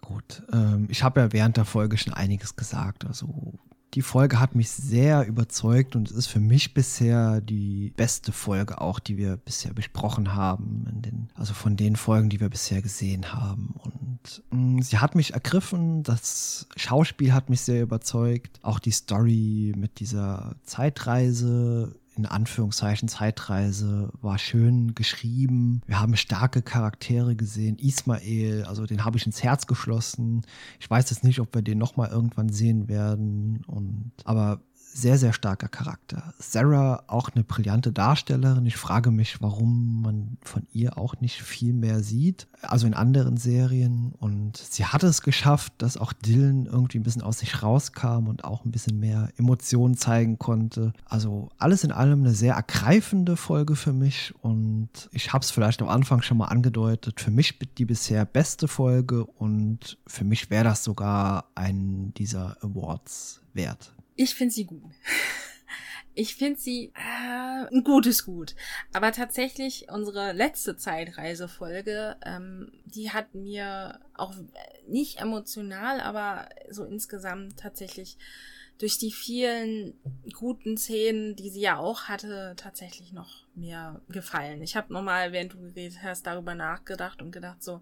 Gut, 0.00 0.42
ähm, 0.52 0.88
ich 0.90 1.02
habe 1.02 1.20
ja 1.20 1.32
während 1.32 1.56
der 1.56 1.64
Folge 1.64 1.96
schon 1.96 2.12
einiges 2.12 2.56
gesagt. 2.56 3.06
Also 3.06 3.54
die 3.94 4.02
Folge 4.02 4.38
hat 4.38 4.54
mich 4.54 4.70
sehr 4.70 5.26
überzeugt 5.26 5.96
und 5.96 6.10
es 6.10 6.16
ist 6.16 6.26
für 6.26 6.40
mich 6.40 6.74
bisher 6.74 7.40
die 7.40 7.92
beste 7.96 8.32
Folge 8.32 8.80
auch, 8.80 8.98
die 8.98 9.16
wir 9.16 9.36
bisher 9.36 9.72
besprochen 9.72 10.34
haben. 10.34 10.84
Den, 10.92 11.30
also 11.34 11.54
von 11.54 11.76
den 11.76 11.96
Folgen, 11.96 12.28
die 12.28 12.40
wir 12.40 12.50
bisher 12.50 12.82
gesehen 12.82 13.32
haben. 13.32 13.74
Und 13.82 14.42
mh, 14.50 14.58
mm, 14.78 14.82
sie 14.82 14.98
hat 14.98 15.14
mich 15.14 15.32
ergriffen, 15.32 16.02
das 16.02 16.66
Schauspiel 16.76 17.32
hat 17.32 17.48
mich 17.48 17.62
sehr 17.62 17.82
überzeugt. 17.82 18.60
Auch 18.62 18.78
die 18.78 18.90
Story 18.90 19.72
mit 19.76 20.00
dieser 20.00 20.56
Zeitreise 20.64 21.96
in 22.18 22.26
Anführungszeichen 22.26 23.08
Zeitreise 23.08 24.10
war 24.20 24.38
schön 24.38 24.94
geschrieben. 24.94 25.80
Wir 25.86 26.00
haben 26.00 26.16
starke 26.16 26.62
Charaktere 26.62 27.36
gesehen. 27.36 27.78
Ismael, 27.78 28.64
also 28.64 28.84
den 28.86 29.04
habe 29.04 29.16
ich 29.16 29.26
ins 29.26 29.42
Herz 29.42 29.66
geschlossen. 29.66 30.42
Ich 30.80 30.90
weiß 30.90 31.08
jetzt 31.10 31.24
nicht, 31.24 31.40
ob 31.40 31.54
wir 31.54 31.62
den 31.62 31.78
nochmal 31.78 32.10
irgendwann 32.10 32.48
sehen 32.48 32.88
werden. 32.88 33.64
Und 33.66 34.12
aber 34.24 34.60
sehr, 34.98 35.16
sehr 35.16 35.32
starker 35.32 35.68
Charakter. 35.68 36.34
Sarah 36.38 37.04
auch 37.06 37.30
eine 37.32 37.44
brillante 37.44 37.92
Darstellerin. 37.92 38.66
Ich 38.66 38.76
frage 38.76 39.10
mich, 39.12 39.40
warum 39.40 40.02
man 40.02 40.38
von 40.42 40.66
ihr 40.72 40.98
auch 40.98 41.20
nicht 41.20 41.40
viel 41.40 41.72
mehr 41.72 42.02
sieht. 42.02 42.48
Also 42.62 42.86
in 42.86 42.94
anderen 42.94 43.36
Serien. 43.36 44.12
Und 44.18 44.56
sie 44.56 44.84
hat 44.84 45.04
es 45.04 45.22
geschafft, 45.22 45.72
dass 45.78 45.96
auch 45.96 46.12
Dylan 46.12 46.66
irgendwie 46.66 46.98
ein 46.98 47.04
bisschen 47.04 47.22
aus 47.22 47.38
sich 47.38 47.62
rauskam 47.62 48.26
und 48.26 48.42
auch 48.44 48.64
ein 48.64 48.72
bisschen 48.72 48.98
mehr 48.98 49.28
Emotionen 49.36 49.96
zeigen 49.96 50.38
konnte. 50.38 50.92
Also 51.04 51.48
alles 51.58 51.84
in 51.84 51.92
allem 51.92 52.20
eine 52.20 52.34
sehr 52.34 52.54
ergreifende 52.54 53.36
Folge 53.36 53.76
für 53.76 53.92
mich. 53.92 54.34
Und 54.42 55.08
ich 55.12 55.32
habe 55.32 55.44
es 55.44 55.52
vielleicht 55.52 55.80
am 55.80 55.88
Anfang 55.88 56.22
schon 56.22 56.38
mal 56.38 56.46
angedeutet. 56.46 57.20
Für 57.20 57.30
mich 57.30 57.56
die 57.78 57.84
bisher 57.84 58.24
beste 58.24 58.66
Folge. 58.66 59.24
Und 59.24 59.96
für 60.08 60.24
mich 60.24 60.50
wäre 60.50 60.64
das 60.64 60.82
sogar 60.82 61.44
ein 61.54 62.12
dieser 62.14 62.56
Awards 62.62 63.42
wert. 63.54 63.92
Ich 64.18 64.34
finde 64.34 64.52
sie 64.54 64.64
gut. 64.64 64.92
Ich 66.14 66.34
finde 66.34 66.58
sie 66.58 66.92
äh, 66.96 67.72
ein 67.72 67.84
gutes 67.84 68.24
Gut. 68.24 68.56
Aber 68.92 69.12
tatsächlich, 69.12 69.86
unsere 69.88 70.32
letzte 70.32 70.76
Zeitreisefolge, 70.76 72.16
ähm, 72.26 72.72
die 72.86 73.12
hat 73.12 73.36
mir 73.36 74.00
auch 74.14 74.34
nicht 74.88 75.20
emotional, 75.20 76.00
aber 76.00 76.48
so 76.70 76.84
insgesamt 76.84 77.56
tatsächlich 77.60 78.18
durch 78.78 78.98
die 78.98 79.12
vielen 79.12 79.94
guten 80.32 80.76
Szenen, 80.76 81.36
die 81.36 81.50
sie 81.50 81.60
ja 81.60 81.78
auch 81.78 82.08
hatte, 82.08 82.54
tatsächlich 82.56 83.12
noch 83.12 83.46
mehr 83.54 84.00
gefallen. 84.08 84.60
Ich 84.60 84.74
habe 84.74 84.92
nochmal, 84.92 85.30
während 85.30 85.52
du 85.52 85.60
geredet 85.60 86.02
hast, 86.02 86.26
darüber 86.26 86.56
nachgedacht 86.56 87.22
und 87.22 87.30
gedacht 87.30 87.62
so, 87.62 87.74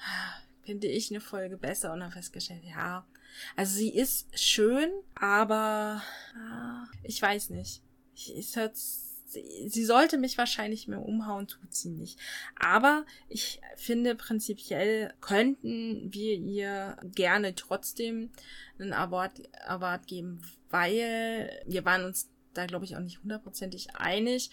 ah, 0.00 0.42
finde 0.62 0.88
ich 0.88 1.12
eine 1.12 1.20
Folge 1.20 1.56
besser 1.56 1.92
und 1.92 2.00
dann 2.00 2.10
festgestellt, 2.10 2.64
ja, 2.64 3.06
also 3.54 3.74
sie 3.76 3.90
ist 3.90 4.38
schön, 4.38 4.90
aber 5.14 6.02
äh, 6.34 7.06
ich 7.06 7.20
weiß 7.20 7.50
nicht. 7.50 7.82
Ich, 8.14 8.56
hört, 8.56 8.76
sie, 8.76 9.68
sie 9.68 9.84
sollte 9.84 10.18
mich 10.18 10.38
wahrscheinlich 10.38 10.88
mehr 10.88 11.02
umhauen, 11.02 11.46
tut 11.46 11.74
sie 11.74 11.90
nicht. 11.90 12.18
Aber 12.58 13.04
ich 13.28 13.60
finde 13.76 14.14
prinzipiell 14.14 15.12
könnten 15.20 16.12
wir 16.12 16.34
ihr 16.36 16.96
gerne 17.14 17.54
trotzdem 17.54 18.30
einen 18.78 18.92
Award, 18.92 19.42
Award 19.66 20.06
geben, 20.06 20.42
weil 20.70 21.50
wir 21.66 21.84
waren 21.84 22.04
uns 22.04 22.28
da 22.56 22.66
glaube 22.66 22.84
ich 22.84 22.96
auch 22.96 23.00
nicht 23.00 23.22
hundertprozentig 23.22 23.94
einig 23.96 24.50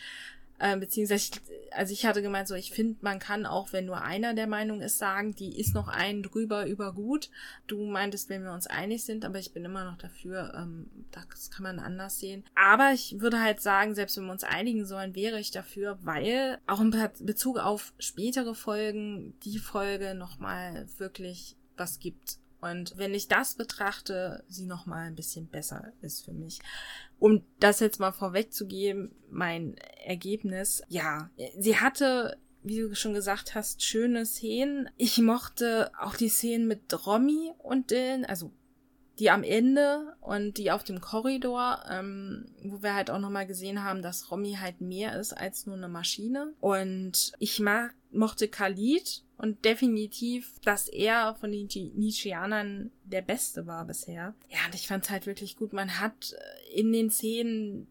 Äh, 0.64 0.78
beziehungsweise, 0.78 1.42
also 1.72 1.92
ich 1.92 2.06
hatte 2.06 2.22
gemeint, 2.22 2.48
so 2.48 2.56
ich 2.56 2.72
finde, 2.72 2.96
man 3.02 3.20
kann 3.20 3.46
auch, 3.46 3.74
wenn 3.74 3.86
nur 3.86 4.02
einer 4.02 4.34
der 4.34 4.48
Meinung 4.48 4.80
ist, 4.80 4.98
sagen, 4.98 5.36
die 5.36 5.60
ist 5.60 5.74
noch 5.74 5.90
einen 5.90 6.24
drüber 6.24 6.68
über 6.68 6.94
gut. 6.94 7.30
Du 7.68 7.86
meintest, 7.86 8.30
wenn 8.30 8.46
wir 8.46 8.54
uns 8.54 8.68
einig 8.68 9.04
sind, 9.04 9.26
aber 9.26 9.40
ich 9.40 9.52
bin 9.52 9.66
immer 9.66 9.84
noch 9.84 9.98
dafür, 9.98 10.54
ähm, 10.56 10.90
das 11.12 11.52
kann 11.52 11.64
man 11.64 11.80
anders 11.80 12.22
sehen. 12.22 12.46
Aber 12.56 12.94
ich 12.94 13.20
würde 13.20 13.42
halt 13.42 13.60
sagen, 13.60 13.94
selbst 13.94 14.16
wenn 14.16 14.24
wir 14.24 14.32
uns 14.32 14.46
einigen 14.46 14.86
sollen, 14.86 15.16
wäre 15.16 15.38
ich 15.38 15.52
dafür, 15.52 16.00
weil 16.02 16.60
auch 16.66 16.80
in 16.80 16.96
Bezug 17.20 17.60
auf 17.60 17.92
spätere 18.00 18.56
Folgen 18.56 19.38
die 19.44 19.60
Folge 19.60 20.16
nochmal 20.16 20.88
wirklich 20.98 21.58
was 21.76 22.00
gibt. 22.00 22.38
Und 22.64 22.98
wenn 22.98 23.14
ich 23.14 23.28
das 23.28 23.56
betrachte, 23.56 24.44
sie 24.48 24.66
noch 24.66 24.86
mal 24.86 25.08
ein 25.08 25.16
bisschen 25.16 25.48
besser 25.48 25.92
ist 26.02 26.24
für 26.24 26.34
mich. 26.34 26.60
Um 27.20 27.44
das 27.60 27.80
jetzt 27.80 28.00
mal 28.00 28.14
vorwegzugeben, 28.14 29.12
mein 29.30 29.76
Ergebnis, 30.06 30.82
ja, 30.88 31.30
sie 31.58 31.78
hatte 31.78 32.38
wie 32.64 32.80
du 32.80 32.96
schon 32.96 33.14
gesagt 33.14 33.56
hast, 33.56 33.84
schöne 33.84 34.26
Szenen. 34.26 34.90
Ich 34.98 35.18
mochte 35.20 35.92
auch 36.00 36.16
die 36.16 36.30
Szenen 36.30 36.66
mit 36.66 37.06
Romy 37.06 37.52
und 37.58 37.92
Dylan, 37.92 38.24
also 38.24 38.54
die 39.20 39.30
am 39.30 39.44
Ende 39.44 40.16
und 40.22 40.58
die 40.58 40.72
auf 40.72 40.84
dem 40.84 41.00
Korridor, 41.00 41.84
ähm, 41.90 42.46
wo 42.64 42.82
wir 42.82 42.96
halt 42.96 43.12
auch 43.12 43.20
nochmal 43.20 43.46
gesehen 43.46 43.84
haben, 43.84 44.02
dass 44.02 44.32
Romy 44.32 44.58
halt 44.60 44.82
mehr 44.82 45.20
ist 45.20 45.34
als 45.34 45.66
nur 45.66 45.76
eine 45.76 45.88
Maschine. 45.88 46.54
Und 46.60 47.34
ich 47.38 47.60
mag, 47.60 47.94
mochte 48.12 48.48
Khalid 48.48 49.24
und 49.44 49.64
definitiv, 49.66 50.60
dass 50.62 50.88
er 50.88 51.36
von 51.36 51.52
den 51.52 51.68
Nietzscheanern 51.96 52.92
der 53.04 53.22
Beste 53.22 53.68
war 53.68 53.84
bisher. 53.84 54.34
Ja, 54.48 54.60
und 54.66 54.74
ich 54.74 54.88
fand's 54.88 55.10
halt 55.10 55.26
wirklich 55.26 55.58
gut. 55.58 55.74
Man 55.74 56.00
hat 56.00 56.32
äh, 56.32 56.80
in 56.80 56.94
den 56.94 57.10
Szenen 57.10 57.88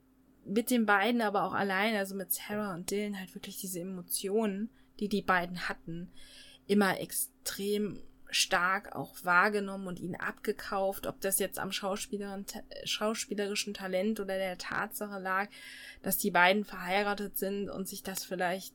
mit 0.47 0.71
den 0.71 0.87
beiden, 0.87 1.21
aber 1.21 1.45
auch 1.45 1.53
allein, 1.53 1.95
also 1.95 2.15
mit 2.15 2.33
Sarah 2.33 2.73
und 2.73 2.91
Dylan, 2.91 3.19
halt 3.19 3.35
wirklich 3.35 3.59
diese 3.59 3.81
Emotionen, 3.81 4.71
die 4.99 5.11
die 5.11 5.21
beiden 5.21 5.69
hatten, 5.69 6.11
immer 6.69 6.99
extrem 6.99 8.01
stark 8.31 8.97
auch 8.97 9.15
wahrgenommen 9.23 9.89
und 9.89 10.01
ihn 10.01 10.17
abgekauft, 10.17 11.07
ob 11.07 11.21
das 11.21 11.39
jetzt 11.39 11.59
am 11.59 11.71
schauspielerischen 11.71 13.75
Talent 13.75 14.21
oder 14.21 14.39
der 14.39 14.57
Tatsache 14.57 15.19
lag, 15.19 15.51
dass 16.01 16.17
die 16.17 16.31
beiden 16.31 16.65
verheiratet 16.65 17.37
sind 17.37 17.69
und 17.69 17.87
sich 17.87 18.03
das 18.03 18.25
vielleicht 18.25 18.73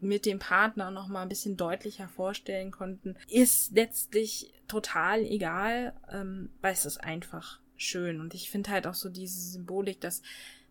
mit 0.00 0.26
dem 0.26 0.38
Partner 0.38 0.90
noch 0.90 1.08
mal 1.08 1.22
ein 1.22 1.28
bisschen 1.28 1.56
deutlicher 1.56 2.08
vorstellen 2.08 2.70
konnten, 2.70 3.16
ist 3.28 3.72
letztlich 3.72 4.52
total 4.68 5.20
egal, 5.20 5.94
ähm, 6.10 6.50
weil 6.60 6.72
es 6.72 6.84
ist 6.84 6.98
einfach 6.98 7.60
schön 7.76 8.20
und 8.20 8.34
ich 8.34 8.50
finde 8.50 8.70
halt 8.70 8.86
auch 8.86 8.94
so 8.94 9.08
diese 9.08 9.40
Symbolik, 9.40 10.00
dass 10.00 10.22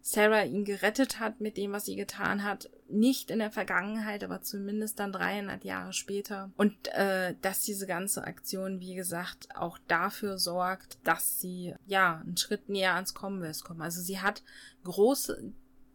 Sarah 0.01 0.43
ihn 0.43 0.65
gerettet 0.65 1.19
hat 1.19 1.41
mit 1.41 1.57
dem, 1.57 1.71
was 1.71 1.85
sie 1.85 1.95
getan 1.95 2.43
hat. 2.43 2.69
Nicht 2.87 3.29
in 3.29 3.39
der 3.39 3.51
Vergangenheit, 3.51 4.23
aber 4.23 4.41
zumindest 4.41 4.99
dann 4.99 5.11
300 5.11 5.63
Jahre 5.63 5.93
später. 5.93 6.51
Und 6.57 6.87
äh, 6.93 7.35
dass 7.41 7.61
diese 7.61 7.85
ganze 7.85 8.23
Aktion, 8.23 8.79
wie 8.79 8.95
gesagt, 8.95 9.49
auch 9.55 9.77
dafür 9.87 10.37
sorgt, 10.37 10.97
dass 11.03 11.39
sie 11.39 11.75
ja 11.85 12.21
einen 12.25 12.37
Schritt 12.37 12.69
näher 12.69 12.95
ans 12.95 13.13
Commonwealth 13.13 13.63
kommen. 13.63 13.81
Also 13.81 14.01
sie 14.01 14.19
hat 14.19 14.41
große, 14.83 15.51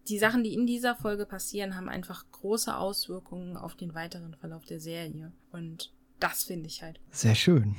die 0.08 0.18
Sachen, 0.18 0.44
die 0.44 0.54
in 0.54 0.66
dieser 0.66 0.94
Folge 0.94 1.26
passieren, 1.26 1.76
haben 1.76 1.88
einfach 1.88 2.24
große 2.32 2.76
Auswirkungen 2.76 3.56
auf 3.56 3.74
den 3.74 3.94
weiteren 3.94 4.34
Verlauf 4.34 4.64
der 4.64 4.80
Serie. 4.80 5.32
Und 5.52 5.92
das 6.20 6.44
finde 6.44 6.66
ich 6.66 6.82
halt. 6.82 7.00
Sehr 7.10 7.34
schön. 7.34 7.76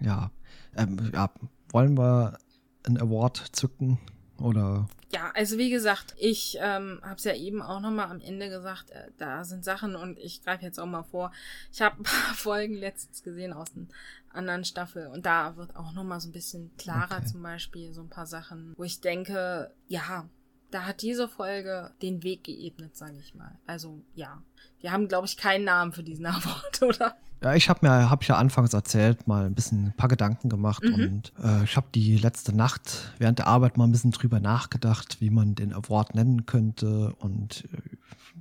Ja. 0.00 0.30
Ähm, 0.76 1.10
ja. 1.12 1.30
Wollen 1.70 1.96
wir 1.96 2.38
einen 2.84 2.98
Award 2.98 3.44
zücken? 3.52 3.98
Oder? 4.40 4.86
Ja, 5.10 5.32
also 5.34 5.58
wie 5.58 5.70
gesagt, 5.70 6.14
ich 6.18 6.58
ähm, 6.60 7.00
habe 7.02 7.16
es 7.16 7.24
ja 7.24 7.34
eben 7.34 7.60
auch 7.60 7.80
nochmal 7.80 8.10
am 8.10 8.20
Ende 8.20 8.48
gesagt, 8.48 8.90
äh, 8.90 9.10
da 9.16 9.42
sind 9.42 9.64
Sachen 9.64 9.96
und 9.96 10.18
ich 10.18 10.44
greife 10.44 10.64
jetzt 10.64 10.78
auch 10.78 10.86
mal 10.86 11.02
vor. 11.02 11.32
Ich 11.72 11.80
habe 11.80 11.96
ein 12.00 12.04
paar 12.04 12.34
Folgen 12.34 12.74
letztens 12.74 13.22
gesehen 13.22 13.52
aus 13.52 13.68
einer 13.74 13.86
anderen 14.30 14.64
Staffel 14.64 15.08
und 15.08 15.26
da 15.26 15.56
wird 15.56 15.74
auch 15.74 15.92
nochmal 15.92 16.20
so 16.20 16.28
ein 16.28 16.32
bisschen 16.32 16.70
klarer 16.76 17.16
okay. 17.16 17.26
zum 17.26 17.42
Beispiel 17.42 17.92
so 17.92 18.02
ein 18.02 18.10
paar 18.10 18.26
Sachen, 18.26 18.74
wo 18.76 18.84
ich 18.84 19.00
denke, 19.00 19.72
ja, 19.88 20.28
da 20.70 20.84
hat 20.84 21.02
diese 21.02 21.28
Folge 21.28 21.90
den 22.02 22.22
Weg 22.22 22.44
geebnet, 22.44 22.96
sage 22.96 23.16
ich 23.18 23.34
mal. 23.34 23.58
Also 23.66 24.02
ja, 24.14 24.42
wir 24.80 24.92
haben, 24.92 25.08
glaube 25.08 25.26
ich, 25.26 25.36
keinen 25.36 25.64
Namen 25.64 25.92
für 25.92 26.02
diesen 26.02 26.26
Award, 26.26 26.82
oder? 26.82 27.16
Ja, 27.42 27.54
ich 27.54 27.68
habe 27.68 27.86
mir, 27.86 28.10
habe 28.10 28.22
ich 28.22 28.28
ja 28.28 28.36
anfangs 28.36 28.72
erzählt, 28.72 29.28
mal 29.28 29.46
ein 29.46 29.54
bisschen 29.54 29.86
ein 29.86 29.92
paar 29.92 30.08
Gedanken 30.08 30.48
gemacht 30.48 30.82
mhm. 30.82 30.94
und 30.94 31.32
äh, 31.42 31.62
ich 31.62 31.76
habe 31.76 31.86
die 31.94 32.16
letzte 32.16 32.54
Nacht 32.54 33.12
während 33.18 33.38
der 33.38 33.46
Arbeit 33.46 33.76
mal 33.76 33.84
ein 33.84 33.92
bisschen 33.92 34.10
drüber 34.10 34.40
nachgedacht, 34.40 35.20
wie 35.20 35.30
man 35.30 35.54
den 35.54 35.72
Award 35.72 36.16
nennen 36.16 36.46
könnte 36.46 37.14
und 37.20 37.64
äh, 37.72 37.96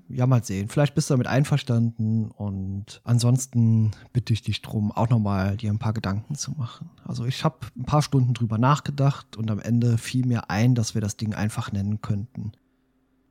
ja, 0.10 0.26
mal 0.28 0.44
sehen. 0.44 0.70
Vielleicht 0.70 0.96
bist 0.96 1.10
du 1.10 1.14
damit 1.14 1.28
einverstanden 1.28 2.32
und 2.32 3.02
ansonsten 3.04 3.92
bitte 4.14 4.34
ich 4.34 4.42
dich 4.42 4.62
drum, 4.62 4.92
auch 4.92 5.10
nochmal 5.10 5.58
dir 5.58 5.72
ein 5.72 5.80
paar 5.80 5.94
Gedanken 5.94 6.36
zu 6.36 6.52
machen. 6.52 6.90
Also 7.06 7.26
ich 7.26 7.44
habe 7.44 7.60
ein 7.76 7.86
paar 7.86 8.02
Stunden 8.02 8.34
drüber 8.34 8.58
nachgedacht 8.58 9.38
und 9.38 9.50
am 9.52 9.60
Ende 9.60 9.98
fiel 9.98 10.26
mir 10.26 10.50
ein, 10.50 10.76
dass 10.76 10.94
wir 10.94 11.02
das 11.02 11.18
Ding 11.18 11.34
einfach 11.34 11.72
nennen 11.72 12.02
könnten. 12.02 12.54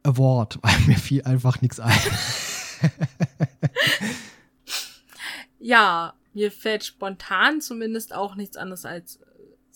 Award, 0.03 0.59
weil 0.63 0.79
mir 0.87 0.97
fiel 0.97 1.23
einfach 1.23 1.61
nichts 1.61 1.81
ein. 1.81 1.99
ja, 5.59 6.15
mir 6.35 6.53
fällt 6.53 6.85
spontan 6.85 7.61
zumindest 7.61 8.15
auch 8.15 8.35
nichts 8.35 8.57
anderes 8.57 8.85
als 8.85 9.21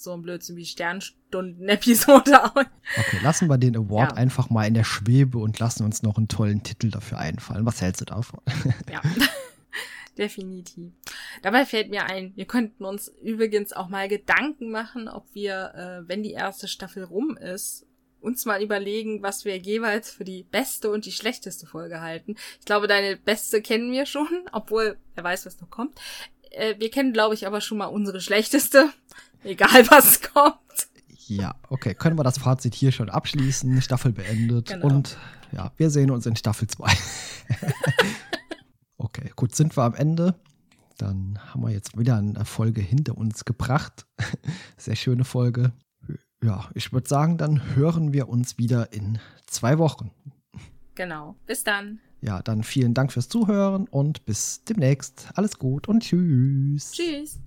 so 0.03 0.13
ein 0.13 0.23
Blödsinn 0.23 0.57
wie 0.57 0.65
Sternstunden-Episode 0.65 2.45
aus. 2.57 2.67
Okay, 2.97 3.19
lassen 3.23 3.49
wir 3.49 3.59
den 3.59 3.77
Award 3.77 4.13
ja. 4.13 4.17
einfach 4.17 4.51
mal 4.51 4.67
in 4.67 4.75
der 4.75 4.85
Schwebe 4.85 5.39
und 5.39 5.59
lassen 5.59 5.85
uns 5.85 6.03
noch 6.03 6.17
einen 6.17 6.29
tollen 6.29 6.63
Titel 6.63 6.91
dafür 6.91 7.19
einfallen. 7.19 7.67
Was 7.67 7.81
hältst 7.81 8.01
du 8.01 8.05
davon? 8.07 8.41
Ja. 8.91 9.03
Definitiv. 10.19 10.93
Dabei 11.43 11.65
fällt 11.65 11.89
mir 11.89 12.05
ein, 12.05 12.33
wir 12.35 12.45
könnten 12.45 12.85
uns 12.85 13.09
übrigens 13.23 13.73
auch 13.73 13.89
mal 13.89 14.09
Gedanken 14.09 14.71
machen, 14.71 15.09
ob 15.09 15.27
wir, 15.35 15.73
äh, 15.75 16.09
wenn 16.09 16.23
die 16.23 16.33
erste 16.33 16.67
Staffel 16.69 17.05
rum 17.05 17.37
ist, 17.37 17.87
uns 18.21 18.45
mal 18.45 18.63
überlegen, 18.63 19.23
was 19.23 19.45
wir 19.45 19.57
jeweils 19.57 20.11
für 20.11 20.25
die 20.25 20.43
beste 20.43 20.91
und 20.91 21.07
die 21.07 21.13
schlechteste 21.13 21.67
Folge 21.67 22.01
halten. 22.01 22.37
Ich 22.59 22.67
glaube, 22.67 22.87
deine 22.87 23.17
beste 23.17 23.63
kennen 23.63 23.93
wir 23.93 24.05
schon, 24.05 24.29
obwohl 24.53 24.99
wer 25.15 25.25
weiß, 25.25 25.47
was 25.47 25.61
noch 25.61 25.71
kommt. 25.71 25.99
Äh, 26.51 26.75
wir 26.79 26.91
kennen, 26.91 27.13
glaube 27.13 27.35
ich, 27.35 27.47
aber 27.47 27.61
schon 27.61 27.79
mal 27.79 27.87
unsere 27.87 28.21
schlechteste, 28.21 28.91
egal 29.45 29.87
was 29.91 30.21
kommt. 30.23 30.57
Ja, 31.27 31.55
okay, 31.69 31.95
können 31.95 32.19
wir 32.19 32.25
das 32.25 32.39
Fazit 32.39 32.75
hier 32.75 32.91
schon 32.91 33.09
abschließen, 33.09 33.81
Staffel 33.83 34.13
beendet 34.13 34.69
genau. 34.69 34.87
und 34.87 35.17
ja, 35.53 35.73
wir 35.77 35.91
sehen 35.91 36.11
uns 36.11 36.27
in 36.27 36.35
Staffel 36.35 36.67
2. 36.67 36.93
okay, 38.99 39.31
gut, 39.37 39.55
sind 39.55 39.77
wir 39.77 39.85
am 39.85 39.95
Ende. 39.95 40.35
Dann 40.99 41.39
haben 41.47 41.63
wir 41.63 41.71
jetzt 41.71 41.97
wieder 41.97 42.17
eine 42.17 42.45
Folge 42.45 42.81
hinter 42.81 43.17
uns 43.17 43.45
gebracht. 43.45 44.07
Sehr 44.77 44.97
schöne 44.97 45.25
Folge 45.25 45.73
ja, 46.43 46.69
ich 46.75 46.93
würde 46.93 47.09
sagen, 47.09 47.39
dann 47.39 47.75
hören 47.77 48.13
wir 48.13 48.29
uns 48.29 48.59
wieder 48.59 48.93
in 48.93 49.19
zwei 49.47 49.79
Wochen. 49.79 50.11
Genau. 50.95 51.37
Bis 51.47 51.65
dann. 51.65 52.01
Ja, 52.21 52.43
dann 52.43 52.63
vielen 52.63 52.95
Dank 52.95 53.13
fürs 53.13 53.29
Zuhören 53.29 53.87
und 53.89 54.25
bis 54.27 54.65
demnächst. 54.65 55.29
Alles 55.35 55.59
gut 55.59 55.89
und 55.89 56.03
tschüss. 56.03 56.93
Tschüss. 56.93 57.39